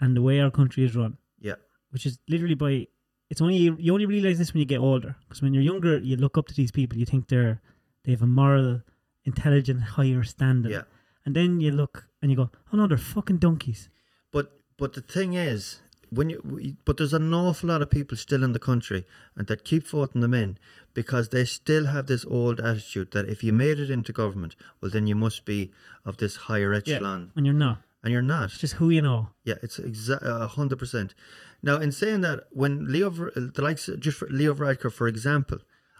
and 0.00 0.16
the 0.16 0.22
way 0.22 0.40
our 0.40 0.50
country 0.52 0.84
is 0.84 0.94
run, 0.94 1.16
Yeah. 1.40 1.54
which 1.90 2.06
is 2.06 2.20
literally 2.28 2.54
by 2.54 2.86
it's 3.30 3.40
only 3.40 3.56
you 3.56 3.92
only 3.94 4.06
realize 4.06 4.38
this 4.38 4.52
when 4.52 4.60
you 4.60 4.66
get 4.66 4.80
older 4.90 5.16
because 5.22 5.40
when 5.42 5.54
you're 5.54 5.62
younger 5.72 5.98
you 5.98 6.16
look 6.16 6.36
up 6.38 6.46
to 6.48 6.54
these 6.54 6.72
people 6.78 6.98
you 6.98 7.06
think 7.06 7.28
they're 7.28 7.60
they 8.04 8.10
have 8.12 8.22
a 8.22 8.26
moral 8.26 8.80
intelligent 9.24 9.80
higher 9.96 10.22
standard 10.24 10.72
Yeah. 10.72 10.82
and 11.24 11.34
then 11.36 11.60
you 11.60 11.70
look 11.70 12.08
and 12.20 12.30
you 12.30 12.36
go 12.36 12.50
oh 12.72 12.76
no 12.76 12.86
they're 12.86 12.98
fucking 13.16 13.38
donkeys 13.38 13.88
But 14.32 14.46
but 14.78 14.92
the 14.94 15.02
thing 15.14 15.34
is, 15.34 15.80
when 16.16 16.30
you 16.30 16.38
but 16.86 16.96
there's 16.96 17.12
an 17.14 17.32
awful 17.34 17.68
lot 17.68 17.82
of 17.82 17.90
people 17.90 18.16
still 18.16 18.42
in 18.42 18.52
the 18.52 18.58
country 18.70 19.04
and 19.36 19.46
that 19.48 19.64
keep 19.70 19.86
voting 19.86 20.22
them 20.22 20.34
in 20.34 20.58
because 20.94 21.28
they 21.28 21.44
still 21.44 21.86
have 21.94 22.06
this 22.06 22.24
old 22.24 22.58
attitude 22.60 23.08
that 23.12 23.28
if 23.28 23.44
you 23.44 23.52
made 23.52 23.78
it 23.78 23.90
into 23.90 24.12
government, 24.12 24.56
well 24.80 24.90
then 24.90 25.06
you 25.06 25.14
must 25.14 25.44
be 25.44 25.70
of 26.04 26.16
this 26.16 26.34
higher 26.48 26.72
echelon, 26.72 27.30
and 27.36 27.44
you're 27.46 27.54
not 27.66 27.78
and 28.02 28.12
you're 28.12 28.22
not. 28.34 28.44
it's 28.50 28.58
just 28.58 28.74
who 28.80 28.88
you 28.90 29.02
know 29.02 29.28
Yeah, 29.44 29.58
it's 29.62 29.78
exactly 29.78 30.30
a 30.30 30.48
hundred 30.48 30.78
percent. 30.78 31.14
Now, 31.62 31.76
in 31.76 31.92
saying 31.92 32.22
that, 32.22 32.44
when 32.50 32.90
Leo, 32.90 33.08
uh, 33.10 33.30
the 33.54 33.62
likes 33.62 33.88
of- 33.88 34.00
just 34.00 34.18
for 34.18 34.28
Leo 34.28 34.54
Varadkar, 34.54 34.92
for 34.92 35.06
example, 35.08 35.58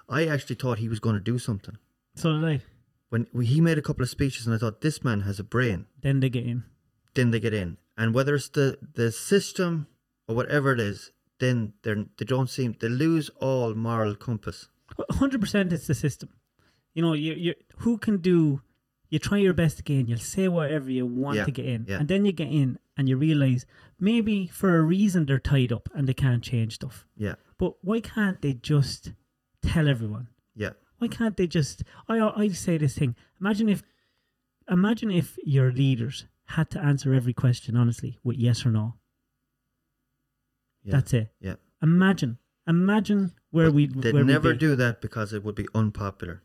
I 0.09 0.27
actually 0.27 0.57
thought 0.57 0.79
he 0.79 0.89
was 0.89 1.01
going 1.01 1.15
to 1.17 1.21
do 1.33 1.39
something. 1.39 1.77
so 2.15 2.33
did 2.33 2.45
I 2.45 2.63
When 3.11 3.27
he 3.43 3.61
made 3.61 3.79
a 3.79 3.83
couple 3.83 4.03
of 4.03 4.09
speeches, 4.11 4.47
and 4.47 4.55
I 4.55 4.59
thought 4.59 4.81
this 4.81 5.03
man 5.05 5.21
has 5.23 5.39
a 5.41 5.45
brain. 5.45 5.87
then 6.03 6.21
they 6.21 6.31
get 6.31 6.47
in 6.47 6.65
then 7.15 7.31
they 7.33 7.41
get 7.41 7.53
in. 7.53 7.77
And 7.97 8.15
whether 8.15 8.35
it's 8.37 8.49
the, 8.49 8.79
the 8.95 9.11
system 9.11 9.87
or 10.29 10.35
whatever 10.37 10.73
it 10.73 10.81
is, 10.81 11.11
then 11.41 11.73
they're 11.83 12.05
they 12.19 12.25
don't 12.25 12.49
seem 12.49 12.77
they 12.81 12.89
lose 12.89 13.31
all 13.41 13.75
moral 13.75 14.15
compass. 14.15 14.69
100% 14.99 15.73
it's 15.73 15.87
the 15.87 15.95
system 15.95 16.29
you 16.95 17.03
know 17.03 17.13
you 17.15 17.33
you 17.35 17.55
who 17.79 17.97
can 17.99 18.19
do 18.19 18.61
you 19.11 19.19
try 19.19 19.39
your 19.39 19.53
best 19.53 19.77
to 19.79 19.83
get 19.83 19.99
in 20.01 20.07
you'll 20.07 20.19
say 20.19 20.49
whatever 20.49 20.91
you 20.91 21.05
want 21.07 21.37
Yeah, 21.37 21.45
to 21.45 21.51
get 21.51 21.67
in 21.67 21.85
yeah. 21.89 21.99
and 21.99 22.09
then 22.09 22.25
you 22.25 22.33
get 22.33 22.49
in 22.49 22.79
and 22.97 23.09
you 23.09 23.17
realize 23.17 23.67
maybe 23.99 24.47
for 24.47 24.77
a 24.79 24.83
reason 24.83 25.27
they're 25.27 25.39
tied 25.39 25.73
up 25.73 25.89
and 25.95 26.09
they 26.09 26.15
can't 26.15 26.43
change 26.43 26.75
stuff 26.75 27.07
Yeah, 27.17 27.35
But 27.59 27.73
why 27.83 28.01
can't 28.01 28.41
they 28.41 28.55
just 28.55 29.13
tell 29.63 29.89
everyone? 29.89 30.29
yeah, 30.55 30.71
Why 30.99 31.09
can't 31.09 31.37
they 31.37 31.47
just? 31.47 31.83
I 32.09 32.19
I 32.43 32.49
say 32.49 32.77
this 32.79 32.95
thing. 32.99 33.15
Imagine 33.41 33.69
if, 33.69 33.83
imagine 34.71 35.11
if 35.11 35.37
your 35.45 35.73
leaders 35.73 36.27
had 36.57 36.69
to 36.71 36.79
answer 36.91 37.15
every 37.15 37.33
question 37.35 37.77
honestly 37.77 38.19
with 38.25 38.37
yes 38.37 38.65
or 38.67 38.71
no. 38.71 38.95
yeah. 40.85 40.93
That's 40.93 41.13
it. 41.13 41.33
yeah. 41.41 41.55
Imagine, 41.83 42.39
imagine 42.67 43.33
where 43.51 43.71
we 43.71 43.87
They'd 43.87 44.13
where 44.15 44.25
never 44.25 44.53
do 44.55 44.77
that 44.77 45.01
because 45.01 45.33
it 45.33 45.43
would 45.45 45.55
be 45.55 45.67
unpopular. 45.75 46.43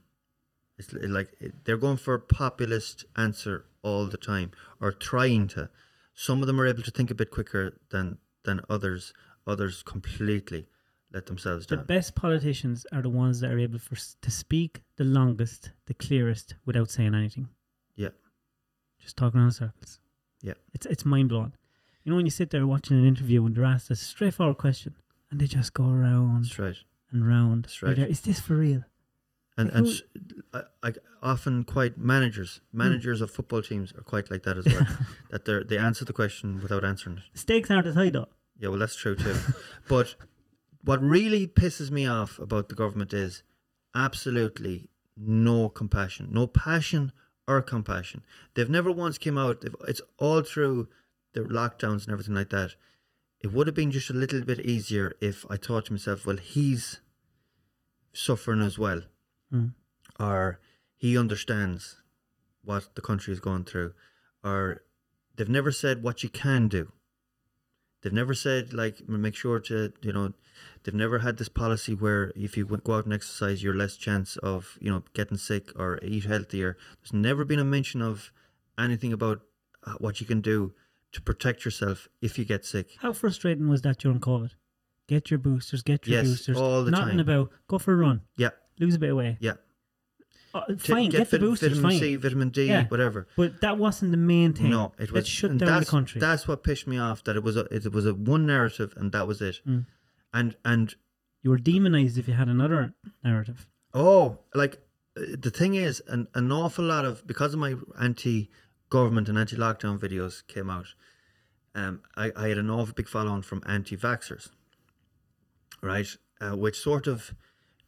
It's 0.78 0.92
like 0.94 1.30
they're 1.64 1.78
going 1.78 1.98
for 1.98 2.14
a 2.14 2.20
populist 2.20 3.06
answer 3.16 3.66
all 3.82 4.06
the 4.06 4.18
time, 4.18 4.52
or 4.82 4.92
trying 4.92 5.48
to. 5.50 5.70
Some 6.14 6.42
of 6.42 6.48
them 6.48 6.60
are 6.60 6.68
able 6.68 6.84
to 6.84 6.92
think 6.92 7.12
a 7.12 7.16
bit 7.16 7.32
quicker 7.32 7.80
than 7.92 8.18
than 8.44 8.62
others. 8.70 9.14
Others 9.48 9.84
completely 9.84 10.68
let 11.14 11.28
themselves 11.28 11.66
down. 11.66 11.80
The 11.80 11.86
best 11.86 12.16
politicians 12.16 12.86
are 12.92 13.02
the 13.02 13.10
ones 13.10 13.40
that 13.40 13.52
are 13.52 13.60
able 13.60 13.80
for, 13.80 13.96
to 13.96 14.32
speak 14.32 14.82
the 14.98 15.04
longest, 15.04 15.72
the 15.86 15.94
clearest, 15.94 16.56
without 16.66 16.90
saying 16.90 17.14
anything. 17.16 17.50
Yeah. 17.96 18.10
Just 19.00 19.16
talking 19.16 19.40
around 19.40 19.50
in 19.50 19.54
circles. 19.54 20.00
Yeah. 20.42 20.54
It's 20.74 20.86
it's 20.86 21.06
mind 21.06 21.30
blowing. 21.30 21.54
You 22.04 22.12
know 22.12 22.18
when 22.18 22.26
you 22.26 22.32
sit 22.32 22.50
there 22.50 22.68
watching 22.68 22.98
an 22.98 23.08
interview 23.08 23.46
and 23.46 23.56
they're 23.56 23.66
asked 23.66 23.90
a 23.90 23.96
straightforward 23.96 24.58
question 24.58 24.96
and 25.32 25.40
they 25.40 25.48
just 25.48 25.74
go 25.74 25.90
around 25.90 26.44
That's 26.44 26.60
right. 26.60 26.76
and 27.12 27.28
round. 27.28 27.66
That's 27.66 27.82
right. 27.82 27.98
Is 27.98 28.22
this 28.22 28.40
for 28.40 28.56
real? 28.56 28.84
And 29.58 29.70
and 29.70 29.86
Who- 29.88 29.94
s- 29.94 30.02
I, 30.54 30.90
I 30.90 30.94
often 31.22 31.64
quite 31.64 31.98
managers 31.98 32.62
hmm. 32.72 32.78
managers 32.80 33.22
of 33.22 33.32
football 33.32 33.62
teams 33.62 33.92
are 33.94 34.02
quite 34.02 34.30
like 34.32 34.44
that 34.44 34.58
as 34.58 34.66
well. 34.66 34.88
that 35.32 35.46
they 35.46 35.64
they 35.64 35.78
answer 35.78 36.06
the 36.06 36.14
question 36.14 36.62
without 36.62 36.84
answering 36.84 37.18
it. 37.18 37.24
Stakes 37.38 37.72
aren't 37.72 37.88
as 37.88 37.96
high 37.96 38.10
though. 38.10 38.28
Yeah, 38.58 38.70
well, 38.70 38.80
that's 38.80 38.96
true 38.96 39.16
too. 39.16 39.36
but 39.90 40.16
what 40.84 41.02
really 41.02 41.48
pisses 41.48 41.92
me 41.92 42.06
off 42.06 42.40
about 42.40 42.70
the 42.70 42.76
government 42.76 43.14
is 43.14 43.44
absolutely 43.94 44.90
no 45.18 45.70
compassion, 45.70 46.30
no 46.32 46.48
passion 46.48 47.12
or 47.48 47.62
compassion. 47.62 48.24
They've 48.54 48.70
never 48.70 48.92
once 48.92 49.18
came 49.18 49.38
out. 49.38 49.64
It's 49.88 50.02
all 50.18 50.42
through 50.42 50.88
the 51.34 51.42
lockdowns 51.42 52.06
and 52.06 52.12
everything 52.12 52.36
like 52.36 52.50
that. 52.50 52.76
It 53.42 53.52
would 53.52 53.68
have 53.68 53.76
been 53.76 53.92
just 53.92 54.10
a 54.10 54.14
little 54.14 54.42
bit 54.42 54.62
easier 54.62 55.14
if 55.22 55.46
I 55.50 55.58
thought 55.58 55.86
to 55.86 55.94
myself, 55.94 56.26
well, 56.26 56.38
he's 56.38 57.02
suffering 58.14 58.62
as 58.62 58.80
well, 58.80 59.02
Mm. 59.56 59.74
or 60.20 60.60
he 60.96 61.18
understands 61.18 62.02
what 62.64 62.96
the 62.96 63.02
country 63.02 63.32
is 63.34 63.40
going 63.40 63.64
through, 63.64 63.94
or 64.44 64.84
they've 65.36 65.50
never 65.60 65.72
said 65.72 66.04
what 66.04 66.24
you 66.24 66.30
can 66.30 66.68
do. 66.68 66.92
They've 68.02 68.14
never 68.14 68.34
said 68.36 68.74
like 68.74 69.08
make 69.10 69.36
sure 69.36 69.60
to 69.62 69.92
you 70.02 70.14
know, 70.14 70.34
they've 70.84 70.94
never 70.94 71.20
had 71.20 71.38
this 71.38 71.50
policy 71.50 71.94
where 71.96 72.32
if 72.36 72.56
you 72.58 72.66
go 72.66 72.94
out 72.96 73.06
and 73.06 73.14
exercise, 73.14 73.64
you're 73.64 73.74
less 73.76 73.96
chance 73.98 74.38
of 74.38 74.78
you 74.80 74.92
know 74.92 75.04
getting 75.14 75.38
sick 75.38 75.72
or 75.76 76.00
eat 76.04 76.26
healthier. 76.26 76.78
There's 77.02 77.14
never 77.14 77.44
been 77.46 77.60
a 77.60 77.66
mention 77.66 78.02
of 78.02 78.32
anything 78.78 79.12
about 79.14 79.42
uh, 79.86 79.94
what 80.00 80.20
you 80.22 80.28
can 80.28 80.42
do 80.42 80.74
to 81.14 81.22
protect 81.22 81.66
yourself 81.66 82.08
if 82.22 82.38
you 82.38 82.46
get 82.46 82.66
sick. 82.66 82.88
How 83.00 83.14
frustrating 83.14 83.70
was 83.70 83.82
that 83.84 83.98
during 84.00 84.20
COVID? 84.20 84.52
Get 85.08 85.30
your 85.32 85.38
boosters, 85.40 85.82
get 85.82 86.06
your 86.08 86.18
Yes, 86.20 86.28
boosters. 86.28 86.58
all 86.58 86.84
the 86.84 86.92
Nothing 86.92 87.18
time. 87.18 87.20
about 87.20 87.52
go 87.68 87.78
for 87.80 87.94
a 87.94 87.96
run, 87.96 88.22
Yeah, 88.38 88.50
lose 88.80 88.96
a 88.96 89.00
bit 89.00 89.12
of 89.12 89.18
weight. 89.18 89.38
yeah. 89.40 89.54
Uh, 90.54 90.62
fine, 90.78 91.10
get, 91.10 91.30
the 91.30 91.38
vit- 91.38 91.42
boosters, 91.42 91.72
vitamin 91.74 91.92
fine. 91.92 92.00
C, 92.00 92.16
vitamin 92.16 92.50
D, 92.50 92.68
Yeah. 92.68 92.88
whatever. 92.88 93.28
But 93.36 93.60
that 93.60 93.78
wasn't 93.78 94.12
the 94.12 94.18
main 94.18 94.54
thing. 94.54 94.70
No, 94.70 94.94
it 94.98 95.12
was 95.12 95.12
Let's 95.12 95.28
shut 95.28 95.52
and 95.52 95.60
down 95.60 95.68
the 95.68 95.72
that's- 95.74 95.90
country. 95.90 96.22
That's 96.22 96.48
what 96.48 96.64
pissed 96.64 96.88
me 96.88 96.98
off. 96.98 97.24
That 97.26 97.36
it 97.36 97.44
was 97.44 97.58
a 97.58 97.66
it 97.76 97.92
was 97.92 98.06
a 98.06 98.14
one 98.14 98.46
narrative, 98.46 98.94
and 98.96 99.12
that 99.12 99.28
was 99.28 99.42
it. 99.42 99.60
Mm. 99.68 99.86
And 100.34 100.56
and 100.64 100.96
you 101.44 101.50
were 101.50 101.58
demonized 101.58 102.18
if 102.18 102.28
you 102.30 102.36
had 102.36 102.48
another 102.48 102.94
narrative. 103.22 103.68
oh, 103.94 104.40
like 104.54 104.78
uh, 105.18 105.24
the 105.38 105.52
thing 105.52 105.76
is, 105.76 106.02
an 106.08 106.30
an 106.36 106.50
awful 106.54 106.86
lot 106.86 107.04
of 107.04 107.28
because 107.28 107.54
of 107.54 107.60
my 107.60 107.76
anti-government 108.00 109.28
and 109.28 109.38
anti-lockdown 109.38 110.00
videos 110.00 110.46
came 110.48 110.70
out. 110.70 110.88
Um, 111.74 112.02
I, 112.16 112.32
I 112.34 112.48
had 112.48 112.58
an 112.58 112.70
awful 112.70 112.94
big 112.94 113.10
following 113.10 113.42
from 113.42 113.62
anti-vaxxers, 113.68 114.52
right? 115.82 116.08
Uh, 116.40 116.56
which 116.56 116.80
sort 116.80 117.08
of 117.08 117.34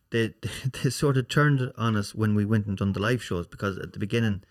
they, 0.12 0.34
they 0.84 0.90
sort 0.90 1.18
of 1.18 1.28
turned 1.30 1.72
on 1.78 1.96
us 1.96 2.16
when 2.16 2.36
we 2.36 2.46
went 2.46 2.66
and 2.68 2.78
done 2.78 2.94
the 2.94 3.00
live 3.00 3.24
shows 3.24 3.48
because 3.48 3.78
at 3.78 3.94
the 3.94 4.00
beginning 4.00 4.44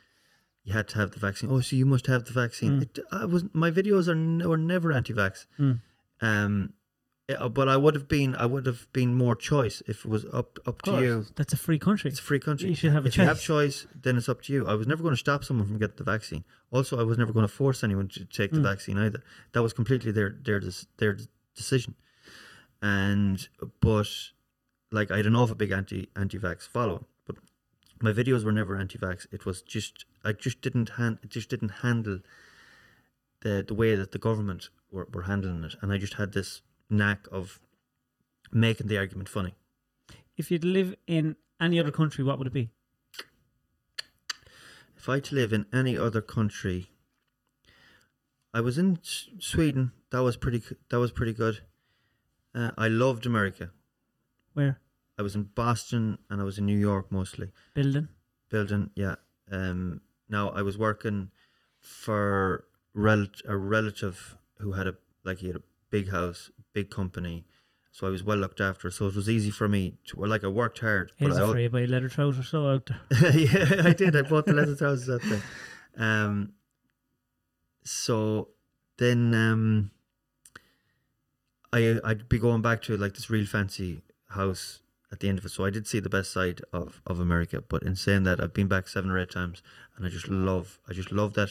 you 0.65 0.73
had 0.73 0.89
to 0.89 0.99
have 0.99 1.13
the 1.13 1.21
vaccine. 1.21 1.51
Oh, 1.51 1.61
so 1.61 1.77
you 1.77 1.87
must 1.87 2.07
have 2.09 2.25
the 2.25 2.33
vaccine. 2.33 2.83
It, 2.83 2.99
I 3.13 3.25
was 3.25 3.45
my 3.53 3.71
videos 3.71 4.09
are 4.09 4.49
were 4.49 4.57
never 4.57 4.93
anti-vax. 4.93 5.47
Mm. 5.59 5.81
Um, 6.21 6.73
yeah, 7.29 7.49
but 7.49 7.69
I 7.69 7.77
would 7.77 7.95
have 7.95 8.09
been 8.09 8.35
I 8.37 8.47
would 8.47 8.67
have 8.67 8.87
been 8.93 9.15
more 9.15 9.35
choice 9.35 9.83
if 9.87 10.05
it 10.05 10.09
was 10.09 10.25
up 10.33 10.59
up 10.67 10.83
to 10.83 11.01
you. 11.01 11.27
That's 11.35 11.53
a 11.53 11.57
free 11.57 11.79
country. 11.79 12.11
It's 12.11 12.21
a 12.21 12.23
free 12.23 12.39
country. 12.39 12.69
You 12.69 12.75
should 12.75 12.93
have 12.93 13.05
a 13.05 13.09
if 13.09 13.17
you 13.17 13.25
have 13.25 13.41
choice. 13.41 13.83
choice, 13.83 13.87
then 14.01 14.17
it's 14.17 14.29
up 14.29 14.43
to 14.43 14.53
you. 14.53 14.67
I 14.67 14.75
was 14.75 14.87
never 14.87 15.03
going 15.03 15.15
to 15.15 15.19
stop 15.19 15.45
someone 15.45 15.67
from 15.67 15.79
getting 15.79 15.97
the 15.97 16.05
vaccine. 16.05 16.45
Also, 16.71 16.99
I 16.99 17.03
was 17.03 17.19
never 17.19 17.33
going 17.33 17.47
to 17.47 17.53
force 17.53 17.83
anyone 17.83 18.09
to 18.09 18.25
take 18.25 18.53
the 18.53 18.61
vaccine 18.61 18.99
either. 18.99 19.23
That 19.53 19.63
was 19.63 19.73
completely 19.73 20.13
their 20.13 20.37
their 20.41 20.61
their 20.99 21.17
decision. 21.57 21.95
And 22.81 23.49
but 23.81 24.09
like 24.91 25.11
I 25.11 25.19
had 25.19 25.27
an 25.27 25.37
awful 25.37 25.57
big 25.57 25.71
anti 25.71 26.09
anti 26.17 26.39
vax 26.39 26.69
following, 26.69 27.05
but 27.27 27.37
my 28.01 28.13
videos 28.13 28.45
were 28.45 28.53
never 28.53 28.77
anti 28.77 28.99
vax. 28.99 29.27
It 29.33 29.47
was 29.47 29.63
just 29.63 30.05
I 30.25 30.33
just 30.33 30.61
didn't 30.61 30.91
hand 30.91 31.19
it 31.23 31.31
just 31.31 31.49
didn't 31.49 31.81
handle 31.83 32.21
the 33.41 33.65
the 33.67 33.75
way 33.75 33.95
that 33.95 34.13
the 34.13 34.19
government 34.19 34.71
were, 34.91 35.09
were 35.13 35.23
handling 35.23 35.65
it, 35.65 35.75
and 35.81 35.93
I 35.93 35.99
just 35.99 36.15
had 36.15 36.33
this 36.33 36.63
knack 36.89 37.27
of 37.33 37.61
making 38.53 38.87
the 38.87 38.99
argument 38.99 39.29
funny. 39.29 39.55
If 40.37 40.51
you'd 40.51 40.65
live 40.65 40.95
in 41.07 41.37
any 41.61 41.81
other 41.81 41.91
country, 41.91 42.23
what 42.23 42.39
would 42.39 42.47
it 42.47 42.53
be? 42.53 42.71
If 44.97 45.09
I 45.09 45.21
to 45.21 45.35
live 45.35 45.53
in 45.53 45.67
any 45.73 45.97
other 45.97 46.21
country, 46.21 46.91
I 48.53 48.61
was 48.61 48.79
in 48.79 48.99
Sweden. 49.03 49.93
That 50.11 50.23
was 50.23 50.37
pretty. 50.37 50.63
That 50.91 50.99
was 50.99 51.13
pretty 51.13 51.33
good. 51.33 51.61
Uh, 52.55 52.71
I 52.77 52.89
loved 52.89 53.27
America. 53.27 53.71
Where? 54.57 54.81
I 55.19 55.23
was 55.23 55.35
in 55.35 55.45
Boston 55.55 56.17
and 56.31 56.41
I 56.41 56.45
was 56.45 56.57
in 56.57 56.65
New 56.65 56.79
York 56.79 57.13
mostly. 57.13 57.51
Building. 57.75 58.09
Building, 58.49 58.89
yeah. 58.95 59.17
Um, 59.53 60.01
now 60.31 60.49
I 60.49 60.63
was 60.63 60.79
working 60.79 61.31
for 61.79 62.65
rel- 62.95 63.27
a 63.47 63.55
relative 63.55 64.39
who 64.59 64.73
had 64.73 64.87
a 64.87 64.95
like 65.25 65.41
he 65.41 65.49
had 65.49 65.57
a 65.57 65.63
big 65.91 66.11
house, 66.11 66.51
big 66.73 66.89
company, 66.89 67.45
so 67.93 68.07
I 68.07 68.11
was 68.11 68.23
well 68.25 68.39
looked 68.39 68.63
after. 68.63 68.91
So 68.91 69.09
it 69.09 69.15
was 69.15 69.29
easy 69.29 69.51
for 69.51 69.69
me 69.69 69.99
to 70.07 70.21
well, 70.21 70.31
like 70.31 70.43
I 70.43 70.49
worked 70.49 70.79
hard. 70.79 71.13
but 71.21 71.33
a 71.33 71.37
al- 71.37 71.53
free 71.53 71.69
by 71.69 71.85
leather 71.85 72.09
trousers 72.09 72.49
so 72.49 72.67
out 72.67 72.87
there. 73.11 73.31
yeah, 73.37 73.83
I 73.85 73.93
did. 73.93 74.17
I 74.17 74.23
bought 74.23 74.47
the 74.47 74.55
leather 74.55 74.75
trousers 74.75 75.11
out 75.11 75.29
there. 75.29 75.43
Um, 75.99 76.53
so 77.85 78.49
then 78.97 79.35
um, 79.35 79.91
I 81.73 81.99
I'd 82.03 82.29
be 82.29 82.39
going 82.39 82.63
back 82.63 82.81
to 82.83 82.97
like 82.97 83.15
this 83.15 83.29
real 83.29 83.47
fancy 83.47 84.03
house 84.37 84.81
at 85.13 85.21
the 85.21 85.29
end 85.29 85.39
of 85.39 85.45
it. 85.45 85.51
So 85.51 85.65
I 85.65 85.71
did 85.71 85.87
see 85.87 86.01
the 86.01 86.09
best 86.19 86.33
side 86.33 86.61
of, 86.73 87.01
of 87.07 87.21
America. 87.21 87.63
But 87.73 87.83
in 87.83 87.97
saying 87.97 88.25
that, 88.25 88.41
I've 88.41 88.55
been 88.55 88.69
back 88.69 88.89
seven 88.89 89.11
or 89.11 89.19
eight 89.19 89.31
times, 89.31 89.63
and 89.97 90.07
I 90.07 90.09
just 90.09 90.29
love 90.29 90.79
I 90.89 90.93
just 90.93 91.13
love 91.13 91.35
that 91.35 91.51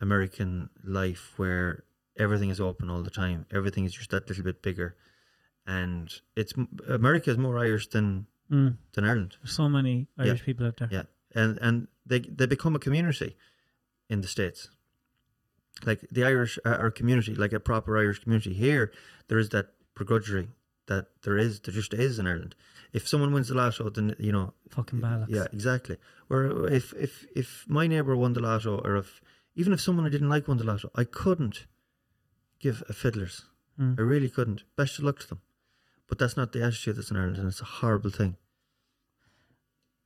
American 0.00 0.70
life 0.82 1.32
where 1.36 1.84
everything 2.18 2.50
is 2.50 2.60
open 2.60 2.90
all 2.90 3.02
the 3.02 3.10
time. 3.10 3.46
Everything 3.52 3.84
is 3.84 3.92
just 3.94 4.10
that 4.10 4.28
little 4.28 4.44
bit 4.44 4.62
bigger, 4.62 4.96
and 5.66 6.12
it's 6.36 6.52
America 6.88 7.30
is 7.30 7.38
more 7.38 7.58
Irish 7.58 7.88
than 7.88 8.26
Mm. 8.50 8.76
than 8.92 9.04
Ireland. 9.06 9.36
There's 9.40 9.56
so 9.56 9.70
many 9.70 10.06
Irish 10.18 10.44
people 10.44 10.66
out 10.66 10.76
there. 10.76 10.88
Yeah, 10.92 11.04
and 11.34 11.58
and 11.62 11.88
they 12.04 12.20
they 12.20 12.44
become 12.46 12.76
a 12.76 12.78
community 12.78 13.36
in 14.10 14.20
the 14.20 14.28
states. 14.28 14.68
Like 15.86 16.00
the 16.10 16.24
Irish 16.24 16.58
are 16.64 16.74
are 16.82 16.86
a 16.88 16.92
community, 16.92 17.34
like 17.34 17.54
a 17.54 17.58
proper 17.60 17.96
Irish 17.96 18.18
community. 18.22 18.52
Here, 18.52 18.92
there 19.28 19.38
is 19.38 19.48
that 19.48 19.72
begrudgery 19.98 20.48
that 20.86 21.06
there 21.22 21.38
is, 21.38 21.60
there 21.60 21.74
just 21.74 21.94
is 21.94 22.18
in 22.18 22.26
Ireland. 22.26 22.54
If 22.92 23.08
someone 23.08 23.32
wins 23.32 23.48
the 23.48 23.54
lotto, 23.54 23.90
then 23.90 24.14
you 24.18 24.32
know, 24.32 24.52
Fucking 24.70 25.00
bollocks. 25.00 25.26
yeah, 25.28 25.46
exactly. 25.52 25.96
Where 26.28 26.66
if 26.72 26.92
if 26.94 27.26
if 27.34 27.64
my 27.68 27.86
neighbour 27.86 28.16
won 28.16 28.32
the 28.34 28.40
lotto, 28.40 28.78
or 28.78 28.96
if 28.96 29.20
even 29.56 29.72
if 29.72 29.80
someone 29.80 30.06
I 30.06 30.10
didn't 30.10 30.28
like 30.28 30.46
won 30.48 30.58
the 30.58 30.64
lotto, 30.64 30.90
I 30.94 31.04
couldn't 31.04 31.66
give 32.60 32.82
a 32.88 32.92
fiddler's. 32.92 33.46
Mm. 33.80 33.98
I 33.98 34.02
really 34.02 34.28
couldn't. 34.28 34.62
Best 34.76 34.98
of 34.98 35.04
luck 35.04 35.18
to 35.20 35.28
them. 35.28 35.40
But 36.06 36.18
that's 36.18 36.36
not 36.36 36.52
the 36.52 36.62
attitude 36.62 36.96
that's 36.96 37.10
in 37.10 37.16
Ireland, 37.16 37.38
and 37.38 37.48
it's 37.48 37.60
a 37.60 37.64
horrible 37.64 38.10
thing. 38.10 38.36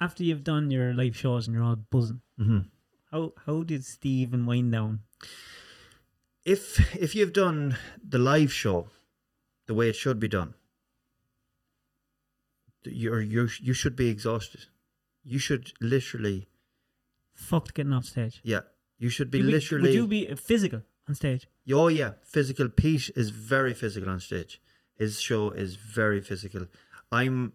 After 0.00 0.22
you've 0.22 0.44
done 0.44 0.70
your 0.70 0.94
live 0.94 1.16
shows 1.16 1.46
and 1.46 1.54
you're 1.54 1.64
all 1.64 1.76
buzzing, 1.76 2.20
hmm 2.38 2.58
how 3.10 3.32
how 3.46 3.62
did 3.62 3.84
Stephen 3.84 4.46
wind 4.46 4.72
down? 4.72 5.00
if 6.44 6.94
if 6.96 7.14
you've 7.14 7.32
done 7.32 7.76
the 8.02 8.18
live 8.18 8.52
show 8.52 8.88
the 9.66 9.74
way 9.74 9.88
it 9.88 9.96
should 9.96 10.18
be 10.20 10.28
done 10.28 10.54
you're 12.92 13.20
you 13.20 13.48
you 13.60 13.72
should 13.72 13.96
be 13.96 14.08
exhausted. 14.08 14.66
You 15.24 15.38
should 15.38 15.72
literally 15.80 16.48
Fucked 17.34 17.74
getting 17.74 17.92
off 17.92 18.04
stage. 18.04 18.40
yeah. 18.42 18.60
You 18.98 19.10
should 19.10 19.30
be 19.30 19.38
You'd 19.38 19.46
literally 19.46 19.90
Would 19.90 19.94
you 19.94 20.06
be 20.08 20.28
uh, 20.28 20.34
physical 20.34 20.82
on 21.08 21.14
stage? 21.14 21.46
oh 21.72 21.88
yeah. 21.88 22.12
Physical 22.24 22.68
pete 22.68 23.10
is 23.14 23.30
very 23.30 23.74
physical 23.74 24.10
on 24.10 24.20
stage. 24.20 24.60
His 24.96 25.20
show 25.20 25.50
is 25.50 25.76
very 25.76 26.20
physical. 26.20 26.66
I'm 27.12 27.52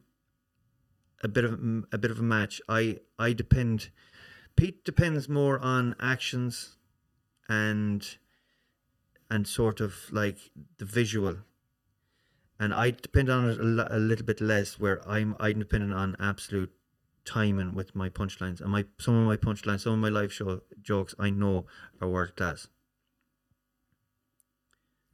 a 1.21 1.27
bit 1.27 1.43
of 1.43 1.53
a 1.91 1.97
bit 1.97 2.11
of 2.11 2.19
a 2.19 2.23
match. 2.23 2.61
I 2.69 2.99
i 3.19 3.33
depend 3.33 3.89
pete 4.55 4.85
depends 4.85 5.27
more 5.27 5.59
on 5.59 5.95
actions 5.99 6.77
and 7.49 8.17
and 9.29 9.47
sort 9.47 9.81
of 9.81 9.95
like 10.11 10.37
the 10.77 10.85
visual 10.85 11.37
and 12.59 12.73
i 12.73 12.91
depend 12.91 13.29
on 13.29 13.49
it 13.49 13.59
a, 13.59 13.97
a 13.97 13.99
little 13.99 14.25
bit 14.25 14.41
less 14.41 14.79
where 14.79 15.07
i'm 15.07 15.35
i'm 15.39 15.59
dependent 15.59 15.93
on 15.93 16.15
absolute 16.19 16.71
timing 17.25 17.73
with 17.73 17.95
my 17.95 18.09
punchlines 18.09 18.59
and 18.61 18.71
my 18.71 18.85
some 18.99 19.15
of 19.15 19.25
my 19.25 19.37
punchlines 19.37 19.81
some 19.81 19.93
of 19.93 19.99
my 19.99 20.09
live 20.09 20.31
show 20.33 20.61
jokes 20.81 21.15
i 21.19 21.29
know 21.29 21.65
are 22.01 22.09
world 22.09 22.35
class 22.35 22.67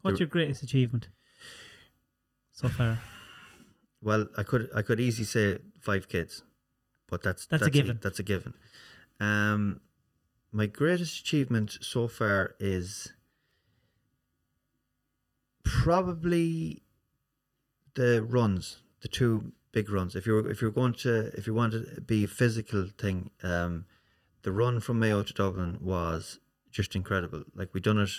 What's 0.02 0.20
your 0.20 0.28
greatest 0.28 0.64
achievement 0.64 1.10
so 2.52 2.70
far? 2.70 3.00
Well, 4.02 4.28
I 4.38 4.44
could 4.44 4.70
I 4.74 4.82
could 4.82 5.00
easily 5.00 5.26
say 5.26 5.60
five 5.80 6.08
kids, 6.08 6.44
but 7.08 7.24
that's 7.24 7.46
That's 7.48 7.68
a 7.68 7.72
given. 7.72 8.00
that's 8.02 8.20
a 8.20 8.24
given. 8.24 8.54
Um, 9.20 9.82
my 10.52 10.68
greatest 10.68 11.20
achievement 11.22 11.78
so 11.82 12.08
far 12.08 12.56
is 12.60 13.14
probably 15.64 16.84
the 17.96 18.24
runs, 18.24 18.80
the 19.02 19.08
two 19.08 19.52
big 19.72 19.90
runs. 19.90 20.16
If 20.16 20.26
you're 20.26 20.50
if 20.50 20.62
you're 20.62 20.72
going 20.72 20.94
to 20.96 21.32
if 21.38 21.48
you 21.48 21.54
want 21.54 21.74
to 21.74 22.02
be 22.02 22.24
a 22.24 22.28
physical 22.28 22.88
thing, 22.98 23.32
um, 23.44 23.86
the 24.44 24.52
run 24.52 24.80
from 24.80 25.00
Mayo 25.00 25.24
to 25.24 25.34
Dublin 25.34 25.78
was 25.82 26.40
just 26.72 26.96
incredible. 26.96 27.44
Like 27.56 27.74
we 27.74 27.80
done 27.82 28.00
it. 28.00 28.12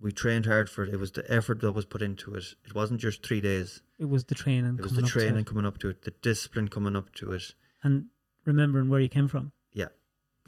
We 0.00 0.10
trained 0.10 0.46
hard 0.46 0.68
for 0.68 0.82
it. 0.82 0.92
It 0.92 0.98
was 0.98 1.12
the 1.12 1.24
effort 1.32 1.60
that 1.60 1.72
was 1.72 1.84
put 1.84 2.02
into 2.02 2.34
it. 2.34 2.44
It 2.64 2.74
wasn't 2.74 3.00
just 3.00 3.24
three 3.24 3.40
days. 3.40 3.82
It 4.00 4.08
was 4.08 4.24
the 4.24 4.34
training. 4.34 4.76
It 4.78 4.82
was 4.82 4.94
the 4.94 5.02
up 5.04 5.08
training 5.08 5.44
coming 5.44 5.64
up 5.64 5.78
to 5.78 5.88
it, 5.90 6.02
the 6.02 6.10
discipline 6.22 6.66
coming 6.68 6.96
up 6.96 7.14
to 7.16 7.30
it. 7.32 7.54
and 7.84 8.06
remembering 8.44 8.88
where 8.88 8.98
you 9.00 9.08
came 9.08 9.28
from. 9.28 9.52
Yeah. 9.72 9.88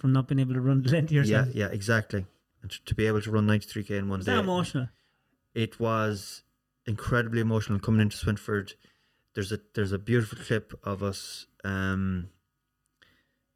From 0.00 0.12
not 0.12 0.26
being 0.26 0.40
able 0.40 0.54
to 0.54 0.60
run 0.60 0.82
the 0.82 0.90
length 0.92 1.12
Yeah, 1.12 1.44
yeah, 1.52 1.68
exactly. 1.68 2.26
And 2.62 2.70
to, 2.72 2.84
to 2.84 2.94
be 2.96 3.06
able 3.06 3.20
to 3.22 3.30
run 3.30 3.46
93k 3.46 3.90
in 3.90 4.08
one 4.08 4.18
Was 4.18 4.26
day, 4.26 4.32
that 4.32 4.40
emotional? 4.40 4.88
it 5.54 5.78
was 5.78 6.42
incredibly 6.86 7.40
emotional 7.40 7.78
coming 7.78 8.00
into 8.00 8.16
Swinford. 8.16 8.74
There's 9.34 9.52
a 9.52 9.60
there's 9.74 9.92
a 9.92 9.98
beautiful 9.98 10.38
clip 10.38 10.78
of 10.84 11.02
us 11.02 11.46
um, 11.64 12.28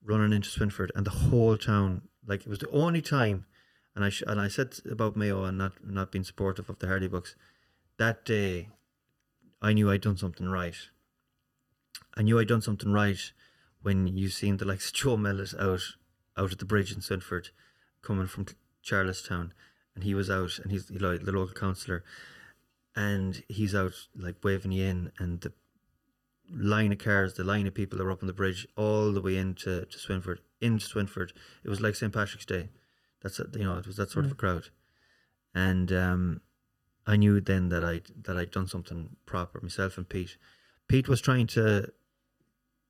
running 0.05 0.33
into 0.33 0.49
Swinford 0.49 0.91
and 0.95 1.07
the 1.07 1.11
whole 1.11 1.57
town. 1.57 2.03
Like 2.27 2.43
it 2.43 2.49
was 2.49 2.59
the 2.59 2.71
only 2.71 3.03
time, 3.03 3.47
and 3.95 4.05
I 4.05 4.11
sh- 4.11 4.25
and 4.27 4.41
I 4.41 4.49
said 4.49 4.75
about 4.91 5.17
Mayo 5.17 5.45
and 5.45 5.59
not 5.59 5.73
not 5.85 6.13
being 6.13 6.25
supportive 6.25 6.69
of 6.69 6.79
the 6.79 6.89
Hardy 6.89 7.09
Bucks. 7.09 7.37
That 7.99 8.25
day, 8.25 8.69
I 9.61 9.73
knew 9.73 9.91
I'd 9.91 10.03
done 10.03 10.17
something 10.17 10.49
right. 10.49 10.77
I 12.17 12.23
knew 12.23 12.39
I'd 12.39 12.49
done 12.49 12.63
something 12.63 12.93
right 12.93 13.33
when 13.83 14.07
you 14.07 14.29
seen 14.29 14.57
the 14.57 14.65
likes 14.65 14.89
of 14.91 14.95
Joe 14.95 15.17
Millet 15.17 15.55
out 15.59 15.83
out 16.37 16.53
at 16.53 16.59
the 16.59 16.65
bridge 16.65 16.93
in 16.93 17.01
Swinford, 17.01 17.51
coming 18.03 18.27
from 18.27 18.47
Charlestown, 18.83 19.53
and 19.95 20.05
he 20.05 20.15
was 20.15 20.31
out, 20.31 20.59
and 20.59 20.71
he's 20.71 20.87
the 20.87 20.99
local 20.99 21.55
councillor, 21.55 22.05
and 22.99 23.45
he's 23.49 23.77
out 23.77 23.93
like 24.17 24.43
waving 24.43 24.73
you 24.73 24.85
in, 24.85 25.13
and 25.21 25.41
the 25.41 25.53
line 26.53 26.91
of 26.91 26.99
cars, 26.99 27.35
the 27.35 27.45
line 27.45 27.69
of 27.69 27.73
people 27.73 27.97
were 27.97 28.11
up 28.11 28.25
on 28.25 28.27
the 28.27 28.33
bridge, 28.33 28.67
all 28.77 29.13
the 29.13 29.21
way 29.23 29.37
into 29.37 29.85
to 29.85 29.99
Swinford, 29.99 30.39
into 30.61 30.85
Swinford. 30.85 31.31
It 31.63 31.69
was 31.69 31.81
like 31.81 31.95
St 31.95 32.13
Patrick's 32.13 32.45
Day. 32.45 32.71
That's 33.23 33.39
it, 33.39 33.55
you 33.57 33.63
know, 33.63 33.79
it 33.79 33.87
was 33.87 33.97
that 33.99 34.11
sort 34.11 34.25
of 34.25 34.33
a 34.33 34.35
crowd, 34.35 34.71
and 35.55 35.93
um, 35.93 36.41
I 37.07 37.17
knew 37.17 37.41
then 37.41 37.69
that 37.69 37.85
I 37.85 38.01
that 38.23 38.37
I'd 38.37 38.51
done 38.51 38.67
something 38.67 39.11
proper. 39.27 39.61
Myself 39.61 39.97
and 39.97 40.09
Pete. 40.09 40.37
Pete 40.89 41.09
was 41.09 41.21
trying 41.21 41.47
to. 41.49 41.93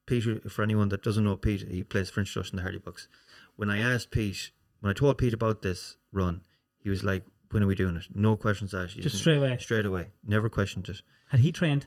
Pete, 0.06 0.50
for 0.50 0.62
anyone 0.62 0.88
that 0.88 1.02
doesn't 1.02 1.24
know 1.24 1.36
Pete, 1.36 1.68
he 1.68 1.82
plays 1.82 2.08
French 2.08 2.32
Toast 2.32 2.54
in 2.54 2.56
the 2.56 2.62
Hardy 2.62 2.78
Bucks. 2.78 3.08
When 3.56 3.68
I 3.68 3.78
asked 3.78 4.10
Pete, 4.10 4.52
when 4.80 4.88
I 4.88 4.94
told 4.94 5.18
Pete 5.18 5.34
about 5.34 5.60
this 5.60 5.96
run, 6.12 6.40
he 6.78 6.88
was 6.88 7.04
like, 7.04 7.24
"When 7.50 7.62
are 7.62 7.66
we 7.66 7.74
doing 7.74 7.96
it? 7.96 8.06
No 8.14 8.36
questions 8.36 8.74
asked." 8.74 8.96
Just 8.98 9.18
straight 9.18 9.38
away. 9.38 9.56
straight 9.58 9.86
away. 9.86 10.08
Never 10.26 10.48
questioned 10.48 10.88
it. 10.88 11.02
Had 11.28 11.40
he 11.40 11.52
trained? 11.52 11.86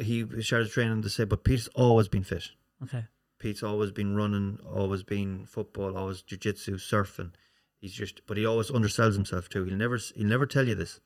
He 0.00 0.24
started 0.42 0.70
training 0.70 1.02
to 1.02 1.10
say, 1.10 1.24
but 1.24 1.44
Pete's 1.44 1.68
always 1.74 2.08
been 2.08 2.22
fit. 2.22 2.50
Okay. 2.82 3.04
Pete's 3.38 3.62
always 3.62 3.90
been 3.90 4.14
running, 4.14 4.58
always 4.64 5.02
been 5.02 5.44
football, 5.46 5.96
always 5.98 6.22
jiu-jitsu, 6.22 6.76
surfing. 6.78 7.32
He's 7.80 7.92
just, 7.92 8.22
but 8.26 8.36
he 8.36 8.46
always 8.46 8.70
undersells 8.70 9.14
himself 9.14 9.48
too. 9.48 9.64
He'll 9.64 9.76
never, 9.76 9.98
he'll 10.14 10.28
never 10.28 10.46
tell 10.46 10.68
you 10.68 10.76
this. 10.76 11.00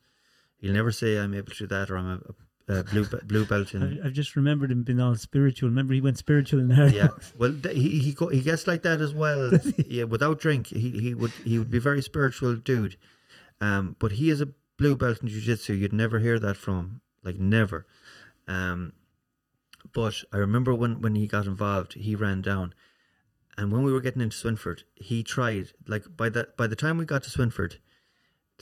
He'll 0.58 0.74
never 0.74 0.92
say 0.92 1.16
I'm 1.18 1.34
able 1.34 1.52
to 1.52 1.58
do 1.58 1.66
that 1.68 1.90
or 1.90 1.96
I'm 1.96 2.22
a, 2.68 2.74
a, 2.74 2.78
a 2.80 2.84
blue 2.84 3.06
blue 3.24 3.46
belt 3.46 3.74
in. 3.74 3.82
I've, 3.82 4.06
I've 4.06 4.12
just 4.12 4.36
remembered 4.36 4.70
him 4.70 4.82
being 4.82 5.00
all 5.00 5.14
spiritual. 5.16 5.70
Remember 5.70 5.94
he 5.94 6.00
went 6.02 6.18
spiritual 6.18 6.60
in 6.60 6.68
there. 6.68 6.88
yeah, 6.88 7.08
well, 7.38 7.54
he 7.72 7.98
he 8.00 8.12
go, 8.12 8.28
he 8.28 8.42
gets 8.42 8.66
like 8.66 8.82
that 8.82 9.00
as 9.00 9.14
well. 9.14 9.52
yeah, 9.86 10.04
without 10.04 10.38
drink, 10.38 10.66
he 10.66 10.90
he 10.90 11.14
would 11.14 11.32
he 11.44 11.58
would 11.58 11.70
be 11.70 11.78
a 11.78 11.80
very 11.80 12.02
spiritual 12.02 12.56
dude. 12.56 12.96
Um, 13.60 13.96
but 13.98 14.12
he 14.12 14.30
is 14.30 14.40
a 14.40 14.48
blue 14.76 14.96
belt 14.96 15.22
in 15.22 15.28
jiu-jitsu. 15.28 15.72
You'd 15.72 15.92
never 15.92 16.18
hear 16.18 16.38
that 16.38 16.56
from 16.56 16.76
him, 16.76 17.00
like 17.22 17.36
never. 17.38 17.86
Um, 18.46 18.92
but 19.92 20.22
I 20.32 20.38
remember 20.38 20.74
when 20.74 21.00
when 21.00 21.14
he 21.14 21.26
got 21.26 21.46
involved, 21.46 21.94
he 21.94 22.14
ran 22.14 22.42
down, 22.42 22.74
and 23.56 23.72
when 23.72 23.82
we 23.82 23.92
were 23.92 24.00
getting 24.00 24.22
into 24.22 24.36
Swinford, 24.36 24.82
he 24.94 25.22
tried. 25.22 25.68
Like 25.86 26.16
by 26.16 26.28
that 26.30 26.56
by 26.56 26.66
the 26.66 26.76
time 26.76 26.98
we 26.98 27.04
got 27.04 27.22
to 27.24 27.30
Swinford, 27.30 27.76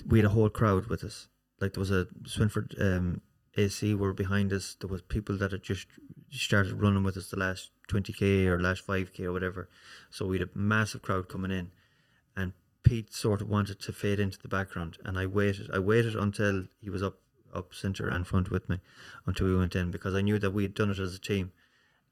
we 0.06 0.18
had 0.18 0.26
a 0.26 0.30
whole 0.30 0.50
crowd 0.50 0.86
with 0.86 1.02
us. 1.02 1.28
Like 1.60 1.72
there 1.72 1.80
was 1.80 1.90
a 1.90 2.06
Swinford 2.24 2.80
um, 2.80 3.22
AC 3.56 3.94
were 3.94 4.12
behind 4.12 4.52
us. 4.52 4.76
There 4.78 4.88
was 4.88 5.02
people 5.02 5.36
that 5.38 5.52
had 5.52 5.62
just 5.62 5.86
started 6.30 6.80
running 6.80 7.04
with 7.04 7.16
us 7.16 7.30
the 7.30 7.38
last 7.38 7.70
twenty 7.88 8.12
k 8.12 8.46
or 8.46 8.60
last 8.60 8.82
five 8.82 9.12
k 9.12 9.24
or 9.24 9.32
whatever. 9.32 9.68
So 10.10 10.26
we 10.26 10.38
had 10.38 10.48
a 10.48 10.58
massive 10.58 11.02
crowd 11.02 11.28
coming 11.28 11.50
in, 11.50 11.70
and 12.36 12.52
Pete 12.84 13.12
sort 13.12 13.40
of 13.40 13.48
wanted 13.48 13.80
to 13.80 13.92
fade 13.92 14.20
into 14.20 14.38
the 14.40 14.48
background, 14.48 14.98
and 15.04 15.18
I 15.18 15.26
waited. 15.26 15.70
I 15.72 15.80
waited 15.80 16.14
until 16.14 16.66
he 16.80 16.90
was 16.90 17.02
up 17.02 17.18
up 17.52 17.72
centre 17.74 18.08
and 18.08 18.26
front 18.26 18.50
with 18.50 18.68
me, 18.68 18.80
until 19.26 19.46
we 19.46 19.56
went 19.56 19.74
in 19.76 19.90
because 19.90 20.14
I 20.14 20.20
knew 20.22 20.38
that 20.40 20.50
we 20.50 20.62
had 20.64 20.74
done 20.74 20.90
it 20.90 20.98
as 20.98 21.14
a 21.14 21.20
team, 21.20 21.52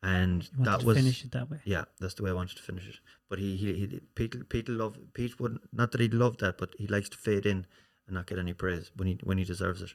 and 0.03 0.49
You 0.59 0.65
that 0.65 0.81
to 0.81 0.87
was 0.87 0.97
finish 0.97 1.25
it 1.25 1.33
that 1.33 1.51
way. 1.51 1.61
yeah, 1.65 1.85
that's 2.01 2.15
the 2.15 2.23
way 2.23 2.31
I 2.31 2.35
wanted 2.35 2.57
to 2.57 2.63
finish 2.63 2.89
it. 2.89 2.97
But 3.29 3.39
he, 3.39 3.57
he, 3.57 3.73
he 3.75 4.01
Pete, 4.15 4.49
Pete 4.49 4.69
love 4.69 4.97
Pete 5.15 5.39
would 5.41 5.59
not 5.73 5.93
that 5.93 6.01
he 6.01 6.09
loved 6.09 6.41
that, 6.41 6.59
but 6.59 6.75
he 6.79 6.87
likes 6.87 7.09
to 7.11 7.17
fade 7.19 7.45
in 7.47 7.67
and 8.07 8.15
not 8.15 8.27
get 8.27 8.39
any 8.39 8.53
praise 8.53 8.91
when 8.97 9.09
he 9.09 9.19
when 9.23 9.39
he 9.39 9.45
deserves 9.45 9.83
it. 9.83 9.95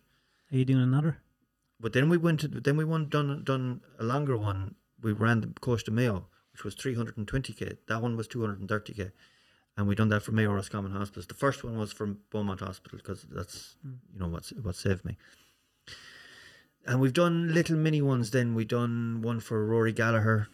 Are 0.52 0.58
you 0.58 0.66
doing 0.66 0.84
another? 0.84 1.18
But 1.80 1.94
then 1.94 2.10
we 2.10 2.18
went 2.18 2.40
to 2.42 2.48
then 2.48 2.78
we 2.78 2.86
won 2.86 3.10
done 3.10 3.44
done 3.44 3.82
a 4.00 4.04
longer 4.04 4.38
one. 4.38 4.76
We 5.02 5.12
ran 5.14 5.42
the 5.42 5.48
Coast 5.62 5.86
to 5.86 5.92
Mayo, 5.92 6.28
which 6.52 6.64
was 6.66 6.76
three 6.76 6.96
hundred 6.96 7.18
and 7.18 7.28
twenty 7.28 7.54
k. 7.54 7.78
That 7.88 8.02
one 8.02 8.18
was 8.18 8.28
two 8.28 8.42
hundred 8.42 8.60
and 8.60 8.68
thirty 8.70 8.94
k, 8.94 9.12
and 9.78 9.88
we 9.88 9.96
done 9.96 10.10
that 10.10 10.24
for 10.24 10.32
Mayo 10.32 10.52
Roscommon 10.52 10.92
Hospice. 10.92 11.28
The 11.28 11.36
first 11.36 11.64
one 11.64 11.78
was 11.78 11.94
from 11.94 12.20
Beaumont 12.32 12.60
Hospital 12.62 12.98
because 12.98 13.26
that's 13.30 13.78
you 13.84 14.20
know 14.20 14.28
what's 14.28 14.50
what 14.50 14.76
saved 14.76 15.06
me. 15.06 15.18
And 16.86 17.00
we've 17.00 17.14
done 17.14 17.54
little 17.54 17.78
mini 17.78 18.02
ones. 18.02 18.32
Then 18.32 18.56
we 18.56 18.66
done 18.66 19.22
one 19.22 19.40
for 19.40 19.66
Rory 19.66 19.92
Gallagher, 19.92 20.48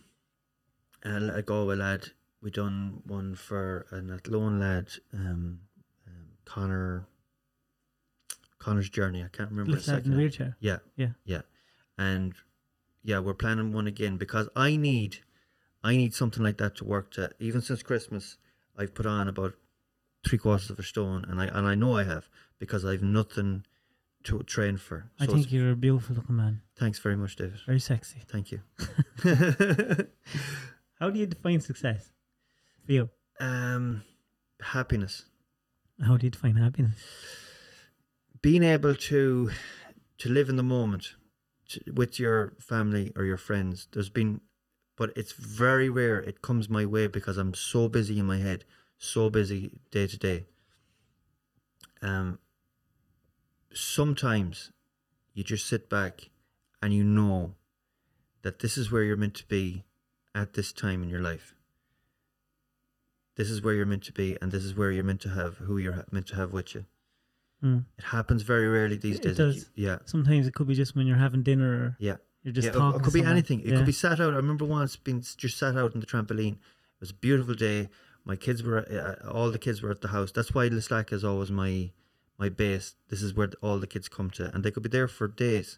a, 1.04 1.16
a 1.36 1.42
Galway 1.42 1.76
lad. 1.76 2.08
We 2.42 2.52
done 2.52 3.02
one 3.06 3.36
for 3.36 3.86
an 3.92 4.10
Athlone 4.12 4.60
lad, 4.60 4.90
um, 5.14 5.60
um, 6.08 6.28
Connor. 6.46 7.06
Connor's 8.60 8.90
journey. 8.90 9.22
I 9.22 9.28
can't 9.28 9.50
remember 9.50 9.72
Little 9.72 9.86
the 9.86 9.92
in 9.92 10.04
second. 10.04 10.18
wheelchair. 10.18 10.58
Yeah. 10.62 10.78
Yeah. 10.96 11.10
Yeah. 11.26 11.42
And 11.98 12.34
yeah, 13.04 13.20
we're 13.20 13.34
planning 13.34 13.74
one 13.74 13.88
again 13.88 14.16
because 14.18 14.48
I 14.56 14.78
need 14.78 15.18
I 15.84 15.98
need 15.98 16.14
something 16.14 16.42
like 16.42 16.58
that 16.60 16.78
to 16.78 16.86
work 16.86 17.12
to 17.12 17.30
even 17.40 17.62
since 17.62 17.84
Christmas 17.84 18.38
I've 18.78 18.94
put 18.94 19.06
on 19.06 19.28
about 19.28 19.54
three 20.26 20.38
quarters 20.38 20.70
of 20.70 20.80
a 20.80 20.84
stone 20.84 21.26
and 21.28 21.42
I 21.42 21.46
and 21.46 21.68
I 21.68 21.76
know 21.76 21.98
I 21.98 22.04
have 22.04 22.30
because 22.60 22.86
I've 22.86 23.04
nothing 23.04 23.66
to 24.24 24.42
train 24.44 24.78
for. 24.78 25.12
I 25.20 25.26
think 25.26 25.52
you're 25.52 25.72
a 25.72 25.76
beautiful 25.76 26.16
looking 26.16 26.38
man. 26.38 26.62
thanks 26.78 27.00
very 27.00 27.18
much, 27.18 27.36
David. 27.36 27.60
Very 27.66 27.80
sexy. 27.80 28.22
Thank 28.26 28.52
you. 28.52 28.62
How 31.00 31.10
do 31.10 31.20
you 31.20 31.26
define 31.26 31.60
success 31.60 32.12
for 32.86 32.92
you? 32.92 33.10
um 33.40 34.04
happiness. 34.62 35.26
How 36.02 36.18
do 36.18 36.26
you 36.26 36.32
define 36.32 36.56
happiness? 36.56 36.96
being 38.42 38.64
able 38.64 38.94
to 38.94 39.50
to 40.20 40.30
live 40.30 40.50
in 40.50 40.58
the 40.58 40.64
moment 40.64 41.16
to, 41.70 41.82
with 41.94 42.20
your 42.20 42.54
family 42.60 43.12
or 43.16 43.24
your 43.24 43.38
friends 43.38 43.88
there's 43.94 44.10
been 44.10 44.42
but 44.96 45.12
it's 45.16 45.32
very 45.34 45.90
rare 45.90 46.20
it 46.20 46.42
comes 46.42 46.70
my 46.70 46.86
way 46.86 47.08
because 47.08 47.38
i'm 47.38 47.54
so 47.54 47.88
busy 47.90 48.20
in 48.20 48.26
my 48.26 48.38
head 48.38 48.64
so 48.98 49.30
busy 49.30 49.72
day 49.92 50.08
to 50.08 50.18
day 50.18 50.46
um 52.02 52.40
sometimes 53.74 54.72
you 55.34 55.44
just 55.44 55.66
sit 55.68 55.90
back 55.90 56.30
and 56.82 56.94
you 56.94 57.04
know 57.04 57.56
that 58.44 58.60
this 58.60 58.78
is 58.78 58.92
where 58.92 59.04
you're 59.04 59.18
meant 59.18 59.34
to 59.36 59.48
be 59.48 59.84
at 60.36 60.54
this 60.54 60.72
time 60.72 61.02
in 61.04 61.10
your 61.10 61.22
life 61.22 61.56
this 63.36 63.50
is 63.50 63.64
where 63.64 63.74
you're 63.74 63.86
meant 63.86 64.04
to 64.04 64.12
be 64.12 64.38
and 64.42 64.52
this 64.52 64.64
is 64.64 64.76
where 64.76 64.92
you're 64.92 65.04
meant 65.04 65.22
to 65.22 65.30
have 65.30 65.58
who 65.58 65.78
you're 65.78 66.06
meant 66.12 66.28
to 66.28 66.36
have 66.36 66.52
with 66.52 66.76
you 66.76 66.86
Mm. 67.64 67.86
it 67.98 68.04
happens 68.04 68.42
very 68.44 68.68
rarely 68.68 68.98
these 68.98 69.20
It 69.20 69.24
days. 69.24 69.38
does. 69.38 69.70
Yeah, 69.74 70.00
Sometimes 70.04 70.48
it 70.48 70.54
could 70.54 70.68
be 70.68 70.76
just 70.76 70.98
when 70.98 71.08
you're 71.08 71.16
having 71.16 71.44
dinner 71.44 71.72
or 71.72 71.96
yeah. 71.98 72.18
You're 72.44 72.54
just 72.54 72.68
yeah, 72.74 72.96
it- 72.96 73.04
could 73.04 73.14
be 73.14 73.24
anything. 73.24 73.62
It 73.62 73.68
Yeah. 73.68 73.78
could 73.78 73.86
be 73.86 73.92
sat 73.92 74.20
out. 74.20 74.34
I 74.34 74.38
remember 74.38 74.66
once 74.66 74.96
being 74.96 75.22
just 75.22 75.58
sat 75.58 75.76
out 75.78 75.94
on 75.94 76.00
the 76.02 76.06
trampoline. 76.06 76.54
It 76.54 77.00
was 77.00 77.12
a 77.12 77.16
beautiful 77.16 77.54
day. 77.56 77.90
My 78.26 78.36
kids 78.36 78.64
were, 78.64 78.80
uh, 78.90 79.30
all 79.30 79.52
the 79.52 79.60
kids 79.60 79.82
were 79.82 79.92
at 79.92 80.02
the 80.02 80.10
house. 80.10 80.32
That's 80.32 80.54
why 80.54 80.70
Lislac 80.70 81.12
is 81.12 81.24
always 81.24 81.52
my 81.52 81.92
my 82.38 82.50
base. 82.50 82.96
This 83.10 83.22
is 83.22 83.34
where 83.34 83.50
all 83.62 83.80
the 83.80 83.88
kids 83.88 84.10
come 84.10 84.30
to, 84.32 84.54
and 84.54 84.64
they 84.64 84.72
could 84.72 84.84
be 84.84 84.90
there 84.90 85.08
for 85.08 85.28
days. 85.28 85.78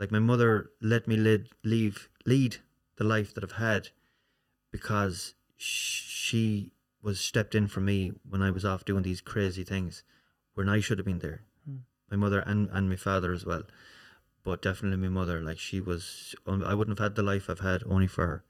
Like 0.00 0.10
my 0.10 0.18
mother 0.18 0.70
let 0.80 1.06
me 1.06 1.16
lead, 1.16 1.48
leave, 1.64 2.08
lead 2.24 2.58
the 2.96 3.04
life 3.04 3.34
that 3.34 3.44
I've 3.44 3.52
had, 3.70 3.90
because 4.70 5.34
she 5.56 6.72
was 7.02 7.20
stepped 7.20 7.54
in 7.54 7.66
for 7.68 7.80
me 7.80 8.12
when 8.28 8.42
I 8.42 8.50
was 8.50 8.64
off 8.64 8.84
doing 8.84 9.02
these 9.02 9.20
crazy 9.20 9.64
things, 9.64 10.02
when 10.54 10.68
I 10.68 10.80
should 10.80 10.98
have 10.98 11.06
been 11.06 11.18
there. 11.20 11.42
Hmm. 11.64 11.76
My 12.10 12.16
mother 12.16 12.40
and 12.40 12.68
and 12.72 12.88
my 12.88 12.96
father 12.96 13.32
as 13.32 13.44
well 13.44 13.62
but 14.48 14.62
definitely 14.62 14.96
my 14.96 15.08
mother. 15.20 15.40
Like 15.42 15.58
she 15.58 15.80
was, 15.80 16.34
I 16.46 16.74
wouldn't 16.74 16.98
have 16.98 17.04
had 17.04 17.14
the 17.16 17.22
life 17.22 17.48
I've 17.50 17.60
had 17.60 17.82
only 17.86 18.06
for 18.06 18.26
her. 18.26 18.44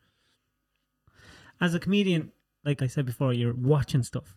As 1.61 1.75
a 1.75 1.81
comedian, 1.81 2.31
like 2.65 2.83
I 2.83 2.87
said 2.87 3.05
before, 3.05 3.33
you're 3.33 3.53
watching 3.55 4.03
stuff. 4.05 4.37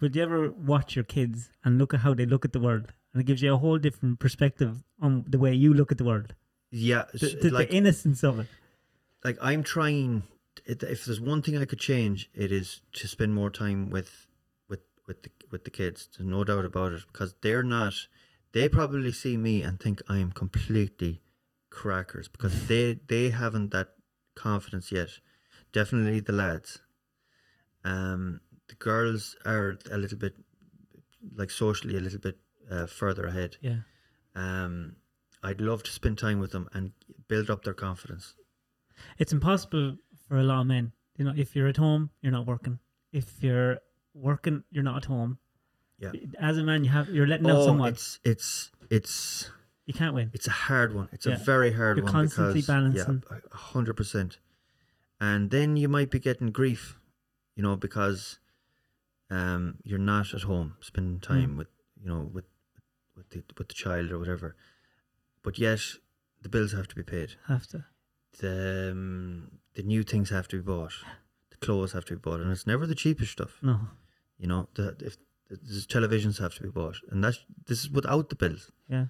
Would 0.00 0.14
you 0.14 0.22
ever 0.22 0.50
watch 0.50 0.94
your 0.94 1.04
kids 1.04 1.50
and 1.64 1.78
look 1.78 1.94
at 1.94 2.00
how 2.00 2.12
they 2.14 2.26
look 2.26 2.44
at 2.44 2.52
the 2.52 2.60
world? 2.60 2.92
And 3.12 3.20
it 3.22 3.24
gives 3.24 3.42
you 3.42 3.52
a 3.54 3.58
whole 3.58 3.78
different 3.78 4.18
perspective 4.18 4.82
on 5.00 5.24
the 5.26 5.38
way 5.38 5.54
you 5.54 5.72
look 5.74 5.90
at 5.90 5.98
the 5.98 6.04
world. 6.04 6.34
yeah, 6.70 7.04
The, 7.12 7.38
the, 7.42 7.50
like 7.50 7.70
the 7.70 7.76
innocence 7.76 8.22
of 8.22 8.40
it. 8.40 8.46
like 9.24 9.38
I'm 9.40 9.62
trying. 9.62 10.22
If 10.66 10.82
if 10.82 11.04
there's 11.06 11.20
one 11.20 11.42
thing 11.42 11.56
I 11.56 11.64
could 11.64 11.78
change, 11.80 12.28
it 12.34 12.52
is 12.52 12.82
to 12.94 13.08
spend 13.08 13.34
more 13.34 13.50
time 13.50 13.88
with 13.90 14.26
with 14.68 14.82
with 15.06 15.22
the 15.22 15.30
with 15.50 15.64
the 15.64 15.70
kids. 15.70 16.08
There's 16.16 16.28
no 16.28 16.44
doubt 16.44 16.64
about 16.66 16.92
it 16.92 17.02
because 17.12 17.34
they're 17.42 17.62
not. 17.62 17.94
They 18.52 18.68
probably 18.68 19.12
see 19.12 19.36
me 19.36 19.62
and 19.62 19.78
think 19.78 20.02
I 20.08 20.18
am 20.18 20.32
completely 20.32 21.22
crackers 21.70 22.28
because 22.28 22.66
they 22.68 22.98
they 23.08 23.30
haven't 23.30 23.70
that 23.72 23.88
confidence 24.34 24.92
yet. 24.92 25.10
Definitely 25.72 26.20
the 26.20 26.32
lads. 26.32 26.80
Um, 27.84 28.40
the 28.68 28.74
girls 28.74 29.36
are 29.44 29.78
a 29.90 29.98
little 29.98 30.18
bit 30.18 30.34
like 31.34 31.50
socially 31.50 31.96
a 31.96 32.00
little 32.00 32.18
bit 32.18 32.38
uh, 32.70 32.86
further 32.86 33.26
ahead. 33.26 33.56
Yeah. 33.60 33.80
Um, 34.34 34.96
I'd 35.42 35.60
love 35.60 35.82
to 35.84 35.90
spend 35.90 36.18
time 36.18 36.38
with 36.38 36.52
them 36.52 36.68
and 36.72 36.92
build 37.28 37.50
up 37.50 37.64
their 37.64 37.74
confidence. 37.74 38.34
It's 39.18 39.32
impossible 39.32 39.96
for 40.28 40.38
a 40.38 40.42
lot 40.42 40.62
of 40.62 40.66
men. 40.66 40.92
You 41.16 41.24
know, 41.24 41.32
if 41.36 41.56
you're 41.56 41.68
at 41.68 41.76
home, 41.76 42.10
you're 42.20 42.32
not 42.32 42.46
working. 42.46 42.78
If 43.12 43.42
you're 43.42 43.78
working, 44.14 44.64
you're 44.70 44.84
not 44.84 44.98
at 44.98 45.04
home. 45.06 45.38
Yeah. 46.00 46.12
As 46.38 46.56
a 46.58 46.62
man, 46.62 46.82
you 46.84 46.90
have 46.90 47.08
you're 47.10 47.26
letting 47.26 47.48
out 47.50 47.56
Oh, 47.58 47.66
someone. 47.66 47.92
it's 47.92 48.18
it's 48.24 48.70
it's 48.90 49.50
You 49.86 49.94
can't 49.94 50.14
win. 50.14 50.30
it's 50.32 50.46
a 50.46 50.56
hard 50.68 50.94
one. 50.94 51.08
It's 51.12 51.26
Yeah. 51.26 51.34
a 51.34 51.38
very 51.38 51.72
hard 51.72 51.96
You're 51.98 52.04
one 52.04 52.12
constantly 52.12 52.54
because 52.54 52.66
balancing. 52.66 53.22
yeah, 53.30 53.38
a 53.52 53.56
hundred 53.56 53.94
percent. 54.00 54.38
And 55.20 55.50
then 55.50 55.76
you 55.76 55.88
might 55.88 56.10
be 56.10 56.18
getting 56.18 56.50
grief, 56.50 56.98
you 57.56 57.62
know, 57.62 57.76
because 57.76 58.38
um 59.30 59.76
you're 59.84 59.98
not 60.14 60.32
at 60.34 60.42
home 60.42 60.76
spending 60.80 61.18
Mm. 61.18 61.22
time 61.22 61.56
with 61.56 61.68
you 62.02 62.08
know 62.08 62.22
with 62.32 62.46
with 63.16 63.28
the 63.30 63.42
with 63.58 63.68
the 63.68 63.74
child 63.74 64.10
or 64.10 64.18
whatever. 64.18 64.56
But 65.42 65.58
yet 65.58 65.80
the 66.42 66.48
bills 66.48 66.72
have 66.72 66.88
to 66.88 66.94
be 66.94 67.02
paid. 67.02 67.34
Have 67.46 67.66
to. 67.68 67.84
The 68.38 68.90
um, 68.92 69.50
the 69.74 69.82
new 69.82 70.02
things 70.02 70.30
have 70.30 70.48
to 70.48 70.56
be 70.56 70.62
bought. 70.62 70.94
The 71.50 71.56
clothes 71.58 71.92
have 71.92 72.04
to 72.06 72.14
be 72.14 72.20
bought, 72.20 72.40
and 72.40 72.50
it's 72.50 72.66
never 72.66 72.86
the 72.86 72.94
cheapest 72.94 73.32
stuff. 73.32 73.58
No. 73.62 73.88
You 74.38 74.46
know, 74.46 74.68
the 74.74 74.96
if 75.00 75.16
the 75.50 75.80
televisions 75.88 76.38
have 76.38 76.54
to 76.54 76.62
be 76.62 76.68
bought, 76.70 76.96
and 77.10 77.22
that's 77.24 77.44
this 77.66 77.80
is 77.84 77.90
without 77.90 78.28
the 78.30 78.36
bills. 78.36 78.70
Yeah. 78.88 79.06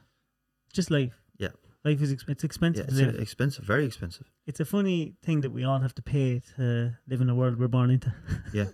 Just 0.73 0.91
life. 0.91 1.15
Yeah. 1.39 1.49
Life 1.85 2.01
is 2.03 2.12
exp- 2.15 2.29
it's 2.29 2.43
Yeah, 2.45 2.47
expensive 2.47 2.89
it's 2.89 3.19
expensive, 3.23 3.65
very 3.65 3.85
expensive. 3.87 4.27
It's 4.47 4.61
a 4.61 4.65
funny 4.65 5.15
thing 5.23 5.41
that 5.43 5.51
we 5.51 5.65
all 5.65 5.81
have 5.81 5.95
to 5.97 6.03
pay 6.03 6.41
to 6.57 6.93
live 7.09 7.21
in 7.21 7.27
the 7.27 7.35
world 7.35 7.59
we're 7.59 7.69
born 7.69 7.91
into. 7.91 8.12
Yeah, 8.53 8.67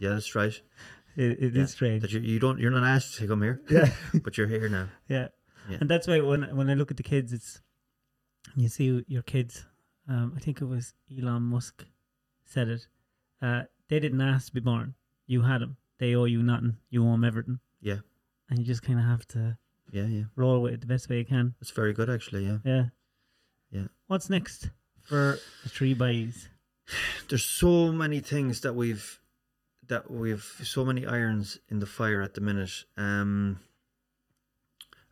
yeah, 0.00 0.10
that's 0.10 0.34
right. 0.34 0.60
It, 1.16 1.32
it 1.42 1.56
is 1.56 1.56
Yeah. 1.56 1.66
strange. 1.66 2.00
That 2.02 2.12
you 2.12 2.20
you 2.20 2.38
don't 2.38 2.58
you're 2.58 2.70
not 2.70 2.84
asked 2.84 3.16
to 3.18 3.26
come 3.26 3.42
here, 3.42 3.60
Yeah. 3.68 3.92
but 4.24 4.36
you're 4.38 4.48
here 4.48 4.68
now. 4.70 4.88
Yeah. 5.08 5.28
Yeah. 5.70 5.78
And 5.80 5.88
that's 5.90 6.06
why 6.08 6.20
when 6.20 6.42
when 6.56 6.70
I 6.70 6.74
look 6.74 6.90
at 6.90 6.96
the 6.96 7.02
kids, 7.02 7.32
it's 7.34 7.60
you 8.56 8.68
see 8.68 9.04
your 9.06 9.22
kids. 9.22 9.66
Um, 10.08 10.32
I 10.36 10.40
think 10.40 10.60
it 10.62 10.64
was 10.64 10.94
Elon 11.10 11.42
Musk 11.42 11.84
said 12.44 12.68
it. 12.68 12.88
Uh, 13.42 13.62
they 13.88 14.00
didn't 14.00 14.20
ask 14.22 14.46
to 14.48 14.54
be 14.54 14.60
born. 14.60 14.94
You 15.26 15.42
had 15.42 15.60
them. 15.60 15.76
They 16.02 16.16
owe 16.16 16.24
you 16.24 16.42
nothing. 16.42 16.78
You 16.90 17.06
owe 17.06 17.12
them 17.12 17.22
everything. 17.22 17.60
Yeah. 17.80 17.98
And 18.50 18.58
you 18.58 18.64
just 18.64 18.82
kind 18.82 18.98
of 18.98 19.04
have 19.04 19.24
to 19.28 19.56
Yeah, 19.92 20.06
yeah. 20.06 20.24
roll 20.34 20.60
with 20.62 20.72
it 20.74 20.80
the 20.80 20.88
best 20.88 21.08
way 21.08 21.18
you 21.18 21.24
can. 21.24 21.54
It's 21.60 21.70
very 21.70 21.92
good 21.92 22.10
actually. 22.10 22.44
Yeah. 22.44 22.58
Yeah. 22.64 22.84
Yeah. 23.70 23.86
What's 24.08 24.28
next 24.28 24.70
for 25.04 25.38
the 25.62 25.68
three 25.68 25.94
boys? 25.94 26.48
There's 27.28 27.44
so 27.44 27.92
many 27.92 28.18
things 28.18 28.62
that 28.62 28.74
we've 28.74 29.20
that 29.86 30.10
we've 30.10 30.42
so 30.64 30.84
many 30.84 31.06
irons 31.06 31.60
in 31.68 31.78
the 31.78 31.86
fire 31.86 32.20
at 32.20 32.34
the 32.34 32.40
minute. 32.40 32.82
Um. 32.96 33.60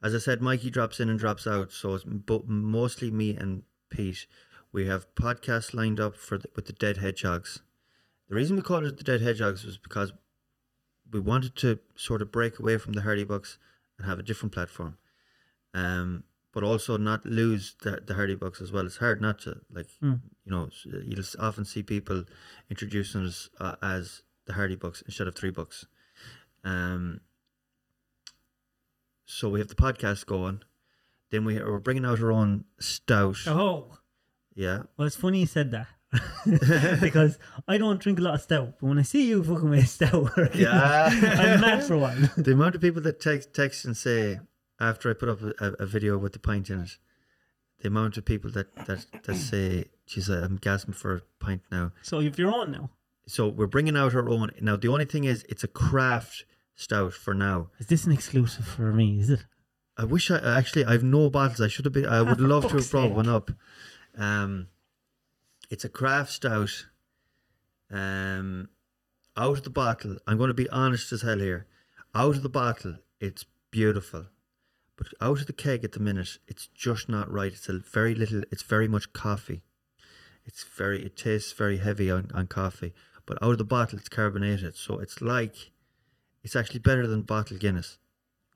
As 0.03 0.13
I 0.13 0.19
said, 0.19 0.43
Mikey 0.43 0.71
drops 0.71 0.99
in 0.99 1.09
and 1.09 1.21
drops 1.21 1.47
out, 1.47 1.71
so 1.71 1.95
it's 1.95 2.05
bo- 2.05 2.43
mostly 2.49 3.13
me 3.13 3.37
and 3.37 3.63
Pete. 3.91 4.27
We 4.73 4.87
have 4.89 5.15
podcasts 5.15 5.73
lined 5.73 6.01
up 6.01 6.17
for 6.17 6.37
the, 6.37 6.49
with 6.57 6.67
the 6.67 6.73
Dead 6.73 6.97
Hedgehogs. 6.97 7.61
The 8.29 8.35
reason 8.35 8.57
we 8.57 8.63
called 8.63 8.85
it 8.87 8.97
the 8.97 9.05
Dead 9.05 9.21
Hedgehogs 9.21 9.65
was 9.65 9.77
because 9.79 10.13
we 11.13 11.21
wanted 11.21 11.57
to 11.57 11.79
sort 11.97 12.23
of 12.23 12.31
break 12.33 12.59
away 12.59 12.79
from 12.79 12.93
the 12.95 13.03
Hardy 13.03 13.25
Bucks 13.25 13.59
and 13.99 14.07
have 14.07 14.19
a 14.19 14.23
different 14.23 14.53
platform, 14.53 14.97
um, 15.75 16.25
but 16.53 16.63
also 16.63 16.97
not 16.97 17.25
lose 17.27 17.75
the, 17.83 18.03
the 18.05 18.15
Hardy 18.15 18.35
Bucks 18.35 18.61
as 18.61 18.73
well. 18.73 18.87
It's 18.87 18.97
hard 18.99 19.21
not 19.21 19.39
to 19.41 19.61
like, 19.73 19.89
Hmm. 20.01 20.15
you 20.45 20.53
know, 20.53 20.69
you'll 20.85 21.25
often 21.39 21.65
see 21.65 21.83
people 21.83 22.25
introducing 22.69 23.25
us 23.27 23.49
uh, 23.59 23.77
as 23.83 24.23
the 24.47 24.55
Hardy 24.55 24.77
Bucks 24.77 25.03
instead 25.07 25.27
of 25.29 25.35
Three 25.35 25.51
Bucks. 25.51 25.87
Um, 26.65 27.21
so 29.25 29.49
we 29.49 29.61
have 29.61 29.69
the 29.69 29.75
podcast 29.75 30.27
going. 30.27 30.63
Then 31.31 31.45
we 31.45 31.59
we're 31.63 31.79
bringing 31.79 32.05
out 32.05 32.21
our 32.21 32.33
own 32.33 32.65
stout. 32.81 33.37
Oh, 33.47 33.99
Yeah, 34.55 34.83
well, 34.97 35.07
it's 35.07 35.15
funny 35.17 35.41
you 35.41 35.47
said 35.47 35.71
that. 35.71 35.87
because 37.01 37.39
I 37.69 37.79
don't 37.79 38.01
drink 38.01 38.19
a 38.19 38.23
lot 38.23 38.35
of 38.35 38.41
stout, 38.43 38.75
but 38.81 38.87
when 38.89 38.99
I 38.99 39.03
see 39.03 39.29
you 39.29 39.43
fucking 39.45 39.71
with 39.71 39.89
stout, 39.89 40.31
Yeah. 40.55 41.09
I'm 41.13 41.61
mad 41.61 41.85
for 41.85 41.97
one. 41.97 42.31
the 42.37 42.53
amount 42.53 42.75
of 42.75 42.81
people 42.81 43.01
that 43.03 43.21
text 43.21 43.55
text 43.55 43.85
and 43.85 43.97
say 43.97 44.41
after 44.81 45.11
I 45.11 45.15
put 45.15 45.29
up 45.29 45.41
a, 45.61 45.73
a 45.79 45.87
video 45.87 46.19
with 46.19 46.33
the 46.33 46.39
pint 46.39 46.71
in 46.71 46.81
it, 46.81 46.97
the 47.81 47.89
amount 47.89 48.17
of 48.17 48.25
people 48.25 48.51
that 48.53 48.75
that 48.87 49.07
that 49.25 49.37
say, 49.37 49.85
"Geez, 50.07 50.29
I'm 50.29 50.57
gasping 50.57 50.95
for 50.95 51.15
a 51.17 51.23
pint 51.39 51.63
now." 51.71 51.93
So 52.03 52.21
if 52.21 52.39
you're 52.39 52.53
on 52.53 52.73
now, 52.73 52.91
So 53.27 53.49
we're 53.49 53.67
bringing 53.69 53.97
out 53.97 54.15
our 54.15 54.29
own. 54.29 54.51
Now 54.61 54.77
the 54.77 54.89
only 54.89 55.05
thing 55.05 55.25
is, 55.25 55.45
it's 55.49 55.63
a 55.65 55.69
craft 55.69 56.45
stout 56.75 57.13
for 57.13 57.35
now. 57.35 57.69
is 57.79 57.87
this 57.87 58.05
an 58.07 58.13
exclusive 58.13 58.67
for 58.67 58.93
me? 58.93 59.21
Is 59.21 59.31
it? 59.31 59.45
I 59.97 60.05
wish 60.05 60.31
I 60.31 60.39
actually 60.59 60.85
I 60.87 60.93
have 60.93 61.05
no 61.05 61.31
bottles. 61.31 61.61
I 61.61 61.69
should 61.69 61.85
have 61.85 61.95
been. 61.95 62.07
I 62.07 62.23
would 62.23 62.41
love 62.41 62.63
to 62.71 62.77
have 62.79 62.91
brought 62.91 63.09
sake. 63.09 63.17
one 63.17 63.29
up. 63.29 63.51
Um, 64.17 64.67
it's 65.71 65.85
a 65.85 65.89
craft 65.89 66.33
stout. 66.33 66.87
Um, 67.91 68.69
out 69.37 69.59
of 69.59 69.65
the 69.65 69.71
bottle. 69.71 70.17
I'm 70.27 70.39
going 70.39 70.49
to 70.49 70.55
be 70.55 70.69
honest 70.71 71.13
as 71.13 71.23
hell 71.23 71.39
here. 71.39 71.67
Out 72.15 72.37
of 72.37 72.43
the 72.43 72.49
bottle, 72.49 72.97
it's 73.21 73.45
beautiful, 73.71 74.27
but 74.97 75.09
out 75.21 75.41
of 75.41 75.47
the 75.47 75.53
keg 75.53 75.85
at 75.85 75.93
the 75.93 76.01
minute, 76.01 76.39
it's 76.49 76.67
just 76.75 77.09
not 77.09 77.31
right. 77.31 77.53
It's 77.53 77.69
a 77.69 77.79
very 77.79 78.15
little. 78.15 78.43
It's 78.51 78.63
very 78.63 78.89
much 78.89 79.13
coffee. 79.13 79.63
It's 80.45 80.65
very. 80.65 81.05
It 81.05 81.17
tastes 81.17 81.53
very 81.53 81.79
heavy 81.79 82.11
on, 82.11 82.31
on 82.35 82.49
coffee, 82.49 82.93
but 83.27 83.43
out 83.43 83.53
of 83.53 83.59
the 83.59 83.65
bottle, 83.65 83.99
it's 83.99 84.09
carbonated. 84.09 84.77
So 84.77 84.99
it's 84.99 85.23
like, 85.23 85.71
it's 86.43 86.57
actually 86.57 86.81
better 86.81 87.07
than 87.07 87.23
bottled 87.23 87.61
Guinness. 87.61 87.99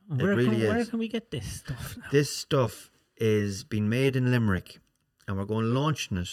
Where, 0.08 0.34
really 0.34 0.58
can, 0.58 0.68
where 0.68 0.78
is. 0.78 0.88
can 0.90 0.98
we 0.98 1.08
get 1.08 1.30
this 1.30 1.60
stuff 1.60 1.96
now? 1.96 2.04
This 2.10 2.34
stuff 2.34 2.90
is 3.16 3.64
being 3.64 3.88
made 3.88 4.16
in 4.16 4.30
Limerick, 4.30 4.80
and 5.26 5.38
we're 5.38 5.44
going 5.44 5.72
launching 5.72 6.18
it 6.18 6.28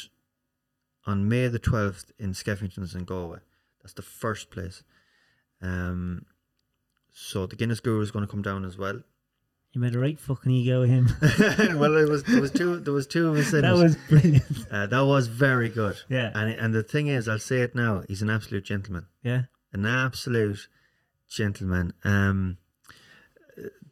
on 1.05 1.27
May 1.27 1.47
the 1.47 1.59
twelfth 1.59 2.11
in 2.19 2.31
Skeffington's 2.33 2.95
in 2.95 3.05
Galway. 3.05 3.39
That's 3.81 3.93
the 3.93 4.01
first 4.01 4.51
place. 4.51 4.83
Um, 5.61 6.25
so 7.13 7.45
the 7.45 7.55
Guinness 7.55 7.79
Guru 7.79 8.01
is 8.01 8.11
going 8.11 8.25
to 8.25 8.31
come 8.31 8.41
down 8.41 8.65
as 8.65 8.77
well. 8.77 9.01
You 9.73 9.79
made 9.79 9.95
a 9.95 9.99
right 9.99 10.19
fucking 10.19 10.51
ego 10.51 10.81
with 10.81 10.89
him. 10.89 11.07
well, 11.79 11.95
it 11.95 12.09
was 12.09 12.23
there 12.23 12.41
was 12.41 12.51
two 12.51 12.79
there 12.79 12.93
was 12.93 13.07
two 13.07 13.29
of 13.29 13.37
us 13.37 13.53
in 13.53 13.61
that 13.61 13.73
it. 13.73 13.81
was 13.81 13.95
brilliant. 14.09 14.43
Uh, 14.69 14.85
that 14.87 15.01
was 15.05 15.27
very 15.27 15.69
good. 15.69 15.95
Yeah. 16.09 16.29
And 16.35 16.51
and 16.51 16.73
the 16.73 16.83
thing 16.83 17.07
is, 17.07 17.29
I'll 17.29 17.39
say 17.39 17.61
it 17.61 17.73
now. 17.73 18.03
He's 18.07 18.21
an 18.21 18.29
absolute 18.29 18.65
gentleman. 18.65 19.07
Yeah. 19.23 19.43
an 19.71 19.85
absolute 19.85 20.67
gentleman. 21.29 21.93
Um, 22.03 22.57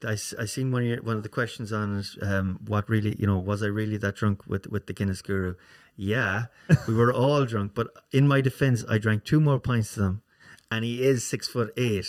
I, 0.03 0.13
I 0.13 0.45
seen 0.45 0.71
one 0.71 0.81
of 0.81 0.87
your, 0.87 1.01
one 1.01 1.15
of 1.17 1.23
the 1.23 1.29
questions 1.29 1.71
on. 1.71 2.03
Um, 2.21 2.59
what 2.67 2.89
really, 2.89 3.15
you 3.17 3.27
know, 3.27 3.37
was 3.37 3.63
I 3.63 3.67
really 3.67 3.97
that 3.97 4.15
drunk 4.15 4.45
with 4.47 4.67
with 4.67 4.87
the 4.87 4.93
Guinness 4.93 5.21
Guru? 5.21 5.55
Yeah, 6.01 6.45
we 6.87 6.93
were 6.93 7.11
all 7.11 7.43
drunk. 7.43 7.73
But 7.75 7.87
in 8.13 8.25
my 8.25 8.39
defence, 8.39 8.85
I 8.89 8.99
drank 8.99 9.25
two 9.25 9.41
more 9.41 9.59
pints 9.59 9.95
to 9.95 9.99
them, 9.99 10.21
and 10.71 10.85
he 10.85 11.03
is 11.03 11.25
six 11.25 11.49
foot 11.49 11.73
eight. 11.75 12.07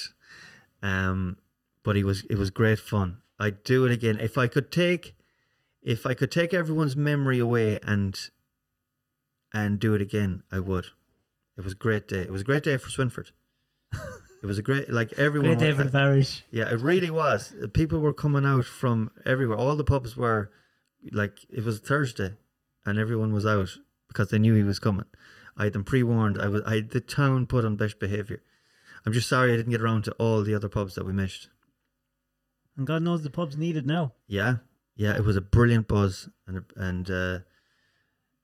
Um, 0.80 1.38
but 1.82 1.96
he 1.96 2.04
was 2.04 2.24
it 2.30 2.38
was 2.38 2.50
great 2.50 2.78
fun. 2.78 3.18
I'd 3.40 3.64
do 3.64 3.84
it 3.86 3.90
again 3.90 4.18
if 4.20 4.38
I 4.38 4.46
could 4.46 4.70
take 4.70 5.16
if 5.82 6.06
I 6.06 6.14
could 6.14 6.30
take 6.30 6.54
everyone's 6.54 6.94
memory 6.94 7.40
away 7.40 7.80
and 7.82 8.16
and 9.52 9.80
do 9.80 9.94
it 9.94 10.00
again. 10.00 10.44
I 10.52 10.60
would. 10.60 10.86
It 11.58 11.64
was 11.64 11.72
a 11.72 11.76
great 11.76 12.06
day. 12.06 12.20
It 12.20 12.30
was 12.30 12.42
a 12.42 12.44
great 12.44 12.62
day 12.62 12.76
for 12.76 12.90
Swinford. 12.90 13.32
It 14.42 14.46
was 14.46 14.56
a 14.56 14.62
great, 14.62 14.88
like 14.88 15.12
everyone. 15.18 15.56
Great 15.56 15.70
day 15.70 15.76
for 15.76 15.84
the 15.84 15.90
parish. 15.90 16.44
Yeah, 16.50 16.70
it 16.70 16.80
really 16.80 17.10
was. 17.10 17.52
People 17.74 18.00
were 18.00 18.14
coming 18.14 18.46
out 18.46 18.64
from 18.64 19.10
everywhere. 19.26 19.58
All 19.58 19.76
the 19.76 19.84
pubs 19.84 20.16
were, 20.16 20.50
like, 21.12 21.38
it 21.50 21.62
was 21.64 21.80
Thursday, 21.80 22.36
and 22.84 22.98
everyone 22.98 23.32
was 23.32 23.46
out 23.46 23.70
because 24.08 24.30
they 24.30 24.38
knew 24.38 24.54
he 24.54 24.62
was 24.62 24.78
coming. 24.78 25.06
I 25.56 25.64
had 25.64 25.72
them 25.72 25.84
pre-warned. 25.84 26.40
I 26.40 26.48
was, 26.48 26.62
I 26.66 26.76
had 26.76 26.90
the 26.90 27.00
town 27.00 27.46
put 27.46 27.64
on 27.64 27.76
best 27.76 27.98
behaviour. 27.98 28.42
I'm 29.04 29.12
just 29.12 29.28
sorry 29.28 29.52
I 29.52 29.56
didn't 29.56 29.72
get 29.72 29.80
around 29.80 30.04
to 30.04 30.12
all 30.12 30.42
the 30.42 30.54
other 30.54 30.68
pubs 30.68 30.94
that 30.94 31.06
we 31.06 31.12
missed. 31.12 31.48
And 32.76 32.86
God 32.86 33.02
knows 33.02 33.22
the 33.22 33.30
pub's 33.30 33.56
needed 33.56 33.86
now. 33.86 34.12
Yeah, 34.26 34.56
yeah, 34.96 35.16
it 35.16 35.24
was 35.24 35.36
a 35.36 35.40
brilliant 35.40 35.88
buzz, 35.88 36.28
and 36.46 36.64
and 36.76 37.10
uh, 37.10 37.38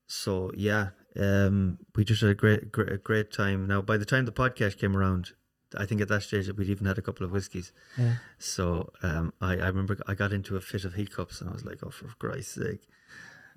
so 0.07 0.51
yeah, 0.55 0.89
um, 1.19 1.79
we 1.95 2.03
just 2.03 2.21
had 2.21 2.31
a 2.31 2.35
great, 2.35 2.71
great, 2.71 2.91
a 2.91 2.97
great 2.97 3.31
time. 3.31 3.67
Now, 3.67 3.81
by 3.81 3.97
the 3.97 4.05
time 4.05 4.25
the 4.25 4.31
podcast 4.31 4.77
came 4.77 4.95
around, 4.95 5.31
I 5.77 5.85
think 5.85 6.01
at 6.01 6.07
that 6.09 6.23
stage 6.23 6.51
we'd 6.55 6.69
even 6.69 6.87
had 6.87 6.97
a 6.97 7.01
couple 7.01 7.25
of 7.25 7.31
whiskeys. 7.31 7.71
Yeah. 7.97 8.15
So 8.37 8.91
um, 9.03 9.33
I, 9.41 9.53
I 9.53 9.67
remember 9.67 9.97
I 10.07 10.13
got 10.13 10.33
into 10.33 10.55
a 10.55 10.61
fit 10.61 10.85
of 10.85 10.93
hiccups, 10.93 11.41
and 11.41 11.49
I 11.49 11.53
was 11.53 11.65
like, 11.65 11.79
"Oh, 11.83 11.89
for 11.89 12.07
Christ's 12.19 12.55
sake!" 12.55 12.87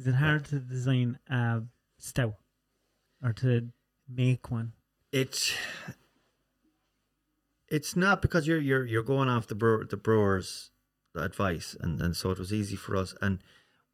Is 0.00 0.06
it 0.06 0.14
hard 0.14 0.46
to 0.46 0.60
design 0.60 1.18
a 1.28 1.60
stout 1.98 2.36
or 3.22 3.34
to 3.34 3.68
make 4.08 4.50
one? 4.50 4.72
It's 5.12 5.52
it's 7.68 7.94
not 7.94 8.22
because 8.22 8.46
you're 8.46 8.60
you're 8.60 8.86
you're 8.86 9.02
going 9.02 9.28
off 9.28 9.46
the 9.46 9.54
brewer, 9.54 9.84
the 9.84 9.98
brewer's 9.98 10.70
advice, 11.14 11.76
and 11.78 12.00
and 12.00 12.16
so 12.16 12.30
it 12.30 12.38
was 12.38 12.50
easy 12.50 12.76
for 12.76 12.96
us. 12.96 13.14
And 13.20 13.40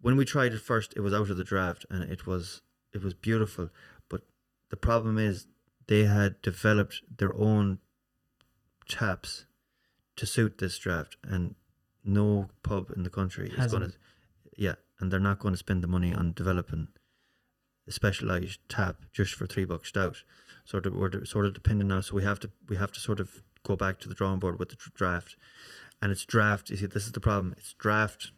when 0.00 0.16
we 0.16 0.24
tried 0.24 0.52
it 0.52 0.60
first, 0.60 0.94
it 0.94 1.00
was 1.00 1.12
out 1.12 1.28
of 1.28 1.38
the 1.38 1.42
draft, 1.42 1.84
and 1.90 2.04
it 2.04 2.24
was 2.24 2.62
it 2.92 3.02
was 3.02 3.14
beautiful. 3.14 3.70
But 4.08 4.20
the 4.70 4.76
problem 4.76 5.18
is 5.18 5.48
they 5.88 6.04
had 6.04 6.40
developed 6.40 7.02
their 7.18 7.34
own 7.36 7.80
taps 8.88 9.46
to 10.14 10.24
suit 10.24 10.58
this 10.58 10.78
draft, 10.78 11.16
and 11.24 11.56
no 12.04 12.48
pub 12.62 12.92
in 12.94 13.02
the 13.02 13.10
country 13.10 13.48
is 13.48 13.56
Hasn't. 13.56 13.80
going 13.80 13.90
to, 13.90 13.98
yeah, 14.56 14.74
and 15.00 15.10
they're 15.10 15.20
not 15.20 15.38
going 15.38 15.54
to 15.54 15.58
spend 15.58 15.82
the 15.82 15.88
money 15.88 16.12
on 16.14 16.32
developing 16.32 16.88
a 17.88 17.92
specialized 17.92 18.58
tap 18.68 19.02
just 19.12 19.34
for 19.34 19.46
three 19.46 19.64
bucks 19.64 19.88
stout. 19.90 20.22
Sort 20.64 20.86
of, 20.86 20.94
we're 20.94 21.24
sort 21.24 21.46
of 21.46 21.54
dependent 21.54 21.90
now, 21.90 22.00
so 22.00 22.14
we 22.16 22.24
have 22.24 22.40
to 22.40 22.50
we 22.68 22.76
have 22.76 22.92
to 22.92 23.00
sort 23.00 23.20
of 23.20 23.42
go 23.62 23.76
back 23.76 24.00
to 24.00 24.08
the 24.08 24.14
drawing 24.14 24.38
board 24.40 24.58
with 24.58 24.70
the 24.70 24.76
draft, 24.94 25.36
and 26.02 26.10
it's 26.10 26.24
draft. 26.24 26.70
You 26.70 26.76
see, 26.76 26.86
this 26.86 27.06
is 27.06 27.12
the 27.12 27.20
problem. 27.20 27.54
It's 27.56 27.72
draft 27.74 28.32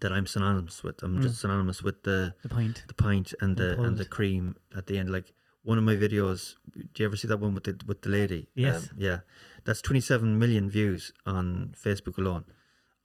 that 0.00 0.12
I'm 0.12 0.26
synonymous 0.26 0.82
with. 0.84 1.02
I'm 1.02 1.22
just 1.22 1.40
synonymous 1.40 1.82
with 1.82 2.02
the 2.02 2.34
The 2.42 2.48
pint. 2.50 2.84
the 2.86 2.94
pint 2.94 3.32
and 3.40 3.56
the 3.56 3.80
and 3.80 3.96
the 3.96 4.04
cream 4.04 4.56
at 4.76 4.86
the 4.86 4.98
end. 4.98 5.10
Like 5.10 5.32
one 5.62 5.78
of 5.78 5.84
my 5.84 5.96
videos. 5.96 6.54
Do 6.74 7.02
you 7.02 7.06
ever 7.06 7.16
see 7.16 7.28
that 7.28 7.40
one 7.40 7.54
with 7.54 7.64
the 7.64 7.80
with 7.86 8.02
the 8.02 8.10
lady? 8.10 8.48
Yes. 8.54 8.90
Um, 8.90 8.96
yeah, 8.98 9.20
that's 9.64 9.80
27 9.80 10.38
million 10.38 10.68
views 10.68 11.12
on 11.24 11.74
Facebook 11.82 12.18
alone, 12.18 12.44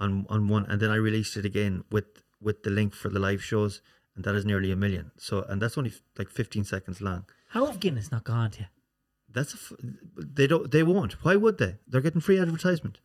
on 0.02 0.26
on 0.28 0.50
one. 0.50 0.66
And 0.66 0.82
then 0.82 0.92
I 0.92 0.96
released 0.98 1.38
it 1.38 1.46
again 1.46 1.86
with 1.90 2.06
with 2.44 2.64
the 2.64 2.70
link 2.70 2.94
for 2.94 3.10
the 3.10 3.20
live 3.20 3.44
shows, 3.44 3.82
and 4.16 4.24
that 4.26 4.36
is 4.36 4.46
nearly 4.46 4.72
a 4.72 4.76
million. 4.76 5.12
So 5.18 5.44
and 5.50 5.62
that's 5.62 5.78
only 5.78 5.92
f- 5.92 6.02
like 6.18 6.30
15 6.30 6.64
seconds 6.66 7.02
long. 7.02 7.26
How 7.50 7.66
have 7.66 7.80
Guinness 7.80 8.12
not 8.12 8.24
gone 8.24 8.52
to 8.52 8.60
you? 8.62 8.66
That's 9.30 9.54
a 9.54 9.58
f- 9.58 9.74
they 10.18 10.48
don't 10.48 10.70
they 10.72 10.84
won't. 10.84 11.14
Why 11.24 11.36
would 11.36 11.58
they? 11.58 11.78
They're 11.88 12.02
getting 12.02 12.22
free 12.22 12.40
advertisement. 12.40 13.00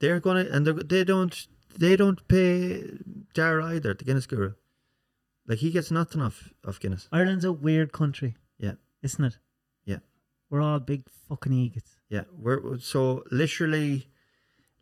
They're 0.00 0.20
gonna 0.20 0.46
and 0.50 0.66
they're, 0.66 0.74
they 0.74 1.04
don't 1.04 1.46
they 1.78 1.96
don't 1.96 2.26
pay 2.28 2.84
Dara 3.34 3.66
either. 3.74 3.94
The 3.94 4.04
Guinness 4.04 4.26
Guru, 4.26 4.52
like 5.46 5.58
he 5.58 5.70
gets 5.70 5.90
nothing 5.90 6.20
off 6.20 6.50
of 6.64 6.80
Guinness. 6.80 7.08
Ireland's 7.12 7.44
a 7.44 7.52
weird 7.52 7.92
country, 7.92 8.36
Yeah, 8.58 8.72
isn't 9.02 9.24
it? 9.24 9.38
Yeah. 9.84 9.98
We're 10.50 10.60
all 10.62 10.78
big 10.80 11.04
fucking 11.28 11.52
egots. 11.52 11.96
yeah. 12.08 12.24
We're 12.36 12.78
so 12.78 13.24
literally, 13.30 14.08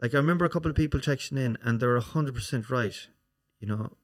like 0.05 0.13
I 0.13 0.19
remember 0.19 0.45
a 0.45 0.51
couple 0.51 0.71
of 0.71 0.77
people 0.77 1.01
texting 1.01 1.39
in, 1.39 1.57
and 1.63 1.81
they're 1.81 1.99
hundred 1.99 2.35
percent 2.35 2.69
right. 2.69 2.95
You 3.59 3.69
know, 3.69 3.97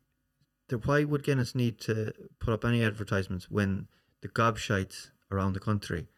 the, 0.68 0.78
why 0.78 1.04
would 1.04 1.22
Guinness 1.22 1.54
need 1.54 1.78
to 1.80 2.14
put 2.38 2.54
up 2.54 2.64
any 2.64 2.82
advertisements 2.82 3.50
when 3.50 3.86
the 4.22 4.28
gobshites 4.28 5.10
around 5.30 5.52
the 5.52 5.60
country 5.60 6.08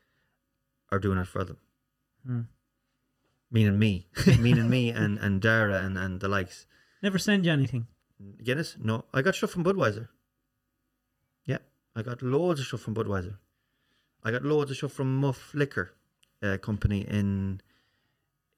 are 0.92 1.00
doing 1.00 1.18
it 1.18 1.26
for 1.26 1.42
them? 1.42 1.56
Hmm. 2.24 2.40
Meaning 3.50 3.76
me, 3.76 4.06
meaning 4.38 4.70
me, 4.70 4.90
and 4.90 5.18
and 5.18 5.42
Dara 5.42 5.82
and 5.82 5.98
and 5.98 6.20
the 6.20 6.28
likes. 6.28 6.66
Never 7.02 7.18
send 7.18 7.44
you 7.44 7.50
anything. 7.50 7.88
Guinness? 8.40 8.76
No, 8.80 9.06
I 9.12 9.20
got 9.20 9.34
stuff 9.34 9.50
from 9.50 9.64
Budweiser. 9.64 10.06
Yeah, 11.44 11.58
I 11.96 12.02
got 12.02 12.22
loads 12.22 12.60
of 12.60 12.66
stuff 12.66 12.82
from 12.82 12.94
Budweiser. 12.94 13.38
I 14.22 14.30
got 14.30 14.44
loads 14.44 14.70
of 14.70 14.76
stuff 14.76 14.92
from 14.92 15.16
Muff 15.16 15.52
Liquor 15.54 15.90
uh, 16.40 16.58
Company 16.58 17.00
in 17.00 17.60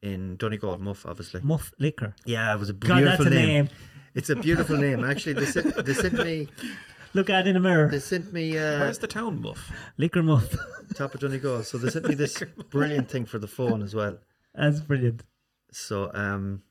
in 0.04 0.36
Donegal. 0.36 0.78
Muff, 0.78 1.06
obviously. 1.06 1.40
Muff 1.42 1.72
liquor. 1.78 2.14
Yeah, 2.24 2.54
it 2.54 2.58
was 2.60 2.70
a 2.70 2.72
God, 2.74 2.96
beautiful 2.98 3.24
that's 3.24 3.34
a 3.34 3.38
name. 3.38 3.48
name. 3.48 3.68
It's 4.14 4.30
a 4.30 4.36
beautiful 4.36 4.76
name. 4.76 5.02
Actually, 5.04 5.32
they 5.34 5.46
sent, 5.46 5.84
they 5.84 5.94
sent 5.94 6.14
me 6.14 6.48
Look 7.14 7.30
at 7.30 7.46
it 7.46 7.50
in 7.50 7.56
a 7.56 7.60
mirror. 7.60 7.88
they 7.88 8.00
sent 8.00 8.32
me 8.32 8.58
uh, 8.58 8.80
Where's 8.80 8.98
the 8.98 9.06
town 9.06 9.40
muff? 9.40 9.70
Liquor 9.96 10.22
muff. 10.22 10.52
top 10.94 11.14
of 11.14 11.20
Donegal. 11.20 11.62
So 11.62 11.78
they 11.78 11.88
sent 11.90 12.08
me 12.08 12.14
this 12.22 12.42
brilliant 12.70 13.08
thing 13.10 13.24
for 13.24 13.38
the 13.38 13.46
phone 13.46 13.82
as 13.82 13.94
well. 13.94 14.18
That's 14.54 14.80
brilliant. 14.80 15.22
So 15.70 16.10
um, 16.14 16.62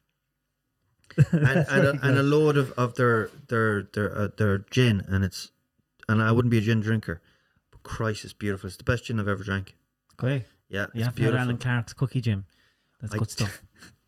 and 1.32 1.58
and 1.70 1.86
a, 1.88 2.00
and 2.02 2.18
a 2.18 2.24
load 2.24 2.58
of, 2.58 2.72
of 2.74 2.96
their 2.96 3.30
their 3.48 3.84
their 3.94 4.18
uh, 4.18 4.28
their 4.38 4.60
gin, 4.70 5.04
and 5.08 5.24
it's 5.24 5.52
and 6.10 6.22
I 6.22 6.32
wouldn't 6.32 6.52
be 6.52 6.58
a 6.58 6.62
gin 6.62 6.82
drinker, 6.82 7.22
but 7.72 7.84
Christ, 7.84 8.24
it's 8.26 8.34
beautiful. 8.34 8.68
It's 8.68 8.78
the 8.78 8.84
best 8.84 9.06
gin 9.06 9.20
I've 9.20 9.28
ever 9.28 9.44
drank. 9.44 9.76
Okay. 10.22 10.46
Yeah, 10.70 10.82
You 10.82 10.86
it's 10.86 10.94
have 10.94 10.94
to 10.94 11.06
have 11.06 11.16
beautiful. 11.16 11.40
Alan 11.40 11.58
Clark's 11.58 11.94
cookie 11.94 12.22
gym. 12.22 12.46
That's 13.04 13.14
I- 13.14 13.18
good 13.20 13.30
stuff. 13.30 13.62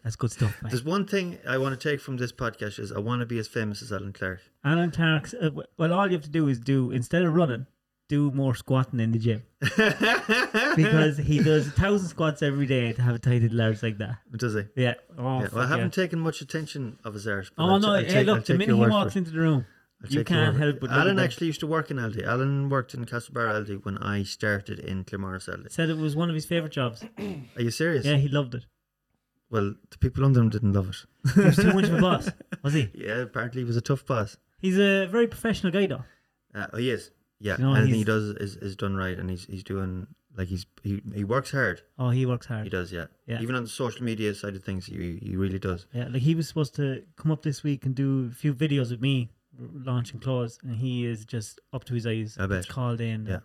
That's 0.03 0.15
good 0.15 0.31
stuff, 0.31 0.55
mate. 0.61 0.69
There's 0.69 0.84
one 0.84 1.05
thing 1.07 1.39
I 1.47 1.57
want 1.57 1.80
to 1.80 1.89
take 1.89 1.99
from 1.99 2.17
this 2.17 2.31
podcast 2.31 2.77
is 2.77 2.91
I 2.91 2.99
want 2.99 3.22
to 3.22 3.26
be 3.26 3.39
as 3.39 3.47
famous 3.47 3.81
as 3.81 3.91
Alan 3.91 4.13
Clark. 4.13 4.39
Alan 4.63 4.91
Clark's. 4.91 5.34
Uh, 5.34 5.49
well, 5.77 5.93
all 5.93 6.05
you 6.05 6.13
have 6.13 6.22
to 6.23 6.30
do 6.30 6.47
is 6.47 6.59
do 6.59 6.91
instead 6.91 7.23
of 7.23 7.34
running, 7.34 7.65
do 8.07 8.30
more 8.30 8.53
squatting 8.53 8.99
in 8.99 9.11
the 9.13 9.17
gym 9.17 9.41
because 10.76 11.17
he 11.17 11.41
does 11.41 11.67
a 11.67 11.72
thousand 11.72 12.07
squats 12.09 12.43
every 12.43 12.67
day 12.67 12.93
to 12.93 13.01
have 13.01 13.15
a 13.15 13.19
tight 13.19 13.41
little 13.41 13.59
arse 13.61 13.81
like 13.81 13.97
that. 13.97 14.17
Does 14.38 14.53
he? 14.53 14.65
Yeah. 14.76 14.93
Oh, 15.17 15.41
yeah. 15.41 15.47
Well, 15.51 15.63
I 15.65 15.67
haven't 15.69 15.97
yeah. 15.97 16.03
taken 16.03 16.19
much 16.19 16.39
attention 16.41 16.99
of 17.03 17.15
his 17.15 17.26
but 17.26 17.49
Oh 17.57 17.69
I'll 17.69 17.80
no! 17.80 17.93
I'll 17.93 18.01
hey, 18.03 18.07
take- 18.07 18.27
I'll 18.27 18.35
look, 18.35 18.45
the 18.45 18.57
minute 18.59 18.76
he 18.76 18.81
walks 18.85 19.15
into 19.15 19.31
the 19.31 19.39
room, 19.39 19.65
I'll 20.03 20.11
you 20.11 20.23
can't 20.23 20.55
help 20.55 20.81
but 20.81 20.91
Alan 20.91 21.17
actually 21.17 21.47
used 21.47 21.61
to 21.61 21.67
work 21.67 21.89
in 21.89 21.97
Aldi. 21.97 22.23
Alan 22.23 22.69
worked 22.69 22.93
in 22.93 23.05
Castlebar 23.05 23.47
Aldi 23.47 23.84
when 23.84 23.97
I 23.97 24.22
started 24.22 24.77
in 24.77 25.03
Claremorris 25.03 25.49
Aldi. 25.49 25.72
said 25.72 25.89
it 25.89 25.97
was 25.97 26.15
one 26.15 26.30
of 26.30 26.35
his 26.35 26.45
favorite 26.45 26.73
jobs. 26.73 27.03
Are 27.55 27.61
you 27.61 27.72
serious? 27.72 28.05
Yeah, 28.05 28.17
he 28.17 28.27
loved 28.27 28.53
it. 28.53 28.65
Well, 29.56 29.73
the 29.91 29.98
people 29.98 30.26
under 30.26 30.40
him 30.41 30.49
didn't 30.49 30.73
love 30.73 30.90
it. 30.90 30.99
He 31.36 31.41
was 31.41 31.56
too 31.56 31.73
much 31.73 31.86
of 31.86 31.94
a 31.95 32.02
boss, 32.02 32.30
was 32.64 32.73
he? 32.73 32.90
Yeah, 33.06 33.19
apparently 33.27 33.61
he 33.61 33.65
was 33.65 33.77
a 33.77 33.82
tough 33.91 34.06
boss. 34.06 34.38
He's 34.60 34.77
a 34.77 35.06
very 35.15 35.27
professional 35.27 35.72
guy, 35.72 35.86
though. 35.88 36.03
Uh, 36.53 36.68
oh, 36.73 36.77
he 36.77 36.90
is. 36.90 37.11
Yeah, 37.40 37.57
You 37.57 37.64
know, 37.65 37.73
anything 37.73 37.94
he 37.94 38.03
he's- 38.03 38.14
does 38.14 38.23
is, 38.45 38.56
is 38.57 38.76
done 38.76 38.95
right, 38.95 39.18
and 39.19 39.30
he's 39.30 39.45
he's 39.45 39.64
doing 39.64 40.07
like 40.38 40.48
he's 40.49 40.65
he, 40.84 41.02
he 41.14 41.23
works 41.23 41.52
hard. 41.52 41.82
Oh, 41.98 42.10
he 42.10 42.26
works 42.26 42.48
hard. 42.48 42.64
He 42.65 42.69
does, 42.69 42.91
yeah. 42.91 43.06
Yeah. 43.27 43.41
Even 43.41 43.56
on 43.56 43.64
the 43.64 43.69
social 43.84 44.03
media 44.03 44.34
side 44.34 44.56
of 44.56 44.64
things, 44.64 44.86
he 44.86 45.19
he 45.22 45.36
really 45.44 45.60
does. 45.60 45.86
Yeah, 45.94 46.07
like 46.14 46.22
he 46.30 46.36
was 46.36 46.48
supposed 46.48 46.76
to 46.76 47.03
come 47.15 47.32
up 47.32 47.41
this 47.44 47.64
week 47.64 47.86
and 47.86 47.94
do 47.95 48.30
a 48.32 48.36
few 48.36 48.53
videos 48.53 48.91
of 48.91 48.99
me 49.02 49.30
r- 49.60 49.68
launching 49.73 50.19
claws, 50.19 50.60
and 50.64 50.76
he 50.77 51.06
is 51.06 51.26
just 51.26 51.60
up 51.73 51.84
to 51.86 51.94
his 51.94 52.06
eyes. 52.07 52.38
I 52.40 52.45
bet. 52.48 52.68
called 52.68 53.02
in. 53.02 53.26
Yeah. 53.26 53.40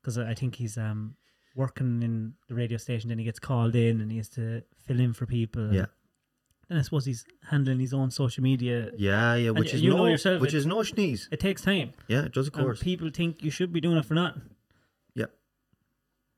Because 0.00 0.16
I 0.18 0.34
think 0.34 0.56
he's 0.56 0.76
um 0.78 1.16
working 1.54 2.02
in 2.02 2.34
the 2.48 2.54
radio 2.54 2.76
station, 2.78 3.08
then 3.08 3.18
he 3.18 3.24
gets 3.24 3.38
called 3.38 3.74
in 3.76 4.00
and 4.00 4.10
he 4.10 4.16
has 4.18 4.28
to 4.30 4.62
fill 4.86 5.00
in 5.00 5.12
for 5.12 5.26
people. 5.26 5.72
Yeah. 5.72 5.86
And 6.70 6.78
I 6.78 6.82
suppose 6.82 7.04
he's 7.04 7.24
handling 7.50 7.78
his 7.78 7.92
own 7.92 8.10
social 8.10 8.42
media. 8.42 8.90
Yeah, 8.96 9.34
yeah. 9.34 9.50
Which 9.50 9.68
y- 9.72 9.74
is 9.74 9.82
you 9.82 9.90
no, 9.90 9.96
know 9.98 10.06
yourself, 10.06 10.40
which 10.40 10.54
it- 10.54 10.58
is 10.58 10.66
no 10.66 10.82
sneeze. 10.82 11.28
It 11.30 11.38
takes 11.40 11.62
time. 11.62 11.92
Yeah, 12.08 12.24
it 12.24 12.32
does 12.32 12.48
of 12.48 12.54
And 12.54 12.64
course. 12.64 12.82
people 12.82 13.10
think 13.10 13.42
you 13.44 13.50
should 13.50 13.72
be 13.72 13.80
doing 13.80 13.98
it 13.98 14.04
for 14.06 14.14
nothing. 14.14 14.42
Yeah. 15.14 15.26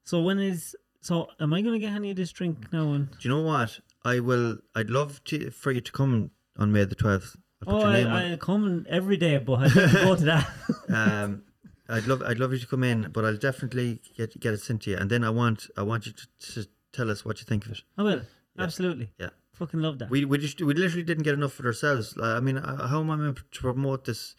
So 0.05 0.21
when 0.23 0.39
is 0.39 0.75
so 1.01 1.29
am 1.41 1.53
I 1.55 1.63
gonna 1.63 1.79
get 1.79 1.93
any 1.93 2.11
of 2.11 2.17
this 2.17 2.33
drink 2.33 2.73
now 2.73 2.93
and 2.93 3.11
Do 3.11 3.17
you 3.21 3.31
know 3.31 3.43
what? 3.43 3.79
I 4.05 4.19
will. 4.21 4.59
I'd 4.75 4.91
love 4.91 5.23
to 5.25 5.51
for 5.51 5.71
you 5.73 5.81
to 5.81 5.93
come 5.93 6.31
on 6.59 6.73
May 6.73 6.85
the 6.85 6.95
twelfth. 6.97 7.37
I'll 7.67 7.75
put 7.75 7.83
Oh, 7.85 7.89
your 7.89 7.93
name 7.93 8.07
on. 8.09 8.13
I, 8.13 8.33
I 8.33 8.37
come 8.37 8.87
every 8.89 9.17
day, 9.17 9.39
but 9.39 9.55
I 9.61 9.69
don't 9.69 9.93
go 9.93 10.17
to 10.17 10.25
that. 10.25 10.51
um, 10.89 11.43
I'd 11.89 12.07
love 12.07 12.23
I'd 12.23 12.39
love 12.39 12.53
you 12.53 12.59
to 12.59 12.67
come 12.67 12.83
in, 12.85 13.11
but 13.13 13.25
I'll 13.25 13.37
definitely 13.37 14.01
get 14.17 14.39
get 14.41 14.55
it 14.55 14.61
sent 14.61 14.83
to 14.83 14.91
you. 14.91 14.97
And 14.97 15.11
then 15.11 15.23
I 15.25 15.31
want 15.31 15.69
I 15.77 15.83
want 15.83 16.07
you 16.07 16.13
to, 16.13 16.53
to 16.63 16.69
tell 16.93 17.11
us 17.11 17.25
what 17.25 17.39
you 17.41 17.45
think 17.45 17.67
of 17.67 17.73
it. 17.73 17.83
I 17.97 18.03
will. 18.03 18.23
Absolutely. 18.59 19.13
Yeah. 19.19 19.31
Fucking 19.55 19.81
love 19.81 19.99
that. 20.01 20.11
We 20.11 20.25
we 20.25 20.39
just 20.39 20.61
we 20.61 20.75
literally 20.75 21.03
didn't 21.05 21.25
get 21.25 21.35
enough 21.35 21.53
for 21.53 21.67
ourselves. 21.67 22.15
I 22.23 22.41
mean, 22.41 22.59
uh, 22.59 22.89
how 22.89 23.01
am 23.01 23.11
I 23.11 23.17
meant 23.17 23.39
to 23.53 23.61
promote 23.61 24.05
this 24.05 24.35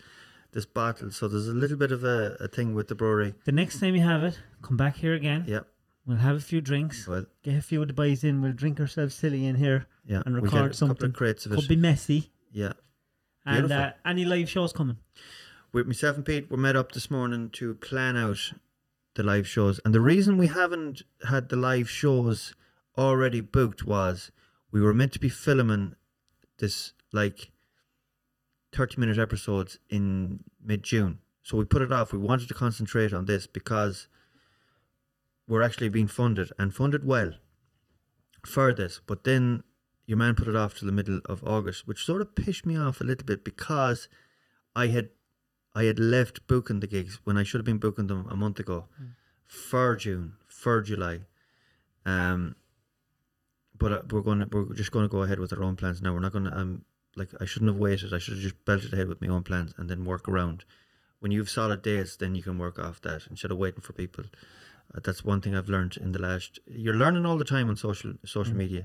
this 0.51 0.65
bottle? 0.65 1.11
So 1.11 1.27
there's 1.27 1.47
a 1.47 1.53
little 1.53 1.77
bit 1.77 1.91
of 1.91 2.03
a, 2.03 2.35
a 2.39 2.47
thing 2.47 2.73
with 2.75 2.87
the 2.87 2.95
brewery. 2.95 3.33
the 3.45 3.51
next 3.51 3.79
time 3.79 3.95
you 3.95 4.01
have 4.03 4.23
it, 4.23 4.39
come 4.61 4.77
back 4.77 4.97
here 4.97 5.13
again. 5.13 5.45
Yeah. 5.47 5.61
We'll 6.05 6.17
have 6.17 6.37
a 6.37 6.39
few 6.39 6.61
drinks. 6.61 7.05
Well, 7.07 7.25
Get 7.43 7.55
a 7.57 7.61
few 7.61 7.81
of 7.81 7.87
the 7.89 7.93
boys 7.93 8.23
in. 8.23 8.41
We'll 8.41 8.53
drink 8.53 8.79
ourselves 8.79 9.13
silly 9.13 9.45
in 9.45 9.55
here. 9.55 9.87
yeah. 10.05 10.21
And 10.25 10.35
we'll 10.35 10.43
record 10.43 10.51
get 10.51 10.57
a 10.59 10.63
couple 10.69 10.73
something. 10.87 11.05
of 11.09 11.13
crates 11.13 11.45
of 11.45 11.51
Could 11.51 11.67
be 11.67 11.75
messy. 11.75 12.31
Yeah. 12.51 12.73
And 13.45 13.67
Beautiful. 13.67 13.83
uh, 13.83 13.91
any 14.05 14.23
live 14.23 14.49
shows 14.49 14.71
coming. 14.71 14.97
With 15.73 15.87
myself 15.87 16.15
and 16.15 16.25
Pete, 16.25 16.49
we 16.49 16.57
met 16.57 16.75
up 16.75 16.91
this 16.91 17.11
morning 17.11 17.49
to 17.51 17.75
plan 17.75 18.15
out 18.15 18.53
the 19.15 19.23
live 19.23 19.47
shows. 19.47 19.79
And 19.83 19.93
the 19.93 20.01
reason 20.01 20.37
we 20.37 20.47
haven't 20.47 21.01
had 21.27 21.49
the 21.49 21.55
live 21.55 21.89
shows 21.89 22.53
already 22.97 23.41
booked 23.41 23.85
was 23.85 24.31
we 24.71 24.81
were 24.81 24.93
meant 24.93 25.13
to 25.13 25.19
be 25.19 25.29
filming 25.29 25.95
this 26.59 26.93
like 27.11 27.51
30 28.73 28.99
minute 28.99 29.17
episodes 29.17 29.79
in 29.89 30.43
mid 30.63 30.83
June. 30.83 31.19
So 31.43 31.57
we 31.57 31.65
put 31.65 31.81
it 31.81 31.91
off. 31.91 32.11
We 32.11 32.19
wanted 32.19 32.47
to 32.49 32.53
concentrate 32.53 33.13
on 33.13 33.25
this 33.25 33.47
because 33.47 34.07
we're 35.47 35.61
actually 35.61 35.89
being 35.89 36.07
funded 36.07 36.51
and 36.59 36.73
funded 36.73 37.05
well 37.05 37.33
for 38.45 38.73
this. 38.73 38.99
But 39.05 39.23
then 39.23 39.63
your 40.05 40.17
man 40.17 40.35
put 40.35 40.47
it 40.47 40.55
off 40.55 40.77
to 40.79 40.85
the 40.85 40.91
middle 40.91 41.21
of 41.25 41.43
August, 41.43 41.87
which 41.87 42.05
sort 42.05 42.21
of 42.21 42.35
pissed 42.35 42.65
me 42.65 42.77
off 42.77 43.01
a 43.01 43.05
little 43.05 43.25
bit 43.25 43.43
because 43.43 44.07
I 44.75 44.87
had 44.87 45.09
I 45.79 45.83
had 45.89 45.99
left 45.99 46.35
booking 46.51 46.79
the 46.83 46.87
gigs 46.95 47.13
when 47.25 47.37
I 47.41 47.43
should 47.43 47.59
have 47.61 47.65
been 47.71 47.77
booking 47.85 48.07
them 48.11 48.21
a 48.35 48.35
month 48.43 48.59
ago 48.65 48.77
for 49.45 49.95
June, 50.03 50.27
for 50.47 50.81
July. 50.89 51.15
Um, 52.13 52.55
but 53.81 53.91
uh, 53.91 54.01
we're 54.11 54.21
going 54.29 54.39
to 54.41 54.47
we're 54.51 54.73
just 54.73 54.91
going 54.91 55.05
to 55.07 55.15
go 55.17 55.21
ahead 55.23 55.39
with 55.39 55.53
our 55.53 55.63
own 55.67 55.75
plans 55.75 56.01
now. 56.01 56.13
We're 56.13 56.25
not 56.27 56.31
going 56.37 56.45
to 56.49 56.57
um 56.61 56.71
like 57.15 57.29
I 57.39 57.45
shouldn't 57.45 57.71
have 57.71 57.77
waited. 57.87 58.13
I 58.13 58.17
should 58.21 58.35
have 58.35 58.43
just 58.47 58.65
belted 58.65 58.93
ahead 58.93 59.07
with 59.07 59.21
my 59.21 59.27
own 59.35 59.43
plans 59.43 59.73
and 59.77 59.89
then 59.89 60.05
work 60.13 60.27
around. 60.27 60.65
When 61.19 61.31
you 61.31 61.39
have 61.39 61.49
solid 61.49 61.81
dates, 61.81 62.15
then 62.15 62.35
you 62.35 62.43
can 62.43 62.57
work 62.65 62.77
off 62.79 63.01
that 63.01 63.21
instead 63.29 63.51
of 63.51 63.57
waiting 63.57 63.81
for 63.81 63.93
people. 63.93 64.25
Uh, 64.93 64.99
that's 65.03 65.23
one 65.31 65.41
thing 65.41 65.55
I've 65.55 65.69
learned 65.75 65.97
in 65.97 66.11
the 66.11 66.21
last. 66.27 66.59
You're 66.65 67.01
learning 67.03 67.25
all 67.25 67.37
the 67.37 67.51
time 67.55 67.69
on 67.69 67.75
social 67.75 68.13
social 68.35 68.53
Mm. 68.53 68.63
media. 68.63 68.83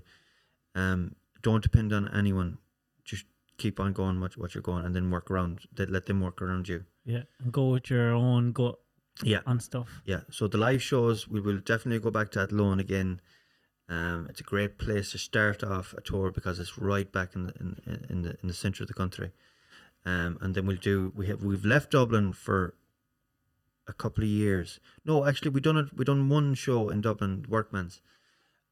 Um, 0.74 1.01
don't 1.43 1.62
depend 1.62 1.93
on 1.93 2.05
anyone. 2.23 2.59
Just 3.05 3.27
keep 3.59 3.79
on 3.81 3.93
going 3.93 4.20
what 4.20 4.37
what 4.37 4.55
you're 4.55 4.62
going, 4.62 4.85
and 4.85 4.95
then 4.95 5.11
work 5.11 5.31
around. 5.31 5.61
They 5.74 5.87
let 5.87 6.07
them 6.07 6.20
work 6.20 6.41
around 6.43 6.69
you. 6.69 6.85
Yeah, 7.05 7.23
and 7.43 7.53
go 7.53 7.70
with 7.70 7.91
your 7.91 8.12
own 8.12 8.53
gut 8.53 8.79
Yeah, 9.23 9.41
and 9.47 9.61
stuff. 9.62 10.03
yeah. 10.05 10.20
So 10.31 10.49
the 10.49 10.59
live 10.59 10.83
shows, 10.83 11.29
we 11.29 11.41
will 11.41 11.59
definitely 11.59 12.01
go 12.01 12.11
back 12.11 12.31
to 12.33 12.41
Athlone 12.41 12.81
again. 12.81 13.20
Um, 13.89 14.27
it's 14.31 14.41
a 14.41 14.45
great 14.45 14.79
place 14.79 15.11
to 15.12 15.19
start 15.19 15.62
off 15.65 15.93
a 15.99 16.01
tour 16.01 16.31
because 16.31 16.59
it's 16.59 16.79
right 16.79 17.11
back 17.12 17.35
in 17.35 17.47
the 17.47 17.55
in, 17.61 18.07
in 18.09 18.23
the 18.23 18.37
in 18.43 18.49
the 18.49 18.55
centre 18.55 18.85
of 18.85 18.89
the 18.89 18.95
country. 18.95 19.33
Um, 20.05 20.39
and 20.41 20.55
then 20.55 20.66
we'll 20.66 20.77
do 20.77 21.12
we 21.15 21.27
have 21.27 21.43
we've 21.43 21.65
left 21.65 21.91
Dublin 21.91 22.33
for 22.33 22.74
a 23.89 23.93
couple 23.93 24.23
of 24.24 24.31
years. 24.31 24.81
No, 25.05 25.27
actually 25.27 25.51
we 25.51 25.61
done 25.61 25.77
it 25.77 25.97
we 25.97 26.05
done 26.05 26.29
one 26.29 26.55
show 26.55 26.89
in 26.89 27.01
Dublin, 27.01 27.45
Workman's. 27.49 28.01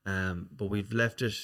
Um, 0.07 0.49
but 0.57 0.67
we've 0.71 0.93
left 0.93 1.21
it 1.21 1.35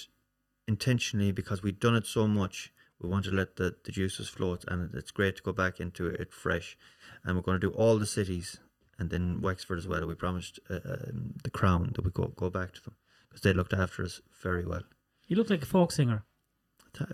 intentionally 0.66 1.30
because 1.32 1.62
we've 1.62 1.78
done 1.78 1.94
it 1.96 2.06
so 2.06 2.26
much. 2.26 2.72
We 3.00 3.08
want 3.08 3.26
to 3.26 3.30
let 3.30 3.56
the, 3.56 3.74
the 3.84 3.92
juices 3.92 4.28
float, 4.28 4.64
and 4.68 4.94
it's 4.94 5.10
great 5.10 5.36
to 5.36 5.42
go 5.42 5.52
back 5.52 5.80
into 5.80 6.06
it 6.06 6.32
fresh. 6.32 6.78
And 7.24 7.36
we're 7.36 7.42
going 7.42 7.60
to 7.60 7.70
do 7.70 7.76
all 7.76 7.98
the 7.98 8.06
cities, 8.06 8.58
and 8.98 9.10
then 9.10 9.40
Wexford 9.42 9.78
as 9.78 9.86
well. 9.86 10.06
We 10.06 10.14
promised 10.14 10.58
uh, 10.70 10.80
um, 10.84 11.34
the 11.44 11.50
Crown 11.50 11.92
that 11.94 12.04
we 12.04 12.10
go 12.10 12.28
go 12.28 12.48
back 12.50 12.72
to 12.74 12.82
them 12.82 12.94
because 13.28 13.42
they 13.42 13.52
looked 13.52 13.74
after 13.74 14.02
us 14.02 14.22
very 14.42 14.64
well. 14.64 14.82
You 15.26 15.36
look 15.36 15.50
like 15.50 15.62
a 15.62 15.66
folk 15.66 15.92
singer. 15.92 16.24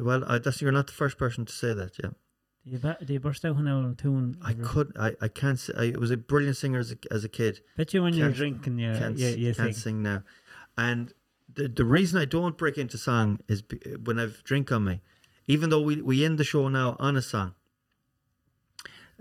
Well, 0.00 0.22
I, 0.28 0.38
that's 0.38 0.62
you're 0.62 0.70
not 0.70 0.86
the 0.86 0.92
first 0.92 1.18
person 1.18 1.44
to 1.44 1.52
say 1.52 1.74
that. 1.74 1.98
Yeah, 2.00 2.10
Do 2.64 2.70
you, 2.70 2.78
ba- 2.78 2.98
do 3.04 3.12
you 3.12 3.18
burst 3.20 3.44
out 3.44 3.59
now 3.59 3.90
a 3.90 3.94
tune? 3.94 4.36
I 4.40 4.52
could. 4.52 4.96
I, 4.96 5.16
I 5.20 5.26
can't. 5.28 5.59
Say, 5.59 5.72
I 5.76 5.98
was 5.98 6.12
a 6.12 6.16
brilliant 6.16 6.56
singer 6.56 6.78
as 6.78 6.92
a, 6.92 6.96
as 7.10 7.24
a 7.24 7.28
kid. 7.28 7.60
Bet 7.76 7.92
you 7.92 8.02
when 8.04 8.14
you're 8.14 8.30
drinking, 8.30 8.78
you, 8.78 8.92
can't, 8.96 9.18
you, 9.18 9.28
you 9.28 9.54
can't 9.54 9.74
sing. 9.74 9.82
sing 9.82 10.02
now. 10.02 10.22
And 10.78 11.12
the 11.52 11.66
the 11.66 11.84
reason 11.84 12.20
I 12.20 12.24
don't 12.24 12.56
break 12.56 12.78
into 12.78 12.96
song 12.96 13.40
is 13.48 13.64
when 14.04 14.20
I've 14.20 14.44
drink 14.44 14.70
on 14.70 14.84
me. 14.84 15.00
Even 15.47 15.70
though 15.70 15.82
we, 15.82 16.01
we 16.01 16.24
end 16.24 16.39
the 16.39 16.44
show 16.44 16.69
now 16.69 16.97
on 16.98 17.16
a 17.16 17.23
song, 17.23 17.55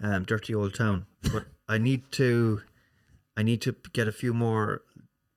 um, 0.01 0.23
"Dirty 0.23 0.53
Old 0.53 0.73
Town," 0.73 1.05
but 1.33 1.45
I 1.67 1.77
need 1.77 2.11
to, 2.13 2.61
I 3.35 3.43
need 3.43 3.61
to 3.61 3.75
get 3.93 4.07
a 4.07 4.11
few 4.11 4.33
more 4.33 4.83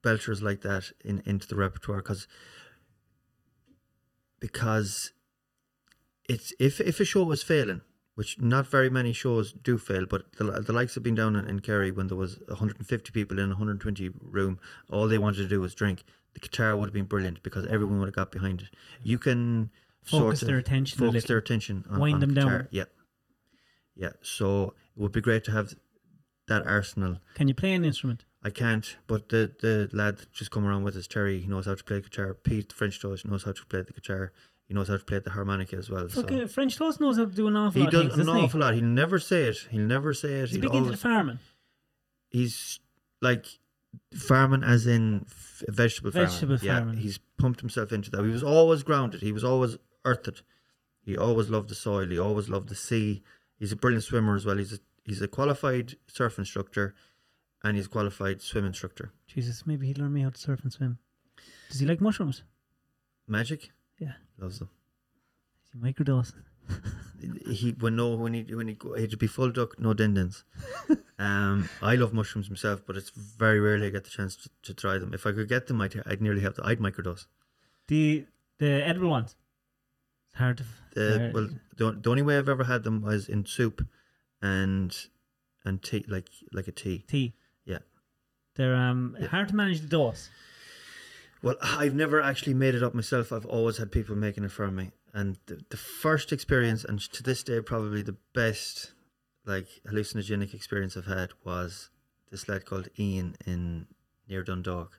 belters 0.02 0.42
like 0.42 0.60
that 0.60 0.92
in 1.04 1.22
into 1.24 1.48
the 1.48 1.56
repertoire 1.56 1.98
because 1.98 2.28
because 4.40 5.12
it's 6.28 6.52
if 6.58 6.80
if 6.80 7.00
a 7.00 7.04
show 7.04 7.22
was 7.22 7.42
failing, 7.42 7.80
which 8.14 8.40
not 8.40 8.66
very 8.66 8.90
many 8.90 9.12
shows 9.12 9.52
do 9.52 9.78
fail, 9.78 10.06
but 10.06 10.32
the, 10.32 10.44
the 10.44 10.72
likes 10.72 10.94
have 10.94 11.02
been 11.02 11.14
down 11.14 11.34
in, 11.34 11.46
in 11.48 11.60
Kerry 11.60 11.90
when 11.90 12.08
there 12.08 12.16
was 12.16 12.38
150 12.48 13.10
people 13.12 13.38
in 13.38 13.46
a 13.46 13.48
120 13.48 14.10
room, 14.20 14.58
all 14.90 15.08
they 15.08 15.18
wanted 15.18 15.38
to 15.38 15.48
do 15.48 15.60
was 15.60 15.74
drink. 15.74 16.04
The 16.34 16.40
guitar 16.40 16.76
would 16.76 16.86
have 16.86 16.94
been 16.94 17.04
brilliant 17.04 17.42
because 17.42 17.64
everyone 17.66 18.00
would 18.00 18.08
have 18.08 18.14
got 18.14 18.32
behind 18.32 18.62
it. 18.62 18.68
You 19.02 19.18
can 19.18 19.70
Focus 20.04 20.40
their 20.40 20.58
attention 20.58 20.98
focus 20.98 21.24
their 21.24 21.38
attention 21.38 21.84
on, 21.90 21.98
Wind 22.00 22.14
on 22.14 22.20
them 22.20 22.34
guitar. 22.34 22.58
down. 22.58 22.68
Yeah, 22.70 22.84
yeah. 23.96 24.10
So 24.22 24.74
it 24.96 25.00
would 25.02 25.12
be 25.12 25.20
great 25.20 25.44
to 25.44 25.52
have 25.52 25.74
that 26.48 26.66
arsenal. 26.66 27.18
Can 27.34 27.48
you 27.48 27.54
play 27.54 27.72
an 27.72 27.84
instrument? 27.84 28.24
I 28.42 28.50
can't, 28.50 28.96
but 29.06 29.30
the 29.30 29.52
the 29.60 29.88
lad 29.92 30.20
just 30.32 30.50
come 30.50 30.66
around 30.66 30.84
with 30.84 30.96
us, 30.96 31.06
Terry, 31.06 31.40
he 31.40 31.46
knows 31.46 31.64
how 31.66 31.74
to 31.74 31.82
play 31.84 32.00
guitar. 32.02 32.34
Pete, 32.34 32.72
French 32.72 33.00
toast, 33.00 33.26
knows 33.26 33.44
how 33.44 33.52
to 33.52 33.64
play 33.66 33.80
the 33.82 33.92
guitar. 33.94 34.32
He 34.66 34.74
knows 34.74 34.88
how 34.88 34.96
to 34.96 35.04
play 35.04 35.18
the 35.18 35.30
harmonica 35.30 35.76
as 35.76 35.90
well. 35.90 36.08
So. 36.08 36.46
French 36.48 36.76
Toast 36.78 36.98
knows 36.98 37.18
how 37.18 37.26
to 37.26 37.30
do 37.30 37.48
an 37.48 37.54
awful 37.56 37.80
He 37.80 37.84
lot 37.84 37.92
does 37.92 38.00
of 38.00 38.06
things, 38.12 38.18
an 38.20 38.26
doesn't 38.26 38.40
he? 38.40 38.44
awful 38.46 38.60
lot. 38.60 38.72
He'll 38.74 38.82
never 38.84 39.18
say 39.18 39.42
it. 39.44 39.58
He'll 39.70 39.82
never 39.82 40.14
say 40.14 40.32
it. 40.40 40.48
He's 40.48 40.56
big 40.58 40.74
into 40.74 40.90
the 40.90 40.96
farming. 40.96 41.38
he's 42.30 42.80
like 43.20 43.44
farming 44.14 44.62
as 44.64 44.86
in 44.86 45.26
f- 45.28 45.62
vegetable 45.68 46.10
farming. 46.12 46.30
Vegetable 46.30 46.58
yeah, 46.62 46.92
he's 46.94 47.18
pumped 47.38 47.60
himself 47.60 47.92
into 47.92 48.10
that. 48.10 48.22
He 48.24 48.30
was 48.30 48.42
always 48.42 48.82
grounded. 48.82 49.20
He 49.20 49.32
was 49.32 49.44
always 49.44 49.76
earthed. 50.04 50.42
He 51.02 51.16
always 51.16 51.48
loved 51.48 51.68
the 51.68 51.74
soil. 51.74 52.06
He 52.06 52.18
always 52.18 52.48
loved 52.48 52.68
the 52.68 52.74
sea. 52.74 53.22
He's 53.58 53.72
a 53.72 53.76
brilliant 53.76 54.04
swimmer 54.04 54.34
as 54.34 54.46
well. 54.46 54.56
He's 54.56 54.72
a, 54.72 54.78
he's 55.04 55.22
a 55.22 55.28
qualified 55.28 55.96
surf 56.06 56.38
instructor 56.38 56.94
and 57.62 57.76
he's 57.76 57.86
a 57.86 57.90
qualified 57.90 58.42
swim 58.42 58.66
instructor. 58.66 59.12
Jesus, 59.26 59.66
maybe 59.66 59.86
he'd 59.86 59.98
learn 59.98 60.12
me 60.12 60.22
how 60.22 60.30
to 60.30 60.38
surf 60.38 60.60
and 60.62 60.72
swim. 60.72 60.98
Does 61.70 61.80
he 61.80 61.86
like 61.86 62.00
mushrooms? 62.00 62.42
Magic? 63.26 63.70
Yeah. 63.98 64.12
Loves 64.38 64.58
them. 64.58 64.68
Is 65.66 65.72
he 65.72 65.92
microdose? 65.92 66.34
he 67.50 67.74
when 67.78 67.96
no 67.96 68.16
when 68.16 68.32
he 68.32 68.54
when 68.54 68.68
he 68.68 68.74
go 68.74 68.94
he'd 68.94 69.18
be 69.18 69.26
full 69.26 69.50
duck 69.50 69.78
no 69.78 69.92
dindins. 69.92 70.44
um, 71.18 71.68
I 71.82 71.94
love 71.94 72.12
mushrooms 72.12 72.48
myself, 72.48 72.82
but 72.86 72.96
it's 72.96 73.10
very 73.10 73.60
rarely 73.60 73.86
I 73.86 73.90
get 73.90 74.04
the 74.04 74.10
chance 74.10 74.36
to, 74.36 74.50
to 74.62 74.74
try 74.74 74.98
them. 74.98 75.12
If 75.12 75.26
I 75.26 75.32
could 75.32 75.48
get 75.48 75.66
them, 75.66 75.80
I'd 75.80 76.02
I'd 76.06 76.22
nearly 76.22 76.40
have 76.42 76.54
the 76.54 76.66
I'd 76.66 76.78
microdose. 76.78 77.26
The 77.88 78.26
the 78.58 78.86
edible 78.86 79.10
ones. 79.10 79.36
It's 80.34 80.38
hard 80.40 80.56
to. 80.58 80.64
The 80.94 81.18
hard- 81.18 81.34
well, 81.34 81.48
the, 81.76 81.92
the 82.02 82.10
only 82.10 82.22
way 82.22 82.38
I've 82.38 82.48
ever 82.48 82.64
had 82.64 82.82
them 82.84 83.02
was 83.02 83.28
in 83.28 83.46
soup, 83.46 83.86
and 84.42 84.94
and 85.64 85.82
tea 85.82 86.04
like 86.08 86.28
like 86.52 86.68
a 86.68 86.72
tea. 86.72 87.04
tea. 87.06 87.34
Yeah. 87.64 87.78
They're 88.56 88.74
um 88.76 89.16
Yeah. 89.20 89.28
hard 89.28 89.48
to 89.48 89.56
manage 89.56 89.80
the 89.80 89.86
dose. 89.88 90.30
Well, 91.42 91.56
I've 91.62 91.94
never 91.94 92.20
actually 92.22 92.54
made 92.54 92.74
it 92.74 92.82
up 92.82 92.94
myself. 92.94 93.30
I've 93.32 93.44
always 93.46 93.76
had 93.76 93.92
people 93.92 94.16
making 94.16 94.44
it 94.44 94.50
for 94.50 94.70
me. 94.70 94.92
And 95.12 95.38
the, 95.46 95.60
the 95.68 95.76
first 95.76 96.32
experience, 96.32 96.84
and 96.84 96.98
to 96.98 97.22
this 97.22 97.42
day, 97.42 97.60
probably 97.60 98.02
the 98.02 98.16
best 98.34 98.92
like 99.46 99.68
hallucinogenic 99.86 100.54
experience 100.54 100.96
I've 100.96 101.06
had 101.06 101.30
was 101.44 101.90
this 102.30 102.48
lad 102.48 102.64
called 102.64 102.88
Ian 102.98 103.36
in 103.46 103.86
near 104.28 104.42
Dundalk. 104.42 104.98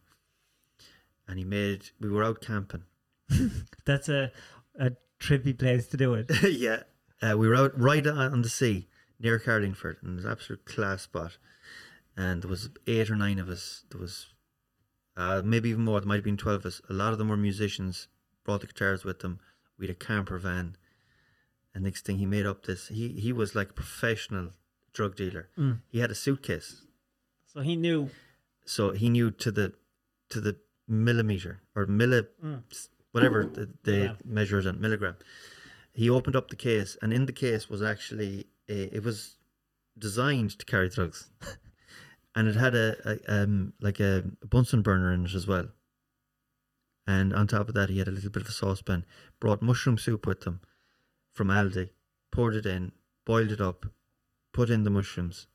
And 1.27 1.39
he 1.39 1.43
made, 1.45 1.89
we 1.99 2.09
were 2.09 2.23
out 2.23 2.41
camping. 2.41 2.83
That's 3.85 4.07
a 4.07 4.31
a 4.79 4.91
trippy 5.19 5.57
place 5.57 5.87
to 5.87 5.97
do 5.97 6.13
it. 6.13 6.29
yeah. 6.43 6.83
Uh, 7.21 7.37
we 7.37 7.47
were 7.47 7.55
out 7.55 7.79
right 7.79 8.05
on 8.05 8.17
on 8.33 8.41
the 8.41 8.49
sea 8.49 8.87
near 9.19 9.39
Carlingford, 9.39 9.97
and 10.01 10.13
it 10.13 10.15
was 10.17 10.25
an 10.25 10.31
absolute 10.31 10.65
class 10.65 11.03
spot. 11.03 11.37
And 12.17 12.41
there 12.41 12.49
was 12.49 12.69
eight 12.87 13.09
or 13.09 13.15
nine 13.15 13.39
of 13.39 13.49
us. 13.49 13.83
There 13.89 13.99
was 14.01 14.27
uh, 15.17 15.41
maybe 15.43 15.69
even 15.69 15.83
more. 15.85 15.99
There 15.99 16.07
might 16.07 16.15
have 16.15 16.23
been 16.23 16.37
twelve 16.37 16.61
of 16.61 16.65
us. 16.67 16.81
A 16.89 16.93
lot 16.93 17.11
of 17.13 17.17
them 17.19 17.29
were 17.29 17.37
musicians. 17.37 18.07
Brought 18.43 18.61
the 18.61 18.67
guitars 18.67 19.03
with 19.03 19.19
them. 19.19 19.39
We 19.79 19.87
had 19.87 19.95
a 19.95 19.99
camper 19.99 20.37
van. 20.37 20.77
And 21.73 21.83
next 21.83 22.05
thing, 22.05 22.19
he 22.19 22.25
made 22.25 22.45
up 22.45 22.65
this. 22.65 22.87
He 22.89 23.09
he 23.09 23.33
was 23.33 23.55
like 23.55 23.71
a 23.71 23.73
professional 23.73 24.51
drug 24.93 25.15
dealer. 25.15 25.49
Mm. 25.57 25.79
He 25.89 25.99
had 25.99 26.11
a 26.11 26.15
suitcase, 26.15 26.83
So 27.47 27.59
he 27.61 27.75
knew. 27.75 28.09
so 28.65 28.91
he 28.91 29.09
knew 29.09 29.29
to 29.31 29.51
the 29.51 29.73
to 30.29 30.39
the 30.39 30.55
millimeter 30.87 31.61
or 31.75 31.85
milli 31.85 32.27
Mm. 32.43 32.61
Whatever 33.15 33.45
the, 33.53 33.69
they 33.83 33.91
Milligram. 33.99 34.17
measure 34.25 34.59
it 34.59 34.65
in 34.65 34.81
milligram. 34.81 35.15
He 35.93 36.09
opened 36.09 36.35
up 36.35 36.49
the 36.49 36.57
case, 36.57 36.97
and 37.01 37.13
in 37.13 37.25
the 37.25 37.31
case 37.31 37.69
was 37.69 37.81
actually 37.81 38.47
a, 38.67 38.93
it 38.93 39.03
was 39.03 39.37
designed 39.97 40.59
to 40.59 40.65
carry 40.65 40.89
drugs, 40.89 41.29
and 42.35 42.49
it 42.49 42.57
had 42.57 42.75
a, 42.75 42.95
a 43.05 43.43
um 43.43 43.73
like 43.79 44.01
a 44.01 44.25
Bunsen 44.45 44.81
burner 44.81 45.13
in 45.13 45.25
it 45.25 45.33
as 45.33 45.47
well. 45.47 45.69
And 47.07 47.33
on 47.33 47.47
top 47.47 47.69
of 47.69 47.75
that, 47.75 47.89
he 47.89 47.99
had 47.99 48.09
a 48.09 48.11
little 48.11 48.31
bit 48.31 48.41
of 48.41 48.49
a 48.49 48.51
saucepan. 48.51 49.05
Brought 49.39 49.61
mushroom 49.61 49.97
soup 49.97 50.27
with 50.27 50.41
them 50.41 50.59
from 51.33 51.47
Aldi, 51.47 51.89
poured 52.31 52.55
it 52.55 52.65
in, 52.65 52.91
boiled 53.25 53.51
it 53.51 53.61
up, 53.61 53.85
put 54.53 54.69
in 54.69 54.83
the 54.83 54.89
mushrooms, 54.89 55.47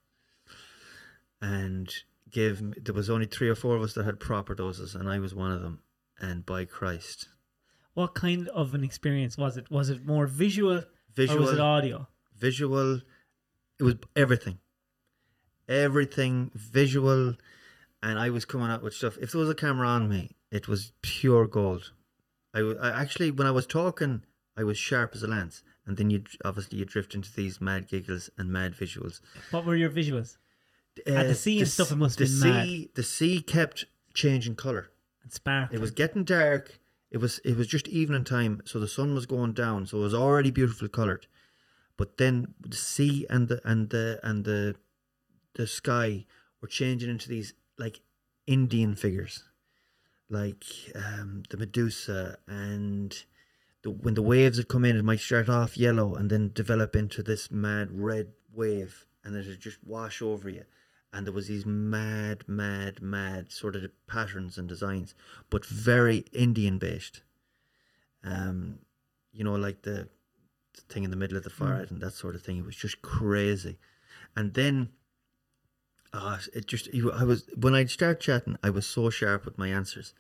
and 1.43 1.93
gave. 2.31 2.63
There 2.83 2.95
was 2.95 3.11
only 3.11 3.27
three 3.27 3.51
or 3.51 3.55
four 3.55 3.77
of 3.77 3.83
us 3.83 3.93
that 3.95 4.07
had 4.07 4.19
proper 4.19 4.55
doses, 4.55 4.95
and 4.95 5.11
I 5.11 5.19
was 5.19 5.35
one 5.35 5.53
of 5.53 5.61
them. 5.61 5.81
And 6.23 6.47
by 6.47 6.67
Christ, 6.67 7.29
What 7.95 8.15
kind 8.15 8.49
of 8.49 8.75
an 8.75 8.85
experience 8.85 9.37
was 9.37 9.57
it? 9.57 9.71
Was 9.71 9.91
it 9.91 10.07
more 10.07 10.27
visual, 10.27 10.83
visual, 11.15 11.39
or 11.39 11.43
was 11.43 11.53
it 11.53 11.61
audio? 11.61 12.09
visual. 12.37 13.01
It 13.79 13.83
was 13.83 13.95
everything, 14.15 14.59
everything 15.69 16.51
visual, 16.55 17.35
and 18.03 18.19
I 18.19 18.31
was 18.31 18.45
coming 18.45 18.69
out 18.69 18.83
with 18.83 18.95
stuff. 18.95 19.17
If 19.21 19.33
there 19.33 19.41
was 19.41 19.51
a 19.51 19.55
camera 19.55 19.89
on 19.89 20.09
me, 20.09 20.37
it 20.51 20.69
was 20.69 20.93
pure 21.03 21.47
gold. 21.47 21.93
I, 22.55 22.61
I 22.61 23.01
actually, 23.01 23.31
when 23.31 23.47
I 23.47 23.53
was 23.53 23.67
talking, 23.67 24.25
I 24.57 24.65
was 24.65 24.77
sharp 24.77 25.13
as 25.15 25.23
a 25.23 25.29
lance, 25.29 25.63
and 25.87 25.97
then 25.97 26.11
you 26.11 26.25
obviously 26.45 26.79
you 26.79 26.85
drift 26.85 27.15
into 27.15 27.33
these 27.33 27.61
mad 27.61 27.89
giggles 27.89 28.29
and 28.37 28.51
mad 28.51 28.75
visuals. 28.75 29.21
What 29.51 29.65
were 29.65 29.77
your 29.77 29.91
visuals? 29.91 30.37
At 31.07 31.17
uh, 31.17 31.23
the 31.29 31.35
sea 31.35 31.61
and 31.61 31.69
stuff, 31.69 31.93
it 31.93 31.97
must 31.97 32.19
the 32.19 32.25
have 32.25 32.43
been 32.43 32.51
mad. 32.51 32.67
sea, 32.67 32.91
The 32.95 33.03
sea 33.03 33.41
kept 33.41 33.87
changing 34.13 34.57
color. 34.57 34.91
And 35.23 35.33
spark. 35.33 35.73
It 35.73 35.81
was 35.81 35.93
getting 35.93 36.25
dark. 36.25 36.80
It 37.11 37.19
was 37.19 37.41
it 37.45 37.57
was 37.57 37.67
just 37.67 37.89
evening 37.89 38.25
time, 38.25 38.63
so 38.65 38.79
the 38.79 38.89
sun 38.89 39.15
was 39.15 39.27
going 39.27 39.53
down, 39.53 39.87
so 39.87 39.99
it 39.99 40.03
was 40.03 40.15
already 40.15 40.51
beautifully 40.51 40.89
colored. 40.89 41.27
But 41.97 42.19
then 42.19 42.55
the 42.61 42.77
sea 42.77 43.27
and 43.29 43.49
the 43.49 43.61
and 43.65 43.91
the 43.91 44.21
and 44.23 44.45
the 44.45 44.77
the 45.55 45.67
sky 45.67 46.27
were 46.61 46.69
changing 46.69 47.11
into 47.11 47.29
these 47.29 47.53
like 47.79 48.01
Indian 48.47 48.95
figures, 48.95 49.45
like 50.29 50.65
um, 50.95 51.43
the 51.51 51.57
Medusa 51.57 52.39
and 52.47 53.25
the, 53.83 53.91
when 53.91 54.15
the 54.15 54.23
waves 54.23 54.59
would 54.59 54.69
come 54.69 54.85
in, 54.85 54.97
it 54.97 55.05
might 55.05 55.21
start 55.21 55.49
off 55.49 55.77
yellow 55.77 56.15
and 56.15 56.31
then 56.31 56.53
develop 56.55 56.95
into 56.95 57.23
this 57.23 57.51
mad 57.51 57.89
red 57.91 58.29
wave, 58.53 59.07
and 59.25 59.35
it 59.37 59.47
would 59.47 59.61
just 59.61 59.79
wash 59.85 60.23
over 60.23 60.49
you. 60.49 60.65
And 61.13 61.27
there 61.27 61.35
was 61.35 61.49
these 61.49 61.67
mad, 61.67 62.45
mad, 62.47 63.03
mad 63.03 63.51
sort 63.51 63.75
of 63.75 63.91
patterns 64.07 64.57
and 64.57 64.69
designs, 64.69 65.15
but 65.51 65.67
very 65.67 66.19
Indian 66.33 66.79
based. 66.79 67.23
Um, 68.23 68.79
you 69.33 69.43
know, 69.43 69.55
like 69.55 69.83
the 69.83 70.09
thing 70.89 71.05
in 71.05 71.11
the 71.11 71.17
middle 71.17 71.37
of 71.37 71.45
the 71.45 71.51
forehead 71.51 71.91
and 71.91 72.01
that 72.01 72.15
sort 72.15 72.35
of 72.35 72.43
thing. 72.43 72.59
It 72.59 72.65
was 72.67 72.77
just 72.77 73.03
crazy. 73.03 73.79
And 74.37 74.55
then, 74.55 74.91
uh, 76.13 76.39
it 76.55 76.67
just 76.67 76.93
you- 76.95 77.13
I 77.13 77.25
was 77.25 77.49
when 77.57 77.75
I'd 77.75 77.91
start 77.91 78.21
chatting, 78.21 78.57
I 78.63 78.71
was 78.71 78.87
so 78.87 79.11
sharp 79.11 79.45
with 79.45 79.59
my 79.59 79.69
answers. 79.69 80.15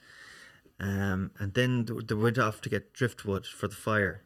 Um, 0.79 1.31
and 1.39 1.55
then 1.55 1.85
they 1.85 2.15
went 2.15 2.39
off 2.39 2.61
to 2.63 2.69
get 2.69 2.93
driftwood 2.95 3.47
for 3.47 3.69
the 3.69 3.75
fire, 3.75 4.25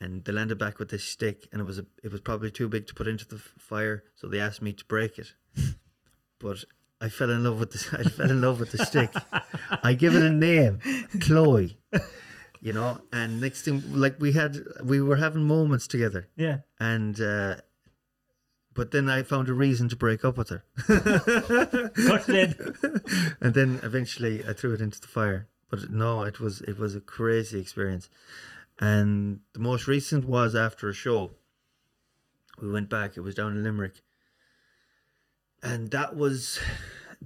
and 0.00 0.24
they 0.24 0.32
landed 0.32 0.58
back 0.58 0.78
with 0.78 0.88
this 0.90 1.04
stick, 1.04 1.48
and 1.52 1.60
it 1.60 1.64
was 1.64 1.78
a, 1.78 1.86
it 2.02 2.10
was 2.12 2.20
probably 2.20 2.50
too 2.50 2.68
big 2.68 2.86
to 2.88 2.94
put 2.94 3.06
into 3.08 3.26
the 3.28 3.38
fire, 3.58 4.04
so 4.16 4.26
they 4.28 4.40
asked 4.40 4.62
me 4.62 4.72
to 4.72 4.84
break 4.86 5.18
it. 5.18 5.34
but 6.38 6.64
I 7.00 7.08
fell 7.08 7.30
in 7.30 7.44
love 7.44 7.58
with 7.60 7.72
the 7.72 7.98
I 8.00 8.02
fell 8.08 8.30
in 8.30 8.40
love 8.40 8.60
with 8.60 8.72
the 8.72 8.84
stick. 8.84 9.12
I 9.82 9.94
give 9.94 10.14
it 10.14 10.22
a 10.22 10.30
name, 10.30 10.80
Chloe. 11.20 11.78
You 12.62 12.74
know, 12.74 13.00
and 13.10 13.40
next 13.40 13.62
thing, 13.62 13.82
like 13.94 14.16
we 14.20 14.32
had, 14.32 14.58
we 14.84 15.00
were 15.00 15.16
having 15.16 15.44
moments 15.44 15.86
together, 15.86 16.28
Yeah. 16.36 16.58
and 16.78 17.18
uh, 17.20 17.56
but 18.74 18.90
then 18.92 19.08
I 19.08 19.22
found 19.22 19.48
a 19.48 19.54
reason 19.54 19.88
to 19.88 19.96
break 19.96 20.24
up 20.24 20.36
with 20.36 20.50
her. 20.50 20.62
It 20.88 22.56
and 23.40 23.54
then 23.54 23.80
eventually 23.82 24.44
I 24.46 24.52
threw 24.52 24.74
it 24.74 24.80
into 24.80 25.00
the 25.00 25.06
fire. 25.08 25.48
But 25.70 25.90
no, 25.90 26.22
it 26.22 26.38
was 26.40 26.60
it 26.62 26.78
was 26.78 26.94
a 26.94 27.00
crazy 27.00 27.60
experience. 27.60 28.08
And 28.80 29.40
the 29.52 29.60
most 29.60 29.86
recent 29.86 30.24
was 30.24 30.54
after 30.54 30.88
a 30.88 30.94
show. 30.94 31.32
We 32.60 32.70
went 32.70 32.88
back. 32.88 33.16
It 33.16 33.20
was 33.20 33.34
down 33.34 33.52
in 33.56 33.62
Limerick, 33.62 34.00
and 35.62 35.90
that 35.90 36.16
was 36.16 36.58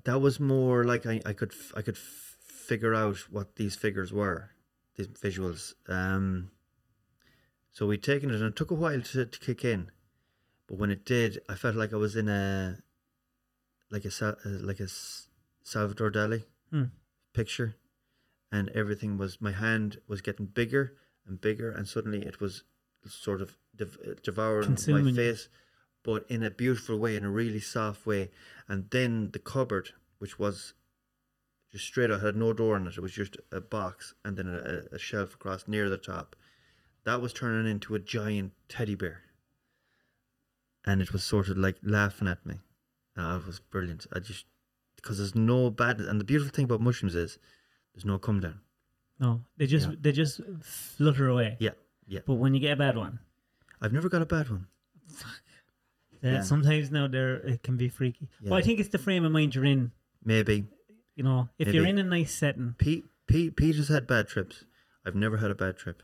that 0.05 0.20
was 0.20 0.39
more 0.40 0.85
like 0.85 1.06
I, 1.06 1.20
I 1.24 1.32
could 1.32 1.52
I 1.76 1.82
could 1.82 1.97
f- 1.97 2.36
figure 2.40 2.94
out 2.94 3.18
what 3.31 3.56
these 3.56 3.76
figures 3.76 4.12
were, 4.12 4.51
these 4.97 5.09
visuals. 5.09 5.74
Um, 5.89 6.51
so 7.72 7.86
we'd 7.86 8.02
taken 8.02 8.31
it, 8.31 8.36
and 8.36 8.44
it 8.44 8.56
took 8.56 8.70
a 8.70 8.74
while 8.74 9.01
to, 9.01 9.26
to 9.26 9.39
kick 9.40 9.64
in, 9.64 9.90
but 10.68 10.78
when 10.78 10.90
it 10.90 11.05
did, 11.05 11.40
I 11.48 11.55
felt 11.55 11.74
like 11.76 11.93
I 11.93 11.97
was 11.97 12.14
in 12.16 12.28
a 12.28 12.78
like 13.90 14.05
a 14.05 14.10
uh, 14.24 14.35
like 14.44 14.81
a 14.81 14.89
Salvador 15.62 16.10
Dali 16.10 16.44
Hmm. 16.70 16.85
picture, 17.32 17.76
and 18.52 18.68
everything 18.70 19.18
was 19.18 19.40
my 19.40 19.52
hand 19.52 19.98
was 20.06 20.20
getting 20.20 20.47
bigger 20.47 20.97
and 21.27 21.41
bigger, 21.41 21.71
and 21.71 21.89
suddenly 21.89 22.25
it 22.25 22.41
was 22.41 22.65
sort 23.07 23.41
of 23.41 23.57
dev- 23.77 23.99
uh, 24.07 24.15
devouring 24.23 24.67
Consuming 24.67 25.05
my 25.07 25.13
face, 25.13 25.49
but 26.03 26.25
in 26.29 26.43
a 26.43 26.51
beautiful 26.51 26.99
way, 26.99 27.17
in 27.17 27.25
a 27.25 27.31
really 27.31 27.61
soft 27.61 28.07
way. 28.07 28.31
And 28.69 28.91
then 28.91 29.31
the 29.33 29.39
cupboard, 29.39 29.91
which 30.19 30.39
was 30.39 30.75
just 31.71 31.85
straight 31.85 32.11
out, 32.11 32.23
had 32.23 32.37
no 32.37 32.53
door 32.53 32.77
in 32.77 32.87
it. 32.87 32.97
It 32.97 33.01
was 33.01 33.13
just 33.13 33.37
a 33.51 33.61
box 33.61 34.15
and 34.25 34.37
then 34.37 34.49
a, 34.49 34.95
a 34.95 34.99
shelf 34.99 35.35
across 35.35 35.67
near 35.67 35.89
the 35.89 35.99
top. 35.99 36.37
That 37.05 37.21
was 37.21 37.33
turning 37.33 37.71
into 37.71 37.95
a 37.95 37.99
giant 37.99 38.53
teddy 38.69 38.95
bear. 38.95 39.23
And 40.87 41.01
it 41.01 41.13
was 41.13 41.25
sort 41.25 41.49
of 41.49 41.57
like 41.57 41.77
laughing 41.83 42.29
at 42.29 42.45
me. 42.45 42.57
Ah, 43.17 43.39
it 43.39 43.47
was 43.47 43.61
brilliant. 43.61 44.07
I 44.13 44.19
just 44.21 44.47
because 44.97 45.19
there's 45.19 45.35
no 45.35 45.71
bad 45.71 46.01
and 46.01 46.21
the 46.21 46.25
beautiful 46.25 46.55
thing 46.55 46.65
about 46.65 46.81
mushrooms 46.81 47.15
is 47.15 47.39
there's 47.95 48.05
no 48.05 48.19
come 48.19 48.41
down. 48.41 48.61
No, 49.20 49.43
they 49.57 49.66
just 49.66 49.89
Yeah. 49.89 49.95
they 50.01 50.12
just 50.12 50.41
flutter 50.62 51.28
away. 51.28 51.57
Yeah, 51.61 51.70
yeah. 52.07 52.20
But 52.27 52.35
when 52.35 52.55
you 52.55 52.61
get 52.61 52.73
a 52.73 52.77
bad 52.77 52.97
one, 52.97 53.19
I've 53.81 53.93
never 53.93 54.09
got 54.09 54.23
a 54.23 54.27
bad 54.27 54.51
one. 54.51 54.66
uh, 56.23 56.28
Yeah. 56.28 56.43
sometimes 56.43 56.91
now 56.91 57.07
there 57.07 57.36
it 57.47 57.62
can 57.62 57.77
be 57.77 57.89
freaky. 57.89 58.28
But 58.43 58.55
I 58.55 58.62
think 58.62 58.81
it's 58.81 58.89
the 58.89 58.99
frame 58.99 59.24
of 59.24 59.32
mind 59.32 59.55
you're 59.55 59.65
in. 59.65 59.93
Maybe 60.24 60.66
You 61.16 61.23
know, 61.24 61.49
if 61.59 61.73
you're 61.73 61.86
in 61.86 61.99
a 61.99 62.03
nice 62.03 62.35
setting, 62.35 62.74
Pete, 62.78 63.05
Pete, 63.27 63.57
Pete 63.57 63.77
has 63.77 63.89
had 63.89 64.07
bad 64.07 64.27
trips. 64.27 64.65
I've 65.07 65.15
never 65.15 65.36
had 65.36 65.51
a 65.51 65.55
bad 65.55 65.77
trip. 65.77 66.03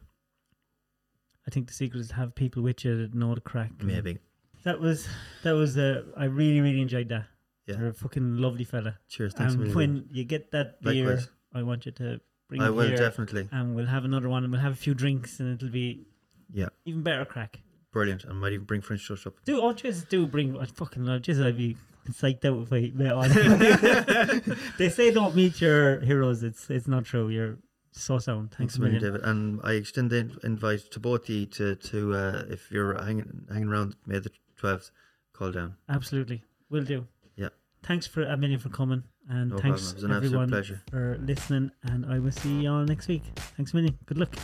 I 1.47 1.51
think 1.51 1.67
the 1.69 1.73
secret 1.75 2.01
is 2.01 2.09
to 2.09 2.15
have 2.15 2.35
people 2.35 2.63
with 2.63 2.85
you 2.85 2.97
that 2.99 3.15
know 3.15 3.35
the 3.35 3.41
crack. 3.41 3.83
Maybe. 3.83 4.19
That 4.63 4.79
was 4.79 5.09
that 5.43 5.53
was 5.53 5.77
uh, 5.77 6.05
I 6.17 6.25
really 6.27 6.61
really 6.61 6.81
enjoyed 6.83 7.09
that. 7.09 7.27
Yeah. 7.67 7.79
You're 7.79 7.89
a 7.89 7.95
fucking 7.95 8.37
lovely 8.37 8.65
fella. 8.65 8.99
Cheers. 9.09 9.35
Thanks 9.35 9.55
and 9.55 9.75
when 9.75 10.07
you 10.11 10.25
get 10.25 10.51
that 10.53 10.81
beer, 10.83 11.07
Likewise. 11.07 11.29
I 11.55 11.63
want 11.63 11.87
you 11.87 11.93
to 11.93 12.21
bring 12.51 12.61
I 12.63 12.71
will 12.71 12.89
here, 12.89 12.97
definitely. 12.97 13.49
and 13.51 13.75
we'll 13.75 13.87
have 13.87 14.05
another 14.05 14.29
one, 14.29 14.45
and 14.45 14.53
we'll 14.53 14.61
have 14.63 14.73
a 14.73 14.77
few 14.87 14.93
drinks, 14.95 15.41
and 15.41 15.55
it'll 15.55 15.71
be 15.71 16.05
Yeah, 16.53 16.69
even 16.85 17.03
better 17.03 17.25
crack. 17.25 17.61
brilliant. 17.93 18.25
I 18.29 18.33
might 18.33 18.53
even 18.53 18.67
bring 18.67 18.83
French 18.83 19.07
toast 19.09 19.27
up. 19.27 19.35
Do 19.45 19.61
oh 19.63 19.73
just 19.73 20.09
do 20.11 20.27
bring 20.27 20.59
I 20.59 20.67
fucking 20.67 21.05
love 21.05 21.23
just 21.23 21.41
I'd 21.41 21.57
be 21.57 21.77
psyched 22.11 22.45
out 22.45 22.63
if 22.63 22.73
I 22.73 22.91
met 22.95 23.13
on. 23.13 23.29
they 24.79 24.89
say 24.89 25.11
don't 25.13 25.35
meet 25.35 25.61
your 25.61 26.01
heroes. 26.01 26.43
It's 26.43 26.69
it's 26.71 26.89
not 26.89 27.05
true. 27.05 27.29
You're 27.29 27.59
so 27.93 28.19
sound. 28.19 28.51
Thanks 28.53 28.75
Thanks 28.75 28.77
a 28.77 28.81
million. 28.81 29.03
David. 29.03 29.21
And 29.23 29.61
I 29.65 29.73
extend 29.73 30.11
the 30.11 30.31
invite 30.45 30.91
to 30.93 31.01
both 31.01 31.25
of 31.25 31.31
you 31.31 31.47
to, 31.47 31.75
to 31.77 32.15
uh, 32.15 32.45
if 32.49 32.71
you're 32.71 32.95
hanging 33.03 33.47
hanging 33.53 33.69
around 33.69 33.97
May 34.07 34.19
the 34.21 34.31
12th, 34.61 34.91
call 35.33 35.51
down. 35.53 35.75
Absolutely, 35.89 36.43
will 36.69 36.85
do. 36.85 37.07
Yeah. 37.37 37.49
Thanks 37.83 38.07
for 38.07 38.23
a 38.23 38.37
million 38.37 38.61
for 38.61 38.69
coming, 38.69 39.03
and 39.29 39.51
No 39.51 39.59
thanks 39.59 39.81
problem. 39.83 39.91
It 39.91 39.95
was 39.95 40.05
an 40.05 40.13
everyone 40.13 40.49
pleasure. 40.49 40.83
for 40.91 41.19
listening. 41.21 41.71
And 41.85 42.07
I 42.07 42.19
will 42.19 42.33
see 42.33 42.63
you 42.63 42.71
all 42.71 42.85
next 42.85 43.09
week. 43.09 43.23
Thanks 43.57 43.73
a 43.73 43.77
million. 43.77 43.99
Good 44.07 44.19
luck. 44.19 44.35